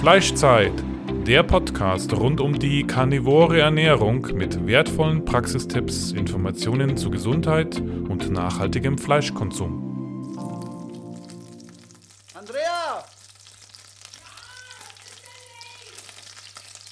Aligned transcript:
Fleischzeit, 0.00 0.72
der 1.26 1.42
Podcast 1.42 2.14
rund 2.14 2.40
um 2.40 2.58
die 2.58 2.86
karnivore 2.86 3.60
Ernährung 3.60 4.22
mit 4.32 4.66
wertvollen 4.66 5.26
Praxistipps, 5.26 6.12
Informationen 6.12 6.96
zu 6.96 7.10
Gesundheit 7.10 7.78
und 7.78 8.30
nachhaltigem 8.30 8.96
Fleischkonsum. 8.96 10.32
Andrea! 12.32 13.04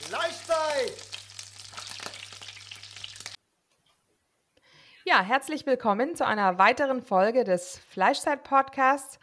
Fleischzeit! 0.02 0.92
Ja, 5.06 5.22
herzlich 5.22 5.64
willkommen 5.64 6.14
zu 6.14 6.26
einer 6.26 6.58
weiteren 6.58 7.00
Folge 7.00 7.44
des 7.44 7.80
Fleischzeit-Podcasts. 7.88 9.18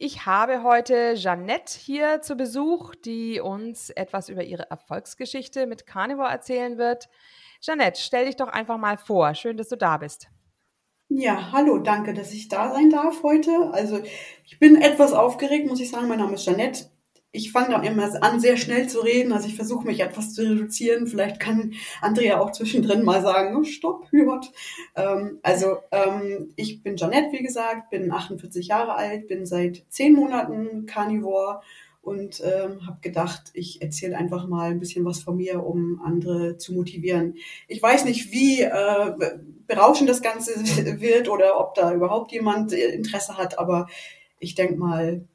Ich 0.00 0.26
habe 0.26 0.64
heute 0.64 1.14
Jeannette 1.14 1.78
hier 1.78 2.20
zu 2.20 2.34
Besuch, 2.34 2.96
die 2.96 3.38
uns 3.38 3.90
etwas 3.90 4.28
über 4.28 4.42
ihre 4.42 4.68
Erfolgsgeschichte 4.68 5.66
mit 5.66 5.86
Carnivore 5.86 6.28
erzählen 6.28 6.78
wird. 6.78 7.08
Jeannette, 7.60 8.00
stell 8.00 8.26
dich 8.26 8.34
doch 8.34 8.48
einfach 8.48 8.76
mal 8.76 8.98
vor. 8.98 9.34
Schön, 9.36 9.56
dass 9.56 9.68
du 9.68 9.76
da 9.76 9.98
bist. 9.98 10.26
Ja, 11.08 11.52
hallo, 11.52 11.78
danke, 11.78 12.12
dass 12.12 12.32
ich 12.32 12.48
da 12.48 12.72
sein 12.72 12.90
darf 12.90 13.22
heute. 13.22 13.70
Also 13.70 14.00
ich 14.44 14.58
bin 14.58 14.82
etwas 14.82 15.12
aufgeregt, 15.12 15.68
muss 15.68 15.78
ich 15.78 15.90
sagen. 15.90 16.08
Mein 16.08 16.18
Name 16.18 16.34
ist 16.34 16.44
Jeannette 16.44 16.86
ich 17.34 17.50
fange 17.50 17.70
dann 17.70 17.82
immer 17.82 18.08
an, 18.22 18.38
sehr 18.38 18.56
schnell 18.56 18.88
zu 18.88 19.00
reden. 19.00 19.32
Also 19.32 19.48
ich 19.48 19.56
versuche 19.56 19.84
mich 19.84 19.98
etwas 19.98 20.32
zu 20.34 20.42
reduzieren. 20.42 21.08
Vielleicht 21.08 21.40
kann 21.40 21.74
Andrea 22.00 22.40
auch 22.40 22.52
zwischendrin 22.52 23.02
mal 23.02 23.22
sagen, 23.22 23.56
oh, 23.56 23.64
stopp, 23.64 24.06
Hubert. 24.12 24.52
Ähm, 24.94 25.40
also 25.42 25.78
ähm, 25.90 26.52
ich 26.54 26.84
bin 26.84 26.96
Janette, 26.96 27.32
wie 27.32 27.42
gesagt, 27.42 27.90
bin 27.90 28.12
48 28.12 28.68
Jahre 28.68 28.94
alt, 28.94 29.26
bin 29.26 29.46
seit 29.46 29.84
zehn 29.88 30.12
Monaten 30.14 30.86
Carnivore 30.86 31.60
und 32.02 32.40
ähm, 32.44 32.86
habe 32.86 32.98
gedacht, 33.00 33.50
ich 33.52 33.82
erzähle 33.82 34.16
einfach 34.16 34.46
mal 34.46 34.70
ein 34.70 34.78
bisschen 34.78 35.04
was 35.04 35.20
von 35.20 35.36
mir, 35.36 35.64
um 35.66 36.00
andere 36.04 36.56
zu 36.56 36.72
motivieren. 36.72 37.34
Ich 37.66 37.82
weiß 37.82 38.04
nicht, 38.04 38.30
wie 38.30 38.60
äh, 38.60 39.12
berauschend 39.66 40.08
das 40.08 40.22
Ganze 40.22 40.52
wird 41.00 41.28
oder 41.28 41.58
ob 41.58 41.74
da 41.74 41.92
überhaupt 41.92 42.30
jemand 42.30 42.72
Interesse 42.72 43.36
hat, 43.36 43.58
aber 43.58 43.88
ich 44.38 44.54
denke 44.54 44.76
mal, 44.76 45.26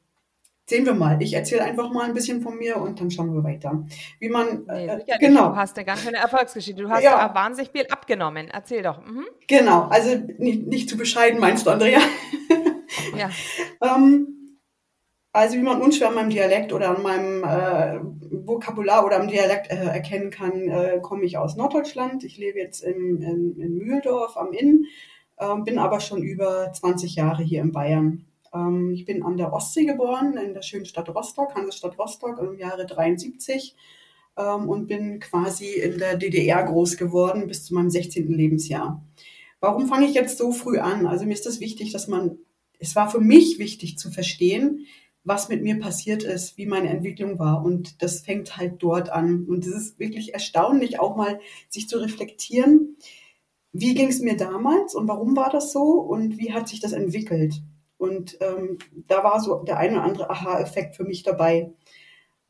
Sehen 0.70 0.86
wir 0.86 0.94
mal. 0.94 1.20
Ich 1.20 1.34
erzähle 1.34 1.64
einfach 1.64 1.92
mal 1.92 2.06
ein 2.06 2.14
bisschen 2.14 2.44
von 2.44 2.56
mir 2.56 2.78
und 2.78 3.02
dann 3.02 3.10
schauen 3.10 3.34
wir 3.34 3.44
weiter. 3.44 3.84
Wie 4.20 4.30
man 4.30 4.68
nee, 4.68 4.86
äh, 4.86 5.18
genau. 5.20 5.50
Du 5.50 5.56
hast 5.56 5.76
eine 5.76 5.86
ganz 5.86 6.04
schöne 6.04 6.18
Erfolgsgeschichte. 6.18 6.84
Du 6.84 6.90
hast 6.92 7.02
ja. 7.02 7.34
wahnsinnig 7.34 7.72
viel 7.72 7.88
abgenommen. 7.88 8.50
Erzähl 8.54 8.84
doch. 8.84 9.04
Mhm. 9.04 9.26
Genau. 9.48 9.88
Also 9.90 10.16
nicht, 10.38 10.68
nicht 10.68 10.88
zu 10.88 10.96
bescheiden, 10.96 11.40
meinst 11.40 11.66
du, 11.66 11.72
Andrea? 11.72 11.98
ja. 13.18 13.32
ähm, 13.82 14.60
also 15.32 15.58
wie 15.58 15.64
man 15.64 15.82
unschwer 15.82 16.10
an 16.10 16.16
meinem 16.16 16.30
Dialekt 16.30 16.72
oder 16.72 16.96
an 16.96 17.02
meinem 17.02 17.44
äh, 17.44 18.00
Vokabular 18.46 19.04
oder 19.08 19.20
am 19.20 19.28
Dialekt 19.28 19.72
äh, 19.72 19.86
erkennen 19.86 20.30
kann, 20.30 20.70
äh, 20.70 21.00
komme 21.02 21.24
ich 21.24 21.40
aus 21.40 21.56
Norddeutschland. 21.56 22.24
Ich 22.24 22.38
lebe 22.38 22.60
jetzt 22.60 22.84
in, 22.84 23.24
in, 23.24 23.60
in 23.60 23.78
Mühldorf 23.80 24.38
am 24.38 24.54
Inn, 24.54 24.86
ähm, 25.40 25.64
bin 25.64 25.80
aber 25.80 26.00
schon 26.00 26.22
über 26.22 26.72
20 26.72 27.16
Jahre 27.16 27.42
hier 27.42 27.62
in 27.62 27.72
Bayern. 27.72 28.29
Ähm, 28.54 28.92
ich 28.94 29.06
bin 29.06 29.24
an 29.24 29.38
der 29.38 29.54
Ostsee 29.54 29.86
geboren, 29.86 30.38
in 30.38 30.54
der 30.54 30.62
schönen 30.62 30.86
Stadt 30.86 31.10
Rostock, 31.10 31.56
Hansestadt 31.56 31.98
Rostock 31.98 32.40
im 32.40 32.58
Jahre 32.58 32.86
73 32.86 33.76
ähm, 34.38 34.70
und 34.70 34.88
bin 34.88 35.20
quasi 35.20 35.74
in 35.74 35.98
der 35.98 36.18
DDR 36.18 36.64
groß 36.64 36.98
geworden 36.98 37.48
bis 37.48 37.66
zu 37.66 37.74
meinem 37.74 37.90
16. 37.90 38.28
Lebensjahr. 38.32 39.04
Warum 39.60 39.88
fange 39.88 40.08
ich 40.08 40.14
jetzt 40.14 40.38
so 40.38 40.52
früh 40.52 40.80
an? 40.80 41.06
Also 41.06 41.26
mir 41.26 41.34
ist 41.34 41.46
das 41.46 41.60
wichtig, 41.60 41.92
dass 41.92 42.08
man, 42.08 42.38
es 42.80 42.96
war 42.96 43.10
für 43.10 43.20
mich 43.20 43.60
wichtig 43.60 43.98
zu 43.98 44.10
verstehen, 44.10 44.86
was 45.24 45.50
mit 45.50 45.62
mir 45.62 45.80
passiert 45.80 46.24
ist, 46.24 46.58
wie 46.58 46.66
meine 46.66 46.90
Entwicklung 46.90 47.40
war. 47.40 47.64
Und 47.64 48.02
das 48.02 48.22
fängt 48.22 48.56
halt 48.56 48.82
dort 48.82 49.10
an. 49.10 49.46
Und 49.46 49.68
es 49.68 49.76
ist 49.76 50.00
wirklich 50.00 50.34
erstaunlich, 50.34 51.00
auch 51.00 51.18
mal 51.18 51.40
sich 51.68 51.90
zu 51.90 51.98
reflektieren, 52.00 52.96
wie 53.72 53.94
ging 53.94 54.08
es 54.08 54.20
mir 54.20 54.36
damals 54.36 54.96
und 54.96 55.08
warum 55.08 55.36
war 55.36 55.52
das 55.52 55.72
so 55.72 56.00
und 56.00 56.38
wie 56.40 56.54
hat 56.54 56.68
sich 56.68 56.80
das 56.80 56.94
entwickelt. 56.94 57.62
Und 58.00 58.38
ähm, 58.40 58.80
da 59.08 59.24
war 59.24 59.42
so 59.42 59.62
der 59.64 59.78
eine 59.78 59.96
oder 59.96 60.04
andere 60.04 60.30
Aha-Effekt 60.30 60.96
für 60.96 61.04
mich 61.04 61.22
dabei. 61.22 61.70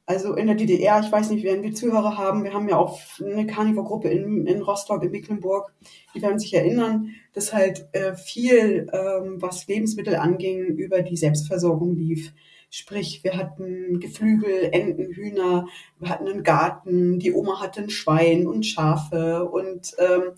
Also 0.05 0.35
in 0.35 0.47
der 0.47 0.55
DDR, 0.55 1.01
ich 1.03 1.11
weiß 1.11 1.29
nicht, 1.31 1.43
werden 1.43 1.63
wir 1.63 1.73
Zuhörer 1.73 2.17
haben, 2.17 2.43
wir 2.43 2.53
haben 2.53 2.69
ja 2.69 2.77
auch 2.77 2.99
eine 3.19 3.45
Carnivore-Gruppe 3.45 4.09
in, 4.09 4.47
in 4.47 4.61
Rostock, 4.61 5.03
in 5.03 5.11
Mecklenburg, 5.11 5.73
die 6.15 6.21
werden 6.21 6.39
sich 6.39 6.53
erinnern, 6.53 7.09
dass 7.33 7.53
halt 7.53 7.87
äh, 7.91 8.15
viel, 8.15 8.87
ähm, 8.91 9.41
was 9.41 9.67
Lebensmittel 9.67 10.15
anging, 10.15 10.65
über 10.65 11.01
die 11.01 11.17
Selbstversorgung 11.17 11.95
lief. 11.95 12.33
Sprich, 12.71 13.23
wir 13.23 13.37
hatten 13.37 13.99
Geflügel, 13.99 14.69
Enten, 14.71 15.13
Hühner, 15.13 15.67
wir 15.99 16.09
hatten 16.09 16.27
einen 16.27 16.43
Garten, 16.43 17.19
die 17.19 17.33
Oma 17.33 17.59
hatte 17.59 17.81
ein 17.81 17.89
Schwein 17.89 18.47
und 18.47 18.66
Schafe 18.66 19.45
und 19.45 19.95
ähm, 19.97 20.33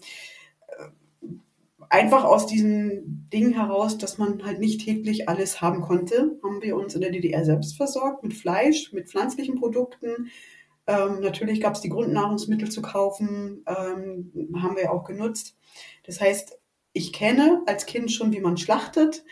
einfach 1.92 2.24
aus 2.24 2.48
diesem 2.48 3.28
Ding 3.34 3.52
heraus, 3.54 3.98
dass 3.98 4.18
man 4.18 4.44
halt 4.46 4.60
nicht 4.60 4.86
täglich 4.86 5.28
alles 5.28 5.62
haben 5.62 5.82
konnte, 5.82 6.40
haben 6.42 6.62
wir 6.62 6.78
uns 6.78 6.96
in 6.96 7.02
der 7.02 7.12
DDR 7.12 7.44
selbst 7.44 7.76
versorgt 7.76 8.24
mit 8.24 8.34
Fleisch, 8.34 8.94
mit 8.94 9.10
pflanzlichen 9.10 9.56
Produkten. 9.60 10.32
Ähm, 10.88 11.20
natürlich 11.20 11.60
gab 11.60 11.76
es 11.76 11.82
die 11.82 11.90
Grundnahrungsmittel 11.90 12.70
zu 12.70 12.82
kaufen, 12.82 13.66
ähm, 13.68 14.32
haben 14.62 14.78
wir 14.78 14.92
auch 14.92 15.04
genutzt. 15.04 15.58
Das 16.04 16.22
heißt, 16.22 16.58
ich 16.94 17.12
kenne 17.12 17.62
als 17.66 17.86
Kind 17.86 18.12
schon, 18.12 18.32
wie 18.32 18.40
man 18.40 18.58
schlachtet. 18.58 19.26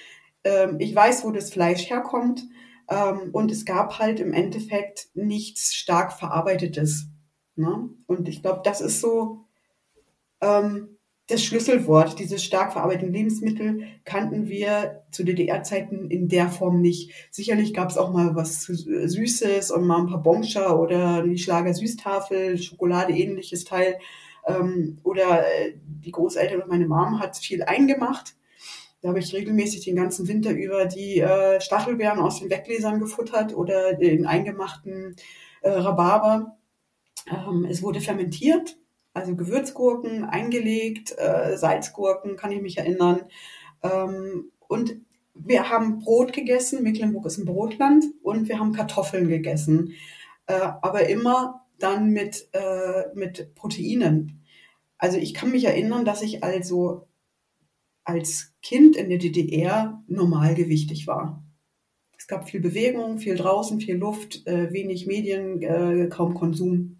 Ähm, 0.44 0.76
ich 0.80 0.94
weiß, 0.94 1.24
wo 1.24 1.32
das 1.32 1.52
Fleisch 1.52 1.90
herkommt. 1.90 2.44
Ähm, 2.90 3.30
und 3.32 3.52
es 3.52 3.64
gab 3.64 4.00
halt 4.00 4.20
im 4.20 4.34
Endeffekt 4.34 5.08
nichts 5.14 5.76
stark 5.76 6.12
verarbeitetes. 6.12 7.08
Ne? 7.56 7.90
Und 8.06 8.28
ich 8.28 8.42
glaube, 8.42 8.62
das 8.66 8.82
ist 8.82 9.00
so, 9.00 9.46
ähm, 10.42 10.99
das 11.30 11.44
Schlüsselwort, 11.44 12.18
diese 12.18 12.40
stark 12.40 12.74
verarbeiteten 12.74 13.14
Lebensmittel, 13.14 13.84
kannten 14.04 14.50
wir 14.50 15.04
zu 15.12 15.24
DDR-Zeiten 15.24 16.10
in 16.10 16.28
der 16.28 16.50
Form 16.50 16.82
nicht. 16.82 17.12
Sicherlich 17.30 17.76
gab 17.76 17.90
es 17.90 17.98
auch 17.98 18.12
mal 18.12 18.36
was 18.36 18.64
Süßes 18.64 19.70
und 19.70 19.86
mal 19.86 20.00
ein 20.00 20.08
paar 20.08 20.24
Bonscha 20.24 20.76
oder 20.76 21.22
die 21.22 21.38
Schlager 21.38 21.74
Süßtafel, 21.74 22.58
Schokolade 22.58 23.14
ähnliches 23.14 23.64
Teil. 23.64 24.00
Ähm, 24.48 24.98
oder 25.04 25.46
äh, 25.46 25.74
die 25.86 26.12
Großeltern 26.12 26.64
und 26.64 26.70
meine 26.70 26.88
Mom 26.88 27.20
hat 27.20 27.38
viel 27.38 27.62
eingemacht. 27.62 28.36
Da 29.02 29.10
habe 29.10 29.20
ich 29.20 29.34
regelmäßig 29.34 29.86
den 29.86 29.96
ganzen 29.96 30.28
Winter 30.28 30.52
über 30.52 30.86
die 30.86 31.20
äh, 31.20 31.62
Stachelbeeren 31.62 32.20
aus 32.20 32.40
den 32.40 32.50
Weggläsern 32.50 33.00
gefuttert 33.00 33.56
oder 33.56 33.94
den 33.94 34.26
eingemachten 34.26 35.16
äh, 35.62 35.70
Rhabarber. 35.70 36.58
Ähm, 37.30 37.68
es 37.70 37.84
wurde 37.84 38.02
fermentiert 38.02 38.78
also 39.20 39.36
Gewürzgurken 39.36 40.24
eingelegt, 40.24 41.16
äh, 41.18 41.58
Salzgurken, 41.58 42.38
kann 42.38 42.52
ich 42.52 42.62
mich 42.62 42.78
erinnern. 42.78 43.22
Ähm, 43.84 44.52
und 44.68 44.98
wir 45.34 45.70
haben 45.70 46.00
Brot 46.00 46.34
gegessen, 46.34 46.84
Mecklenburg 46.84 47.26
ist 47.26 47.38
ein 47.38 47.46
Brotland, 47.46 48.06
und 48.24 48.50
wir 48.50 48.60
haben 48.60 48.74
Kartoffeln 48.74 49.28
gegessen, 49.28 49.94
äh, 50.48 50.54
aber 50.54 51.08
immer 51.08 51.66
dann 51.80 52.10
mit, 52.10 52.50
äh, 52.54 53.06
mit 53.16 53.56
Proteinen. 53.56 54.44
Also 54.98 55.18
ich 55.18 55.34
kann 55.34 55.52
mich 55.52 55.66
erinnern, 55.66 56.04
dass 56.04 56.22
ich 56.22 56.44
also 56.44 57.08
als 58.04 58.54
Kind 58.62 58.96
in 58.96 59.10
der 59.10 59.20
DDR 59.20 60.04
normalgewichtig 60.08 61.08
war. 61.08 61.44
Es 62.18 62.28
gab 62.28 62.50
viel 62.50 62.60
Bewegung, 62.60 63.18
viel 63.18 63.36
draußen, 63.36 63.80
viel 63.80 63.96
Luft, 63.96 64.46
äh, 64.46 64.74
wenig 64.74 65.08
Medien, 65.08 65.62
äh, 65.62 66.08
kaum 66.10 66.34
Konsum 66.34 66.99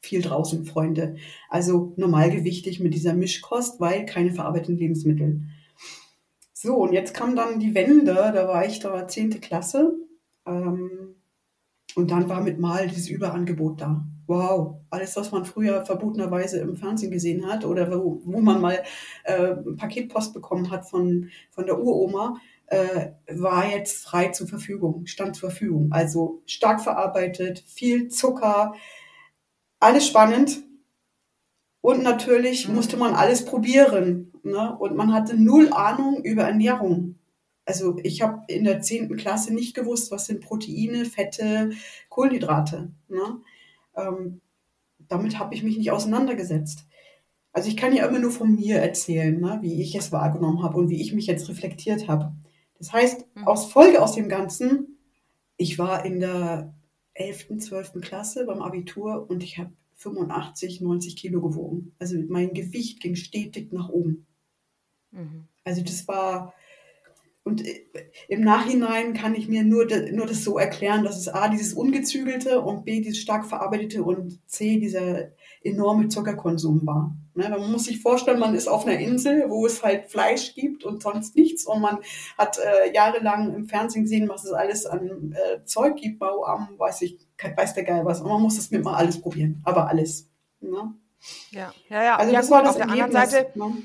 viel 0.00 0.22
draußen 0.22 0.64
Freunde. 0.64 1.16
Also 1.48 1.92
normalgewichtig 1.96 2.80
mit 2.80 2.94
dieser 2.94 3.14
Mischkost, 3.14 3.80
weil 3.80 4.06
keine 4.06 4.32
verarbeiteten 4.32 4.76
Lebensmittel. 4.76 5.42
So, 6.52 6.76
und 6.76 6.92
jetzt 6.92 7.14
kam 7.14 7.36
dann 7.36 7.60
die 7.60 7.74
Wende, 7.74 8.14
da 8.14 8.48
war 8.48 8.66
ich 8.66 8.80
da 8.80 9.06
10. 9.06 9.40
Klasse. 9.40 9.94
Ähm, 10.46 11.16
und 11.94 12.10
dann 12.10 12.28
war 12.28 12.42
mit 12.42 12.58
Mal 12.58 12.88
dieses 12.88 13.08
Überangebot 13.08 13.80
da. 13.80 14.04
Wow, 14.26 14.80
alles, 14.90 15.16
was 15.16 15.32
man 15.32 15.44
früher 15.44 15.86
verbotenerweise 15.86 16.58
im 16.58 16.76
Fernsehen 16.76 17.10
gesehen 17.10 17.46
hat 17.46 17.64
oder 17.64 17.90
wo, 17.92 18.20
wo 18.24 18.40
man 18.40 18.60
mal 18.60 18.82
äh, 19.24 19.54
Paketpost 19.76 20.34
bekommen 20.34 20.70
hat 20.70 20.88
von, 20.88 21.30
von 21.50 21.64
der 21.64 21.78
Uroma, 21.78 22.36
äh, 22.66 23.10
war 23.28 23.70
jetzt 23.70 24.04
frei 24.04 24.28
zur 24.28 24.48
Verfügung, 24.48 25.06
stand 25.06 25.36
zur 25.36 25.50
Verfügung. 25.50 25.92
Also 25.92 26.42
stark 26.46 26.80
verarbeitet, 26.80 27.64
viel 27.66 28.08
Zucker, 28.08 28.74
alles 29.80 30.06
spannend. 30.06 30.62
Und 31.80 32.02
natürlich 32.02 32.68
mhm. 32.68 32.74
musste 32.74 32.96
man 32.96 33.14
alles 33.14 33.44
probieren. 33.44 34.32
Ne? 34.42 34.76
Und 34.78 34.96
man 34.96 35.12
hatte 35.12 35.36
null 35.36 35.72
Ahnung 35.72 36.22
über 36.24 36.44
Ernährung. 36.44 37.16
Also 37.64 37.98
ich 38.02 38.22
habe 38.22 38.42
in 38.48 38.64
der 38.64 38.80
zehnten 38.80 39.16
Klasse 39.16 39.52
nicht 39.52 39.74
gewusst, 39.74 40.10
was 40.10 40.26
sind 40.26 40.40
Proteine, 40.40 41.04
Fette, 41.04 41.70
Kohlenhydrate. 42.08 42.92
Ne? 43.08 43.40
Ähm, 43.96 44.40
damit 45.08 45.38
habe 45.38 45.54
ich 45.54 45.62
mich 45.62 45.76
nicht 45.76 45.90
auseinandergesetzt. 45.90 46.86
Also 47.52 47.68
ich 47.68 47.76
kann 47.76 47.94
ja 47.94 48.06
immer 48.06 48.18
nur 48.18 48.30
von 48.30 48.54
mir 48.54 48.76
erzählen, 48.76 49.40
ne? 49.40 49.58
wie 49.62 49.80
ich 49.80 49.94
es 49.94 50.12
wahrgenommen 50.12 50.62
habe 50.62 50.76
und 50.76 50.90
wie 50.90 51.00
ich 51.00 51.12
mich 51.12 51.26
jetzt 51.26 51.48
reflektiert 51.48 52.06
habe. 52.06 52.32
Das 52.78 52.92
heißt, 52.92 53.26
mhm. 53.34 53.46
aus 53.46 53.66
Folge 53.66 54.02
aus 54.02 54.14
dem 54.14 54.28
Ganzen, 54.28 54.98
ich 55.56 55.78
war 55.78 56.04
in 56.04 56.20
der 56.20 56.74
11., 57.16 57.58
12. 57.58 58.00
Klasse 58.00 58.46
beim 58.46 58.62
Abitur 58.62 59.28
und 59.28 59.42
ich 59.42 59.58
habe 59.58 59.72
85, 59.96 60.80
90 60.80 61.16
Kilo 61.16 61.40
gewogen. 61.40 61.94
Also 61.98 62.16
mein 62.28 62.52
Gewicht 62.52 63.00
ging 63.00 63.16
stetig 63.16 63.72
nach 63.72 63.88
oben. 63.88 64.26
Mhm. 65.10 65.48
Also 65.64 65.82
das 65.82 66.06
war, 66.06 66.54
und 67.44 67.66
äh, 67.66 67.84
im 68.28 68.42
Nachhinein 68.42 69.14
kann 69.14 69.34
ich 69.34 69.48
mir 69.48 69.64
nur, 69.64 69.86
nur 70.12 70.26
das 70.26 70.44
so 70.44 70.58
erklären, 70.58 71.04
dass 71.04 71.16
es 71.18 71.28
A, 71.28 71.48
dieses 71.48 71.72
Ungezügelte 71.72 72.60
und 72.60 72.84
B, 72.84 73.00
dieses 73.00 73.20
stark 73.20 73.46
verarbeitete 73.46 74.02
und 74.02 74.38
C, 74.48 74.78
dieser 74.78 75.30
enorme 75.66 76.08
Zuckerkonsum 76.08 76.86
war. 76.86 77.14
Ne, 77.34 77.50
man 77.50 77.70
muss 77.70 77.84
sich 77.84 78.00
vorstellen, 78.00 78.38
man 78.38 78.54
ist 78.54 78.66
auf 78.66 78.86
einer 78.86 78.98
Insel, 78.98 79.44
wo 79.48 79.66
es 79.66 79.82
halt 79.82 80.10
Fleisch 80.10 80.54
gibt 80.54 80.84
und 80.84 81.02
sonst 81.02 81.36
nichts 81.36 81.66
und 81.66 81.82
man 81.82 81.98
hat 82.38 82.58
äh, 82.58 82.94
jahrelang 82.94 83.54
im 83.54 83.66
Fernsehen 83.66 84.04
gesehen, 84.04 84.28
was 84.28 84.44
es 84.44 84.52
alles 84.52 84.86
an 84.86 85.34
äh, 85.34 85.62
Zeug 85.66 85.96
gibt, 85.96 86.18
Bauarm, 86.18 86.70
weiß 86.78 87.02
ich, 87.02 87.18
weiß 87.38 87.74
der 87.74 87.84
Geil 87.84 88.04
was. 88.06 88.22
Und 88.22 88.28
man 88.28 88.40
muss 88.40 88.56
das 88.56 88.70
mit 88.70 88.82
mal 88.82 88.94
alles 88.94 89.20
probieren, 89.20 89.60
aber 89.64 89.88
alles. 89.88 90.30
Ne? 90.60 90.94
Ja, 91.50 91.72
ja, 91.88 92.02
ja. 92.02 92.16
Also 92.16 92.32
ja, 92.32 92.38
das 92.38 92.48
gut, 92.48 92.56
war 92.56 92.62
das 92.62 92.70
auf 92.70 92.76
der 92.76 92.86
Ergebnis, 92.86 93.16
anderen 93.16 93.30
Seite, 93.30 93.58
ne? 93.58 93.82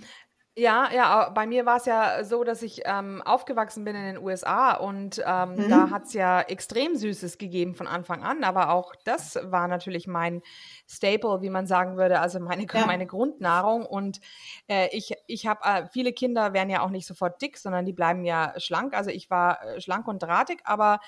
Ja, 0.58 0.90
ja, 0.94 1.30
bei 1.30 1.48
mir 1.48 1.66
war 1.66 1.78
es 1.78 1.86
ja 1.86 2.26
so, 2.26 2.44
dass 2.44 2.62
ich 2.62 2.82
ähm, 2.84 3.22
aufgewachsen 3.22 3.86
bin 3.86 3.96
in 3.96 4.04
den 4.04 4.18
USA 4.18 4.74
und 4.74 5.22
ähm, 5.26 5.66
Mhm. 5.66 5.70
da 5.70 5.90
hat 5.90 6.04
es 6.08 6.14
ja 6.14 6.42
extrem 6.42 6.98
Süßes 6.98 7.38
gegeben 7.38 7.74
von 7.74 7.88
Anfang 7.88 8.22
an, 8.22 8.44
aber 8.44 8.70
auch 8.74 8.94
das 9.06 9.40
war 9.44 9.70
natürlich 9.70 10.08
mein 10.08 10.42
Staple, 10.90 11.42
wie 11.42 11.50
man 11.50 11.68
sagen 11.68 11.96
würde, 11.96 12.20
also 12.20 12.42
meine, 12.42 12.68
Ja. 12.74 12.84
meine 12.84 13.08
Grundnahrung 13.08 13.86
und 13.86 14.20
äh, 14.68 14.90
ich, 14.92 15.14
ich 15.32 15.48
habe, 15.48 15.62
äh, 15.64 15.86
viele 15.92 16.14
Kinder 16.14 16.54
werden 16.54 16.70
ja 16.70 16.82
auch 16.82 16.90
nicht 16.90 17.08
sofort 17.08 17.42
dick, 17.42 17.58
sondern 17.58 17.86
die 17.86 17.94
bleiben 17.94 18.24
ja 18.26 18.54
schlank, 18.58 18.94
also 18.96 19.10
ich 19.10 19.30
war 19.30 19.64
äh, 19.66 19.82
schlank 19.82 20.08
und 20.08 20.22
drahtig, 20.22 20.62
aber 20.66 21.00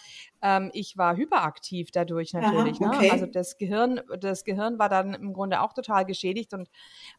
ähm, 0.42 0.70
ich 0.74 0.98
war 0.98 1.16
hyperaktiv 1.16 1.92
dadurch 1.92 2.36
Aha, 2.36 2.42
natürlich, 2.52 2.80
ne? 2.80 2.88
okay. 2.94 3.10
Also 3.12 3.26
das 3.26 3.58
Gehirn, 3.58 4.02
das 4.20 4.44
Gehirn 4.44 4.80
war 4.80 4.90
dann 4.90 5.14
im 5.14 5.34
Grunde 5.34 5.62
auch 5.62 5.74
total 5.74 6.06
geschädigt 6.06 6.54
und 6.54 6.70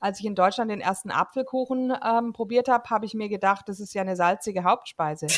als 0.01 0.21
ich 0.21 0.27
in 0.27 0.35
Deutschland 0.35 0.71
den 0.71 0.81
ersten 0.81 1.11
Apfelkuchen 1.11 1.93
ähm, 2.05 2.33
probiert 2.33 2.69
habe, 2.69 2.89
habe 2.91 3.07
ich 3.07 3.15
mir 3.15 3.29
gedacht, 3.29 3.69
das 3.69 3.81
ist 3.81 3.95
ja 3.95 4.03
eine 4.03 4.17
salzige 4.17 4.65
Hauptspeise. 4.65 5.27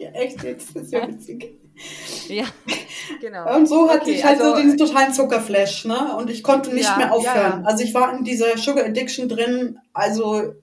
Ja, 0.00 0.10
echt 0.10 0.44
jetzt, 0.44 0.76
das 0.76 0.84
ist 0.84 0.92
ja 0.92 1.08
witzig. 1.08 1.58
ja, 2.28 2.44
genau. 3.20 3.56
Und 3.56 3.66
so 3.66 3.88
hatte 3.90 4.02
Okay, 4.02 4.12
ich 4.12 4.24
halt 4.24 4.40
also, 4.40 4.54
so 4.54 4.62
diesen 4.62 4.78
totalen 4.78 5.12
Zuckerflash, 5.12 5.86
ne? 5.86 6.16
Und 6.16 6.30
ich 6.30 6.44
konnte 6.44 6.72
nicht 6.72 6.84
Ja, 6.84 6.96
mehr 6.98 7.06
ja, 7.06 7.12
aufhören. 7.12 7.62
ja. 7.62 7.66
Also 7.66 7.82
ich 7.82 7.94
war 7.94 8.16
in 8.16 8.22
dieser 8.22 8.56
Sugar 8.56 8.84
Addiction 8.84 9.28
drin, 9.28 9.80
also 9.92 10.54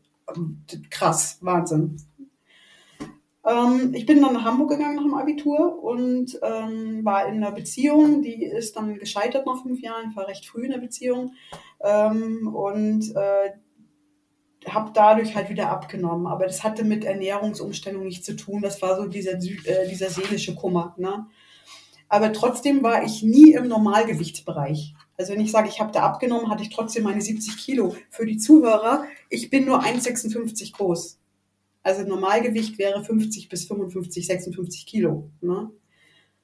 krass, 0.89 1.37
Wahnsinn. 1.41 2.01
Ähm, 3.45 3.91
ich 3.93 4.05
bin 4.05 4.21
dann 4.21 4.33
nach 4.33 4.43
Hamburg 4.43 4.71
gegangen 4.71 4.95
nach 4.95 5.03
dem 5.03 5.13
Abitur 5.13 5.83
und 5.83 6.39
ähm, 6.41 7.05
war 7.05 7.27
in 7.27 7.35
einer 7.35 7.51
Beziehung, 7.51 8.23
die 8.23 8.43
ist 8.43 8.75
dann 8.75 8.97
gescheitert 8.97 9.45
nach 9.45 9.61
fünf 9.61 9.81
Jahren. 9.81 10.09
Ich 10.09 10.15
war 10.15 10.27
recht 10.27 10.47
früh 10.47 10.65
in 10.65 10.71
der 10.71 10.79
Beziehung 10.79 11.33
ähm, 11.83 12.53
und 12.53 13.15
äh, 13.15 13.51
habe 14.67 14.91
dadurch 14.93 15.35
halt 15.35 15.49
wieder 15.49 15.69
abgenommen. 15.69 16.25
Aber 16.25 16.45
das 16.45 16.63
hatte 16.63 16.83
mit 16.83 17.05
Ernährungsumstellung 17.05 18.03
nichts 18.03 18.25
zu 18.25 18.35
tun. 18.35 18.61
Das 18.61 18.81
war 18.81 18.95
so 18.95 19.07
dieser, 19.07 19.33
äh, 19.33 19.87
dieser 19.89 20.09
seelische 20.09 20.55
Kummer. 20.55 20.95
Ne? 20.97 21.27
Aber 22.09 22.33
trotzdem 22.33 22.81
war 22.81 23.03
ich 23.03 23.21
nie 23.21 23.53
im 23.53 23.67
Normalgewichtsbereich. 23.67 24.95
Also 25.17 25.33
wenn 25.33 25.41
ich 25.41 25.51
sage, 25.51 25.69
ich 25.69 25.79
habe 25.79 25.91
da 25.91 26.03
abgenommen, 26.03 26.49
hatte 26.49 26.63
ich 26.63 26.69
trotzdem 26.69 27.03
meine 27.03 27.21
70 27.21 27.57
Kilo. 27.57 27.95
Für 28.09 28.25
die 28.25 28.37
Zuhörer, 28.37 29.05
ich 29.29 29.49
bin 29.49 29.65
nur 29.65 29.81
1,56 29.81 30.73
groß. 30.73 31.19
Also 31.83 32.03
Normalgewicht 32.03 32.77
wäre 32.77 33.03
50 33.03 33.47
bis 33.47 33.65
55, 33.65 34.25
56 34.25 34.85
Kilo. 34.85 35.29
Ne? 35.41 35.69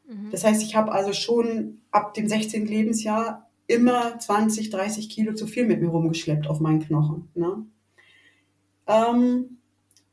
Mhm. 0.08 0.30
Das 0.32 0.44
heißt, 0.44 0.62
ich 0.62 0.76
habe 0.76 0.92
also 0.92 1.14
schon 1.14 1.82
ab 1.92 2.14
dem 2.14 2.28
16. 2.28 2.66
Lebensjahr 2.66 3.50
immer 3.68 4.20
20, 4.20 4.70
30 4.70 5.10
Kilo 5.10 5.34
zu 5.34 5.48
viel 5.48 5.66
mit 5.66 5.82
mir 5.82 5.90
rumgeschleppt 5.90 6.48
auf 6.48 6.60
meinen 6.60 6.80
Knochen. 6.80 7.30
Ne? 7.36 7.66
Ähm, 8.88 9.58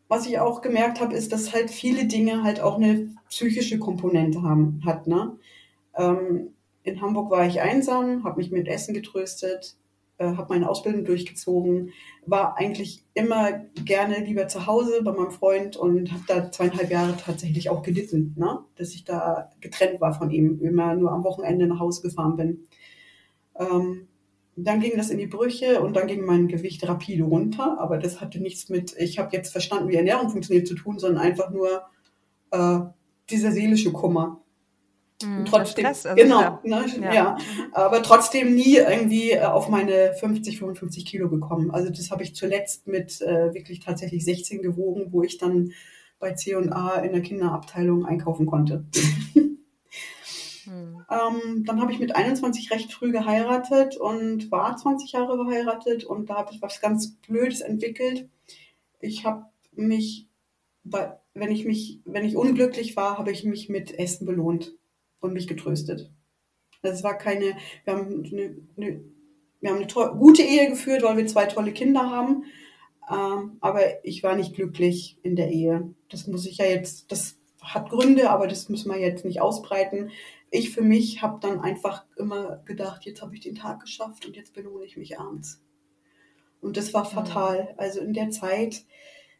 was 0.08 0.26
ich 0.26 0.38
auch 0.38 0.62
gemerkt 0.62 1.00
habe, 1.00 1.14
ist, 1.14 1.32
dass 1.32 1.52
halt 1.52 1.70
viele 1.70 2.06
Dinge 2.06 2.42
halt 2.42 2.60
auch 2.60 2.76
eine 2.76 3.10
psychische 3.28 3.78
Komponente 3.78 4.42
haben, 4.42 4.80
hat. 4.84 5.06
Ne? 5.06 5.36
Ähm, 5.94 6.54
in 6.88 7.00
Hamburg 7.00 7.30
war 7.30 7.46
ich 7.46 7.60
einsam, 7.60 8.24
habe 8.24 8.38
mich 8.38 8.50
mit 8.50 8.68
Essen 8.68 8.94
getröstet, 8.94 9.76
äh, 10.18 10.36
habe 10.36 10.52
meine 10.54 10.68
Ausbildung 10.68 11.04
durchgezogen, 11.04 11.92
war 12.26 12.56
eigentlich 12.58 13.04
immer 13.14 13.52
gerne 13.84 14.24
lieber 14.24 14.48
zu 14.48 14.66
Hause 14.66 15.02
bei 15.02 15.12
meinem 15.12 15.30
Freund 15.30 15.76
und 15.76 16.12
habe 16.12 16.22
da 16.26 16.50
zweieinhalb 16.50 16.90
Jahre 16.90 17.16
tatsächlich 17.16 17.70
auch 17.70 17.82
gelitten, 17.82 18.34
ne? 18.36 18.58
dass 18.76 18.94
ich 18.94 19.04
da 19.04 19.52
getrennt 19.60 20.00
war 20.00 20.12
von 20.12 20.30
ihm, 20.30 20.60
immer 20.60 20.94
nur 20.94 21.12
am 21.12 21.24
Wochenende 21.24 21.66
nach 21.66 21.78
Hause 21.78 22.02
gefahren 22.02 22.36
bin. 22.36 22.66
Ähm, 23.58 24.08
dann 24.56 24.80
ging 24.80 24.96
das 24.96 25.10
in 25.10 25.18
die 25.18 25.28
Brüche 25.28 25.80
und 25.80 25.94
dann 25.94 26.08
ging 26.08 26.24
mein 26.24 26.48
Gewicht 26.48 26.86
rapide 26.88 27.22
runter, 27.22 27.78
aber 27.78 27.98
das 27.98 28.20
hatte 28.20 28.40
nichts 28.40 28.68
mit, 28.68 28.96
ich 28.98 29.18
habe 29.20 29.36
jetzt 29.36 29.52
verstanden, 29.52 29.88
wie 29.88 29.94
Ernährung 29.94 30.30
funktioniert 30.30 30.66
zu 30.66 30.74
tun, 30.74 30.98
sondern 30.98 31.22
einfach 31.22 31.50
nur 31.50 31.82
äh, 32.50 32.80
dieser 33.30 33.52
seelische 33.52 33.92
Kummer. 33.92 34.40
Mhm, 35.22 35.38
Und 35.38 35.48
trotzdem, 35.48 35.84
Stress, 35.84 36.06
also 36.06 36.22
genau, 36.22 36.40
ja. 36.40 36.60
ne, 36.62 36.86
Ja. 37.00 37.12
ja. 37.12 37.36
Aber 37.72 38.02
trotzdem 38.02 38.54
nie 38.54 38.76
irgendwie 38.76 39.32
äh, 39.32 39.42
auf 39.42 39.68
meine 39.68 40.14
50, 40.14 40.58
55 40.58 41.06
Kilo 41.06 41.28
gekommen. 41.28 41.70
Also 41.70 41.90
das 41.90 42.10
habe 42.10 42.22
ich 42.22 42.34
zuletzt 42.34 42.86
mit 42.86 43.20
äh, 43.20 43.52
wirklich 43.52 43.80
tatsächlich 43.80 44.24
16 44.24 44.62
gewogen, 44.62 45.08
wo 45.10 45.22
ich 45.22 45.38
dann 45.38 45.72
bei 46.20 46.32
C&A 46.34 46.94
in 47.00 47.12
der 47.12 47.22
Kinderabteilung 47.22 48.04
einkaufen 48.06 48.46
konnte. 48.46 48.84
Mhm. 49.34 49.58
Ähm, 51.10 51.64
dann 51.64 51.80
habe 51.80 51.92
ich 51.92 51.98
mit 51.98 52.14
21 52.14 52.70
recht 52.70 52.92
früh 52.92 53.10
geheiratet 53.10 53.96
und 53.96 54.50
war 54.50 54.76
20 54.76 55.12
Jahre 55.12 55.36
verheiratet 55.36 56.04
und 56.04 56.28
da 56.28 56.34
habe 56.34 56.52
ich 56.52 56.60
was 56.60 56.82
ganz 56.82 57.16
Blödes 57.26 57.62
entwickelt. 57.62 58.28
Ich 59.00 59.24
habe 59.24 59.46
mich, 59.72 60.28
bei, 60.84 61.18
wenn 61.32 61.50
ich 61.50 61.64
mich, 61.64 62.02
wenn 62.04 62.26
ich 62.26 62.36
unglücklich 62.36 62.96
war, 62.96 63.16
habe 63.16 63.30
ich 63.30 63.44
mich 63.44 63.70
mit 63.70 63.98
Essen 63.98 64.26
belohnt 64.26 64.77
und 65.20 65.32
mich 65.32 65.46
getröstet. 65.46 66.10
Also 66.82 66.96
es 66.96 67.04
war 67.04 67.18
keine, 67.18 67.56
wir 67.84 67.92
haben 67.92 68.24
eine, 68.24 68.56
eine, 68.76 69.04
wir 69.60 69.70
haben 69.70 69.82
eine 69.82 70.18
gute 70.18 70.42
Ehe 70.42 70.68
geführt, 70.68 71.02
weil 71.02 71.16
wir 71.16 71.26
zwei 71.26 71.46
tolle 71.46 71.72
Kinder 71.72 72.08
haben. 72.08 72.44
Ähm, 73.10 73.56
aber 73.60 74.04
ich 74.04 74.22
war 74.22 74.36
nicht 74.36 74.54
glücklich 74.54 75.18
in 75.22 75.34
der 75.34 75.50
Ehe. 75.50 75.94
Das 76.08 76.26
muss 76.26 76.46
ich 76.46 76.58
ja 76.58 76.66
jetzt, 76.66 77.10
das 77.10 77.38
hat 77.60 77.90
Gründe, 77.90 78.30
aber 78.30 78.46
das 78.46 78.68
müssen 78.68 78.92
wir 78.92 79.00
jetzt 79.00 79.24
nicht 79.24 79.40
ausbreiten. 79.40 80.10
Ich 80.50 80.70
für 80.70 80.82
mich 80.82 81.22
habe 81.22 81.40
dann 81.40 81.60
einfach 81.60 82.04
immer 82.16 82.62
gedacht, 82.64 83.04
jetzt 83.04 83.22
habe 83.22 83.34
ich 83.34 83.40
den 83.40 83.54
Tag 83.54 83.80
geschafft 83.80 84.26
und 84.26 84.36
jetzt 84.36 84.54
belohne 84.54 84.84
ich 84.84 84.96
mich 84.96 85.18
abends. 85.18 85.62
Und 86.60 86.76
das 86.76 86.94
war 86.94 87.04
fatal. 87.04 87.74
Also 87.76 88.00
in 88.00 88.12
der 88.12 88.30
Zeit 88.30 88.84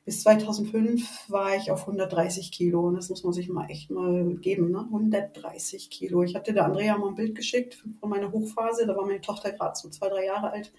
bis 0.04 0.22
2005 0.22 1.28
war 1.28 1.56
ich 1.56 1.70
auf 1.70 1.82
130 1.82 2.50
Kilo 2.50 2.86
und 2.88 2.94
das 2.94 3.10
muss 3.10 3.24
man 3.24 3.32
sich 3.32 3.48
mal 3.48 3.68
echt 3.68 3.90
mal 3.90 4.36
geben, 4.36 4.70
ne? 4.70 4.80
130 4.84 5.90
Kilo. 5.90 6.22
Ich 6.22 6.34
hatte 6.34 6.52
der 6.54 6.64
Andrea 6.64 6.96
mal 6.96 7.08
ein 7.08 7.14
Bild 7.14 7.34
geschickt 7.34 7.74
von 8.00 8.08
meiner 8.08 8.32
Hochphase, 8.32 8.86
da 8.86 8.96
war 8.96 9.04
meine 9.06 9.20
Tochter 9.20 9.52
gerade 9.52 9.76
so 9.78 9.88
zwei, 9.90 10.08
drei 10.08 10.24
Jahre 10.24 10.50
alt. 10.50 10.72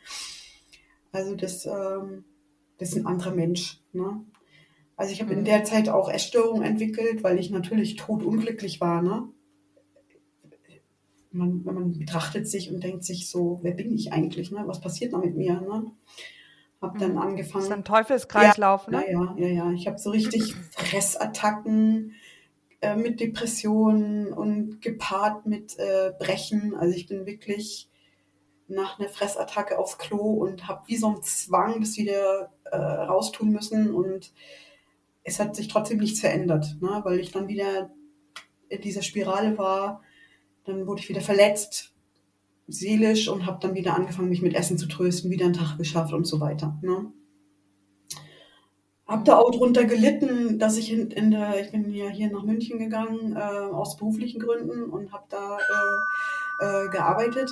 Also 1.11 1.35
das, 1.35 1.65
ähm, 1.65 2.25
das 2.77 2.89
ist 2.89 2.97
ein 2.97 3.05
anderer 3.05 3.31
Mensch. 3.35 3.81
Ne? 3.93 4.25
Also 4.95 5.11
ich 5.13 5.21
habe 5.21 5.33
in 5.33 5.39
Mhm. 5.41 5.45
der 5.45 5.63
Zeit 5.63 5.89
auch 5.89 6.09
Essstörungen 6.09 6.63
entwickelt, 6.63 7.23
weil 7.23 7.39
ich 7.39 7.51
natürlich 7.51 7.95
totunglücklich 7.95 8.81
war. 8.81 9.01
Ne? 9.01 9.29
Man, 11.31 11.63
man 11.63 11.97
betrachtet 11.97 12.47
sich 12.47 12.71
und 12.71 12.83
denkt 12.83 13.03
sich 13.05 13.29
so, 13.29 13.59
wer 13.61 13.73
bin 13.73 13.93
ich 13.93 14.11
eigentlich? 14.11 14.51
Ne? 14.51 14.63
Was 14.65 14.81
passiert 14.81 15.13
da 15.13 15.19
mit 15.19 15.35
mir? 15.35 15.61
Ne? 15.61 15.91
Hab 16.81 16.97
dann 16.97 17.11
Mhm. 17.11 17.15
Das 17.15 17.23
angefangen. 17.25 17.63
ist 17.65 17.71
ein 17.71 17.83
Teufelskreislauf, 17.83 18.87
Ja, 18.89 18.99
ne? 18.99 19.11
ja, 19.11 19.35
ja, 19.37 19.47
ja. 19.47 19.71
Ich 19.71 19.87
habe 19.87 19.97
so 19.97 20.11
richtig 20.11 20.55
Fressattacken 20.77 22.13
äh, 22.81 22.95
mit 22.95 23.19
Depressionen 23.19 24.31
und 24.31 24.81
gepaart 24.81 25.45
mit 25.45 25.77
äh, 25.77 26.13
Brechen. 26.17 26.75
Also 26.75 26.95
ich 26.95 27.07
bin 27.07 27.25
wirklich 27.25 27.89
nach 28.67 28.99
einer 28.99 29.09
Fressattacke 29.09 29.77
aufs 29.77 29.97
Klo 29.97 30.33
und 30.33 30.67
habe 30.67 30.83
wie 30.87 30.95
so 30.97 31.07
einen 31.07 31.23
Zwang 31.23 31.81
das 31.81 31.97
wieder 31.97 32.51
äh, 32.65 32.77
raustun 32.77 33.49
müssen. 33.49 33.93
Und 33.93 34.31
es 35.23 35.39
hat 35.39 35.55
sich 35.55 35.67
trotzdem 35.67 35.97
nichts 35.97 36.21
verändert, 36.21 36.77
ne? 36.79 37.01
weil 37.03 37.19
ich 37.19 37.31
dann 37.31 37.47
wieder 37.47 37.89
in 38.69 38.81
dieser 38.81 39.01
Spirale 39.01 39.57
war. 39.57 40.01
Dann 40.65 40.85
wurde 40.87 41.01
ich 41.01 41.09
wieder 41.09 41.21
verletzt, 41.21 41.93
seelisch 42.69 43.27
und 43.27 43.45
habe 43.45 43.59
dann 43.61 43.75
wieder 43.75 43.95
angefangen, 43.95 44.29
mich 44.29 44.41
mit 44.41 44.55
Essen 44.55 44.77
zu 44.77 44.87
trösten, 44.87 45.31
wieder 45.31 45.45
einen 45.45 45.53
Tag 45.53 45.77
geschafft 45.77 46.13
und 46.13 46.25
so 46.25 46.39
weiter. 46.39 46.77
Ne? 46.81 47.11
Hab 49.07 49.25
da 49.25 49.37
auch 49.37 49.49
drunter 49.51 49.85
gelitten, 49.85 50.59
dass 50.59 50.77
ich 50.77 50.91
in, 50.91 51.09
in 51.09 51.31
der, 51.31 51.59
ich 51.59 51.71
bin 51.71 51.91
ja 51.91 52.09
hier 52.09 52.31
nach 52.31 52.43
München 52.43 52.77
gegangen 52.77 53.35
äh, 53.35 53.39
aus 53.39 53.97
beruflichen 53.97 54.39
Gründen 54.39 54.83
und 54.83 55.11
habe 55.11 55.25
da 55.29 55.57
äh, 55.57 56.85
äh, 56.85 56.89
gearbeitet. 56.89 57.49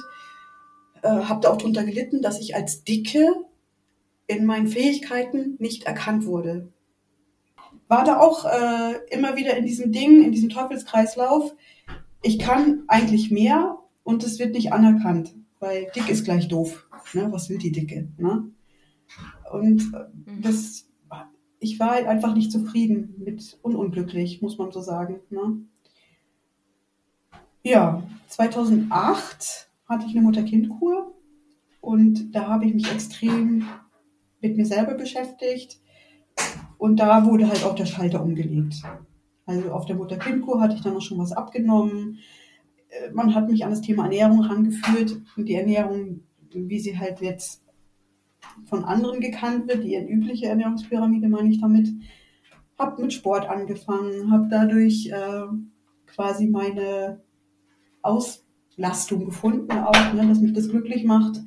Äh, 1.01 1.09
habe 1.09 1.41
da 1.41 1.49
auch 1.49 1.57
drunter 1.57 1.83
gelitten, 1.83 2.21
dass 2.21 2.39
ich 2.39 2.55
als 2.55 2.83
Dicke 2.83 3.27
in 4.27 4.45
meinen 4.45 4.67
Fähigkeiten 4.67 5.55
nicht 5.57 5.83
erkannt 5.83 6.25
wurde. 6.25 6.71
War 7.87 8.03
da 8.03 8.19
auch 8.19 8.45
äh, 8.45 8.99
immer 9.09 9.35
wieder 9.35 9.57
in 9.57 9.65
diesem 9.65 9.91
Ding, 9.91 10.23
in 10.23 10.31
diesem 10.31 10.49
Teufelskreislauf. 10.49 11.55
ich 12.21 12.37
kann 12.37 12.83
eigentlich 12.87 13.31
mehr 13.31 13.79
und 14.07 14.23
es 14.23 14.39
wird 14.39 14.53
nicht 14.53 14.71
anerkannt, 14.71 15.35
weil 15.59 15.87
dick 15.93 16.07
ist 16.07 16.23
gleich 16.23 16.47
doof. 16.47 16.89
Ne? 17.13 17.27
Was 17.29 17.49
will 17.49 17.57
die 17.57 17.73
Dicke? 17.73 18.07
Ne? 18.17 18.49
Und 19.51 19.81
äh, 19.93 20.31
mhm. 20.31 20.41
das, 20.41 20.87
ich 21.59 21.77
war 21.77 21.91
halt 21.91 22.07
einfach 22.07 22.33
nicht 22.33 22.49
zufrieden 22.49 23.15
mit 23.17 23.59
ununglücklich, 23.63 24.41
muss 24.41 24.57
man 24.57 24.71
so 24.71 24.79
sagen. 24.79 25.19
Ne? 25.29 25.57
Ja, 27.63 28.01
2008 28.29 29.69
hatte 29.89 30.05
ich 30.05 30.13
eine 30.13 30.21
Mutter-Kind-Kur 30.21 31.13
und 31.81 32.33
da 32.33 32.47
habe 32.47 32.65
ich 32.65 32.73
mich 32.73 32.89
extrem 32.89 33.65
mit 34.39 34.55
mir 34.55 34.65
selber 34.65 34.93
beschäftigt 34.93 35.81
und 36.77 36.95
da 36.95 37.25
wurde 37.25 37.49
halt 37.49 37.65
auch 37.65 37.75
der 37.75 37.85
Schalter 37.85 38.23
umgelegt. 38.23 38.75
Also 39.45 39.69
auf 39.73 39.85
der 39.85 39.97
Mutter-Kind-Kur 39.97 40.61
hatte 40.61 40.75
ich 40.75 40.81
dann 40.81 40.93
noch 40.93 41.01
schon 41.01 41.17
was 41.17 41.33
abgenommen. 41.33 42.19
Äh, 42.89 43.11
man 43.11 43.35
hat 43.35 43.49
mich 43.49 43.63
an 43.63 43.71
das 43.71 43.81
Thema 43.81 44.03
Ernährung 44.03 44.41
rangeführt 44.41 45.21
und 45.35 45.45
die 45.47 45.55
Ernährung, 45.55 46.21
wie 46.51 46.79
sie 46.79 46.97
halt 46.97 47.21
jetzt 47.21 47.63
von 48.65 48.83
anderen 48.83 49.19
gekannt 49.19 49.67
wird, 49.67 49.83
die 49.83 49.95
übliche 49.95 50.47
Ernährungspyramide 50.47 51.29
meine 51.29 51.49
ich 51.49 51.61
damit, 51.61 51.89
habe 52.77 53.01
mit 53.01 53.13
Sport 53.13 53.49
angefangen, 53.49 54.31
habe 54.31 54.47
dadurch 54.49 55.07
äh, 55.07 55.45
quasi 56.05 56.47
meine 56.47 57.21
Auslastung 58.01 59.25
gefunden, 59.25 59.71
auch, 59.71 60.13
ne, 60.13 60.27
dass 60.27 60.39
mich 60.39 60.53
das 60.53 60.69
glücklich 60.69 61.03
macht. 61.03 61.41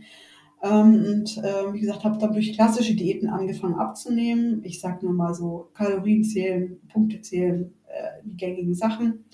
Ähm, 0.62 1.04
und 1.06 1.38
äh, 1.38 1.72
wie 1.72 1.80
gesagt, 1.80 2.04
habe 2.04 2.18
dann 2.18 2.32
durch 2.32 2.52
klassische 2.52 2.94
Diäten 2.94 3.28
angefangen 3.28 3.76
abzunehmen. 3.76 4.62
Ich 4.64 4.80
sage 4.80 5.06
nur 5.06 5.14
mal 5.14 5.34
so 5.34 5.70
Kalorien 5.72 6.24
zählen, 6.24 6.80
Punkte 6.92 7.20
zählen, 7.22 7.72
äh, 7.86 8.22
die 8.24 8.36
gängigen 8.36 8.74
Sachen. 8.74 9.24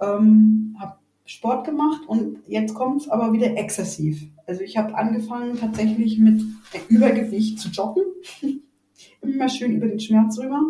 Ähm, 0.00 0.76
habe 0.78 0.98
Sport 1.26 1.64
gemacht 1.64 2.02
und 2.06 2.38
jetzt 2.46 2.74
kommt 2.74 3.02
es 3.02 3.08
aber 3.08 3.32
wieder 3.32 3.56
exzessiv. 3.56 4.26
Also 4.46 4.60
ich 4.60 4.76
habe 4.76 4.94
angefangen 4.94 5.58
tatsächlich 5.58 6.18
mit 6.18 6.42
Übergewicht 6.88 7.58
zu 7.58 7.68
joggen. 7.68 8.04
Immer 9.22 9.48
schön 9.48 9.72
über 9.72 9.86
den 9.86 10.00
Schmerz 10.00 10.38
rüber. 10.38 10.60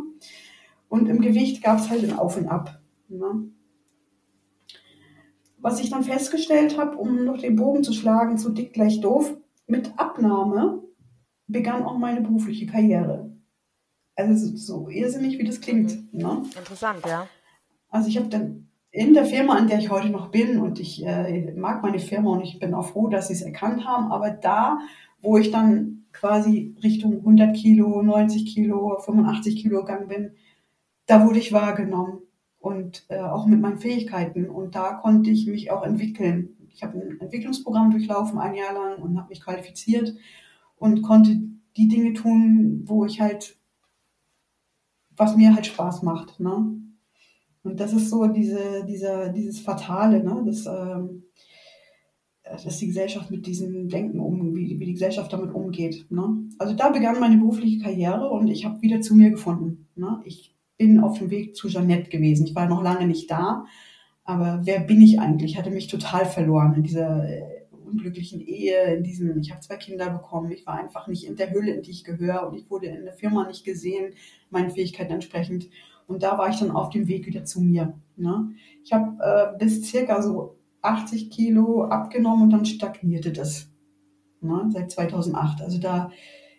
Und 0.89 1.09
im 1.09 1.21
Gewicht 1.21 1.63
gab 1.63 1.79
es 1.79 1.91
halt 1.91 2.05
ein 2.05 2.17
Auf 2.17 2.37
und 2.37 2.47
Ab. 2.47 2.81
Ne? 3.09 3.51
Was 5.59 5.81
ich 5.81 5.91
dann 5.91 6.05
festgestellt 6.05 6.79
habe, 6.79 6.97
um 6.97 7.25
noch 7.25 7.39
den 7.39 7.57
Bogen 7.57 7.83
zu 7.83 7.93
schlagen, 7.93 8.39
zu 8.39 8.51
dick 8.51 8.75
gleich 8.75 9.01
doof, 9.01 9.37
mit 9.67 9.99
Abnahme 9.99 10.83
begann 11.49 11.83
auch 11.83 11.99
meine 11.99 12.21
berufliche 12.21 12.67
Karriere. 12.67 13.35
Also 14.15 14.57
so 14.57 14.89
irrsinnig, 14.89 15.39
wie 15.39 15.45
das 15.45 15.61
klingt. 15.61 16.13
Mhm. 16.13 16.21
Ne? 16.21 16.43
Interessant, 16.57 17.05
ja. 17.07 17.27
Also 17.89 18.09
ich 18.09 18.17
habe 18.19 18.29
dann 18.29 18.69
in 18.95 19.13
der 19.13 19.25
Firma, 19.25 19.57
an 19.57 19.67
der 19.67 19.81
ich 19.81 19.91
heute 19.91 20.09
noch 20.09 20.29
bin, 20.29 20.61
und 20.61 20.79
ich 20.79 21.05
äh, 21.05 21.53
mag 21.57 21.83
meine 21.83 21.99
Firma 21.99 22.31
und 22.31 22.43
ich 22.43 22.61
bin 22.61 22.75
auch 22.75 22.87
froh, 22.87 23.09
dass 23.09 23.27
sie 23.27 23.35
es 23.35 23.43
erkannt 23.43 23.85
haben, 23.85 24.13
aber 24.13 24.31
da, 24.31 24.79
wo 25.21 25.37
ich 25.37 25.51
dann 25.51 26.05
quasi 26.13 26.77
Richtung 26.81 27.19
100 27.19 27.57
Kilo, 27.57 28.03
90 28.03 28.55
Kilo, 28.55 28.97
85 29.01 29.61
Kilo 29.61 29.81
gegangen 29.81 30.07
bin, 30.07 30.31
da 31.07 31.27
wurde 31.27 31.41
ich 31.41 31.53
wahrgenommen 31.53 32.21
und 32.61 33.05
äh, 33.09 33.19
auch 33.19 33.47
mit 33.47 33.61
meinen 33.61 33.79
Fähigkeiten 33.79 34.49
und 34.49 34.77
da 34.77 34.93
konnte 34.93 35.29
ich 35.31 35.49
mich 35.49 35.73
auch 35.73 35.83
entwickeln. 35.83 36.51
Ich 36.73 36.85
habe 36.85 36.97
ein 36.97 37.21
Entwicklungsprogramm 37.21 37.91
durchlaufen 37.91 38.39
ein 38.39 38.55
Jahr 38.55 38.75
lang 38.75 39.03
und 39.03 39.19
habe 39.19 39.31
mich 39.31 39.41
qualifiziert 39.41 40.15
und 40.77 41.03
konnte 41.03 41.41
die 41.77 41.89
Dinge 41.89 42.13
tun, 42.13 42.85
wo 42.85 43.05
ich 43.07 43.21
halt, 43.21 43.59
was 45.17 45.35
mir 45.35 45.53
halt 45.53 45.67
Spaß 45.67 46.03
macht. 46.05 46.39
Ne? 46.39 46.77
Und 47.65 47.81
das 47.81 47.93
ist 47.93 48.11
so 48.11 48.27
diese, 48.27 48.85
dieser, 48.87 49.31
dieses 49.31 49.59
Fatale, 49.59 50.23
ne? 50.23 50.43
dass, 50.47 50.67
ähm, 50.67 51.25
dass 52.45 52.79
die 52.79 52.89
Gesellschaft 52.89 53.31
mit 53.31 53.47
diesem 53.47 53.89
Denken 53.89 54.21
um, 54.21 54.55
wie, 54.55 54.79
wie 54.79 54.85
die 54.85 54.93
Gesellschaft 54.93 55.33
damit 55.33 55.53
umgeht. 55.55 56.07
Ne? 56.11 56.45
Also 56.59 56.75
da 56.75 56.91
begann 56.91 57.19
meine 57.19 57.39
berufliche 57.39 57.83
Karriere 57.83 58.29
und 58.29 58.49
ich 58.49 58.67
habe 58.67 58.83
wieder 58.83 59.01
zu 59.01 59.15
mir 59.17 59.31
gefunden. 59.31 59.89
Ne? 59.97 60.21
Ich 60.25 60.55
bin 60.77 61.01
auf 61.01 61.19
dem 61.19 61.31
Weg 61.31 61.57
zu 61.57 61.69
Jeannette 61.69 62.11
gewesen. 62.11 62.47
Ich 62.47 62.55
war 62.55 62.69
noch 62.69 62.83
lange 62.83 63.07
nicht 63.07 63.31
da, 63.31 63.65
aber 64.25 64.61
wer 64.65 64.81
bin 64.81 65.01
ich 65.01 65.19
eigentlich? 65.19 65.53
Ich 65.53 65.59
hatte 65.59 65.71
mich 65.71 65.87
total 65.87 66.27
verloren 66.27 66.75
in 66.75 66.83
dieser 66.83 67.27
äh, 67.27 67.43
unglücklichen 67.87 68.41
Ehe, 68.41 68.95
in 68.95 69.05
diesem, 69.05 69.41
ich 69.41 69.51
habe 69.51 69.61
zwei 69.61 69.77
Kinder 69.77 70.11
bekommen, 70.11 70.51
ich 70.51 70.67
war 70.67 70.79
einfach 70.79 71.07
nicht 71.07 71.25
in 71.25 71.37
der 71.37 71.51
Hülle, 71.51 71.73
in 71.73 71.83
die 71.83 71.93
ich 71.93 72.05
gehöre 72.05 72.47
und 72.47 72.57
ich 72.57 72.69
wurde 72.69 72.87
in 72.87 73.05
der 73.05 73.15
Firma 73.15 73.47
nicht 73.47 73.65
gesehen, 73.65 74.13
meinen 74.51 74.71
Fähigkeiten 74.71 75.13
entsprechend. 75.13 75.69
Und 76.07 76.23
da 76.23 76.39
war 76.39 76.49
ich 76.51 76.59
dann 76.59 76.71
auf 76.71 76.91
dem 76.91 77.09
Weg 77.09 77.27
wieder 77.27 77.45
zu 77.45 77.61
mir. 77.61 77.95
Ne? 78.17 78.53
Ich 78.85 78.93
habe 78.93 79.17
äh, 79.21 79.59
bis 79.59 79.83
circa 79.89 80.23
so 80.23 80.59
80 80.83 81.31
Kilo 81.31 81.85
abgenommen 81.85 82.45
und 82.45 82.51
dann 82.51 82.67
stagnierte 82.67 83.33
das. 83.33 83.71
Ne? 84.41 84.69
Seit 84.71 84.91
2008. 84.91 85.63
Also 85.63 85.79
da 85.79 86.11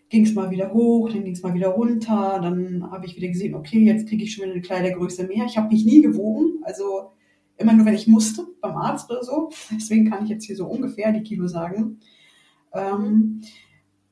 ging 0.10 0.26
es 0.26 0.34
mal 0.34 0.50
wieder 0.50 0.74
hoch, 0.74 1.10
dann 1.10 1.24
ging 1.24 1.34
es 1.34 1.44
mal 1.44 1.54
wieder 1.54 1.70
runter. 1.70 2.40
Dann 2.42 2.90
habe 2.92 3.06
ich 3.06 3.16
wieder 3.16 3.28
gesehen, 3.28 3.56
okay, 3.56 3.80
jetzt 3.80 4.08
kriege 4.08 4.24
ich 4.24 4.34
schon 4.34 4.46
wieder 4.46 4.54
eine 4.54 4.62
Kleidergröße 4.62 5.26
mehr. 5.28 5.46
Ich 5.46 5.58
habe 5.58 5.70
mich 5.70 5.86
nie 5.86 6.02
gewogen. 6.02 6.60
Also 6.64 7.12
immer 7.58 7.74
nur, 7.74 7.86
wenn 7.86 7.96
ich 7.96 8.08
musste, 8.08 8.48
beim 8.62 8.76
Arzt 8.76 9.10
oder 9.12 9.24
so. 9.24 9.50
Deswegen 9.72 10.10
kann 10.10 10.24
ich 10.24 10.30
jetzt 10.30 10.46
hier 10.46 10.56
so 10.56 10.66
ungefähr 10.66 11.12
die 11.12 11.24
Kilo 11.24 11.48
sagen. 11.48 12.00
Ähm, 12.74 13.42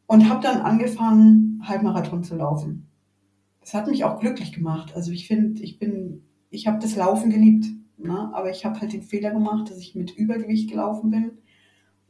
und 0.05 0.29
habe 0.29 0.43
dann 0.43 0.61
angefangen, 0.61 1.61
Halbmarathon 1.63 2.23
zu 2.23 2.35
laufen 2.35 2.92
es 3.63 3.73
hat 3.73 3.87
mich 3.87 4.03
auch 4.03 4.19
glücklich 4.19 4.51
gemacht. 4.51 4.93
Also 4.95 5.11
ich 5.11 5.27
finde, 5.27 5.61
ich 5.61 5.79
bin, 5.79 6.23
ich 6.49 6.67
habe 6.67 6.79
das 6.79 6.95
Laufen 6.95 7.29
geliebt, 7.29 7.65
ne? 7.97 8.31
aber 8.33 8.49
ich 8.49 8.65
habe 8.65 8.79
halt 8.79 8.93
den 8.93 9.03
Fehler 9.03 9.31
gemacht, 9.31 9.69
dass 9.69 9.77
ich 9.77 9.95
mit 9.95 10.11
Übergewicht 10.11 10.69
gelaufen 10.69 11.09
bin 11.09 11.31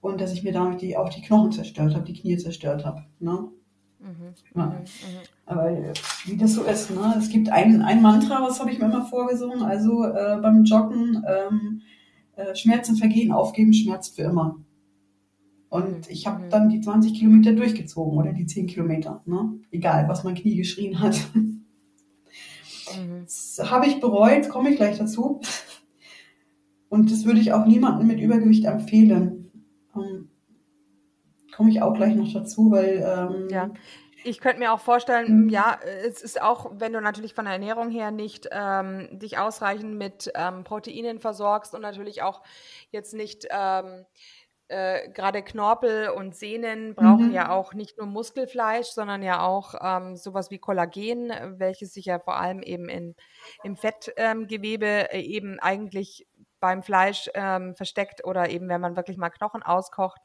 und 0.01 0.19
dass 0.19 0.33
ich 0.33 0.43
mir 0.43 0.51
damit 0.51 0.81
die, 0.81 0.97
auch 0.97 1.09
die 1.09 1.21
Knochen 1.21 1.51
zerstört 1.51 1.95
habe, 1.95 2.05
die 2.05 2.13
Knie 2.19 2.37
zerstört 2.37 2.85
habe. 2.85 3.03
Ne? 3.19 3.49
Mhm. 3.99 4.33
Ja. 4.55 4.65
Mhm. 4.65 4.73
mhm. 4.73 4.85
Aber 5.45 5.69
äh, 5.69 5.93
wie 6.25 6.37
das 6.37 6.53
so 6.53 6.63
ist, 6.63 6.89
ne? 6.89 7.15
es 7.17 7.29
gibt 7.29 7.49
ein, 7.49 7.81
ein 7.81 8.01
Mantra, 8.01 8.41
was 8.41 8.59
habe 8.59 8.71
ich 8.71 8.79
mir 8.79 8.85
immer 8.85 9.05
vorgesungen, 9.05 9.61
also 9.61 10.05
äh, 10.05 10.39
beim 10.41 10.63
Joggen, 10.63 11.23
ähm, 11.27 11.81
äh, 12.35 12.55
Schmerzen 12.55 12.95
vergehen, 12.95 13.31
aufgeben, 13.31 13.73
schmerzt 13.73 14.15
für 14.15 14.23
immer. 14.23 14.57
Und 15.73 16.05
mhm. 16.05 16.13
ich 16.13 16.27
habe 16.27 16.43
mhm. 16.43 16.49
dann 16.51 16.69
die 16.69 16.81
20 16.81 17.15
Kilometer 17.15 17.51
durchgezogen 17.51 18.15
oder 18.15 18.31
die 18.31 18.45
10 18.45 18.67
Kilometer. 18.67 19.23
Ne? 19.25 19.59
Egal, 19.71 20.07
was 20.07 20.23
mein 20.23 20.35
Knie 20.35 20.55
geschrien 20.55 20.99
hat. 20.99 21.19
Mhm. 21.33 21.63
Das 23.23 23.59
habe 23.71 23.87
ich 23.87 23.99
bereut, 23.99 24.49
komme 24.49 24.69
ich 24.69 24.75
gleich 24.75 24.99
dazu. 24.99 25.41
Und 26.89 27.11
das 27.11 27.25
würde 27.25 27.39
ich 27.39 27.53
auch 27.53 27.65
niemandem 27.65 28.05
mit 28.05 28.19
Übergewicht 28.19 28.65
empfehlen. 28.65 29.49
Ähm, 29.95 30.29
komme 31.55 31.71
ich 31.71 31.81
auch 31.81 31.95
gleich 31.95 32.13
noch 32.13 32.31
dazu, 32.31 32.69
weil. 32.69 33.03
Ähm, 33.03 33.47
ja. 33.49 33.71
Ich 34.25 34.39
könnte 34.39 34.59
mir 34.59 34.73
auch 34.73 34.79
vorstellen, 34.79 35.49
ja, 35.49 35.79
es 36.05 36.21
ist 36.21 36.39
auch, 36.39 36.71
wenn 36.75 36.93
du 36.93 37.01
natürlich 37.01 37.33
von 37.33 37.45
der 37.45 37.55
Ernährung 37.55 37.89
her 37.89 38.11
nicht 38.11 38.47
ähm, 38.51 39.09
dich 39.11 39.39
ausreichend 39.39 39.97
mit 39.97 40.31
ähm, 40.35 40.63
Proteinen 40.63 41.19
versorgst 41.19 41.73
und 41.73 41.81
natürlich 41.81 42.21
auch 42.21 42.41
jetzt 42.91 43.13
nicht 43.13 43.47
ähm, 43.49 44.05
äh, 44.67 45.09
gerade 45.09 45.43
Knorpel 45.43 46.09
und 46.09 46.35
Sehnen 46.35 46.95
brauchen 46.95 47.27
mhm. 47.27 47.33
ja 47.33 47.51
auch 47.51 47.73
nicht 47.73 47.97
nur 47.97 48.07
Muskelfleisch, 48.07 48.87
sondern 48.87 49.21
ja 49.21 49.45
auch 49.45 49.75
ähm, 49.81 50.15
sowas 50.15 50.51
wie 50.51 50.59
Kollagen, 50.59 51.31
welches 51.57 51.93
sich 51.93 52.05
ja 52.05 52.19
vor 52.19 52.37
allem 52.37 52.61
eben 52.63 52.89
in, 52.89 53.15
im 53.63 53.75
Fettgewebe 53.75 54.85
ähm, 54.85 55.07
äh, 55.11 55.21
eben 55.21 55.59
eigentlich 55.59 56.27
beim 56.63 56.81
Fleisch 56.81 57.29
ähm, 57.33 57.75
versteckt 57.75 58.23
oder 58.23 58.49
eben 58.49 58.69
wenn 58.69 58.79
man 58.79 58.95
wirklich 58.95 59.17
mal 59.17 59.29
Knochen 59.29 59.63
auskocht 59.63 60.21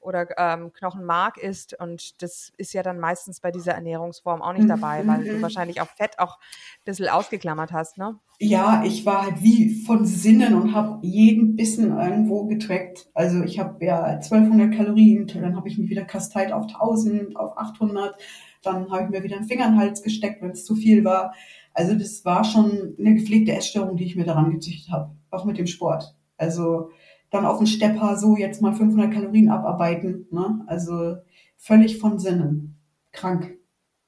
oder 0.00 0.26
ähm, 0.38 0.72
Knochenmark 0.72 1.36
isst. 1.36 1.78
Und 1.78 2.22
das 2.22 2.52
ist 2.56 2.72
ja 2.72 2.82
dann 2.82 2.98
meistens 2.98 3.40
bei 3.40 3.50
dieser 3.50 3.72
Ernährungsform 3.72 4.42
auch 4.42 4.52
nicht 4.52 4.68
dabei, 4.68 5.06
weil 5.06 5.24
du 5.24 5.32
mhm. 5.34 5.42
wahrscheinlich 5.42 5.80
auch 5.80 5.88
Fett 5.88 6.18
auch 6.18 6.36
ein 6.36 6.84
bisschen 6.84 7.08
ausgeklammert 7.08 7.72
hast, 7.72 7.98
ne? 7.98 8.18
Ja, 8.40 8.84
ich 8.84 9.04
war 9.04 9.22
halt 9.22 9.42
wie 9.42 9.82
von 9.84 10.06
Sinnen 10.06 10.54
und 10.54 10.72
habe 10.72 11.04
jeden 11.04 11.56
Bissen 11.56 11.98
irgendwo 11.98 12.46
getrackt. 12.46 13.08
Also 13.12 13.42
ich 13.42 13.58
habe 13.58 13.84
ja 13.84 14.04
1200 14.04 14.74
Kalorien, 14.76 15.26
dann 15.26 15.56
habe 15.56 15.68
ich 15.68 15.76
mich 15.76 15.90
wieder 15.90 16.04
kasteit 16.04 16.52
auf 16.52 16.64
1000, 16.64 17.36
auf 17.36 17.58
800. 17.58 18.14
Dann 18.62 18.90
habe 18.92 19.04
ich 19.04 19.10
mir 19.10 19.22
wieder 19.24 19.36
einen 19.36 19.48
Finger 19.48 19.66
in 19.66 19.72
den 19.72 19.80
Hals 19.80 20.02
gesteckt, 20.02 20.40
wenn 20.40 20.50
es 20.50 20.64
zu 20.64 20.76
viel 20.76 21.04
war. 21.04 21.34
Also 21.74 21.94
das 21.94 22.24
war 22.24 22.44
schon 22.44 22.94
eine 22.98 23.16
gepflegte 23.16 23.52
Essstörung, 23.52 23.96
die 23.96 24.04
ich 24.04 24.16
mir 24.16 24.24
daran 24.24 24.52
gezüchtet 24.52 24.92
habe 24.92 25.18
auch 25.30 25.44
mit 25.44 25.58
dem 25.58 25.66
Sport. 25.66 26.14
Also 26.36 26.90
dann 27.30 27.44
auf 27.44 27.58
dem 27.58 27.66
Stepper 27.66 28.16
so 28.16 28.36
jetzt 28.36 28.62
mal 28.62 28.74
500 28.74 29.12
Kalorien 29.12 29.50
abarbeiten, 29.50 30.26
ne? 30.30 30.64
Also 30.66 31.16
völlig 31.56 31.98
von 31.98 32.18
Sinnen. 32.18 32.76
Krank. 33.12 33.58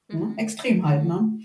Ne? 0.07 0.19
Mhm. 0.19 0.37
Extrem 0.37 0.85
halt, 0.85 1.05
ne? 1.05 1.39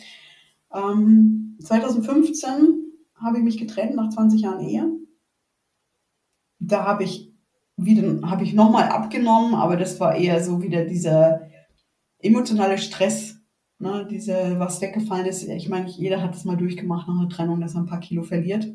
Ähm, 0.73 1.57
2015 1.61 2.85
habe 3.15 3.39
ich 3.39 3.45
mich 3.45 3.59
getrennt 3.59 3.97
nach 3.97 4.11
20 4.11 4.41
Jahren 4.41 4.61
Ehe. 4.61 4.91
Da 6.59 6.85
habe 6.85 7.05
ich 7.05 7.33
wieder, 7.77 8.29
habe 8.29 8.45
ich 8.45 8.55
nochmal 8.55 8.89
abgenommen, 8.89 9.55
aber 9.55 9.77
das 9.77 10.01
war 10.01 10.17
eher 10.17 10.43
so 10.43 10.63
wieder 10.63 10.85
dieser 10.85 11.43
emotionale 12.19 12.79
Stress, 12.79 13.39
ne, 13.79 14.07
diese, 14.11 14.59
was 14.59 14.81
weggefallen 14.81 15.27
ist. 15.27 15.47
Ich 15.47 15.69
meine, 15.69 15.89
jeder 15.89 16.23
hat 16.23 16.35
es 16.35 16.45
mal 16.45 16.57
durchgemacht 16.57 17.07
nach 17.09 17.19
einer 17.19 17.29
Trennung, 17.29 17.61
dass 17.61 17.75
er 17.75 17.83
ein 17.83 17.87
paar 17.87 18.01
Kilo 18.01 18.23
verliert 18.23 18.67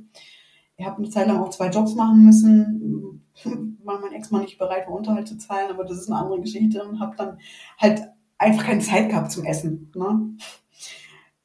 ich 0.82 0.88
habe 0.88 0.98
eine 0.98 1.10
Zeit 1.10 1.28
lang 1.28 1.38
auch 1.38 1.50
zwei 1.50 1.70
Jobs 1.70 1.94
machen 1.94 2.26
müssen, 2.26 3.24
weil 3.84 4.00
mein 4.00 4.14
Ex-Mann 4.14 4.42
nicht 4.42 4.58
bereit 4.58 4.88
war, 4.88 4.96
Unterhalt 4.96 5.28
zu 5.28 5.38
zahlen, 5.38 5.70
aber 5.70 5.84
das 5.84 6.00
ist 6.00 6.10
eine 6.10 6.20
andere 6.20 6.42
Geschichte 6.42 6.84
und 6.84 7.00
habe 7.00 7.16
dann 7.16 7.38
halt 7.78 8.02
einfach 8.40 8.66
keine 8.66 8.82
Zeit 8.82 9.10
gehabt 9.10 9.32
zum 9.32 9.46
Essen. 9.46 9.92
Ne? 9.96 10.36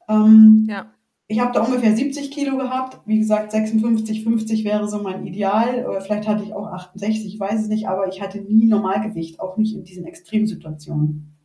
Ähm, 0.09 0.65
ja. 0.67 0.91
Ich 1.27 1.39
habe 1.39 1.51
da 1.51 1.61
ungefähr 1.63 1.95
70 1.95 2.31
Kilo 2.31 2.57
gehabt. 2.57 3.01
Wie 3.05 3.19
gesagt, 3.19 3.51
56, 3.51 4.23
50 4.23 4.63
wäre 4.63 4.87
so 4.87 5.03
mein 5.03 5.27
Ideal. 5.27 5.85
Oder 5.85 6.01
vielleicht 6.01 6.27
hatte 6.27 6.43
ich 6.43 6.53
auch 6.53 6.67
68, 6.67 7.27
ich 7.27 7.39
weiß 7.39 7.61
es 7.61 7.67
nicht, 7.67 7.87
aber 7.87 8.07
ich 8.07 8.21
hatte 8.21 8.39
nie 8.39 8.65
Normalgewicht, 8.65 9.39
auch 9.39 9.57
nicht 9.57 9.75
in 9.75 9.83
diesen 9.83 10.05
Extremsituationen. 10.05 11.35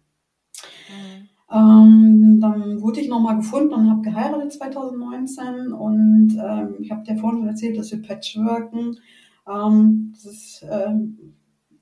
Mhm. 0.89 1.29
Ähm, 1.53 2.39
dann 2.41 2.81
wurde 2.81 3.01
ich 3.01 3.09
nochmal 3.09 3.37
gefunden 3.37 3.75
und 3.75 3.91
habe 3.91 4.01
geheiratet 4.01 4.53
2019 4.55 5.73
und 5.73 6.39
ähm, 6.43 6.77
ich 6.81 6.91
habe 6.91 7.03
dir 7.03 7.19
vorhin 7.19 7.41
schon 7.41 7.49
erzählt, 7.49 7.77
dass 7.77 7.91
wir 7.93 8.01
Patchworken. 8.01 8.99
Ähm, 9.47 10.13
das 10.15 10.25
ist, 10.25 10.67
ähm, 10.71 11.35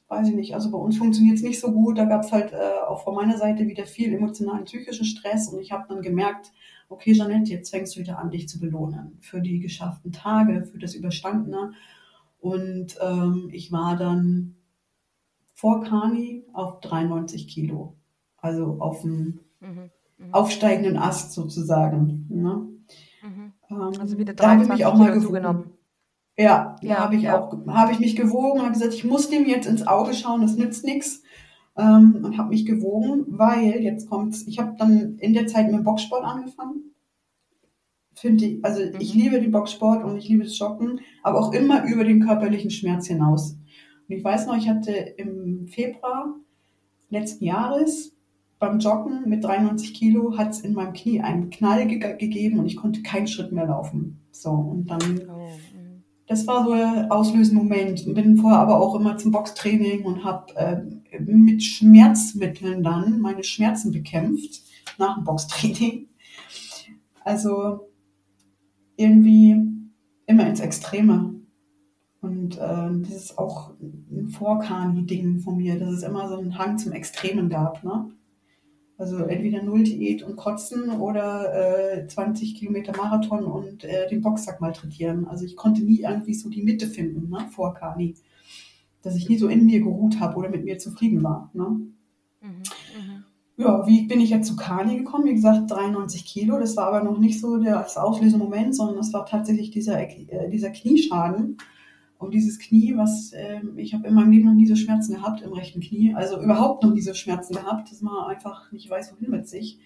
weiß 0.09 0.29
ich 0.29 0.35
nicht, 0.35 0.55
also 0.55 0.73
bei 0.73 0.79
uns 0.79 0.99
funktioniert 0.99 1.37
es 1.37 1.45
nicht 1.45 1.61
so 1.61 1.71
gut. 1.71 1.99
Da 1.99 2.05
gab 2.07 2.25
es 2.25 2.33
halt 2.33 2.53
äh, 2.53 2.81
auch 2.89 3.05
von 3.05 3.15
meiner 3.15 3.37
Seite 3.37 3.69
wieder 3.69 3.85
viel 3.85 4.13
emotionalen, 4.13 4.65
psychischen 4.65 5.05
Stress 5.05 5.49
und 5.53 5.61
ich 5.61 5.71
habe 5.71 5.85
dann 5.89 6.03
gemerkt, 6.03 6.51
okay, 6.89 7.13
Jeanette, 7.13 7.53
jetzt 7.53 7.71
fängst 7.71 7.95
du 7.95 8.01
wieder 8.01 8.19
an, 8.19 8.33
dich 8.33 8.49
zu 8.49 8.59
belohnen 8.59 9.19
für 9.21 9.41
die 9.41 9.61
geschafften 9.61 10.11
Tage, 10.11 10.65
für 10.65 10.79
das 10.79 10.97
Überstandene. 10.97 11.75
Und 12.41 12.99
ähm, 13.01 13.51
ich 13.53 13.71
war 13.71 13.97
dann 13.97 14.57
vor 15.55 15.83
Kani 15.83 16.45
auf 16.53 16.81
93 16.81 17.47
Kilo, 17.47 17.95
also 18.39 18.79
auf 18.81 19.03
dem 19.03 19.39
mhm, 19.61 19.91
mhm. 20.19 20.35
aufsteigenden 20.35 20.97
Ast 20.97 21.33
sozusagen. 21.33 22.27
Ne? 22.29 22.69
Mhm. 23.23 23.53
Ähm, 23.71 23.93
also 24.01 24.19
wieder 24.19 24.35
23 24.35 24.37
da 24.37 24.49
habe 24.51 24.63
ich 24.63 24.69
mich 24.69 24.87
auch 24.87 24.97
mal 24.97 25.13
Kilo 25.13 25.25
zugenommen. 25.25 25.73
Ja, 26.37 26.77
da 26.81 26.89
ja, 26.89 26.99
habe 26.99 27.17
ich 27.17 27.23
ja. 27.23 27.39
auch 27.39 27.67
habe 27.67 27.93
ich 27.93 27.99
mich 27.99 28.17
gewogen, 28.17 28.63
habe 28.63 28.73
gesagt, 28.73 28.95
ich 28.95 29.05
muss 29.05 29.29
dem 29.29 29.47
jetzt 29.47 29.67
ins 29.67 29.87
Auge 29.87 30.15
schauen, 30.15 30.41
das 30.41 30.57
nützt 30.57 30.85
nichts 30.85 31.23
ähm, 31.77 32.21
und 32.25 32.39
habe 32.39 32.51
mich 32.51 32.65
gewogen, 32.65 33.27
weil 33.29 33.83
jetzt 33.83 34.09
kommt's, 34.09 34.47
ich 34.47 34.59
habe 34.59 34.75
dann 34.79 35.17
in 35.19 35.35
der 35.35 35.47
Zeit 35.47 35.67
mit 35.67 35.75
dem 35.75 35.85
Boxsport 35.85 36.25
angefangen. 36.25 36.95
Finde 38.15 38.45
ich, 38.45 38.65
also 38.65 38.81
mhm. 38.81 38.97
ich 38.99 39.15
liebe 39.15 39.41
den 39.41 39.51
Boxsport 39.51 40.05
und 40.05 40.17
ich 40.17 40.29
liebe 40.29 40.45
das 40.45 40.59
Joggen, 40.59 41.01
aber 41.23 41.41
auch 41.41 41.53
immer 41.53 41.85
über 41.85 42.05
den 42.05 42.25
körperlichen 42.25 42.71
Schmerz 42.71 43.07
hinaus. 43.07 43.53
Und 44.09 44.17
ich 44.17 44.25
weiß 44.25 44.47
noch, 44.47 44.57
ich 44.57 44.69
hatte 44.69 44.93
im 44.93 45.67
Februar 45.69 46.35
letzten 47.09 47.45
Jahres 47.45 48.17
beim 48.61 48.79
Joggen 48.79 49.29
mit 49.29 49.43
93 49.43 49.95
Kilo 49.95 50.37
hat 50.39 50.51
es 50.51 50.61
in 50.61 50.75
meinem 50.75 50.93
Knie 50.93 51.21
einen 51.21 51.51
Knall 51.51 51.87
ge 51.87 51.99
gegeben 51.99 52.61
und 52.61 52.67
ich 52.67 52.77
konnte 52.77 53.03
keinen 53.03 53.27
Schritt 53.27 53.51
mehr 53.51 53.67
laufen. 53.67 54.21
So, 54.31 54.51
und 54.51 54.89
dann 54.89 55.23
oh 55.29 55.41
das 56.31 56.47
war 56.47 56.65
so 56.65 56.71
ein 56.71 57.11
auslösender 57.11 57.65
Moment. 57.65 58.05
Bin 58.15 58.37
vorher 58.37 58.61
aber 58.61 58.81
auch 58.81 58.95
immer 58.95 59.17
zum 59.17 59.33
Boxtraining 59.33 60.05
und 60.05 60.23
habe 60.23 60.55
äh, 60.55 61.19
mit 61.19 61.61
Schmerzmitteln 61.61 62.85
dann 62.85 63.21
meine 63.21 63.43
Schmerzen 63.43 63.91
bekämpft 63.91 64.63
nach 64.97 65.17
dem 65.17 65.25
Boxtraining. 65.25 66.07
Also 67.25 67.91
irgendwie 68.95 69.57
immer 70.27 70.47
ins 70.47 70.61
Extreme. 70.61 71.35
Und 72.21 72.59
äh, 72.59 72.91
das 73.03 73.11
ist 73.11 73.37
auch 73.37 73.73
ein 73.81 74.29
Vorkani-Ding 74.29 75.41
von 75.41 75.57
mir, 75.57 75.81
dass 75.81 75.95
es 75.95 76.03
immer 76.05 76.29
so 76.29 76.39
einen 76.39 76.57
Hang 76.57 76.79
zum 76.79 76.93
Extremen 76.93 77.49
gab. 77.49 77.83
Ne? 77.83 78.13
Also 79.01 79.17
entweder 79.25 79.63
Null-Diät 79.63 80.23
und 80.23 80.37
Kotzen 80.37 80.91
oder 81.01 82.03
äh, 82.03 82.07
20 82.07 82.55
Kilometer 82.55 82.95
Marathon 82.95 83.45
und 83.45 83.83
äh, 83.83 84.07
den 84.11 84.21
Boxsack 84.21 84.61
malträtieren. 84.61 85.27
Also 85.27 85.47
ich 85.47 85.57
konnte 85.57 85.81
nie 85.83 86.03
irgendwie 86.03 86.35
so 86.35 86.51
die 86.51 86.63
Mitte 86.63 86.87
finden 86.87 87.31
ne, 87.31 87.49
vor 87.51 87.73
Kani. 87.73 88.15
Dass 89.01 89.17
ich 89.17 89.27
nie 89.31 89.39
so 89.39 89.49
in 89.49 89.65
mir 89.65 89.81
geruht 89.81 90.21
habe 90.21 90.37
oder 90.37 90.51
mit 90.51 90.67
mir 90.67 90.77
zufrieden 90.77 91.25
war. 91.25 91.51
Ne? 91.55 91.65
Mhm, 91.65 91.93
mhm. 92.43 93.25
Ja, 93.57 93.87
wie 93.87 94.07
bin 94.07 94.21
ich 94.21 94.29
jetzt 94.29 94.49
zu 94.49 94.57
Kani 94.57 94.99
gekommen? 94.99 95.25
Wie 95.25 95.35
gesagt, 95.35 95.71
93 95.71 96.27
Kilo. 96.27 96.59
Das 96.59 96.77
war 96.77 96.89
aber 96.89 97.03
noch 97.03 97.19
nicht 97.19 97.41
so 97.41 97.57
das 97.57 97.97
auslösende 97.97 98.45
Moment, 98.45 98.77
sondern 98.77 98.97
das 98.97 99.15
war 99.15 99.25
tatsächlich 99.25 99.71
dieser, 99.71 99.99
äh, 99.99 100.51
dieser 100.51 100.73
Knieschaden 100.73 101.57
um 102.21 102.31
dieses 102.31 102.59
Knie, 102.59 102.97
was 102.97 103.33
äh, 103.33 103.61
ich 103.77 103.95
habe 103.95 104.07
in 104.07 104.15
meinem 104.15 104.31
Leben 104.31 104.45
noch 104.45 104.55
nie 104.55 104.67
so 104.67 104.77
Schmerzen 104.77 105.15
gehabt 105.15 105.41
im 105.41 105.55
rechten 105.55 105.81
Knie, 105.81 106.15
also 106.15 106.41
überhaupt 106.41 106.85
noch 106.85 106.93
nie 106.93 107.01
so 107.01 107.15
Schmerzen 107.15 107.55
gehabt, 107.55 107.91
dass 107.91 108.03
man 108.03 108.29
einfach 108.29 108.71
nicht 108.73 108.89
weiß, 108.89 109.15
wohin 109.15 109.31
mit 109.31 109.49
sich. 109.49 109.79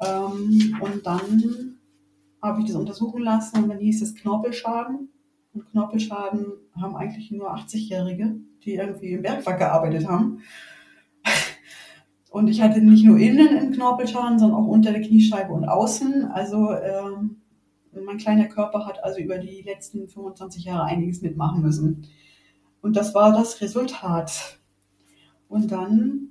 Ähm, 0.00 0.76
und 0.80 1.06
dann 1.06 1.78
habe 2.42 2.60
ich 2.60 2.66
das 2.66 2.74
untersuchen 2.74 3.22
lassen 3.22 3.62
und 3.62 3.68
dann 3.68 3.78
hieß 3.78 4.02
es 4.02 4.16
Knorpelschaden. 4.16 5.08
Und 5.54 5.70
Knorpelschaden 5.70 6.46
haben 6.80 6.96
eigentlich 6.96 7.30
nur 7.30 7.54
80-Jährige, 7.54 8.34
die 8.64 8.74
irgendwie 8.74 9.12
im 9.12 9.22
Bergwerk 9.22 9.58
gearbeitet 9.58 10.08
haben. 10.08 10.40
Und 12.30 12.48
ich 12.48 12.62
hatte 12.62 12.80
nicht 12.80 13.04
nur 13.04 13.18
innen 13.18 13.48
einen 13.48 13.72
Knorpelschaden, 13.72 14.38
sondern 14.38 14.58
auch 14.58 14.66
unter 14.66 14.90
der 14.90 15.02
Kniescheibe 15.02 15.52
und 15.52 15.66
außen. 15.66 16.24
Also 16.24 16.72
ähm, 16.72 17.41
mein 18.00 18.18
kleiner 18.18 18.46
Körper 18.46 18.86
hat 18.86 19.02
also 19.04 19.20
über 19.20 19.38
die 19.38 19.62
letzten 19.62 20.08
25 20.08 20.64
Jahre 20.64 20.84
einiges 20.84 21.22
mitmachen 21.22 21.62
müssen. 21.62 22.06
Und 22.80 22.96
das 22.96 23.14
war 23.14 23.32
das 23.32 23.60
Resultat. 23.60 24.58
Und 25.48 25.70
dann 25.70 26.28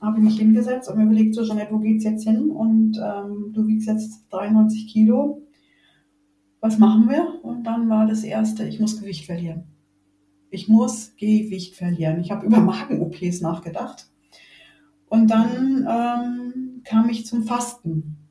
habe 0.00 0.18
ich 0.18 0.24
mich 0.24 0.38
hingesetzt 0.38 0.88
und 0.88 0.98
mir 0.98 1.04
überlegt, 1.04 1.34
so 1.34 1.44
Jeanette, 1.44 1.72
wo 1.72 1.78
geht's 1.78 2.04
jetzt 2.04 2.24
hin? 2.24 2.50
Und 2.50 2.98
ähm, 2.98 3.52
du 3.52 3.66
wiegst 3.66 3.86
jetzt 3.86 4.24
93 4.30 4.88
Kilo. 4.88 5.42
Was 6.60 6.78
machen 6.78 7.08
wir? 7.08 7.38
Und 7.42 7.64
dann 7.64 7.88
war 7.88 8.06
das 8.06 8.24
erste, 8.24 8.64
ich 8.66 8.80
muss 8.80 9.00
Gewicht 9.00 9.26
verlieren. 9.26 9.64
Ich 10.50 10.68
muss 10.68 11.14
Gewicht 11.16 11.76
verlieren. 11.76 12.20
Ich 12.20 12.30
habe 12.30 12.46
über 12.46 12.60
Magen-OPs 12.60 13.40
nachgedacht. 13.40 14.08
Und 15.06 15.28
dann 15.30 15.86
ähm, 15.88 16.82
kam 16.84 17.08
ich 17.08 17.26
zum 17.26 17.44
Fasten 17.44 18.21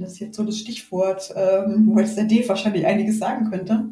das 0.00 0.12
ist 0.12 0.20
jetzt 0.20 0.36
so 0.36 0.44
das 0.44 0.58
Stichwort, 0.58 1.32
ähm, 1.36 1.86
wo 1.92 1.98
jetzt 1.98 2.16
der 2.16 2.24
Dave 2.24 2.48
wahrscheinlich 2.48 2.86
einiges 2.86 3.18
sagen 3.18 3.50
könnte. 3.50 3.90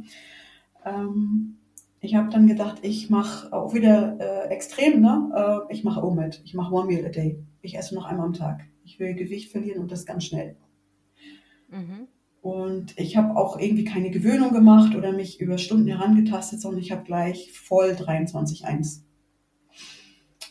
Ähm, 0.84 1.56
ich 2.00 2.14
habe 2.14 2.30
dann 2.30 2.46
gedacht, 2.46 2.78
ich 2.82 3.10
mache 3.10 3.52
auch 3.52 3.74
wieder 3.74 4.16
äh, 4.20 4.48
extrem, 4.54 5.00
ne? 5.00 5.66
Äh, 5.68 5.72
ich 5.72 5.84
mache 5.84 6.04
OMAD, 6.04 6.42
ich 6.44 6.54
mache 6.54 6.72
One 6.72 6.86
Meal 6.86 7.04
a 7.04 7.08
Day. 7.08 7.42
Ich 7.60 7.76
esse 7.76 7.94
noch 7.94 8.04
einmal 8.04 8.26
am 8.26 8.32
Tag. 8.32 8.64
Ich 8.84 9.00
will 9.00 9.14
Gewicht 9.14 9.50
verlieren 9.50 9.80
und 9.80 9.90
das 9.90 10.06
ganz 10.06 10.24
schnell. 10.24 10.56
Mhm. 11.70 12.08
Und 12.40 12.98
ich 12.98 13.16
habe 13.16 13.36
auch 13.36 13.58
irgendwie 13.58 13.84
keine 13.84 14.10
Gewöhnung 14.10 14.52
gemacht 14.52 14.94
oder 14.94 15.12
mich 15.12 15.40
über 15.40 15.58
Stunden 15.58 15.88
herangetastet, 15.88 16.60
sondern 16.60 16.80
ich 16.80 16.92
habe 16.92 17.02
gleich 17.02 17.52
voll 17.52 17.90
23,1. 17.90 19.02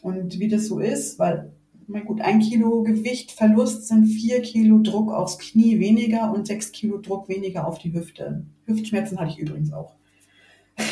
Und 0.01 0.39
wie 0.39 0.49
das 0.49 0.67
so 0.67 0.79
ist, 0.79 1.17
weil 1.17 1.53
mein 1.87 2.05
gut, 2.05 2.21
ein 2.21 2.39
Kilo 2.39 2.83
Gewichtverlust 2.83 3.87
sind 3.87 4.05
vier 4.07 4.41
Kilo 4.41 4.79
Druck 4.79 5.11
aufs 5.11 5.39
Knie 5.39 5.79
weniger 5.79 6.31
und 6.33 6.45
sechs 6.45 6.71
Kilo 6.71 6.97
Druck 6.97 7.29
weniger 7.29 7.65
auf 7.65 7.79
die 7.79 7.93
Hüfte. 7.93 8.45
Hüftschmerzen 8.65 9.19
hatte 9.19 9.31
ich 9.31 9.39
übrigens 9.39 9.71
auch. 9.71 9.95
Mhm, 10.77 10.85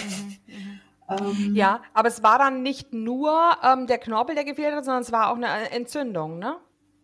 mhm. 0.47 0.79
ähm, 1.49 1.55
ja, 1.55 1.81
aber 1.93 2.07
es 2.07 2.23
war 2.23 2.39
dann 2.39 2.63
nicht 2.63 2.93
nur 2.93 3.33
ähm, 3.61 3.87
der 3.87 3.97
Knorpel, 3.97 4.35
der 4.35 4.45
gefehlt 4.45 4.73
hat, 4.73 4.85
sondern 4.85 5.03
es 5.03 5.11
war 5.11 5.31
auch 5.31 5.35
eine 5.35 5.71
Entzündung, 5.71 6.39
ne? 6.39 6.55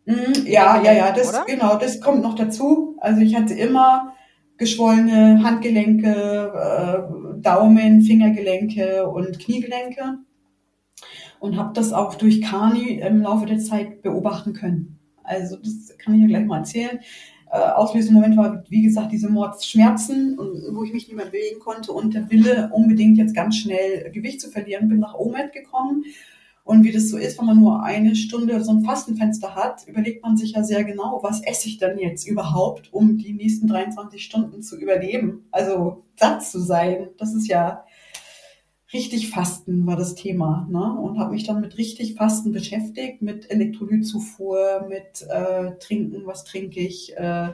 Mhm, 0.05 0.45
ja, 0.45 0.81
ja, 0.81 0.93
ja, 0.93 1.11
das, 1.11 1.45
genau, 1.45 1.75
das 1.77 2.01
kommt 2.01 2.23
noch 2.23 2.35
dazu. 2.35 2.95
Also 3.01 3.21
ich 3.21 3.35
hatte 3.35 3.53
immer 3.53 4.15
geschwollene 4.57 5.43
Handgelenke, 5.43 6.07
äh, 6.55 7.41
Daumen, 7.41 8.01
Fingergelenke 8.01 9.07
und 9.07 9.37
Kniegelenke 9.39 10.19
und 11.41 11.57
habe 11.57 11.73
das 11.73 11.91
auch 11.91 12.13
durch 12.13 12.39
Kani 12.39 12.99
im 12.99 13.23
Laufe 13.23 13.47
der 13.47 13.57
Zeit 13.57 14.03
beobachten 14.03 14.53
können. 14.53 14.99
Also 15.23 15.57
das 15.57 15.97
kann 15.97 16.13
ich 16.13 16.21
ja 16.21 16.27
gleich 16.27 16.45
mal 16.45 16.59
erzählen. 16.59 16.99
Äh, 17.51 17.57
auslösender 17.57 18.21
Moment 18.21 18.37
war, 18.37 18.63
wie 18.69 18.83
gesagt, 18.83 19.11
diese 19.11 19.27
Mordsschmerzen, 19.27 20.37
wo 20.37 20.83
ich 20.83 20.93
mich 20.93 21.07
nicht 21.07 21.17
mehr 21.17 21.25
bewegen 21.25 21.59
konnte 21.59 21.93
und 21.93 22.13
der 22.13 22.29
Wille, 22.29 22.69
unbedingt 22.71 23.17
jetzt 23.17 23.33
ganz 23.33 23.57
schnell 23.57 24.11
Gewicht 24.11 24.39
zu 24.39 24.51
verlieren, 24.51 24.87
bin 24.87 24.99
nach 24.99 25.15
OMED 25.15 25.51
gekommen. 25.51 26.05
Und 26.63 26.83
wie 26.83 26.91
das 26.91 27.09
so 27.09 27.17
ist, 27.17 27.39
wenn 27.39 27.47
man 27.47 27.59
nur 27.59 27.83
eine 27.83 28.15
Stunde 28.15 28.63
so 28.63 28.71
ein 28.71 28.85
Fastenfenster 28.85 29.55
hat, 29.55 29.87
überlegt 29.87 30.21
man 30.23 30.37
sich 30.37 30.51
ja 30.51 30.63
sehr 30.63 30.83
genau, 30.83 31.21
was 31.23 31.43
esse 31.43 31.67
ich 31.67 31.79
denn 31.79 31.97
jetzt 31.97 32.27
überhaupt, 32.27 32.93
um 32.93 33.17
die 33.17 33.33
nächsten 33.33 33.67
23 33.67 34.23
Stunden 34.23 34.61
zu 34.61 34.79
überleben, 34.79 35.47
also 35.51 36.03
satt 36.17 36.45
zu 36.45 36.59
sein. 36.59 37.07
Das 37.17 37.33
ist 37.33 37.47
ja 37.47 37.83
richtig 38.93 39.29
Fasten 39.29 39.85
war 39.85 39.95
das 39.95 40.15
Thema 40.15 40.67
ne? 40.69 40.99
und 40.99 41.17
habe 41.19 41.31
mich 41.31 41.45
dann 41.45 41.61
mit 41.61 41.77
richtig 41.77 42.15
Fasten 42.15 42.51
beschäftigt, 42.51 43.21
mit 43.21 43.49
Elektrolytzufuhr, 43.49 44.85
mit 44.89 45.25
äh, 45.29 45.77
Trinken, 45.79 46.25
was 46.25 46.43
trinke 46.43 46.81
ich, 46.81 47.15
äh, 47.17 47.49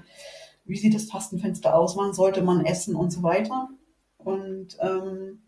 wie 0.65 0.77
sieht 0.77 0.95
das 0.95 1.05
Fastenfenster 1.05 1.75
aus, 1.75 1.95
wann 1.95 2.13
sollte 2.13 2.41
man 2.41 2.65
essen 2.65 2.95
und 2.95 3.11
so 3.11 3.23
weiter. 3.23 3.69
Und 4.17 4.77
ähm, 4.81 5.39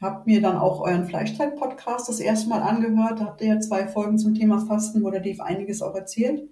habe 0.00 0.22
mir 0.26 0.40
dann 0.40 0.56
auch 0.56 0.80
euren 0.80 1.06
Fleischzeit-Podcast 1.06 2.08
das 2.08 2.20
erste 2.20 2.48
Mal 2.48 2.62
angehört. 2.62 3.20
Da 3.20 3.26
habt 3.26 3.40
ihr 3.40 3.48
ja 3.48 3.60
zwei 3.60 3.88
Folgen 3.88 4.18
zum 4.18 4.34
Thema 4.34 4.64
Fasten, 4.66 5.02
wo 5.02 5.10
der 5.10 5.20
Dave 5.20 5.42
einiges 5.42 5.82
auch 5.82 5.94
erzählt. 5.94 6.48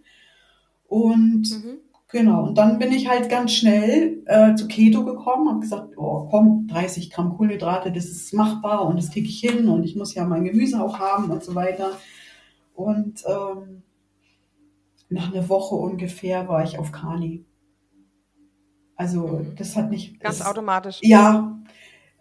Und 0.89 1.51
mhm. 1.51 1.79
Genau, 2.09 2.45
und 2.45 2.57
dann 2.57 2.79
bin 2.79 2.93
ich 2.93 3.09
halt 3.09 3.29
ganz 3.29 3.53
schnell 3.53 4.23
äh, 4.27 4.55
zu 4.55 4.69
Keto 4.69 5.05
gekommen, 5.05 5.49
habe 5.49 5.61
gesagt, 5.61 5.97
oh 5.97 6.29
komm, 6.31 6.69
30 6.69 7.11
Gramm 7.11 7.37
Kohlenhydrate, 7.37 7.91
das 7.91 8.05
ist 8.07 8.33
machbar 8.33 8.87
und 8.87 8.97
das 8.97 9.11
kriege 9.11 9.29
ich 9.29 9.41
hin 9.41 9.69
und 9.69 9.83
ich 9.83 9.97
muss 9.97 10.15
ja 10.15 10.25
mein 10.25 10.45
Gemüse 10.45 10.81
auch 10.81 11.01
haben 11.01 11.31
und 11.31 11.43
so 11.43 11.55
weiter. 11.57 11.99
Und 12.75 13.25
ähm, 13.27 13.83
nach 15.09 15.33
einer 15.33 15.49
Woche 15.49 15.75
ungefähr 15.75 16.47
war 16.49 16.63
ich 16.63 16.79
auf 16.79 16.93
Kani. 16.93 17.45
Also 18.95 19.27
Mhm. 19.27 19.57
das 19.57 19.75
hat 19.75 19.91
nicht... 19.91 20.21
Ganz 20.21 20.39
das, 20.39 20.47
automatisch. 20.47 20.99
Ja, 21.03 21.59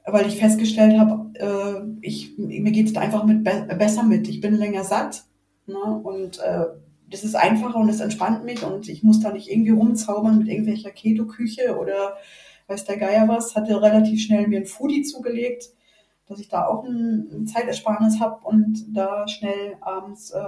weil 0.05 0.27
ich 0.27 0.37
festgestellt 0.37 0.99
habe, 0.99 1.31
äh, 1.35 1.97
ich, 2.01 2.37
mir 2.37 2.71
geht 2.71 2.87
es 2.87 2.93
da 2.93 3.01
einfach 3.01 3.23
mit 3.23 3.43
be 3.43 3.67
besser 3.77 4.03
mit. 4.03 4.27
Ich 4.27 4.41
bin 4.41 4.55
länger 4.55 4.83
satt 4.83 5.25
ne? 5.67 5.75
und 5.75 6.39
äh, 6.39 6.65
das 7.09 7.23
ist 7.23 7.35
einfacher 7.35 7.75
und 7.77 7.89
es 7.89 7.99
entspannt 7.99 8.43
mich 8.45 8.63
und 8.63 8.89
ich 8.89 9.03
muss 9.03 9.19
da 9.19 9.31
nicht 9.31 9.49
irgendwie 9.49 9.71
rumzaubern 9.71 10.39
mit 10.39 10.47
irgendwelcher 10.47 10.91
Keto-Küche 10.91 11.77
oder 11.79 12.17
weiß 12.67 12.85
der 12.85 12.97
Geier 12.97 13.27
was. 13.27 13.55
Hatte 13.55 13.81
relativ 13.81 14.21
schnell 14.21 14.47
mir 14.47 14.59
ein 14.59 14.65
Foodie 14.65 15.03
zugelegt, 15.03 15.69
dass 16.27 16.39
ich 16.39 16.49
da 16.49 16.65
auch 16.67 16.83
ein, 16.83 17.27
ein 17.31 17.47
Zeitersparnis 17.47 18.19
habe 18.19 18.45
und 18.45 18.85
da 18.95 19.27
schnell 19.27 19.77
abends 19.81 20.31
äh, 20.31 20.39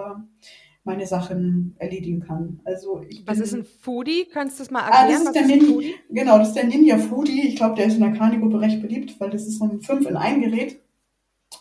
meine 0.83 1.05
Sachen 1.05 1.75
erledigen 1.79 2.21
kann. 2.21 2.59
Also 2.63 3.03
ich 3.07 3.21
Was 3.27 3.35
bin, 3.35 3.43
ist 3.43 3.53
ein 3.53 3.65
Foodie? 3.81 4.25
Könntest 4.31 4.59
du 4.59 4.63
das 4.63 4.71
mal 4.71 4.83
Ah, 4.89 5.01
erklären? 5.01 5.09
das 5.09 5.19
ist 5.19 5.25
Was 5.27 5.33
der 5.33 5.41
ist 5.43 5.47
Ninja, 5.49 5.73
Foodie? 5.73 5.95
genau, 6.09 6.37
das 6.39 6.47
ist 6.49 6.53
der 6.55 6.63
Ninja 6.65 6.97
Foodie. 6.97 7.47
Ich 7.47 7.55
glaube, 7.57 7.75
der 7.75 7.85
ist 7.87 7.95
in 7.95 7.99
der 8.01 8.13
Kani-Gruppe 8.13 8.61
recht 8.61 8.81
beliebt, 8.81 9.19
weil 9.19 9.29
das 9.29 9.43
ist 9.45 9.59
so 9.59 9.65
ein 9.65 9.81
5 9.81 10.07
in 10.07 10.17
1 10.17 10.43
Gerät 10.43 10.79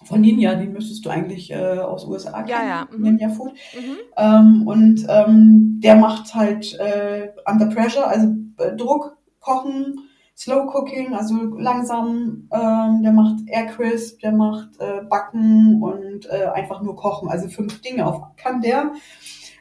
von 0.04 0.20
Ninja. 0.20 0.54
Den 0.54 0.72
müsstest 0.72 1.04
du 1.04 1.10
eigentlich 1.10 1.50
äh, 1.50 1.78
aus 1.78 2.06
USA 2.06 2.42
kennen. 2.42 2.48
Ja, 2.48 2.66
ja, 2.66 2.88
mhm. 2.90 3.02
Ninja 3.02 3.28
Food. 3.30 3.52
Mhm. 3.74 3.96
Ähm, 4.16 4.66
und 4.66 5.06
ähm, 5.08 5.80
der 5.82 5.96
macht 5.96 6.34
halt 6.34 6.78
äh, 6.78 7.30
Under 7.46 7.66
Pressure, 7.66 8.06
also 8.06 8.28
äh, 8.58 8.74
Druck, 8.76 9.16
Kochen, 9.40 10.00
Slow 10.36 10.68
Cooking, 10.72 11.14
also 11.14 11.34
langsam. 11.56 12.48
Ähm, 12.52 13.02
der 13.02 13.12
macht 13.12 13.40
Air 13.46 13.66
Crisp, 13.66 14.20
der 14.20 14.32
macht 14.32 14.78
äh, 14.80 15.02
Backen 15.08 15.82
und 15.82 16.26
äh, 16.26 16.46
einfach 16.46 16.82
nur 16.82 16.96
Kochen. 16.96 17.28
Also 17.28 17.48
fünf 17.48 17.80
Dinge 17.80 18.06
auf 18.06 18.22
kann 18.36 18.60
der. 18.60 18.92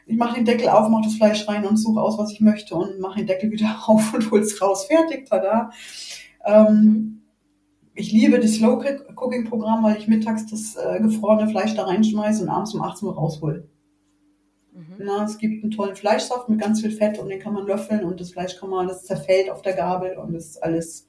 Ich 0.08 0.18
mache 0.18 0.36
den 0.36 0.46
Deckel 0.46 0.70
auf, 0.70 0.88
mache 0.90 1.06
das 1.06 1.16
Fleisch 1.16 1.48
rein 1.48 1.66
und 1.66 1.78
suche 1.78 2.00
aus, 2.00 2.18
was 2.20 2.32
ich 2.32 2.40
möchte 2.40 2.76
und 2.76 3.00
mache 3.00 3.18
den 3.20 3.28
Deckel 3.28 3.52
wieder 3.52 3.76
auf 3.88 4.14
und 4.14 4.30
hol's 4.32 4.62
raus. 4.62 4.86
Fertig, 4.86 5.28
tada. 5.28 5.72
Ähm, 6.46 6.66
Mhm. 6.76 7.15
Ich 7.98 8.12
liebe 8.12 8.40
das 8.40 8.56
Slow 8.56 8.84
Cooking 9.16 9.46
Programm, 9.46 9.82
weil 9.84 9.98
ich 9.98 10.08
mittags 10.08 10.46
das 10.48 10.76
äh, 10.76 11.00
gefrorene 11.00 11.50
Fleisch 11.50 11.76
da 11.76 11.84
reinschmeiße 11.84 12.44
und 12.44 12.50
abends 12.50 12.74
um 12.74 12.82
18 12.82 13.08
Uhr 13.08 13.16
raushol. 13.16 13.70
Mhm. 14.74 14.96
Na, 15.00 15.24
es 15.24 15.38
gibt 15.38 15.64
einen 15.64 15.72
tollen 15.72 15.96
Fleischsaft 15.96 16.50
mit 16.50 16.60
ganz 16.60 16.82
viel 16.82 16.92
Fett 16.92 17.18
und 17.18 17.30
den 17.30 17.40
kann 17.40 17.54
man 17.54 17.66
löffeln 17.66 18.04
und 18.04 18.20
das 18.20 18.32
Fleisch 18.32 18.60
kann 18.60 18.70
man, 18.70 18.90
das 18.90 19.06
zerfällt 19.06 19.50
auf 19.50 19.62
der 19.62 19.74
Gabel 19.74 20.18
und 20.18 20.34
das 20.34 20.48
ist 20.48 20.64
alles, 20.64 21.08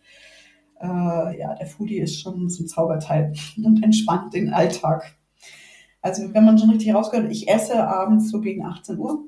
äh, 0.80 0.86
ja, 0.86 1.56
der 1.56 1.66
Foodie 1.66 1.98
ist 1.98 2.20
schon 2.20 2.48
so 2.48 2.62
ein 2.62 2.68
Zauberteil 2.68 3.32
und 3.64 3.82
entspannt 3.82 4.32
den 4.32 4.54
Alltag. 4.54 5.16
Also 6.00 6.32
wenn 6.32 6.44
man 6.44 6.56
schon 6.56 6.70
richtig 6.70 6.94
rausgehört, 6.94 7.32
ich 7.32 7.48
esse 7.48 7.82
abends 7.82 8.30
so 8.30 8.40
gegen 8.40 8.64
18 8.64 8.96
Uhr, 8.96 9.24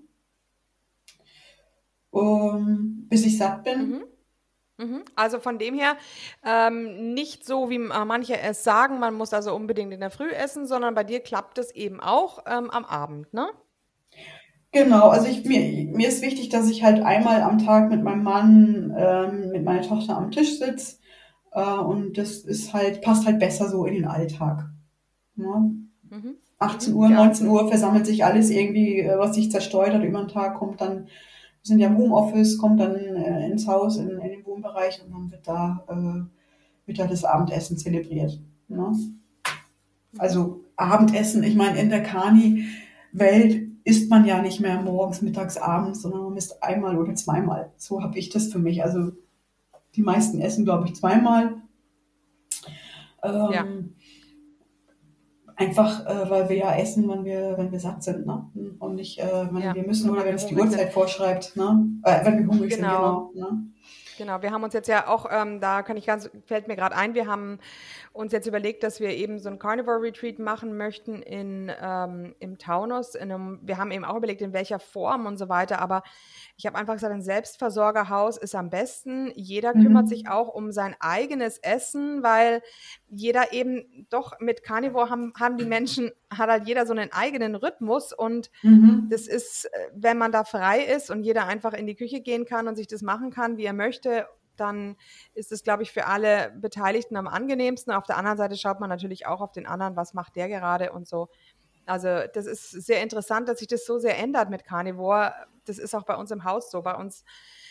um, 2.10 3.06
bis 3.08 3.26
ich 3.26 3.36
satt 3.36 3.64
bin. 3.64 3.88
Mhm. 3.88 4.04
Mhm. 4.78 5.04
Also 5.16 5.40
von 5.40 5.58
dem 5.58 5.74
her 5.74 5.96
ähm, 6.44 7.12
nicht 7.14 7.44
so, 7.44 7.68
wie 7.68 7.76
äh, 7.76 8.04
manche 8.04 8.38
es 8.38 8.62
sagen, 8.64 9.00
man 9.00 9.14
muss 9.14 9.32
also 9.32 9.54
unbedingt 9.54 9.92
in 9.92 10.00
der 10.00 10.10
Früh 10.10 10.30
essen, 10.30 10.66
sondern 10.66 10.94
bei 10.94 11.04
dir 11.04 11.20
klappt 11.20 11.58
es 11.58 11.72
eben 11.72 12.00
auch 12.00 12.44
ähm, 12.46 12.70
am 12.70 12.84
Abend, 12.84 13.32
ne? 13.34 13.48
Genau, 14.72 15.08
also 15.08 15.26
ich, 15.28 15.44
mir, 15.46 15.86
mir 15.96 16.08
ist 16.08 16.20
wichtig, 16.22 16.50
dass 16.50 16.68
ich 16.68 16.82
halt 16.82 17.02
einmal 17.02 17.40
am 17.42 17.58
Tag 17.58 17.90
mit 17.90 18.02
meinem 18.02 18.22
Mann, 18.22 18.94
ähm, 18.96 19.50
mit 19.52 19.64
meiner 19.64 19.80
Tochter 19.82 20.16
am 20.16 20.30
Tisch 20.30 20.58
sitze. 20.58 20.96
Äh, 21.52 21.62
und 21.62 22.18
das 22.18 22.38
ist 22.40 22.74
halt, 22.74 23.00
passt 23.02 23.24
halt 23.26 23.38
besser 23.38 23.68
so 23.70 23.86
in 23.86 23.94
den 23.94 24.04
Alltag. 24.04 24.66
Ne? 25.36 25.72
Mhm. 26.10 26.36
18 26.58 26.94
Mhm, 26.94 26.94
Uhr, 26.94 27.08
ja. 27.08 27.24
19 27.24 27.48
Uhr 27.48 27.68
versammelt 27.68 28.06
sich 28.06 28.24
alles 28.24 28.50
irgendwie, 28.50 29.00
äh, 29.00 29.18
was 29.18 29.34
sich 29.36 29.50
zerstreut 29.52 29.92
hat 29.94 30.04
über 30.04 30.20
den 30.20 30.28
Tag, 30.28 30.56
kommt 30.56 30.80
dann, 30.82 31.08
sind 31.68 31.78
ja 31.78 31.88
im 31.88 31.96
Homeoffice, 31.96 32.58
kommt 32.58 32.80
dann 32.80 32.96
äh, 32.96 33.50
ins 33.50 33.66
Haus, 33.66 33.96
in, 33.96 34.08
in 34.08 34.30
den 34.30 34.44
Wohnbereich 34.44 35.00
und 35.04 35.12
dann 35.12 35.30
wird 35.30 35.46
da, 35.46 35.84
äh, 35.88 36.86
wird 36.86 36.98
da 36.98 37.06
das 37.06 37.24
Abendessen 37.24 37.78
zelebriert. 37.78 38.40
Ne? 38.68 38.92
Also 40.16 40.64
Abendessen, 40.76 41.42
ich 41.42 41.54
meine, 41.54 41.78
in 41.80 41.90
der 41.90 42.02
Kani-Welt 42.02 43.68
isst 43.84 44.10
man 44.10 44.26
ja 44.26 44.42
nicht 44.42 44.60
mehr 44.60 44.82
morgens, 44.82 45.22
mittags, 45.22 45.56
abends, 45.56 46.02
sondern 46.02 46.24
man 46.24 46.36
isst 46.36 46.62
einmal 46.62 46.98
oder 46.98 47.14
zweimal. 47.14 47.72
So 47.76 48.02
habe 48.02 48.18
ich 48.18 48.28
das 48.28 48.48
für 48.48 48.58
mich. 48.58 48.82
Also 48.82 49.12
die 49.94 50.02
meisten 50.02 50.40
essen, 50.40 50.64
glaube 50.64 50.86
ich, 50.86 50.96
zweimal. 50.96 51.62
Ähm, 53.22 53.50
Ja. 53.52 53.66
Einfach, 55.58 56.06
äh, 56.06 56.30
weil 56.30 56.48
wir 56.48 56.56
ja 56.56 56.76
essen, 56.76 57.08
wenn 57.08 57.24
wir, 57.24 57.54
wenn 57.58 57.72
wir 57.72 57.80
satt 57.80 58.04
sind, 58.04 58.24
ne? 58.26 58.48
Und 58.78 58.94
nicht, 58.94 59.18
äh, 59.18 59.24
wenn 59.50 59.60
Ja, 59.60 59.74
wir 59.74 59.82
müssen 59.82 60.08
oder 60.08 60.24
wenn 60.24 60.36
es 60.36 60.46
die 60.46 60.54
Uhrzeit 60.54 60.92
vorschreibt, 60.92 61.56
ne? 61.56 61.84
Äh, 62.04 62.24
wenn 62.24 62.38
wir 62.38 62.46
hungrig 62.46 62.76
Genau. 62.76 63.30
sind, 63.32 63.40
genau. 63.40 63.50
Ne? 63.50 63.62
Genau, 64.18 64.40
wir 64.42 64.52
haben 64.52 64.62
uns 64.62 64.74
jetzt 64.74 64.88
ja 64.88 65.08
auch, 65.08 65.26
ähm, 65.30 65.60
da 65.60 65.82
kann 65.82 65.96
ich 65.96 66.06
ganz, 66.06 66.30
fällt 66.46 66.68
mir 66.68 66.76
gerade 66.76 66.94
ein, 66.96 67.14
wir 67.14 67.26
haben 67.26 67.58
uns 68.18 68.32
jetzt 68.32 68.48
überlegt, 68.48 68.82
dass 68.82 68.98
wir 68.98 69.10
eben 69.10 69.38
so 69.38 69.48
ein 69.48 69.60
Carnivore 69.60 70.02
Retreat 70.02 70.40
machen 70.40 70.76
möchten 70.76 71.22
in, 71.22 71.70
ähm, 71.80 72.34
im 72.40 72.58
Taunus. 72.58 73.14
In 73.14 73.30
einem, 73.30 73.60
wir 73.62 73.78
haben 73.78 73.92
eben 73.92 74.04
auch 74.04 74.16
überlegt, 74.16 74.42
in 74.42 74.52
welcher 74.52 74.80
Form 74.80 75.26
und 75.26 75.38
so 75.38 75.48
weiter, 75.48 75.78
aber 75.80 76.02
ich 76.56 76.66
habe 76.66 76.76
einfach 76.76 76.94
gesagt, 76.94 77.12
ein 77.14 77.22
Selbstversorgerhaus 77.22 78.36
ist 78.36 78.56
am 78.56 78.70
besten. 78.70 79.30
Jeder 79.36 79.72
Mhm. 79.74 79.82
kümmert 79.84 80.08
sich 80.08 80.28
auch 80.28 80.48
um 80.48 80.72
sein 80.72 80.96
eigenes 80.98 81.58
Essen, 81.58 82.24
weil 82.24 82.60
jeder 83.08 83.52
eben 83.52 84.06
doch 84.10 84.40
mit 84.40 84.64
Carnivore 84.64 85.10
haben, 85.10 85.32
haben 85.38 85.56
die 85.56 85.64
Menschen, 85.64 86.10
hat 86.36 86.50
halt 86.50 86.66
jeder 86.66 86.86
so 86.86 86.92
einen 86.92 87.12
eigenen 87.12 87.54
Rhythmus 87.54 88.12
und 88.12 88.50
Mhm. 88.62 89.06
das 89.10 89.28
ist, 89.28 89.66
äh, 89.66 89.68
wenn 89.94 90.18
man 90.18 90.32
da 90.32 90.42
frei 90.42 90.80
ist 90.82 91.10
und 91.10 91.22
jeder 91.22 91.46
einfach 91.46 91.72
in 91.72 91.86
die 91.86 91.94
Küche 91.94 92.20
gehen 92.20 92.46
kann 92.46 92.66
und 92.66 92.74
sich 92.74 92.88
das 92.88 93.02
machen 93.02 93.30
kann, 93.30 93.56
wie 93.58 93.64
er 93.64 93.72
möchte, 93.74 94.26
dann 94.60 94.96
ist 95.34 95.52
es, 95.52 95.62
glaube 95.62 95.82
ich, 95.82 95.92
für 95.92 96.06
alle 96.06 96.52
Beteiligten 96.60 97.16
am 97.16 97.26
angenehmsten. 97.26 97.92
Auf 97.92 98.04
der 98.04 98.16
anderen 98.16 98.38
Seite 98.38 98.56
schaut 98.56 98.80
man 98.80 98.90
natürlich 98.90 99.26
auch 99.26 99.40
auf 99.40 99.52
den 99.52 99.66
anderen, 99.66 99.96
was 99.96 100.14
macht 100.14 100.36
der 100.36 100.48
gerade 100.48 100.92
und 100.92 101.08
so. 101.08 101.28
Also 101.86 102.08
das 102.32 102.46
ist 102.46 102.70
sehr 102.70 103.02
interessant, 103.02 103.48
dass 103.48 103.60
sich 103.60 103.68
das 103.68 103.86
so 103.86 103.98
sehr 103.98 104.18
ändert 104.18 104.50
mit 104.50 104.64
Carnivore. 104.64 105.32
Das 105.64 105.78
ist 105.78 105.94
auch 105.94 106.04
bei 106.04 106.16
uns 106.16 106.30
im 106.30 106.44
Haus 106.44 106.70
so. 106.70 106.82
Bei 106.82 106.94
uns 106.94 107.24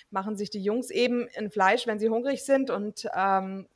machen 0.10 0.36
sich 0.36 0.50
die 0.50 0.62
Jungs 0.62 0.90
eben 0.90 1.28
ein 1.38 1.52
Fleisch, 1.52 1.86
wenn 1.86 2.00
sie 2.00 2.10
hungrig 2.10 2.44
sind 2.44 2.70
und 2.70 3.08
ähm, 3.16 3.68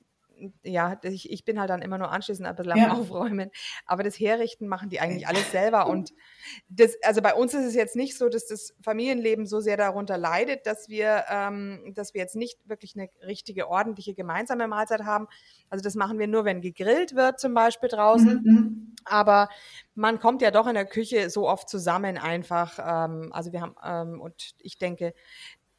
ja, 0.64 1.00
ich, 1.04 1.32
ich 1.32 1.46
bin 1.46 1.60
halt 1.60 1.70
dann 1.70 1.82
immer 1.82 1.98
nur 1.98 2.12
anschließend 2.12 2.48
ein 2.48 2.56
bisschen 2.56 2.72
am 2.72 2.78
Ja. 2.80 2.94
Aufräumen. 2.94 3.52
Aber 3.86 4.04
das 4.04 4.20
Herrichten 4.20 4.68
machen 4.68 4.90
die 4.90 5.00
eigentlich 5.00 5.28
alles 5.28 5.52
selber. 5.52 5.88
Und 5.88 6.12
das, 6.70 6.96
also 7.04 7.22
bei 7.22 7.34
uns 7.34 7.54
ist 7.54 7.66
es 7.66 7.76
jetzt 7.76 7.96
nicht 7.96 8.18
so, 8.18 8.30
dass 8.30 8.48
das 8.48 8.74
Familienleben 8.82 9.46
so 9.46 9.60
sehr 9.60 9.78
darunter 9.78 10.18
leidet, 10.18 10.66
dass 10.66 10.90
wir, 10.90 11.26
ähm, 11.30 11.94
dass 11.96 12.14
wir 12.14 12.22
jetzt 12.22 12.36
nicht 12.36 12.58
wirklich 12.68 12.96
eine 12.96 13.10
richtige, 13.26 13.70
ordentliche 13.70 14.14
gemeinsame 14.14 14.68
Mahlzeit 14.68 15.04
haben. 15.04 15.28
Also 15.70 15.84
das 15.84 15.96
machen 15.96 16.20
wir 16.20 16.28
nur, 16.28 16.46
wenn 16.46 16.62
gegrillt 16.62 17.16
wird, 17.16 17.40
zum 17.40 17.54
Beispiel 17.54 17.90
draußen. 17.90 18.42
Mhm. 18.44 18.52
Mhm. 18.52 18.96
Aber 19.06 19.50
man 19.96 20.20
kommt 20.20 20.42
ja 20.42 20.52
doch 20.52 20.68
in 20.68 20.76
der 20.76 20.86
Küche 20.86 21.30
so 21.30 21.48
oft 21.48 21.70
zusammen 21.70 22.18
einfach. 22.18 22.80
Ähm, 22.80 23.32
also 23.34 23.52
wir 23.52 23.62
haben, 23.62 23.76
ähm, 23.84 24.22
und 24.22 24.52
ich 24.60 24.78
denke, 24.78 25.14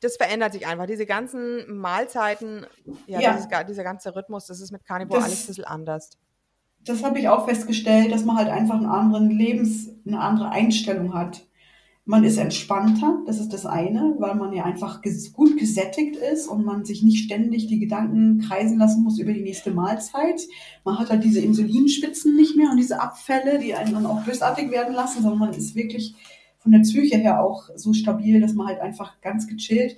das 0.02 0.16
verändert 0.16 0.52
sich 0.52 0.66
einfach. 0.66 0.86
Diese 0.86 1.06
ganzen 1.06 1.78
Mahlzeiten, 1.78 2.66
ja, 3.06 3.20
Ja. 3.20 3.32
Dieses, 3.34 3.48
dieser 3.68 3.84
ganze 3.84 4.14
Rhythmus, 4.14 4.46
das 4.46 4.60
ist 4.60 4.72
mit 4.72 4.84
Carnivore 4.84 5.20
Das- 5.20 5.26
alles 5.28 5.44
ein 5.44 5.46
bisschen 5.46 5.64
anders. 5.64 6.10
das 6.84 7.02
habe 7.04 7.18
ich 7.20 7.28
auch 7.28 7.46
festgestellt, 7.48 8.12
dass 8.12 8.24
man 8.24 8.36
halt 8.36 8.48
einfach 8.48 8.74
einen 8.76 8.86
anderen 8.86 9.30
Lebens, 9.30 9.88
eine 10.06 10.18
andere 10.20 10.50
Einstellung 10.50 11.14
hat. 11.14 11.46
Man 12.04 12.24
ist 12.24 12.36
entspannter, 12.36 13.20
das 13.26 13.38
ist 13.38 13.52
das 13.52 13.64
eine, 13.64 14.16
weil 14.18 14.34
man 14.34 14.52
ja 14.52 14.64
einfach 14.64 15.02
ges 15.02 15.32
gut 15.32 15.56
gesättigt 15.56 16.16
ist 16.16 16.48
und 16.48 16.64
man 16.64 16.84
sich 16.84 17.04
nicht 17.04 17.22
ständig 17.24 17.68
die 17.68 17.78
Gedanken 17.78 18.40
kreisen 18.40 18.76
lassen 18.80 19.04
muss 19.04 19.20
über 19.20 19.32
die 19.32 19.42
nächste 19.42 19.70
Mahlzeit. 19.70 20.40
Man 20.82 20.98
hat 20.98 21.10
halt 21.10 21.22
diese 21.22 21.38
Insulinspitzen 21.38 22.34
nicht 22.34 22.56
mehr 22.56 22.70
und 22.72 22.78
diese 22.78 23.00
Abfälle, 23.00 23.60
die 23.60 23.74
einen 23.76 23.94
dann 23.94 24.06
auch 24.06 24.24
bösartig 24.24 24.72
werden 24.72 24.94
lassen, 24.94 25.22
sondern 25.22 25.38
man 25.38 25.54
ist 25.54 25.76
wirklich 25.76 26.16
von 26.62 26.72
der 26.72 26.80
Psyche 26.80 27.16
her 27.18 27.42
auch 27.42 27.68
so 27.76 27.92
stabil, 27.92 28.40
dass 28.40 28.54
man 28.54 28.66
halt 28.68 28.80
einfach 28.80 29.20
ganz 29.20 29.46
gechillt, 29.46 29.96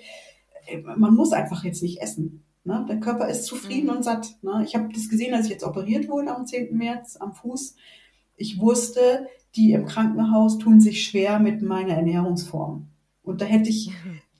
äh, 0.66 0.78
man 0.78 1.14
muss 1.14 1.32
einfach 1.32 1.64
jetzt 1.64 1.82
nicht 1.82 2.00
essen. 2.00 2.42
Ne? 2.64 2.84
Der 2.88 2.98
Körper 3.00 3.28
ist 3.28 3.44
zufrieden 3.44 3.88
Mhm. 3.90 3.96
und 3.96 4.02
satt. 4.04 4.36
Ne? 4.42 4.62
Ich 4.64 4.74
habe 4.74 4.88
das 4.92 5.08
gesehen, 5.08 5.34
als 5.34 5.46
ich 5.46 5.52
jetzt 5.52 5.64
operiert 5.64 6.08
wurde 6.08 6.34
am 6.34 6.46
10. 6.46 6.76
März 6.76 7.16
am 7.16 7.34
Fuß. 7.34 7.76
Ich 8.36 8.58
wusste, 8.58 9.28
die 9.54 9.72
im 9.72 9.84
Krankenhaus 9.84 10.58
tun 10.58 10.80
sich 10.80 11.04
schwer 11.04 11.38
mit 11.38 11.62
meiner 11.62 11.94
Ernährungsform. 11.94 12.88
Und 13.22 13.40
da 13.40 13.44
hätte 13.44 13.68
ich 13.68 13.92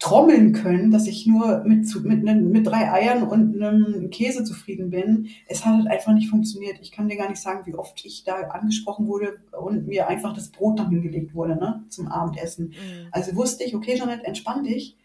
trommeln 0.05 0.53
können, 0.53 0.91
dass 0.91 1.07
ich 1.07 1.27
nur 1.27 1.65
mit, 1.65 1.87
mit, 2.05 2.23
mit 2.25 2.67
drei 2.67 2.93
Eiern 2.93 3.23
und 3.23 3.61
einem 3.63 4.11
Käse 4.11 4.45
zufrieden 4.45 4.91
bin. 4.91 5.29
Es 5.47 5.65
hat 5.65 5.77
halt 5.79 5.87
einfach 5.89 6.13
nicht 6.13 6.29
funktioniert. 6.29 6.77
Ich 6.83 6.93
kann 6.93 7.09
dir 7.09 7.17
gar 7.17 7.29
nicht 7.31 7.41
sagen, 7.41 7.65
wie 7.67 7.75
oft 7.75 8.05
ich 8.05 8.23
da 8.25 8.35
angesprochen 8.35 9.07
wurde 9.07 9.39
und 9.59 9.87
mir 9.87 10.09
einfach 10.09 10.35
das 10.35 10.51
Brot 10.51 10.79
dann 10.79 10.91
hingelegt 10.91 11.35
wurde 11.35 11.57
ne, 11.57 11.85
zum 11.89 12.09
Abendessen. 12.09 12.69
Mhm. 12.69 13.09
Also 13.13 13.35
wusste 13.35 13.65
ich, 13.65 13.75
okay, 13.75 13.95
Jeanette, 13.97 14.25
entspann 14.27 14.65
dich. 14.65 14.97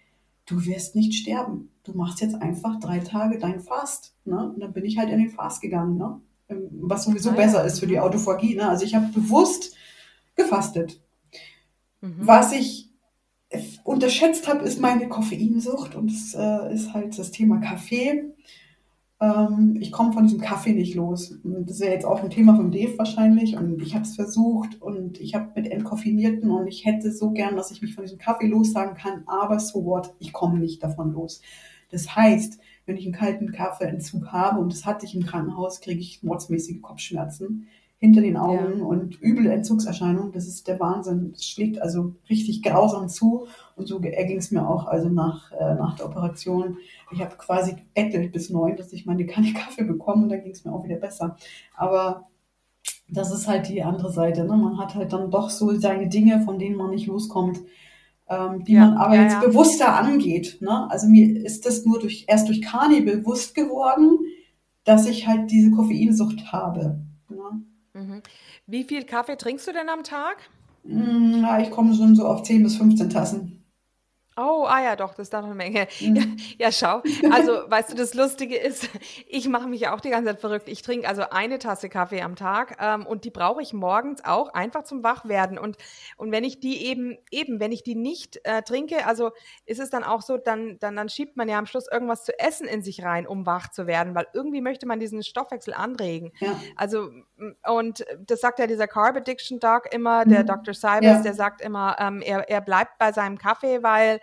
du 0.45 0.65
wirst 0.65 0.95
nicht 0.95 1.13
sterben. 1.13 1.69
Du 1.83 1.93
machst 1.93 2.21
jetzt 2.21 2.35
einfach 2.41 2.79
drei 2.79 2.99
Tage 2.99 3.37
dein 3.39 3.59
Fast. 3.61 4.15
Ne? 4.25 4.51
Und 4.53 4.59
dann 4.59 4.73
bin 4.73 4.83
ich 4.83 4.97
halt 4.97 5.09
in 5.11 5.19
den 5.19 5.29
Fast 5.29 5.61
gegangen, 5.61 5.97
ne? 5.97 6.19
Ähm, 6.49 6.67
was 6.81 7.05
sowieso 7.05 7.29
Ah, 7.29 7.33
ja. 7.35 7.45
besser 7.45 7.63
ist 7.65 7.79
für 7.79 7.87
die 7.87 7.95
Mhm. 7.97 8.01
Autophagie. 8.01 8.55
Ne? 8.55 8.67
Also 8.67 8.83
ich 8.83 8.95
habe 8.95 9.07
bewusst 9.13 9.75
gefastet. 10.35 10.99
Mhm. 12.01 12.15
Was 12.19 12.51
ich 12.53 12.88
unterschätzt 13.83 14.47
habe, 14.47 14.63
ist 14.65 14.79
meine 14.79 15.07
Koffeinsucht 15.07 15.95
und 15.95 16.11
das 16.11 16.35
äh, 16.35 16.73
ist 16.73 16.93
halt 16.93 17.17
das 17.17 17.31
Thema 17.31 17.59
Kaffee. 17.59 18.25
Ähm, 19.19 19.77
ich 19.79 19.91
komme 19.91 20.13
von 20.13 20.23
diesem 20.23 20.39
Kaffee 20.39 20.73
nicht 20.73 20.95
los. 20.95 21.35
Das 21.43 21.79
wäre 21.79 21.93
jetzt 21.93 22.05
auch 22.05 22.23
ein 22.23 22.29
Thema 22.29 22.55
von 22.55 22.71
Dave 22.71 22.97
wahrscheinlich. 22.97 23.57
Und 23.57 23.81
ich 23.81 23.95
habe 23.95 24.03
es 24.03 24.15
versucht 24.15 24.81
und 24.81 25.19
ich 25.19 25.35
habe 25.35 25.51
mit 25.55 25.71
Entkoffinierten 25.71 26.51
und 26.51 26.67
ich 26.67 26.85
hätte 26.85 27.11
so 27.11 27.31
gern, 27.31 27.55
dass 27.55 27.71
ich 27.71 27.81
mich 27.81 27.95
von 27.95 28.03
diesem 28.03 28.19
Kaffee 28.19 28.47
lossagen 28.47 28.95
kann, 28.95 29.23
aber 29.25 29.59
so 29.59 29.83
what, 29.83 30.13
ich 30.19 30.31
komme 30.31 30.59
nicht 30.59 30.83
davon 30.83 31.13
los. 31.13 31.41
Das 31.91 32.15
heißt, 32.15 32.59
wenn 32.85 32.97
ich 32.97 33.05
einen 33.05 33.13
kalten 33.13 33.51
Kaffeeentzug 33.51 34.27
habe, 34.31 34.59
und 34.59 34.71
das 34.71 34.85
hatte 34.85 35.05
ich 35.05 35.15
im 35.15 35.25
Krankenhaus, 35.25 35.81
kriege 35.81 35.99
ich 35.99 36.23
mordsmäßige 36.23 36.81
Kopfschmerzen 36.81 37.67
hinter 37.99 38.21
den 38.21 38.37
Augen 38.37 38.79
Ja. 38.79 38.85
und 38.85 39.21
üble 39.21 39.51
Entzugserscheinungen. 39.51 40.31
Das 40.31 40.47
ist 40.47 40.67
der 40.67 40.79
Wahnsinn. 40.79 41.31
Das 41.33 41.45
schlägt 41.45 41.81
also 41.81 42.15
richtig 42.29 42.63
grausam 42.63 43.09
zu. 43.09 43.47
Und 43.75 43.87
so 43.87 43.99
erging 44.01 44.37
es 44.37 44.51
mir 44.51 44.67
auch 44.67 44.85
also 44.87 45.09
nach, 45.09 45.51
äh, 45.51 45.75
nach 45.75 45.95
der 45.97 46.05
Operation. 46.05 46.77
Ich 47.11 47.19
habe 47.21 47.35
quasi 47.37 47.73
gebettelt 47.75 48.31
bis 48.31 48.49
neun, 48.49 48.77
dass 48.77 48.93
ich 48.93 49.05
meine 49.05 49.25
Kanne 49.25 49.53
Kaffee 49.53 49.83
bekomme 49.83 50.23
und 50.23 50.29
dann 50.29 50.41
ging 50.41 50.53
es 50.53 50.63
mir 50.63 50.71
auch 50.73 50.83
wieder 50.85 50.95
besser. 50.95 51.35
Aber 51.75 52.27
das 53.09 53.33
ist 53.33 53.47
halt 53.47 53.67
die 53.67 53.83
andere 53.83 54.11
Seite. 54.11 54.45
Ne? 54.45 54.55
Man 54.55 54.77
hat 54.77 54.95
halt 54.95 55.11
dann 55.11 55.29
doch 55.31 55.49
so 55.49 55.73
seine 55.77 56.07
Dinge, 56.07 56.41
von 56.41 56.57
denen 56.59 56.77
man 56.77 56.91
nicht 56.91 57.07
loskommt, 57.07 57.59
ähm, 58.29 58.63
die 58.63 58.73
Ja, 58.73 58.81
man 58.87 58.97
aber 58.97 59.15
ja, 59.15 59.23
jetzt 59.23 59.41
bewusster 59.41 59.93
angeht. 59.95 60.59
Ne? 60.61 60.89
Also 60.89 61.07
mir 61.07 61.43
ist 61.45 61.65
das 61.65 61.85
nur 61.85 61.99
durch, 61.99 62.25
erst 62.29 62.47
durch 62.47 62.61
Kani 62.61 63.01
bewusst 63.01 63.55
geworden, 63.55 64.19
dass 64.85 65.05
ich 65.07 65.27
halt 65.27 65.51
diese 65.51 65.71
Koffeinsucht 65.71 66.53
habe. 66.53 67.01
Ne? 67.29 67.63
Mhm. 67.99 68.21
Wie 68.67 68.83
viel 68.83 69.03
Kaffee 69.03 69.35
trinkst 69.35 69.67
du 69.67 69.73
denn 69.73 69.89
am 69.89 70.03
Tag? 70.03 70.37
Ja, 70.83 71.59
ich 71.59 71.71
komme 71.71 71.93
schon 71.93 72.15
so 72.15 72.25
auf 72.25 72.43
10 72.43 72.63
bis 72.63 72.77
15 72.77 73.09
Tassen. 73.09 73.58
Oh, 74.41 74.65
ah 74.67 74.81
ja, 74.81 74.95
doch, 74.95 75.09
das 75.15 75.27
ist 75.27 75.33
doch 75.33 75.43
eine 75.43 75.53
Menge. 75.55 75.87
Mhm. 75.99 76.15
Ja, 76.15 76.23
ja, 76.67 76.71
schau. 76.71 77.01
Also, 77.31 77.51
weißt 77.69 77.91
du, 77.91 77.95
das 77.95 78.13
Lustige 78.13 78.55
ist, 78.57 78.89
ich 79.27 79.49
mache 79.49 79.67
mich 79.67 79.81
ja 79.81 79.93
auch 79.93 79.99
die 79.99 80.09
ganze 80.11 80.31
Zeit 80.31 80.39
verrückt. 80.39 80.69
Ich 80.69 80.81
trinke 80.81 81.07
also 81.07 81.23
eine 81.29 81.59
Tasse 81.59 81.89
Kaffee 81.89 82.21
am 82.21 82.35
Tag 82.35 82.77
ähm, 82.79 83.05
und 83.05 83.25
die 83.25 83.31
brauche 83.31 83.61
ich 83.61 83.73
morgens 83.73 84.23
auch 84.23 84.53
einfach 84.53 84.83
zum 84.83 85.03
Wachwerden. 85.03 85.57
Und, 85.57 85.77
und 86.17 86.31
wenn 86.31 86.43
ich 86.43 86.59
die 86.59 86.85
eben, 86.85 87.17
eben, 87.31 87.59
wenn 87.59 87.71
ich 87.73 87.83
die 87.83 87.95
nicht 87.95 88.39
äh, 88.45 88.61
trinke, 88.61 89.05
also 89.05 89.31
ist 89.65 89.79
es 89.79 89.89
dann 89.89 90.03
auch 90.03 90.21
so, 90.21 90.37
dann, 90.37 90.77
dann, 90.79 90.95
dann 90.95 91.09
schiebt 91.09 91.35
man 91.35 91.49
ja 91.49 91.57
am 91.59 91.65
Schluss 91.65 91.87
irgendwas 91.91 92.23
zu 92.23 92.37
essen 92.39 92.67
in 92.67 92.81
sich 92.81 93.03
rein, 93.03 93.27
um 93.27 93.45
wach 93.45 93.69
zu 93.71 93.87
werden, 93.87 94.15
weil 94.15 94.27
irgendwie 94.33 94.61
möchte 94.61 94.85
man 94.85 94.99
diesen 94.99 95.21
Stoffwechsel 95.23 95.73
anregen. 95.73 96.31
Ja. 96.39 96.57
Also, 96.77 97.09
m- 97.37 97.55
und 97.67 98.05
das 98.25 98.39
sagt 98.41 98.59
ja 98.59 98.67
dieser 98.67 98.87
Carb 98.87 99.17
Addiction 99.17 99.59
Doc 99.59 99.93
immer, 99.93 100.23
der 100.25 100.43
Mhm. 100.43 100.47
Dr. 100.47 100.73
Cybers, 100.73 101.01
Ja. 101.03 101.21
der 101.21 101.33
sagt 101.33 101.61
immer, 101.61 101.97
ähm, 101.99 102.21
er, 102.21 102.49
er 102.49 102.61
bleibt 102.61 102.97
bei 102.99 103.11
seinem 103.11 103.37
Kaffee, 103.37 103.83
weil 103.83 104.19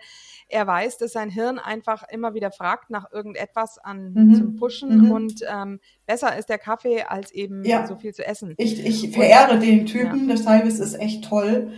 er 0.49 0.65
weiß, 0.65 0.97
dass 0.97 1.11
sein 1.11 1.29
Hirn 1.29 1.59
einfach 1.59 2.03
immer 2.09 2.33
wieder 2.33 2.51
fragt 2.51 2.89
nach 2.89 3.11
irgendetwas 3.11 3.77
an 3.79 4.13
Mhm. 4.13 4.33
zum 4.35 4.55
Pushen 4.55 5.05
Mhm. 5.05 5.11
und 5.11 5.33
ähm, 5.51 5.79
besser 6.05 6.37
ist 6.37 6.47
der 6.49 6.57
Kaffee, 6.57 7.01
als 7.03 7.31
eben 7.31 7.63
Ja. 7.65 7.85
so 7.85 7.95
viel 7.97 8.13
zu 8.13 8.25
essen. 8.25 8.53
Ich, 8.57 8.85
ich 8.85 9.11
verehre 9.11 9.59
den 9.59 9.85
Typen, 9.85 10.27
der 10.27 10.37
Cyrus 10.37 10.79
ist 10.79 10.93
echt 10.95 11.25
toll. 11.25 11.71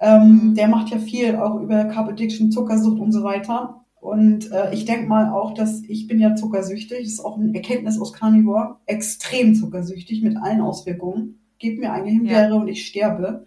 Ähm, 0.00 0.22
Mhm. 0.50 0.54
Der 0.54 0.68
macht 0.68 0.90
ja 0.90 0.98
viel 0.98 1.36
auch 1.36 1.60
über 1.60 1.84
Carb 1.86 2.08
Addiction, 2.08 2.50
Zuckersucht 2.50 3.00
und 3.00 3.12
so 3.12 3.22
weiter. 3.24 3.78
Und 4.00 4.50
äh, 4.50 4.74
ich 4.74 4.84
denke 4.84 5.06
mal 5.06 5.30
auch, 5.32 5.54
dass 5.54 5.82
ich 5.86 6.08
bin 6.08 6.18
ja 6.18 6.34
zuckersüchtig, 6.34 6.98
das 7.04 7.12
ist 7.12 7.24
auch 7.24 7.38
eine 7.38 7.54
Erkenntnis 7.54 8.00
aus 8.00 8.12
Carnivore, 8.12 8.76
extrem 8.86 9.54
zuckersüchtig 9.54 10.22
mit 10.22 10.36
allen 10.36 10.60
Auswirkungen. 10.60 11.38
Gib 11.60 11.78
mir 11.78 11.92
eine 11.92 12.08
Himbeere 12.10 12.54
und 12.56 12.66
ich 12.66 12.84
sterbe. 12.86 13.46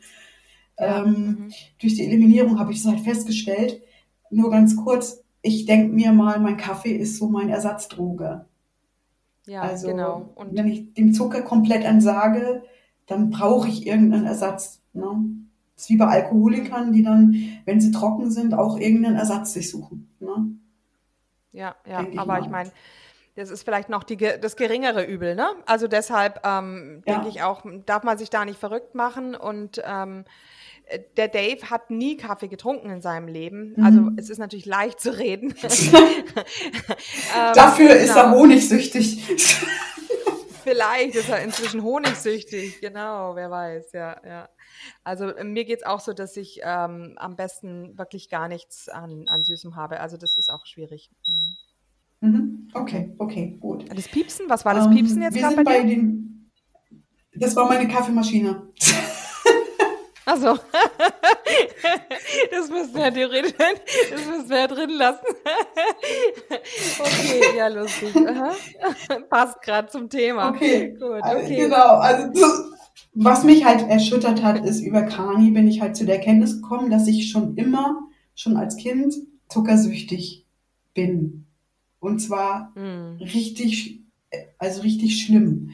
Ja. 0.79 1.03
Ähm, 1.03 1.13
Mhm. 1.13 1.51
durch 1.81 1.95
die 1.95 2.05
Eliminierung 2.05 2.57
habe 2.59 2.71
ich 2.71 2.79
es 2.79 2.85
halt 2.85 3.01
festgestellt. 3.01 3.81
Nur 4.29 4.51
ganz 4.51 4.75
kurz, 4.75 5.23
ich 5.41 5.65
denke 5.65 5.93
mir 5.93 6.11
mal, 6.11 6.39
mein 6.39 6.57
Kaffee 6.57 6.95
ist 6.95 7.17
so 7.17 7.27
mein 7.29 7.49
Ersatzdroge. 7.49 8.45
Ja, 9.45 9.61
Also 9.61 9.87
genau. 9.87 10.29
Und 10.35 10.55
wenn 10.55 10.67
ich 10.67 10.93
dem 10.93 11.13
Zucker 11.13 11.41
komplett 11.41 11.83
entsage, 11.83 12.63
dann 13.07 13.29
brauche 13.29 13.67
ich 13.67 13.85
irgendeinen 13.87 14.25
Ersatz. 14.25 14.81
Ne? 14.93 15.05
Das 15.75 15.83
ist 15.85 15.89
wie 15.89 15.97
bei 15.97 16.07
Alkoholikern, 16.07 16.91
die 16.93 17.03
dann, 17.03 17.35
wenn 17.65 17.79
sie 17.81 17.91
trocken 17.91 18.31
sind, 18.31 18.53
auch 18.53 18.77
irgendeinen 18.79 19.17
Ersatz 19.17 19.53
sich 19.53 19.69
suchen. 19.69 20.09
Ne? 20.19 20.55
ja, 21.51 21.75
ja, 21.85 22.07
ich 22.11 22.19
aber 22.19 22.39
ich 22.39 22.45
mal. 22.45 22.51
meine, 22.51 22.71
das 23.35 23.49
ist 23.49 23.63
vielleicht 23.63 23.89
noch 23.89 24.03
die, 24.03 24.17
das 24.17 24.55
geringere 24.55 25.03
Übel, 25.05 25.35
ne? 25.35 25.47
Also 25.65 25.87
deshalb 25.87 26.41
ähm, 26.45 27.03
Ja. 27.05 27.13
denke 27.15 27.29
ich 27.29 27.43
auch, 27.43 27.63
darf 27.85 28.03
man 28.03 28.17
sich 28.17 28.29
da 28.29 28.45
nicht 28.45 28.59
verrückt 28.59 28.95
machen 28.95 29.35
und 29.35 29.81
ähm, 29.85 30.21
äh, 30.21 30.29
der 31.17 31.27
Dave 31.27 31.69
hat 31.69 31.89
nie 31.89 32.17
Kaffee 32.17 32.47
getrunken 32.47 32.89
in 32.89 33.01
seinem 33.01 33.27
Leben. 33.27 33.73
Mhm. 33.75 33.83
Also 33.83 34.11
es 34.17 34.29
ist 34.29 34.37
natürlich 34.37 34.65
leicht 34.65 34.99
zu 34.99 35.17
reden. 35.17 35.53
Ähm, 37.37 37.53
Dafür 37.53 37.89
ist 37.95 38.15
er 38.15 38.25
genau. 38.25 38.37
honigsüchtig. 38.37 39.21
Vielleicht 40.63 41.15
ist 41.15 41.29
er 41.29 41.43
inzwischen 41.43 41.83
honigsüchtig, 41.83 42.81
genau, 42.81 43.35
wer 43.35 43.51
weiß, 43.51 43.91
ja, 43.91 44.15
ja. 44.25 44.49
Also 45.03 45.25
äh, 45.27 45.43
mir 45.43 45.63
geht's 45.65 45.83
auch 45.85 45.99
so, 45.99 46.13
dass 46.13 46.35
ich 46.37 46.61
ähm, 46.63 47.13
am 47.17 47.35
besten 47.35 47.97
wirklich 47.97 48.29
gar 48.29 48.47
nichts 48.47 48.89
an, 48.89 49.25
an 49.27 49.43
Süßem 49.43 49.75
habe. 49.75 49.99
Also 49.99 50.17
das 50.17 50.37
ist 50.37 50.49
auch 50.49 50.65
schwierig. 50.65 51.11
Mhm. 51.27 52.29
Mhm. 52.29 52.67
Okay, 52.73 53.13
okay, 53.19 53.57
gut. 53.59 53.85
Das 53.95 54.07
Piepsen, 54.07 54.49
was 54.49 54.65
war 54.65 54.73
das 54.73 54.85
Ähm, 54.87 54.93
Piepsen 54.93 55.21
jetzt 55.21 55.35
wir 55.35 55.41
gerade 55.43 55.55
bei 55.57 55.63
bei 55.63 55.83
dir? 55.83 55.95
den. 55.95 56.51
Das 57.35 57.55
war 57.55 57.67
meine 57.67 57.87
Kaffeemaschine. 57.87 58.69
Also 60.25 60.57
das 62.51 62.69
müssen 62.69 62.95
wir 62.95 63.01
ja 63.03 63.11
theoretisch, 63.11 63.53
das 63.57 64.25
müssen 64.25 64.49
wir 64.49 64.67
drin 64.67 64.89
lassen. 64.91 65.25
okay, 66.99 67.57
ja 67.57 67.67
lustig. 67.67 68.15
Aha. 68.15 68.51
Passt 69.29 69.61
gerade 69.61 69.87
zum 69.89 70.09
Thema. 70.09 70.49
Okay, 70.49 70.89
Gut, 70.99 71.21
Also, 71.21 71.37
okay. 71.43 71.55
Genau, 71.55 71.95
also 71.97 72.29
so- 72.33 72.71
was 73.13 73.43
mich 73.43 73.63
halt 73.63 73.87
erschüttert 73.87 74.43
hat, 74.43 74.65
ist 74.65 74.81
über 74.81 75.03
Kani 75.03 75.51
bin 75.51 75.67
ich 75.67 75.79
halt 75.81 75.95
zu 75.95 76.05
der 76.05 76.15
Erkenntnis 76.17 76.61
gekommen, 76.61 76.89
dass 76.89 77.07
ich 77.07 77.29
schon 77.31 77.55
immer, 77.55 78.01
schon 78.35 78.57
als 78.57 78.75
Kind, 78.75 79.13
zuckersüchtig 79.47 80.45
bin. 80.93 81.45
Und 81.99 82.19
zwar 82.19 82.73
Hm. 82.75 83.17
richtig, 83.21 84.01
also 84.57 84.81
richtig 84.81 85.21
schlimm. 85.23 85.71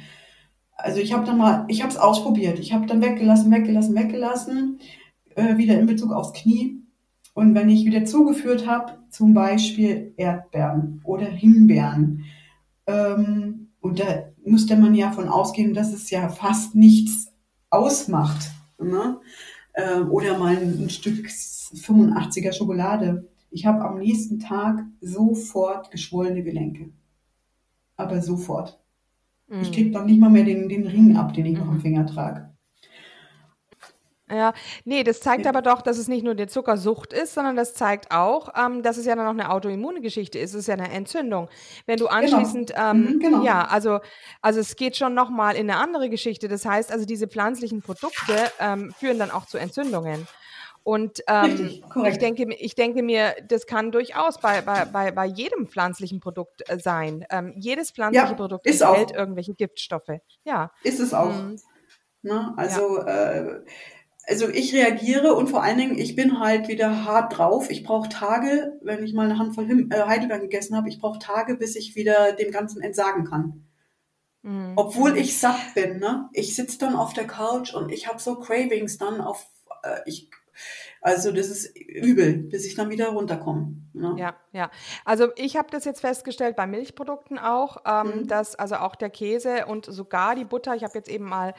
Also 0.84 1.00
ich 1.00 1.14
habe 1.14 1.26
dann 1.26 1.38
mal, 1.38 1.66
ich 1.68 1.82
habe 1.82 1.92
es 1.92 1.98
ausprobiert. 1.98 2.60
Ich 2.60 2.74
habe 2.74 2.86
dann 2.88 3.02
weggelassen, 3.02 3.52
weggelassen, 3.52 3.96
weggelassen, 3.96 4.80
äh, 5.36 5.58
wieder 5.58 5.80
in 5.80 5.86
Bezug 5.86 6.12
aufs 6.12 6.34
Knie. 6.34 6.82
Und 7.34 7.56
wenn 7.56 7.70
ich 7.70 7.86
wieder 7.86 8.06
zugeführt 8.06 8.68
habe, 8.68 8.94
zum 9.10 9.34
Beispiel 9.34 10.14
Erdbeeren 10.18 11.02
oder 11.04 11.26
Himbeeren, 11.26 12.26
ähm, 12.88 13.70
und 13.80 14.00
da 14.00 14.06
müsste 14.44 14.76
man 14.76 14.96
ja 14.96 15.12
von 15.12 15.30
ausgehen, 15.30 15.74
dass 15.74 15.94
es 15.94 16.10
ja 16.10 16.30
fast 16.30 16.76
nichts 16.76 17.32
ausmacht. 17.70 18.52
Ne? 18.80 19.20
Ähm, 19.76 20.12
oder 20.12 20.38
mal 20.38 20.58
ein, 20.58 20.84
ein 20.84 20.90
Stück 20.90 21.28
85er 21.28 22.54
Schokolade. 22.54 23.28
Ich 23.50 23.66
habe 23.66 23.84
am 23.84 23.98
nächsten 23.98 24.40
Tag 24.40 24.84
sofort 25.00 25.92
geschwollene 25.92 26.44
Gelenke. 26.44 26.90
Aber 27.96 28.22
sofort. 28.22 28.81
Ich 29.60 29.72
Hm. 29.72 29.74
krieg 29.74 29.94
dann 29.94 30.06
nicht 30.08 30.20
mal 30.20 30.30
mehr 30.30 30.44
den, 30.44 30.68
den 30.70 30.88
Ring 30.88 31.16
ab, 31.18 31.34
den 31.34 31.46
ich 31.46 31.58
noch 31.58 31.68
am 31.68 31.76
Mhm. 31.76 31.82
Finger 31.82 32.06
trage. 32.06 32.54
Ja, 34.30 34.54
nee, 34.86 35.04
das 35.04 35.20
zeigt 35.20 35.46
aber 35.46 35.62
doch, 35.62 35.82
dass 35.82 35.98
es 35.98 36.08
nicht 36.08 36.24
nur 36.24 36.36
die 36.36 36.48
Zuckersucht 36.48 37.12
ist, 37.12 37.34
sondern 37.34 37.58
das 37.58 37.74
zeigt 37.74 38.12
auch, 38.12 38.54
ähm, 38.58 38.82
dass 38.82 38.96
es 38.96 39.06
ja 39.06 39.14
dann 39.16 39.26
noch 39.26 39.32
eine 39.34 39.52
Autoimmungeschichte 39.52 40.40
ist. 40.40 40.52
Es 40.54 40.62
ist 40.62 40.68
ja 40.68 40.76
eine 40.76 40.90
Entzündung. 40.90 41.50
Wenn 41.86 42.00
du 42.00 42.08
anschließend, 42.08 42.72
ähm, 42.78 43.16
Mhm, 43.16 43.20
genau. 43.20 43.40
ja, 43.42 43.66
also, 43.66 44.00
also 44.42 44.62
es 44.62 44.78
geht 44.78 44.96
schon 44.96 45.14
nochmal 45.16 45.56
in 45.58 45.70
eine 45.70 45.80
andere 45.82 46.10
Geschichte. 46.10 46.48
Das 46.48 46.66
heißt, 46.66 46.94
also 46.94 47.06
diese 47.06 47.28
pflanzlichen 47.28 47.82
Produkte 47.82 48.54
ähm, 48.58 48.94
führen 48.94 49.20
dann 49.20 49.32
auch 49.32 49.48
zu 49.48 49.58
Entzündungen. 49.58 50.30
Und 50.84 51.22
ähm, 51.28 51.82
ich, 52.06 52.18
denke, 52.18 52.54
ich 52.56 52.76
denke 52.76 53.04
mir, 53.04 53.36
das 53.48 53.68
kann 53.68 53.92
durchaus 53.92 54.40
bei, 54.40 54.62
bei, 54.62 54.86
bei, 54.86 55.12
bei 55.12 55.26
jedem 55.26 55.68
pflanzlichen 55.68 56.20
Produkt 56.20 56.68
äh, 56.70 56.80
sein. 56.80 57.26
Ähm, 57.30 57.54
jedes 57.56 57.92
pflanzliche 57.92 58.28
Ja, 58.30 58.34
Produkt 58.34 58.66
ist 58.66 58.82
enthält 58.82 59.12
auch. 59.12 59.16
irgendwelche 59.16 59.54
Giftstoffe. 59.54 60.20
Ja. 60.44 60.72
Ist 60.84 61.00
es 61.00 61.14
auch. 61.14 61.32
Mhm. 61.34 61.58
Ne? 62.24 62.54
Also, 62.58 62.98
äh, 62.98 63.62
also 64.28 64.48
ich 64.50 64.74
reagiere 64.74 65.34
und 65.34 65.50
vor 65.50 65.64
allen 65.64 65.78
Dingen, 65.78 65.98
ich 65.98 66.16
bin 66.16 66.40
halt 66.40 66.68
wieder 66.68 67.06
hart 67.06 67.38
drauf. 67.38 67.70
Ich 67.70 67.84
brauche 67.84 68.10
Tage, 68.10 68.80
wenn 68.82 69.04
ich 69.04 69.14
mal 69.14 69.26
eine 69.26 69.38
Handvoll 69.40 69.66
Him 69.66 69.90
äh, 69.92 70.02
Heidelbeeren 70.04 70.42
gegessen 70.42 70.76
habe, 70.76 70.90
ich 70.90 71.00
brauche 71.00 71.20
Tage, 71.20 71.56
bis 71.56 71.76
ich 71.76 71.96
wieder 71.96 72.34
dem 72.34 72.52
Ganzen 72.52 72.82
entsagen 72.82 73.26
kann. 73.26 73.68
Mhm. 74.44 74.74
Obwohl 74.76 75.18
ich 75.18 75.38
satt 75.40 75.74
bin, 75.76 76.00
ne? 76.00 76.30
Ich 76.34 76.56
sitze 76.56 76.80
dann 76.80 76.96
auf 76.96 77.14
der 77.14 77.28
Couch 77.28 77.74
und 77.74 77.92
ich 77.92 78.08
habe 78.08 78.20
so 78.20 78.36
Cravings 78.40 78.98
dann 78.98 79.22
auf, 79.22 79.48
äh, 79.84 80.00
ich, 80.06 80.30
Also 81.04 81.32
das 81.32 81.48
ist 81.48 81.76
übel, 81.76 82.38
bis 82.38 82.66
ich 82.68 82.76
dann 82.76 82.92
wieder 82.92 83.10
runterkomme. 83.10 83.76
Ne? 83.94 84.16
Ja, 84.20 84.36
ja. 84.52 84.70
Also 85.04 85.30
ich 85.36 85.58
habe 85.58 85.68
das 85.72 85.84
jetzt 85.84 86.02
festgestellt 86.02 86.56
bei 86.56 86.68
Milchprodukten 86.68 87.40
auch, 87.40 87.78
ähm, 87.88 88.22
mhm. 88.22 88.28
dass 88.28 88.54
also 88.56 88.76
auch 88.76 88.96
der 88.96 89.10
Käse 89.10 89.66
und 89.66 89.88
sogar 89.88 90.36
die 90.36 90.46
Butter, 90.46 90.76
ich 90.76 90.84
habe 90.84 90.94
jetzt 90.94 91.10
eben 91.10 91.26
mal 91.26 91.56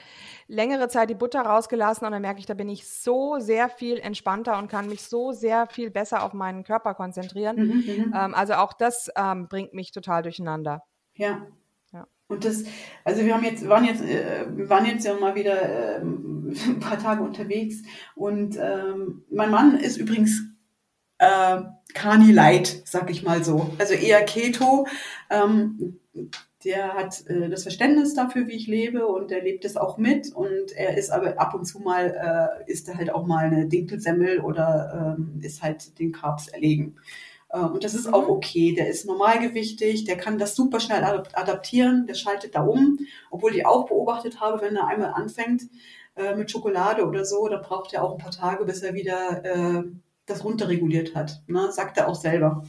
längere 0.47 0.89
Zeit 0.89 1.11
die 1.11 1.17
Butter 1.17 1.41
rausgelassen 1.41 2.07
und 2.07 2.13
dann 2.13 2.23
merke 2.23 2.39
ich, 2.39 2.47
da 2.47 2.55
bin 2.55 2.69
ich 2.69 2.89
so 2.89 3.41
sehr 3.41 3.69
viel 3.69 3.99
entspannter 3.99 4.57
und 4.59 4.69
kann 4.69 4.89
mich 4.89 5.03
so 5.03 5.33
sehr 5.33 5.67
viel 5.67 5.91
besser 5.91 6.23
auf 6.23 6.35
meinen 6.35 6.63
Körper 6.63 6.95
konzentrieren. 6.95 7.57
Mhm, 7.57 7.73
mhm. 7.73 8.15
ähm, 8.17 8.35
also 8.35 8.55
auch 8.55 8.73
das 8.73 9.11
ähm, 9.17 9.49
bringt 9.49 9.75
mich 9.75 9.91
total 9.91 10.23
durcheinander. 10.23 10.85
Ja, 11.15 11.47
und 12.33 12.45
das, 12.45 12.65
also 13.05 13.25
wir 13.25 13.35
haben 13.35 13.45
jetzt, 13.45 13.69
waren 13.69 13.85
jetzt, 13.85 14.03
äh, 14.03 14.47
waren 14.69 14.87
jetzt 14.87 15.05
ja 15.05 15.15
mal 15.15 15.35
wieder 15.35 15.99
äh, 15.99 16.01
ein 16.03 16.81
paar 16.81 16.99
Tage 16.99 17.23
unterwegs 17.23 17.83
und 18.15 18.57
ähm, 18.61 19.23
mein 19.31 19.51
Mann 19.51 19.79
ist 19.79 19.97
übrigens 19.97 20.43
äh, 21.19 21.61
Kani 21.95 22.33
Light, 22.33 22.83
sag 22.85 23.11
ich 23.11 23.23
mal 23.23 23.45
so. 23.45 23.71
Also 23.79 23.95
eher 23.95 24.25
Keto. 24.25 24.87
Ähm, 25.31 25.99
der 26.65 26.95
hat 26.95 27.27
äh, 27.27 27.49
das 27.49 27.63
Verständnis 27.63 28.15
dafür, 28.15 28.47
wie 28.47 28.53
ich 28.53 28.67
lebe 28.67 29.07
und 29.07 29.33
er 29.33 29.43
lebt 29.43 29.65
es 29.65 29.77
auch 29.77 29.99
mit 29.99 30.33
und 30.33 30.73
er 30.73 30.97
ist 30.97 31.11
aber 31.11 31.41
ab 31.41 31.55
und 31.55 31.65
zu 31.65 31.81
mal, 31.81 32.63
äh, 32.67 32.71
isst 32.71 32.89
er 32.89 32.97
halt 32.97 33.13
auch 33.13 33.27
mal 33.27 33.45
eine 33.45 33.67
Dinkelsemmel 33.67 34.41
oder 34.41 35.17
ähm, 35.19 35.41
ist 35.43 35.63
halt 35.63 35.99
den 35.99 36.13
Carbs 36.13 36.49
erlegen. 36.49 36.97
Äh, 37.53 37.61
und 37.61 37.85
das 37.85 37.95
ist 37.95 38.09
mhm. 38.09 38.15
auch 38.15 38.29
okay. 38.29 38.75
Der 38.75 38.89
ist 38.89 39.07
normalgewichtig, 39.07 40.05
der 40.05 40.17
kann 40.17 40.39
das 40.39 40.57
super 40.57 40.81
schnell 40.81 41.05
adaptieren, 41.05 42.07
der 42.07 42.15
schaltet 42.15 42.55
da 42.55 42.63
um. 42.63 42.99
Obwohl 43.31 43.55
ich 43.55 43.67
auch 43.67 43.87
beobachtet 43.87 44.41
habe, 44.41 44.61
wenn 44.63 44.77
er 44.77 44.89
einmal 44.89 45.13
anfängt 45.13 45.63
äh, 46.17 46.35
mit 46.35 46.51
Schokolade 46.51 47.07
oder 47.07 47.25
so, 47.25 47.47
dann 47.49 47.63
braucht 47.63 47.93
er 47.93 48.03
auch 48.03 48.13
ein 48.13 48.19
paar 48.19 48.33
Tage, 48.33 48.65
bis 48.65 48.83
er 48.83 48.95
wieder 48.95 49.45
äh, 49.45 49.85
das 50.27 50.45
runterreguliert 50.45 51.15
hat. 51.15 51.43
Ne? 51.47 51.71
Sagt 51.71 51.99
er 51.99 52.09
auch 52.09 52.15
selber. 52.15 52.65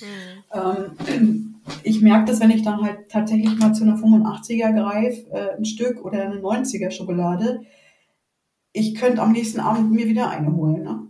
Mhm. 0.00 0.94
Ähm, 1.08 1.54
ich 1.82 2.00
merke 2.00 2.26
das, 2.26 2.40
wenn 2.40 2.50
ich 2.50 2.62
dann 2.62 2.82
halt 2.82 3.08
tatsächlich 3.10 3.58
mal 3.58 3.72
zu 3.72 3.84
einer 3.84 3.96
85er 3.96 4.72
greife, 4.74 5.30
äh, 5.30 5.56
ein 5.56 5.64
Stück 5.64 6.04
oder 6.04 6.22
eine 6.22 6.36
90er 6.36 6.90
Schokolade. 6.90 7.62
Ich 8.72 8.94
könnte 8.94 9.22
am 9.22 9.32
nächsten 9.32 9.60
Abend 9.60 9.90
mir 9.90 10.06
wieder 10.06 10.28
eine 10.28 10.54
holen. 10.54 10.82
Ne? 10.84 11.07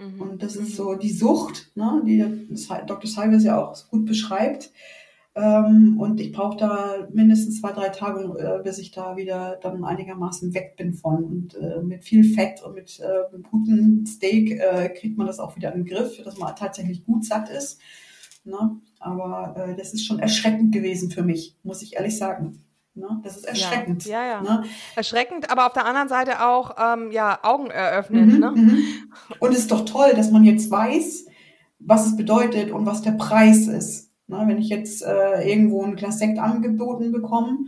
Mhm. 0.00 0.20
Und 0.20 0.42
das 0.42 0.56
ist 0.56 0.76
so 0.76 0.94
die 0.94 1.12
Sucht, 1.12 1.72
ne, 1.74 2.02
die 2.06 2.48
Dr. 2.86 3.10
Salves 3.10 3.44
ja 3.44 3.62
auch 3.62 3.76
gut 3.88 4.06
beschreibt. 4.06 4.72
Ähm, 5.34 5.96
und 6.00 6.20
ich 6.20 6.32
brauche 6.32 6.56
da 6.56 7.08
mindestens 7.12 7.60
zwei, 7.60 7.72
drei 7.72 7.90
Tage, 7.90 8.36
äh, 8.38 8.62
bis 8.62 8.78
ich 8.78 8.90
da 8.90 9.16
wieder 9.16 9.58
dann 9.62 9.84
einigermaßen 9.84 10.54
weg 10.54 10.74
bin 10.76 10.94
von. 10.94 11.24
Und 11.24 11.54
äh, 11.54 11.82
mit 11.82 12.04
viel 12.04 12.24
Fett 12.24 12.62
und 12.64 12.74
mit 12.74 12.98
äh, 12.98 13.38
gutem 13.50 14.06
Steak 14.06 14.52
äh, 14.52 14.88
kriegt 14.88 15.18
man 15.18 15.26
das 15.26 15.38
auch 15.38 15.54
wieder 15.54 15.72
in 15.72 15.84
den 15.84 15.94
Griff, 15.94 16.20
dass 16.24 16.38
man 16.38 16.56
tatsächlich 16.56 17.04
gut 17.04 17.24
satt 17.24 17.50
ist. 17.50 17.78
Ne? 18.44 18.80
Aber 18.98 19.54
äh, 19.56 19.76
das 19.76 19.92
ist 19.92 20.06
schon 20.06 20.18
erschreckend 20.18 20.72
gewesen 20.72 21.10
für 21.10 21.22
mich, 21.22 21.56
muss 21.62 21.82
ich 21.82 21.96
ehrlich 21.96 22.16
sagen. 22.16 22.62
Ne? 22.94 23.20
Das 23.22 23.36
ist 23.36 23.44
erschreckend. 23.44 24.04
Ja, 24.04 24.24
ja. 24.24 24.28
ja. 24.28 24.42
Ne? 24.42 24.64
Erschreckend, 24.96 25.50
aber 25.50 25.66
auf 25.66 25.72
der 25.72 25.86
anderen 25.86 26.08
Seite 26.08 26.44
auch 26.44 26.76
ähm, 26.78 27.10
ja, 27.12 27.38
Augen 27.42 27.70
eröffnen. 27.70 28.34
Mhm, 28.34 28.38
ne? 28.38 28.52
Mhm. 28.52 28.78
Und 29.38 29.52
es 29.52 29.60
ist 29.60 29.70
doch 29.70 29.84
toll, 29.84 30.12
dass 30.14 30.30
man 30.30 30.44
jetzt 30.44 30.70
weiß, 30.70 31.26
was 31.78 32.06
es 32.06 32.16
bedeutet 32.16 32.70
und 32.72 32.86
was 32.86 33.02
der 33.02 33.12
Preis 33.12 33.66
ist. 33.68 34.10
Ne? 34.26 34.42
Wenn 34.46 34.58
ich 34.58 34.68
jetzt 34.68 35.02
äh, 35.02 35.48
irgendwo 35.48 35.82
ein 35.82 35.96
Glas 35.96 36.18
Sekt 36.18 36.38
angeboten 36.38 37.12
bekomme, 37.12 37.58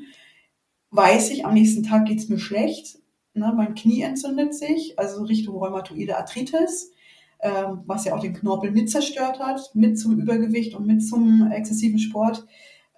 weiß 0.91 1.31
ich, 1.31 1.47
am 1.47 1.55
nächsten 1.55 1.83
Tag 1.83 2.07
geht 2.07 2.19
es 2.19 2.29
mir 2.29 2.39
schlecht. 2.39 2.99
Ne? 3.35 3.53
Mein 3.57 3.75
Knie 3.75 4.03
entzündet 4.03 4.55
sich, 4.55 4.99
also 4.99 5.23
Richtung 5.23 5.57
rheumatoide 5.57 6.19
Arthritis, 6.19 6.93
äh, 7.39 7.51
was 7.87 8.05
ja 8.05 8.15
auch 8.15 8.21
den 8.21 8.35
Knorpel 8.35 8.71
mit 8.71 8.91
zerstört 8.91 9.41
hat, 9.41 9.71
mit 9.75 9.99
zum 9.99 10.19
Übergewicht 10.19 10.75
und 10.75 10.87
mit 10.87 11.05
zum 11.07 11.51
exzessiven 11.51 11.99
Sport. 11.99 12.47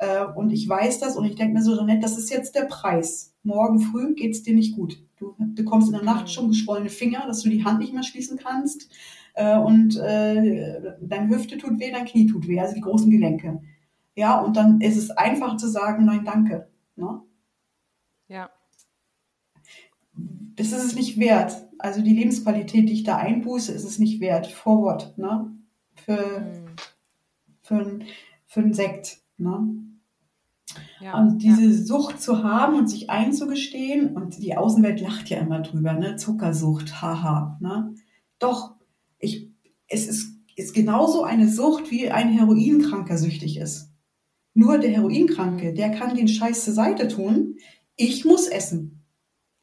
Äh, 0.04 0.24
und 0.34 0.50
ich 0.50 0.68
weiß 0.68 1.00
das 1.00 1.16
und 1.16 1.24
ich 1.24 1.36
denke 1.36 1.54
mir 1.54 1.62
so, 1.62 1.76
Jeanette, 1.76 2.00
das 2.00 2.18
ist 2.18 2.30
jetzt 2.30 2.54
der 2.54 2.64
Preis. 2.64 3.34
Morgen 3.42 3.80
früh 3.80 4.14
geht 4.14 4.32
es 4.32 4.42
dir 4.42 4.54
nicht 4.54 4.74
gut. 4.74 4.98
Du 5.16 5.34
bekommst 5.38 5.88
in 5.88 5.94
der 5.94 6.02
Nacht 6.02 6.30
schon 6.30 6.48
geschwollene 6.48 6.90
Finger, 6.90 7.26
dass 7.26 7.42
du 7.42 7.48
die 7.48 7.64
Hand 7.64 7.78
nicht 7.78 7.92
mehr 7.92 8.02
schließen 8.02 8.38
kannst. 8.38 8.90
Äh, 9.34 9.58
und 9.58 9.96
äh, 9.96 10.94
deine 11.00 11.28
Hüfte 11.28 11.58
tut 11.58 11.78
weh, 11.78 11.90
dein 11.90 12.06
Knie 12.06 12.26
tut 12.26 12.46
weh, 12.46 12.60
also 12.60 12.74
die 12.74 12.80
großen 12.80 13.10
Gelenke. 13.10 13.60
Ja, 14.16 14.40
und 14.40 14.56
dann 14.56 14.80
ist 14.80 14.96
es 14.96 15.10
einfach 15.10 15.56
zu 15.56 15.68
sagen, 15.68 16.04
nein, 16.04 16.24
danke. 16.24 16.68
Ne? 16.96 17.20
Ja. 18.28 18.50
Das 20.56 20.68
ist 20.68 20.84
es 20.84 20.94
nicht 20.94 21.18
wert. 21.18 21.66
Also 21.78 22.00
die 22.00 22.14
Lebensqualität, 22.14 22.88
die 22.88 22.92
ich 22.92 23.02
da 23.02 23.16
einbuße, 23.16 23.72
ist 23.72 23.84
es 23.84 23.98
nicht 23.98 24.20
wert. 24.20 24.46
Forward, 24.46 25.18
ne? 25.18 25.52
Für, 25.96 26.40
mhm. 26.40 26.76
für, 27.62 27.98
für 28.46 28.60
einen 28.60 28.72
Sekt. 28.72 29.18
Ne? 29.36 29.83
Ja, 31.00 31.14
also 31.14 31.36
diese 31.36 31.64
ja. 31.64 31.84
Sucht 31.84 32.20
zu 32.20 32.42
haben 32.42 32.76
und 32.76 32.88
sich 32.88 33.10
einzugestehen, 33.10 34.14
und 34.14 34.42
die 34.42 34.56
Außenwelt 34.56 35.00
lacht 35.00 35.28
ja 35.28 35.38
immer 35.38 35.60
drüber, 35.60 35.94
ne? 35.94 36.16
Zuckersucht, 36.16 37.02
haha. 37.02 37.58
Ne? 37.60 37.94
Doch, 38.38 38.74
ich, 39.18 39.50
es 39.88 40.06
ist, 40.06 40.38
ist 40.56 40.74
genauso 40.74 41.24
eine 41.24 41.48
Sucht, 41.48 41.90
wie 41.90 42.10
ein 42.10 42.30
Heroinkranker 42.30 43.18
süchtig 43.18 43.58
ist. 43.58 43.90
Nur 44.54 44.78
der 44.78 44.90
Heroinkranke, 44.90 45.74
der 45.74 45.90
kann 45.90 46.14
den 46.14 46.28
Scheiß 46.28 46.64
zur 46.64 46.74
Seite 46.74 47.08
tun. 47.08 47.56
Ich 47.96 48.24
muss 48.24 48.46
essen. 48.46 49.02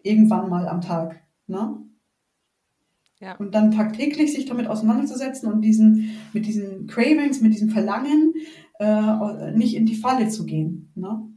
Irgendwann 0.04 0.50
mal 0.50 0.68
am 0.68 0.82
Tag. 0.82 1.22
Ne? 1.48 1.78
Ja. 3.22 3.36
Und 3.36 3.54
dann 3.54 3.72
tagtäglich 3.72 4.34
sich 4.34 4.46
damit 4.46 4.68
auseinanderzusetzen 4.68 5.52
und 5.52 5.62
diesen, 5.62 6.18
mit 6.34 6.48
diesen 6.48 6.88
Cravings, 6.88 7.40
mit 7.40 7.54
diesem 7.54 7.70
Verlangen, 7.70 8.34
äh, 8.82 9.52
nicht 9.52 9.76
in 9.76 9.86
die 9.86 9.96
Falle 9.96 10.30
zu 10.30 10.46
gehen. 10.46 10.92
Ne? 10.96 11.32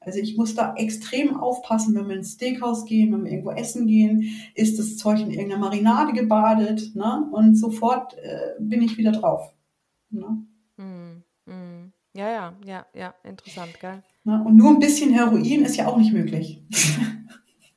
Also 0.00 0.18
ich 0.18 0.36
muss 0.36 0.54
da 0.54 0.74
extrem 0.74 1.36
aufpassen, 1.36 1.94
wenn 1.94 2.08
wir 2.08 2.16
ins 2.16 2.32
Steakhouse 2.32 2.84
gehen, 2.86 3.12
wenn 3.12 3.24
wir 3.24 3.30
irgendwo 3.30 3.52
essen 3.52 3.86
gehen, 3.86 4.24
ist 4.54 4.78
das 4.78 4.96
Zeug 4.96 5.20
in 5.20 5.30
irgendeiner 5.30 5.60
Marinade 5.60 6.12
gebadet, 6.12 6.94
ne? 6.94 7.28
Und 7.30 7.54
sofort 7.54 8.14
äh, 8.14 8.54
bin 8.58 8.82
ich 8.82 8.98
wieder 8.98 9.12
drauf. 9.12 9.52
Ne? 10.10 10.44
Mm, 10.76 11.22
mm. 11.46 11.92
Ja, 12.14 12.30
ja, 12.30 12.56
ja, 12.66 12.86
ja, 12.94 13.14
interessant, 13.22 13.78
gell? 13.80 14.02
Ne? 14.24 14.42
Und 14.44 14.56
nur 14.56 14.70
ein 14.70 14.80
bisschen 14.80 15.12
Heroin 15.12 15.62
ist 15.62 15.76
ja 15.76 15.86
auch 15.86 15.96
nicht 15.96 16.12
möglich. 16.12 16.62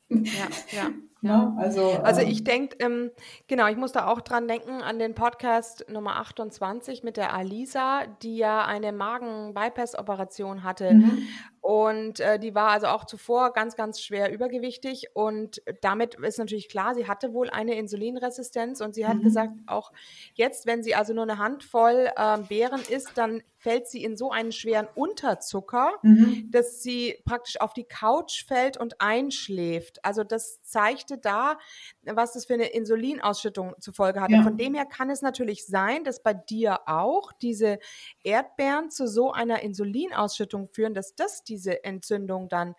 ja, 0.09 0.47
ja. 0.75 0.89
Ja. 1.25 1.55
Also, 1.57 1.91
also 2.03 2.21
ich 2.21 2.39
ähm, 2.39 2.43
denke, 2.43 2.77
ähm, 2.79 3.11
genau, 3.47 3.67
ich 3.67 3.77
muss 3.77 3.91
da 3.91 4.05
auch 4.05 4.21
dran 4.21 4.47
denken 4.47 4.83
an 4.83 4.99
den 4.99 5.15
Podcast 5.15 5.85
Nummer 5.89 6.17
28 6.17 7.03
mit 7.03 7.17
der 7.17 7.33
Alisa, 7.33 8.03
die 8.21 8.38
ja 8.38 8.63
eine 8.63 8.91
Magen-Bypass-Operation 8.91 10.63
hatte. 10.63 10.93
Mhm. 10.93 11.27
Und 11.65 12.19
äh, 12.19 12.38
die 12.38 12.54
war 12.54 12.69
also 12.69 12.86
auch 12.86 13.06
zuvor 13.06 13.51
ganz, 13.51 13.75
ganz 13.75 13.99
schwer 13.99 14.32
übergewichtig. 14.32 15.08
Und 15.15 15.63
damit 15.82 16.13
ist 16.13 16.38
natürlich 16.38 16.69
klar, 16.69 16.93
sie 16.93 17.08
hatte 17.08 17.34
wohl 17.34 17.49
eine 17.49 17.73
Insulinresistenz. 17.73 18.82
Und 18.82 18.93
sie 18.93 19.08
hat 19.08 19.17
mhm. 19.17 19.23
gesagt, 19.23 19.54
auch 19.65 19.91
jetzt, 20.36 20.67
wenn 20.67 20.84
sie 20.84 20.93
also 20.93 21.15
nur 21.15 21.23
eine 21.23 21.39
Handvoll 21.39 22.12
äh, 22.15 22.38
Beeren 22.47 22.82
isst, 22.88 23.13
dann 23.15 23.41
fällt 23.65 23.88
sie 23.88 24.04
in 24.04 24.15
so 24.15 24.30
einen 24.30 24.51
schweren 24.51 24.88
Unterzucker, 24.93 25.93
mhm. 26.04 26.51
dass 26.51 26.84
sie 26.84 27.15
praktisch 27.25 27.60
auf 27.60 27.73
die 27.73 27.86
Couch 27.86 28.45
fällt 28.45 28.78
und 28.78 29.01
einschläft. 29.01 30.06
Also 30.06 30.23
das 30.23 30.62
zeigte 30.62 31.17
da, 31.17 31.58
was 32.04 32.34
das 32.34 32.45
für 32.45 32.54
eine 32.54 32.67
Insulinausschüttung 32.67 33.73
zur 33.80 33.95
Folge 33.95 34.21
hatte. 34.21 34.34
Ja. 34.34 34.43
Von 34.43 34.58
dem 34.58 34.75
her 34.75 34.86
kann 34.86 35.10
es 35.10 35.23
natürlich 35.23 35.65
sein, 35.65 36.04
dass 36.04 36.21
bei 36.21 36.36
dir 36.36 36.88
auch 36.88 37.32
diese 37.32 37.80
Erdbeeren 38.23 38.91
zu 38.91 39.08
so 39.08 39.32
einer 39.32 39.63
Insulinausschüttung 39.63 40.69
führen, 40.71 40.93
dass 40.93 41.15
das 41.15 41.43
diese 41.55 41.83
Entzündung 41.83 42.47
dann 42.49 42.69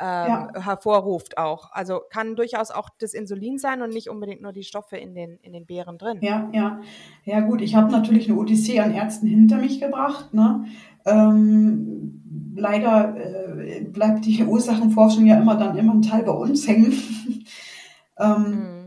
ähm, 0.00 0.28
ja. 0.28 0.48
hervorruft 0.54 1.38
auch. 1.38 1.72
Also 1.72 2.00
kann 2.10 2.36
durchaus 2.36 2.70
auch 2.70 2.88
das 2.98 3.14
Insulin 3.14 3.58
sein 3.58 3.82
und 3.82 3.90
nicht 3.90 4.08
unbedingt 4.08 4.42
nur 4.42 4.52
die 4.52 4.64
Stoffe 4.64 4.96
in 4.96 5.14
den, 5.14 5.38
in 5.42 5.52
den 5.52 5.66
Beeren 5.66 5.98
drin. 5.98 6.18
Ja, 6.22 6.48
ja. 6.52 6.80
Ja 7.24 7.40
gut, 7.40 7.60
ich 7.60 7.74
habe 7.74 7.90
natürlich 7.90 8.28
eine 8.28 8.38
Odyssee 8.38 8.80
an 8.80 8.94
Ärzten 8.94 9.26
hinter 9.26 9.58
mich 9.58 9.80
gebracht 9.80 10.28
Ne? 10.32 10.64
Ähm, 11.06 12.54
leider 12.56 13.16
äh, 13.16 13.80
bleibt 13.84 14.24
die 14.24 14.44
Ursachenforschung 14.44 15.26
ja 15.26 15.38
immer 15.38 15.56
dann 15.56 15.76
immer 15.76 15.94
ein 15.94 16.02
Teil 16.02 16.22
bei 16.22 16.32
uns 16.32 16.66
hängen. 16.68 16.92
ähm, 18.18 18.42
mhm. 18.42 18.77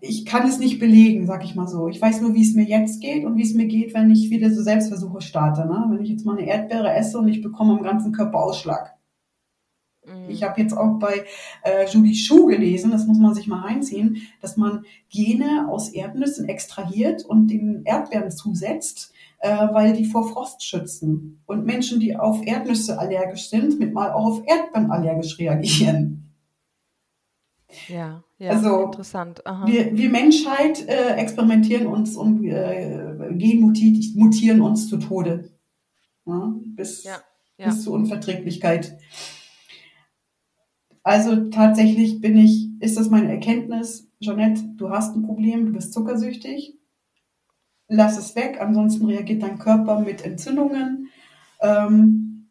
Ich 0.00 0.26
kann 0.26 0.46
es 0.48 0.58
nicht 0.58 0.78
belegen, 0.78 1.26
sag 1.26 1.44
ich 1.44 1.54
mal 1.54 1.66
so. 1.66 1.88
Ich 1.88 2.00
weiß 2.00 2.20
nur, 2.20 2.34
wie 2.34 2.42
es 2.42 2.54
mir 2.54 2.64
jetzt 2.64 3.00
geht 3.00 3.24
und 3.24 3.36
wie 3.36 3.42
es 3.42 3.54
mir 3.54 3.66
geht, 3.66 3.94
wenn 3.94 4.10
ich 4.10 4.30
wieder 4.30 4.50
so 4.50 4.62
Selbstversuche 4.62 5.20
starte. 5.20 5.66
Ne? 5.66 5.86
Wenn 5.88 6.02
ich 6.02 6.10
jetzt 6.10 6.24
mal 6.24 6.36
eine 6.36 6.46
Erdbeere 6.46 6.92
esse 6.92 7.18
und 7.18 7.28
ich 7.28 7.42
bekomme 7.42 7.72
am 7.72 7.82
ganzen 7.82 8.12
Körper 8.12 8.38
Ausschlag. 8.38 8.98
Mhm. 10.08 10.30
Ich 10.30 10.42
habe 10.42 10.60
jetzt 10.60 10.76
auch 10.76 10.98
bei 10.98 11.24
äh, 11.62 11.86
Julie 11.88 12.14
Schuh 12.14 12.46
gelesen, 12.46 12.90
das 12.90 13.06
muss 13.06 13.18
man 13.18 13.34
sich 13.34 13.46
mal 13.46 13.60
reinziehen, 13.60 14.22
dass 14.40 14.56
man 14.56 14.84
Gene 15.08 15.68
aus 15.68 15.90
Erdnüssen 15.90 16.48
extrahiert 16.48 17.24
und 17.24 17.48
den 17.48 17.82
Erdbeeren 17.84 18.30
zusetzt, 18.30 19.12
äh, 19.40 19.50
weil 19.72 19.92
die 19.92 20.04
vor 20.04 20.28
Frost 20.28 20.64
schützen. 20.64 21.42
Und 21.46 21.64
Menschen, 21.64 22.00
die 22.00 22.16
auf 22.16 22.46
Erdnüsse 22.46 22.98
allergisch 22.98 23.50
sind, 23.50 23.78
mit 23.78 23.92
mal 23.92 24.12
auch 24.12 24.26
auf 24.26 24.42
Erdbeeren 24.46 24.90
allergisch 24.90 25.38
reagieren. 25.38 26.24
Ja, 27.88 28.24
ja, 28.38 28.50
Also 28.52 28.82
interessant. 28.84 29.44
Aha. 29.46 29.66
wir, 29.66 29.96
wir 29.96 30.10
Menschheit 30.10 30.86
äh, 30.88 31.14
experimentieren 31.16 31.86
uns 31.86 32.16
und 32.16 32.44
äh, 32.44 33.16
genmuti- 33.32 34.12
mutieren 34.16 34.60
uns 34.60 34.88
zu 34.88 34.98
Tode. 34.98 35.50
Ja, 36.26 36.54
bis, 36.64 37.04
Ja, 37.04 37.18
ja. 37.56 37.66
bis 37.66 37.82
zur 37.84 37.94
Unverträglichkeit. 37.94 38.98
Also 41.02 41.48
tatsächlich 41.50 42.20
bin 42.20 42.36
ich, 42.36 42.68
ist 42.80 42.96
das 42.98 43.08
meine 43.08 43.30
Erkenntnis, 43.30 44.10
Jeanette, 44.20 44.62
du 44.76 44.90
hast 44.90 45.16
ein 45.16 45.22
Problem, 45.22 45.66
du 45.66 45.72
bist 45.72 45.92
zuckersüchtig. 45.92 46.74
Lass 47.88 48.18
es 48.18 48.36
weg, 48.36 48.58
ansonsten 48.60 49.06
reagiert 49.06 49.42
dein 49.42 49.58
Körper 49.58 50.00
mit 50.00 50.22
Entzündungen. 50.22 51.08
Ähm, 51.62 52.50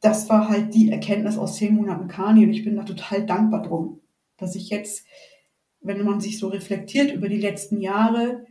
das 0.00 0.28
war 0.28 0.48
halt 0.48 0.74
die 0.74 0.90
Erkenntnis 0.90 1.36
aus 1.36 1.56
zehn 1.56 1.74
Monaten 1.74 2.06
Kani 2.08 2.44
und 2.44 2.50
ich 2.52 2.62
bin 2.64 2.76
da 2.76 2.84
total 2.84 3.26
dankbar 3.26 3.62
drum, 3.62 4.00
dass 4.36 4.54
ich 4.54 4.70
jetzt, 4.70 5.06
wenn 5.80 6.04
man 6.04 6.20
sich 6.20 6.38
so 6.38 6.48
reflektiert 6.48 7.12
über 7.12 7.28
die 7.28 7.40
letzten 7.40 7.80
Jahre, 7.80 8.46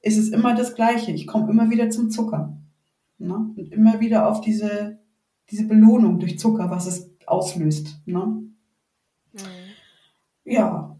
ist 0.00 0.18
es 0.18 0.30
immer 0.30 0.54
das 0.54 0.74
Gleiche. 0.74 1.12
Ich 1.12 1.26
komme 1.26 1.50
immer 1.50 1.70
wieder 1.70 1.90
zum 1.90 2.10
Zucker. 2.10 2.56
Ne? 3.18 3.52
Und 3.56 3.72
immer 3.72 4.00
wieder 4.00 4.28
auf 4.28 4.40
diese, 4.40 4.98
diese 5.50 5.66
Belohnung 5.66 6.18
durch 6.18 6.38
Zucker, 6.38 6.70
was 6.70 6.86
es 6.86 7.10
auslöst. 7.26 8.00
Ne? 8.04 8.26
Mhm. 9.32 9.40
Ja, 10.44 10.94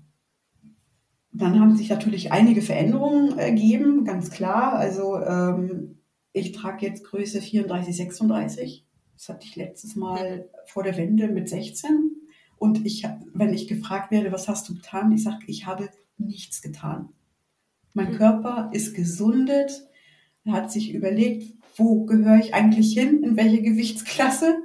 dann 1.32 1.58
haben 1.58 1.76
sich 1.76 1.90
natürlich 1.90 2.30
einige 2.30 2.62
Veränderungen 2.62 3.38
ergeben, 3.38 4.04
ganz 4.04 4.30
klar. 4.30 4.74
Also 4.74 5.18
ähm, 5.20 5.98
ich 6.32 6.52
trage 6.52 6.86
jetzt 6.86 7.04
Größe 7.04 7.42
34, 7.42 7.96
36. 7.96 8.86
Das 9.14 9.28
hatte 9.28 9.46
ich 9.46 9.56
letztes 9.56 9.96
Mal 9.96 10.48
vor 10.66 10.84
der 10.84 10.96
Wende 10.96 11.28
mit 11.28 11.48
16. 11.48 12.13
Und 12.64 12.86
ich, 12.86 13.06
wenn 13.34 13.52
ich 13.52 13.68
gefragt 13.68 14.10
werde, 14.10 14.32
was 14.32 14.48
hast 14.48 14.66
du 14.70 14.74
getan, 14.74 15.12
ich 15.12 15.22
sage, 15.22 15.40
ich 15.48 15.66
habe 15.66 15.90
nichts 16.16 16.62
getan. 16.62 17.10
Mein 17.92 18.12
Mhm. 18.12 18.16
Körper 18.16 18.70
ist 18.72 18.94
gesundet. 18.94 19.86
Er 20.44 20.54
hat 20.54 20.72
sich 20.72 20.94
überlegt, 20.94 21.52
wo 21.76 22.06
gehöre 22.06 22.38
ich 22.38 22.54
eigentlich 22.54 22.94
hin, 22.94 23.22
in 23.22 23.36
welche 23.36 23.60
Gewichtsklasse, 23.60 24.56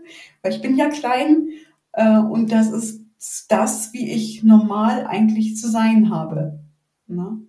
weil 0.42 0.54
ich 0.54 0.62
bin 0.62 0.78
ja 0.78 0.88
klein 0.90 1.50
äh, 1.92 2.20
und 2.20 2.54
das 2.54 2.72
ist 2.72 3.02
das, 3.50 3.92
wie 3.92 4.10
ich 4.10 4.44
normal 4.44 5.06
eigentlich 5.06 5.58
zu 5.58 5.70
sein 5.70 6.10
habe. 6.10 6.62
Ne? 7.08 7.42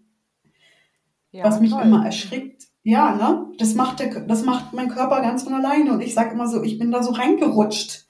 Ja, 1.30 1.44
Was 1.44 1.60
mich 1.60 1.70
toll. 1.70 1.82
immer 1.82 2.04
erschrickt, 2.04 2.64
ja, 2.82 3.14
ne? 3.14 3.46
Das 3.58 3.74
macht, 3.76 4.00
der, 4.00 4.22
das 4.26 4.44
macht 4.44 4.72
mein 4.72 4.88
Körper 4.88 5.20
ganz 5.22 5.44
von 5.44 5.54
alleine 5.54 5.92
und 5.92 6.00
ich 6.00 6.12
sage 6.14 6.32
immer 6.34 6.48
so, 6.48 6.62
ich 6.64 6.76
bin 6.78 6.90
da 6.90 7.02
so 7.04 7.12
reingerutscht. 7.12 8.06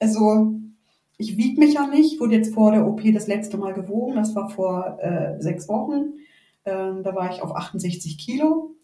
Also 0.00 0.58
ich 1.18 1.36
wiege 1.36 1.58
mich 1.58 1.74
ja 1.74 1.86
nicht, 1.86 2.20
wurde 2.20 2.34
jetzt 2.36 2.54
vor 2.54 2.72
der 2.72 2.86
OP 2.86 3.02
das 3.12 3.26
letzte 3.26 3.56
Mal 3.56 3.72
gewogen, 3.72 4.16
das 4.16 4.34
war 4.34 4.50
vor 4.50 4.98
äh, 5.00 5.40
sechs 5.40 5.68
Wochen. 5.68 6.14
Ähm, 6.64 7.02
da 7.02 7.14
war 7.14 7.32
ich 7.32 7.42
auf 7.42 7.54
68 7.54 8.18
Kilo. 8.18 8.74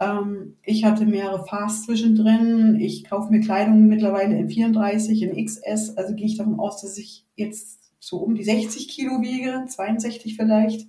Ähm, 0.00 0.56
ich 0.62 0.84
hatte 0.84 1.04
mehrere 1.04 1.44
Fasts 1.46 1.84
zwischendrin. 1.84 2.76
Ich 2.80 3.04
kaufe 3.04 3.30
mir 3.30 3.40
Kleidung 3.40 3.86
mittlerweile 3.86 4.36
in 4.36 4.48
34, 4.48 5.22
in 5.22 5.44
XS. 5.44 5.96
Also 5.96 6.14
gehe 6.14 6.26
ich 6.26 6.38
davon 6.38 6.58
aus, 6.58 6.80
dass 6.80 6.98
ich 6.98 7.26
jetzt 7.36 7.78
so 8.00 8.16
um 8.18 8.34
die 8.34 8.44
60 8.44 8.88
Kilo 8.88 9.20
wiege, 9.20 9.64
62 9.68 10.36
vielleicht. 10.36 10.88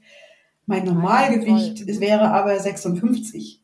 Mein 0.66 0.86
Normalgewicht 0.86 1.80
toll. 1.80 1.90
es 1.90 2.00
wäre 2.00 2.32
aber 2.32 2.58
56. 2.58 3.62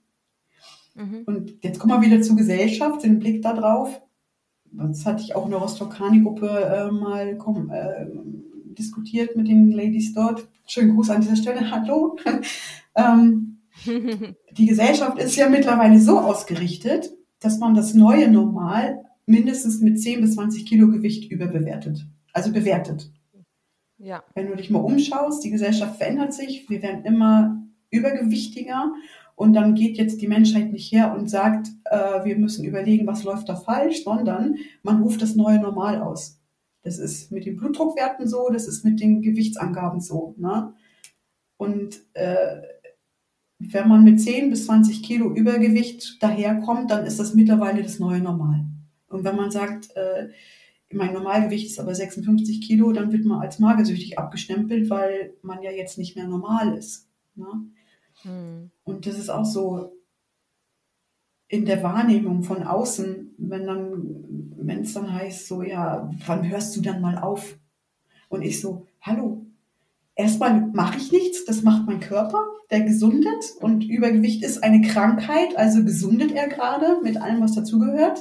Mhm. 0.95 1.23
Und 1.25 1.63
jetzt 1.63 1.79
kommen 1.79 1.93
wir 1.93 2.05
wieder 2.05 2.21
zur 2.21 2.35
Gesellschaft, 2.35 3.03
den 3.03 3.19
Blick 3.19 3.41
da 3.41 3.53
drauf. 3.53 4.01
Das 4.77 5.05
hatte 5.05 5.23
ich 5.23 5.35
auch 5.35 5.45
in 5.45 5.51
der 5.51 5.59
Rostock-Kani-Gruppe 5.59 6.47
äh, 6.47 6.91
mal 6.91 7.37
komm, 7.37 7.71
äh, 7.71 8.05
diskutiert 8.77 9.35
mit 9.35 9.47
den 9.47 9.71
Ladies 9.71 10.13
dort. 10.13 10.47
Schönen 10.67 10.95
Gruß 10.95 11.09
an 11.09 11.21
dieser 11.21 11.35
Stelle, 11.35 11.71
hallo. 11.71 12.17
ähm, 12.95 13.59
die 14.51 14.65
Gesellschaft 14.65 15.17
ist 15.19 15.35
ja 15.35 15.49
mittlerweile 15.49 15.99
so 15.99 16.19
ausgerichtet, 16.19 17.11
dass 17.39 17.59
man 17.59 17.73
das 17.73 17.93
neue 17.93 18.29
Normal 18.29 19.03
mindestens 19.25 19.81
mit 19.81 19.99
10 19.99 20.21
bis 20.21 20.35
20 20.35 20.65
Kilo 20.65 20.87
Gewicht 20.87 21.31
überbewertet. 21.31 22.05
Also 22.33 22.51
bewertet. 22.51 23.11
ja, 23.97 24.23
Wenn 24.35 24.47
du 24.47 24.55
dich 24.55 24.69
mal 24.69 24.79
umschaust, 24.79 25.43
die 25.43 25.49
Gesellschaft 25.49 25.97
verändert 25.97 26.33
sich, 26.33 26.69
wir 26.69 26.81
werden 26.81 27.03
immer 27.03 27.63
übergewichtiger 27.89 28.93
und 29.37 29.53
dann 29.53 29.75
geht 29.75 29.97
jetzt 29.97 30.19
die 30.19 30.27
Menschheit 30.27 30.71
nicht 30.71 30.91
her 30.91 31.13
und 31.15 31.29
sagt, 31.29 31.67
äh, 31.85 32.25
wir 32.25 32.35
müssen 32.39 32.65
überlegen, 32.65 33.05
was 33.05 33.23
läuft 33.23 33.47
da 33.47 33.55
falsch, 33.55 34.03
sondern 34.03 34.55
man 34.81 35.03
ruft 35.03 35.21
das 35.21 35.35
neue 35.35 35.59
Normal 35.59 36.01
aus. 36.01 36.41
Das 36.81 36.97
ist 36.97 37.31
mit 37.31 37.45
den 37.45 37.55
Blutdruckwerten 37.55 38.27
so, 38.27 38.49
das 38.51 38.67
ist 38.67 38.83
mit 38.83 38.99
den 38.99 39.21
Gewichtsangaben 39.21 40.01
so. 40.01 40.33
Ne? 40.39 40.73
Und 41.55 42.01
äh, 42.15 42.61
wenn 43.59 43.87
man 43.87 44.03
mit 44.03 44.19
10 44.19 44.49
bis 44.49 44.65
20 44.65 45.03
Kilo 45.03 45.31
Übergewicht 45.31 46.17
daherkommt, 46.19 46.89
dann 46.89 47.05
ist 47.05 47.19
das 47.19 47.35
mittlerweile 47.35 47.83
das 47.83 47.99
neue 47.99 48.21
Normal. 48.21 48.65
Und 49.07 49.23
wenn 49.23 49.35
man 49.35 49.51
sagt, 49.51 49.95
äh, 49.95 50.29
mein 50.91 51.13
Normalgewicht 51.13 51.67
ist 51.67 51.79
aber 51.79 51.93
56 51.93 52.61
Kilo, 52.61 52.91
dann 52.91 53.11
wird 53.11 53.23
man 53.23 53.41
als 53.41 53.59
magersüchtig 53.59 54.17
abgestempelt, 54.17 54.89
weil 54.89 55.35
man 55.43 55.61
ja 55.61 55.69
jetzt 55.69 55.99
nicht 55.99 56.15
mehr 56.15 56.27
normal 56.27 56.75
ist. 56.75 57.07
Ne? 57.35 57.45
Mhm. 58.23 58.71
Und 58.83 59.05
das 59.05 59.17
ist 59.17 59.29
auch 59.29 59.45
so 59.45 59.93
in 61.47 61.65
der 61.65 61.81
Wahrnehmung 61.83 62.43
von 62.43 62.63
außen, 62.63 63.35
wenn 63.37 63.65
dann, 63.65 64.51
wenn 64.57 64.81
es 64.81 64.93
dann 64.93 65.13
heißt, 65.13 65.47
so, 65.47 65.61
ja, 65.61 66.09
wann 66.25 66.49
hörst 66.49 66.75
du 66.75 66.81
dann 66.81 67.01
mal 67.01 67.17
auf? 67.17 67.57
Und 68.29 68.41
ich 68.41 68.59
so, 68.59 68.85
hallo, 69.01 69.45
erstmal 70.15 70.59
mache 70.59 70.97
ich 70.97 71.11
nichts, 71.11 71.45
das 71.45 71.63
macht 71.63 71.87
mein 71.87 72.01
Körper, 72.01 72.43
der 72.69 72.81
gesundet 72.81 73.53
und 73.61 73.85
Übergewicht 73.85 74.43
ist 74.43 74.61
eine 74.61 74.81
Krankheit, 74.81 75.55
also 75.55 75.85
gesundet 75.85 76.33
er 76.33 76.49
gerade 76.49 76.99
mit 77.01 77.21
allem, 77.21 77.41
was 77.41 77.53
dazugehört. 77.53 78.19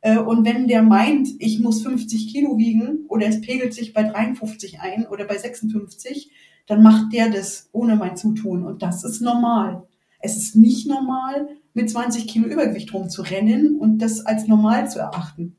Äh, 0.00 0.18
Und 0.18 0.46
wenn 0.46 0.66
der 0.66 0.82
meint, 0.82 1.28
ich 1.38 1.60
muss 1.60 1.82
50 1.82 2.32
Kilo 2.32 2.56
wiegen 2.56 3.04
oder 3.08 3.26
es 3.26 3.42
pegelt 3.42 3.74
sich 3.74 3.92
bei 3.92 4.02
53 4.02 4.80
ein 4.80 5.06
oder 5.06 5.26
bei 5.26 5.36
56, 5.36 6.30
dann 6.66 6.82
macht 6.82 7.12
der 7.12 7.30
das 7.30 7.68
ohne 7.72 7.96
mein 7.96 8.16
Zutun 8.16 8.64
und 8.64 8.82
das 8.82 9.04
ist 9.04 9.20
normal. 9.20 9.86
Es 10.20 10.36
ist 10.36 10.54
nicht 10.54 10.86
normal, 10.86 11.48
mit 11.74 11.90
20 11.90 12.28
Kilo 12.28 12.46
Übergewicht 12.46 12.92
rumzurennen 12.92 13.78
und 13.78 13.98
das 13.98 14.24
als 14.24 14.46
normal 14.46 14.90
zu 14.90 14.98
erachten. 14.98 15.56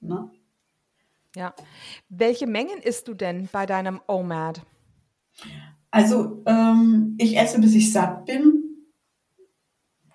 Ne? 0.00 0.30
ja. 1.36 1.54
Welche 2.08 2.46
Mengen 2.46 2.78
isst 2.82 3.08
du 3.08 3.14
denn 3.14 3.48
bei 3.52 3.66
deinem 3.66 4.00
OMAD? 4.06 4.62
Also 5.90 6.42
ähm, 6.46 7.14
ich 7.18 7.38
esse, 7.38 7.60
bis 7.60 7.74
ich 7.74 7.92
satt 7.92 8.26
bin. 8.26 8.58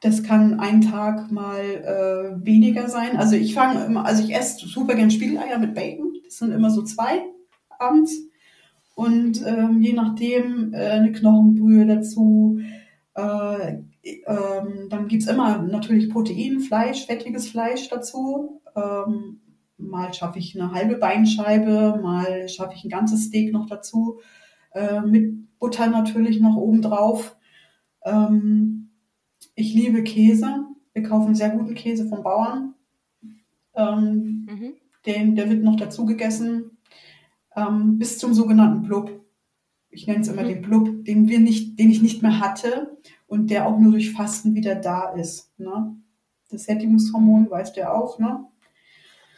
Das 0.01 0.23
kann 0.23 0.59
ein 0.59 0.82
Tag 0.82 1.32
mal 1.32 1.63
äh, 1.63 2.45
weniger 2.45 2.88
sein. 2.89 3.17
Also 3.17 3.36
ich 3.36 3.53
fange 3.53 3.84
immer, 3.86 4.05
also 4.05 4.23
ich 4.23 4.34
esse 4.36 4.67
super 4.67 4.95
gern 4.95 5.09
Spiegeleier 5.09 5.57
mit 5.57 5.73
Bacon. 5.73 6.13
Das 6.23 6.38
sind 6.38 6.51
immer 6.51 6.69
so 6.69 6.84
zwei 6.84 7.23
abends. 7.80 8.26
Und 8.97 9.45
ähm, 9.45 9.79
je 9.79 9.93
nachdem 9.93 10.73
äh, 10.73 10.77
eine 10.77 11.11
Knochenbrühe 11.11 11.85
dazu. 11.85 12.59
Äh, 13.13 13.83
ähm, 14.01 14.89
dann 14.89 15.07
gibt's 15.07 15.27
immer 15.27 15.59
natürlich 15.61 16.09
Protein, 16.09 16.59
Fleisch, 16.61 17.05
fettiges 17.05 17.47
Fleisch 17.47 17.89
dazu. 17.89 18.59
Ähm, 18.75 19.41
mal 19.77 20.11
schaffe 20.15 20.39
ich 20.39 20.59
eine 20.59 20.71
halbe 20.71 20.95
Beinscheibe, 20.95 21.99
mal 22.01 22.49
schaffe 22.49 22.73
ich 22.75 22.85
ein 22.85 22.89
ganzes 22.89 23.25
Steak 23.25 23.53
noch 23.53 23.67
dazu. 23.67 24.19
Äh, 24.73 25.01
mit 25.01 25.59
Butter 25.59 25.85
natürlich 25.87 26.39
noch 26.39 26.55
obendrauf. 26.55 27.37
Ähm, 28.03 28.89
ich 29.53 29.75
liebe 29.75 30.01
Käse. 30.01 30.65
Wir 30.93 31.03
kaufen 31.03 31.35
sehr 31.35 31.51
guten 31.51 31.75
Käse 31.75 32.09
vom 32.09 32.23
Bauern. 32.23 32.73
Ähm, 33.75 34.47
Mhm. 34.49 34.73
den, 35.05 35.35
der 35.35 35.51
wird 35.51 35.61
noch 35.63 35.75
dazu 35.75 36.05
gegessen. 36.07 36.76
Ähm, 37.58 37.97
bis 37.97 38.18
zum 38.20 38.34
sogenannten 38.34 38.84
Blub. 38.84 39.12
Ich 39.89 40.05
nenne 40.05 40.22
es 40.22 40.28
immer 40.28 40.43
Mhm. 40.43 40.47
den 40.47 40.62
Blub, 40.62 41.05
den, 41.05 41.28
wir 41.28 41.39
nicht, 41.39 41.80
den 41.80 41.89
ich 41.89 42.01
nicht 42.01 42.22
mehr 42.22 42.39
hatte 42.39 42.97
und 43.26 43.49
der 43.49 43.66
auch 43.68 43.80
nur 43.80 43.91
durch 43.91 44.12
Fasten 44.14 44.53
wieder 44.53 44.76
da 44.76 45.10
ist. 45.14 45.51
Ne? 45.58 45.95
Das 46.49 46.66
Sättigungshormon 46.66 47.49
weißt 47.49 47.76
du 47.76 47.80
ja 47.82 47.91
auch. 47.93 48.20
Ne? 48.20 48.45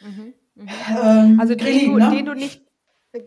Mhm. 0.02 0.34
Mhm. 0.54 0.68
Ähm, 1.02 1.40
Also 1.40 1.54
den, 1.54 1.58
Grelin, 1.64 1.92
du, 1.92 1.98
ne? 1.98 2.10
den 2.10 2.26
du 2.26 2.34
nicht, 2.34 2.62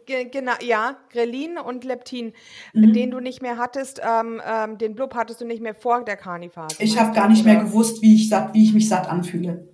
ge- 0.05 0.29
genau, 0.29 0.51
ja, 0.61 0.97
Grelin 1.09 1.57
und 1.57 1.83
Leptin, 1.85 2.33
Mhm. 2.73 2.93
den 2.93 3.11
du 3.11 3.19
nicht 3.19 3.41
mehr 3.41 3.57
hattest, 3.57 3.99
ähm, 4.07 4.41
ähm, 4.45 4.77
den 4.77 4.93
Blub 4.93 5.15
hattest 5.15 5.41
du 5.41 5.45
nicht 5.45 5.61
mehr 5.61 5.73
vor 5.75 6.03
der 6.03 6.17
Carniphase. 6.17 6.75
Ich 6.83 6.99
habe 6.99 7.15
gar 7.15 7.29
nicht 7.29 7.45
mehr 7.45 7.55
gewusst, 7.63 8.01
wie 8.03 8.13
ich, 8.15 8.29
satt, 8.29 8.53
wie 8.53 8.63
ich 8.63 8.73
mich 8.73 8.87
satt 8.87 9.09
anfühle. 9.09 9.73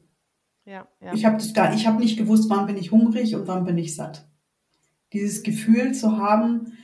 Ja, 0.66 0.88
ja. 1.02 1.14
Ich 1.14 1.26
habe 1.26 1.38
das 1.38 1.54
gar, 1.54 1.74
ich 1.74 1.88
habe 1.88 2.00
nicht 2.00 2.18
gewusst, 2.18 2.50
wann 2.50 2.68
bin 2.68 2.78
ich 2.78 2.92
hungrig 2.92 3.36
und 3.36 3.48
wann 3.48 3.66
bin 3.66 3.78
ich 3.78 3.96
satt. 3.96 4.29
Dieses 5.14 5.44
Gefühl 5.44 5.94
zu 5.94 6.18
haben, 6.18 6.78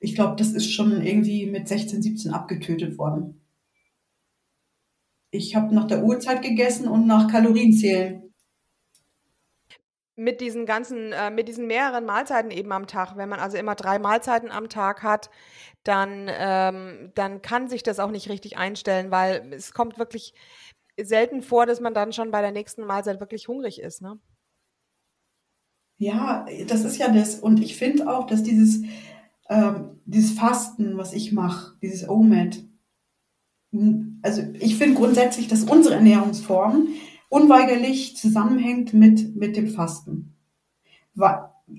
ich 0.00 0.14
glaube, 0.14 0.36
das 0.36 0.52
ist 0.52 0.72
schon 0.72 1.02
irgendwie 1.02 1.46
mit 1.46 1.68
16, 1.68 2.02
17 2.02 2.32
abgetötet 2.32 2.98
worden. 2.98 3.40
Ich 5.30 5.54
habe 5.54 5.74
nach 5.74 5.86
der 5.86 6.04
Uhrzeit 6.04 6.42
gegessen 6.42 6.88
und 6.88 7.06
nach 7.06 7.30
Kalorienzählen. 7.30 8.30
mit 10.20 10.40
diesen 10.42 10.66
ganzen, 10.66 11.12
äh, 11.12 11.30
mit 11.30 11.48
diesen 11.48 11.66
mehreren 11.66 12.04
Mahlzeiten 12.04 12.50
eben 12.50 12.72
am 12.72 12.86
Tag, 12.86 13.16
wenn 13.16 13.28
man 13.28 13.40
also 13.40 13.56
immer 13.56 13.74
drei 13.74 13.98
Mahlzeiten 13.98 14.50
am 14.50 14.68
Tag 14.68 15.02
hat, 15.02 15.30
dann, 15.82 16.28
ähm, 16.30 17.10
dann 17.14 17.40
kann 17.42 17.68
sich 17.68 17.82
das 17.82 17.98
auch 17.98 18.10
nicht 18.10 18.28
richtig 18.28 18.58
einstellen, 18.58 19.10
weil 19.10 19.52
es 19.54 19.72
kommt 19.72 19.98
wirklich 19.98 20.34
selten 21.00 21.42
vor, 21.42 21.66
dass 21.66 21.80
man 21.80 21.94
dann 21.94 22.12
schon 22.12 22.30
bei 22.30 22.42
der 22.42 22.52
nächsten 22.52 22.84
Mahlzeit 22.84 23.20
wirklich 23.20 23.48
hungrig 23.48 23.80
ist, 23.80 24.02
ne? 24.02 24.18
Ja, 26.00 26.46
das 26.66 26.84
ist 26.84 26.96
ja 26.96 27.12
das. 27.12 27.34
Und 27.40 27.62
ich 27.62 27.76
finde 27.76 28.08
auch, 28.08 28.26
dass 28.26 28.42
dieses, 28.42 28.82
ähm, 29.50 30.00
dieses 30.06 30.32
Fasten, 30.32 30.96
was 30.96 31.12
ich 31.12 31.30
mache, 31.30 31.76
dieses 31.82 32.08
OMAD, 32.08 32.64
also 34.22 34.42
ich 34.58 34.76
finde 34.76 34.98
grundsätzlich, 34.98 35.46
dass 35.46 35.64
unsere 35.64 35.96
Ernährungsform 35.96 36.88
unweigerlich 37.28 38.16
zusammenhängt 38.16 38.94
mit, 38.94 39.36
mit 39.36 39.58
dem 39.58 39.68
Fasten. 39.68 40.36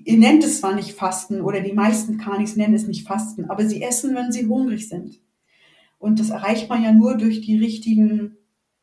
Ihr 0.04 0.18
nennt 0.18 0.44
es 0.44 0.60
zwar 0.60 0.76
nicht 0.76 0.92
Fasten 0.92 1.40
oder 1.40 1.60
die 1.60 1.72
meisten 1.72 2.16
Kanis 2.16 2.54
nennen 2.54 2.74
es 2.74 2.86
nicht 2.86 3.04
Fasten, 3.04 3.50
aber 3.50 3.66
sie 3.66 3.82
essen, 3.82 4.14
wenn 4.14 4.30
sie 4.30 4.46
hungrig 4.46 4.88
sind. 4.88 5.20
Und 5.98 6.20
das 6.20 6.30
erreicht 6.30 6.68
man 6.68 6.84
ja 6.84 6.92
nur 6.92 7.16
durch 7.16 7.40
die 7.40 7.58
richtigen 7.58 8.36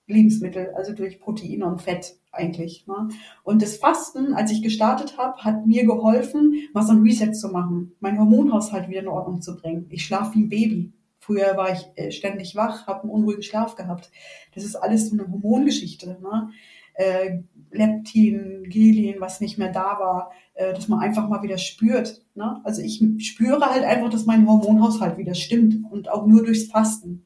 Lebensmittel, 0.09 0.73
also 0.75 0.93
durch 0.93 1.19
Proteine 1.19 1.65
und 1.65 1.81
Fett 1.81 2.17
eigentlich. 2.31 2.85
Ne? 2.87 3.09
Und 3.43 3.61
das 3.61 3.77
Fasten, 3.77 4.33
als 4.33 4.51
ich 4.51 4.61
gestartet 4.61 5.17
habe, 5.17 5.37
hat 5.43 5.65
mir 5.65 5.85
geholfen, 5.85 6.53
mal 6.73 6.83
so 6.83 6.93
ein 6.93 7.03
Reset 7.03 7.33
zu 7.33 7.49
machen, 7.49 7.93
meinen 7.99 8.19
Hormonhaushalt 8.19 8.89
wieder 8.89 9.01
in 9.01 9.07
Ordnung 9.07 9.41
zu 9.41 9.55
bringen. 9.55 9.85
Ich 9.89 10.05
schlafe 10.05 10.35
wie 10.35 10.43
ein 10.43 10.49
Baby. 10.49 10.93
Früher 11.19 11.55
war 11.57 11.71
ich 11.71 11.85
äh, 11.95 12.11
ständig 12.11 12.55
wach, 12.55 12.87
habe 12.87 13.03
einen 13.03 13.11
unruhigen 13.11 13.43
Schlaf 13.43 13.75
gehabt. 13.75 14.11
Das 14.55 14.63
ist 14.63 14.75
alles 14.75 15.09
so 15.09 15.15
eine 15.15 15.29
Hormongeschichte. 15.29 16.17
Ne? 16.21 16.49
Äh, 16.95 17.39
Leptin, 17.71 18.63
Gelin, 18.67 19.17
was 19.19 19.41
nicht 19.41 19.57
mehr 19.59 19.71
da 19.71 19.99
war, 19.99 20.31
äh, 20.55 20.73
dass 20.73 20.87
man 20.87 20.99
einfach 20.99 21.29
mal 21.29 21.43
wieder 21.43 21.59
spürt. 21.59 22.25
Ne? 22.33 22.59
Also 22.63 22.81
ich 22.81 23.03
spüre 23.19 23.59
halt 23.59 23.83
einfach, 23.83 24.09
dass 24.09 24.25
mein 24.25 24.47
Hormonhaushalt 24.47 25.17
wieder 25.17 25.35
stimmt 25.35 25.75
und 25.91 26.09
auch 26.09 26.25
nur 26.25 26.43
durchs 26.43 26.65
Fasten 26.65 27.25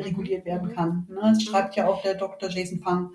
reguliert 0.00 0.44
werden 0.44 0.68
mhm. 0.68 0.74
kann. 0.74 1.06
Ne? 1.08 1.20
Das 1.20 1.42
schreibt 1.42 1.76
ja 1.76 1.88
auch 1.88 2.02
der 2.02 2.14
Dr. 2.14 2.48
Jason 2.48 2.80
Fang. 2.80 3.10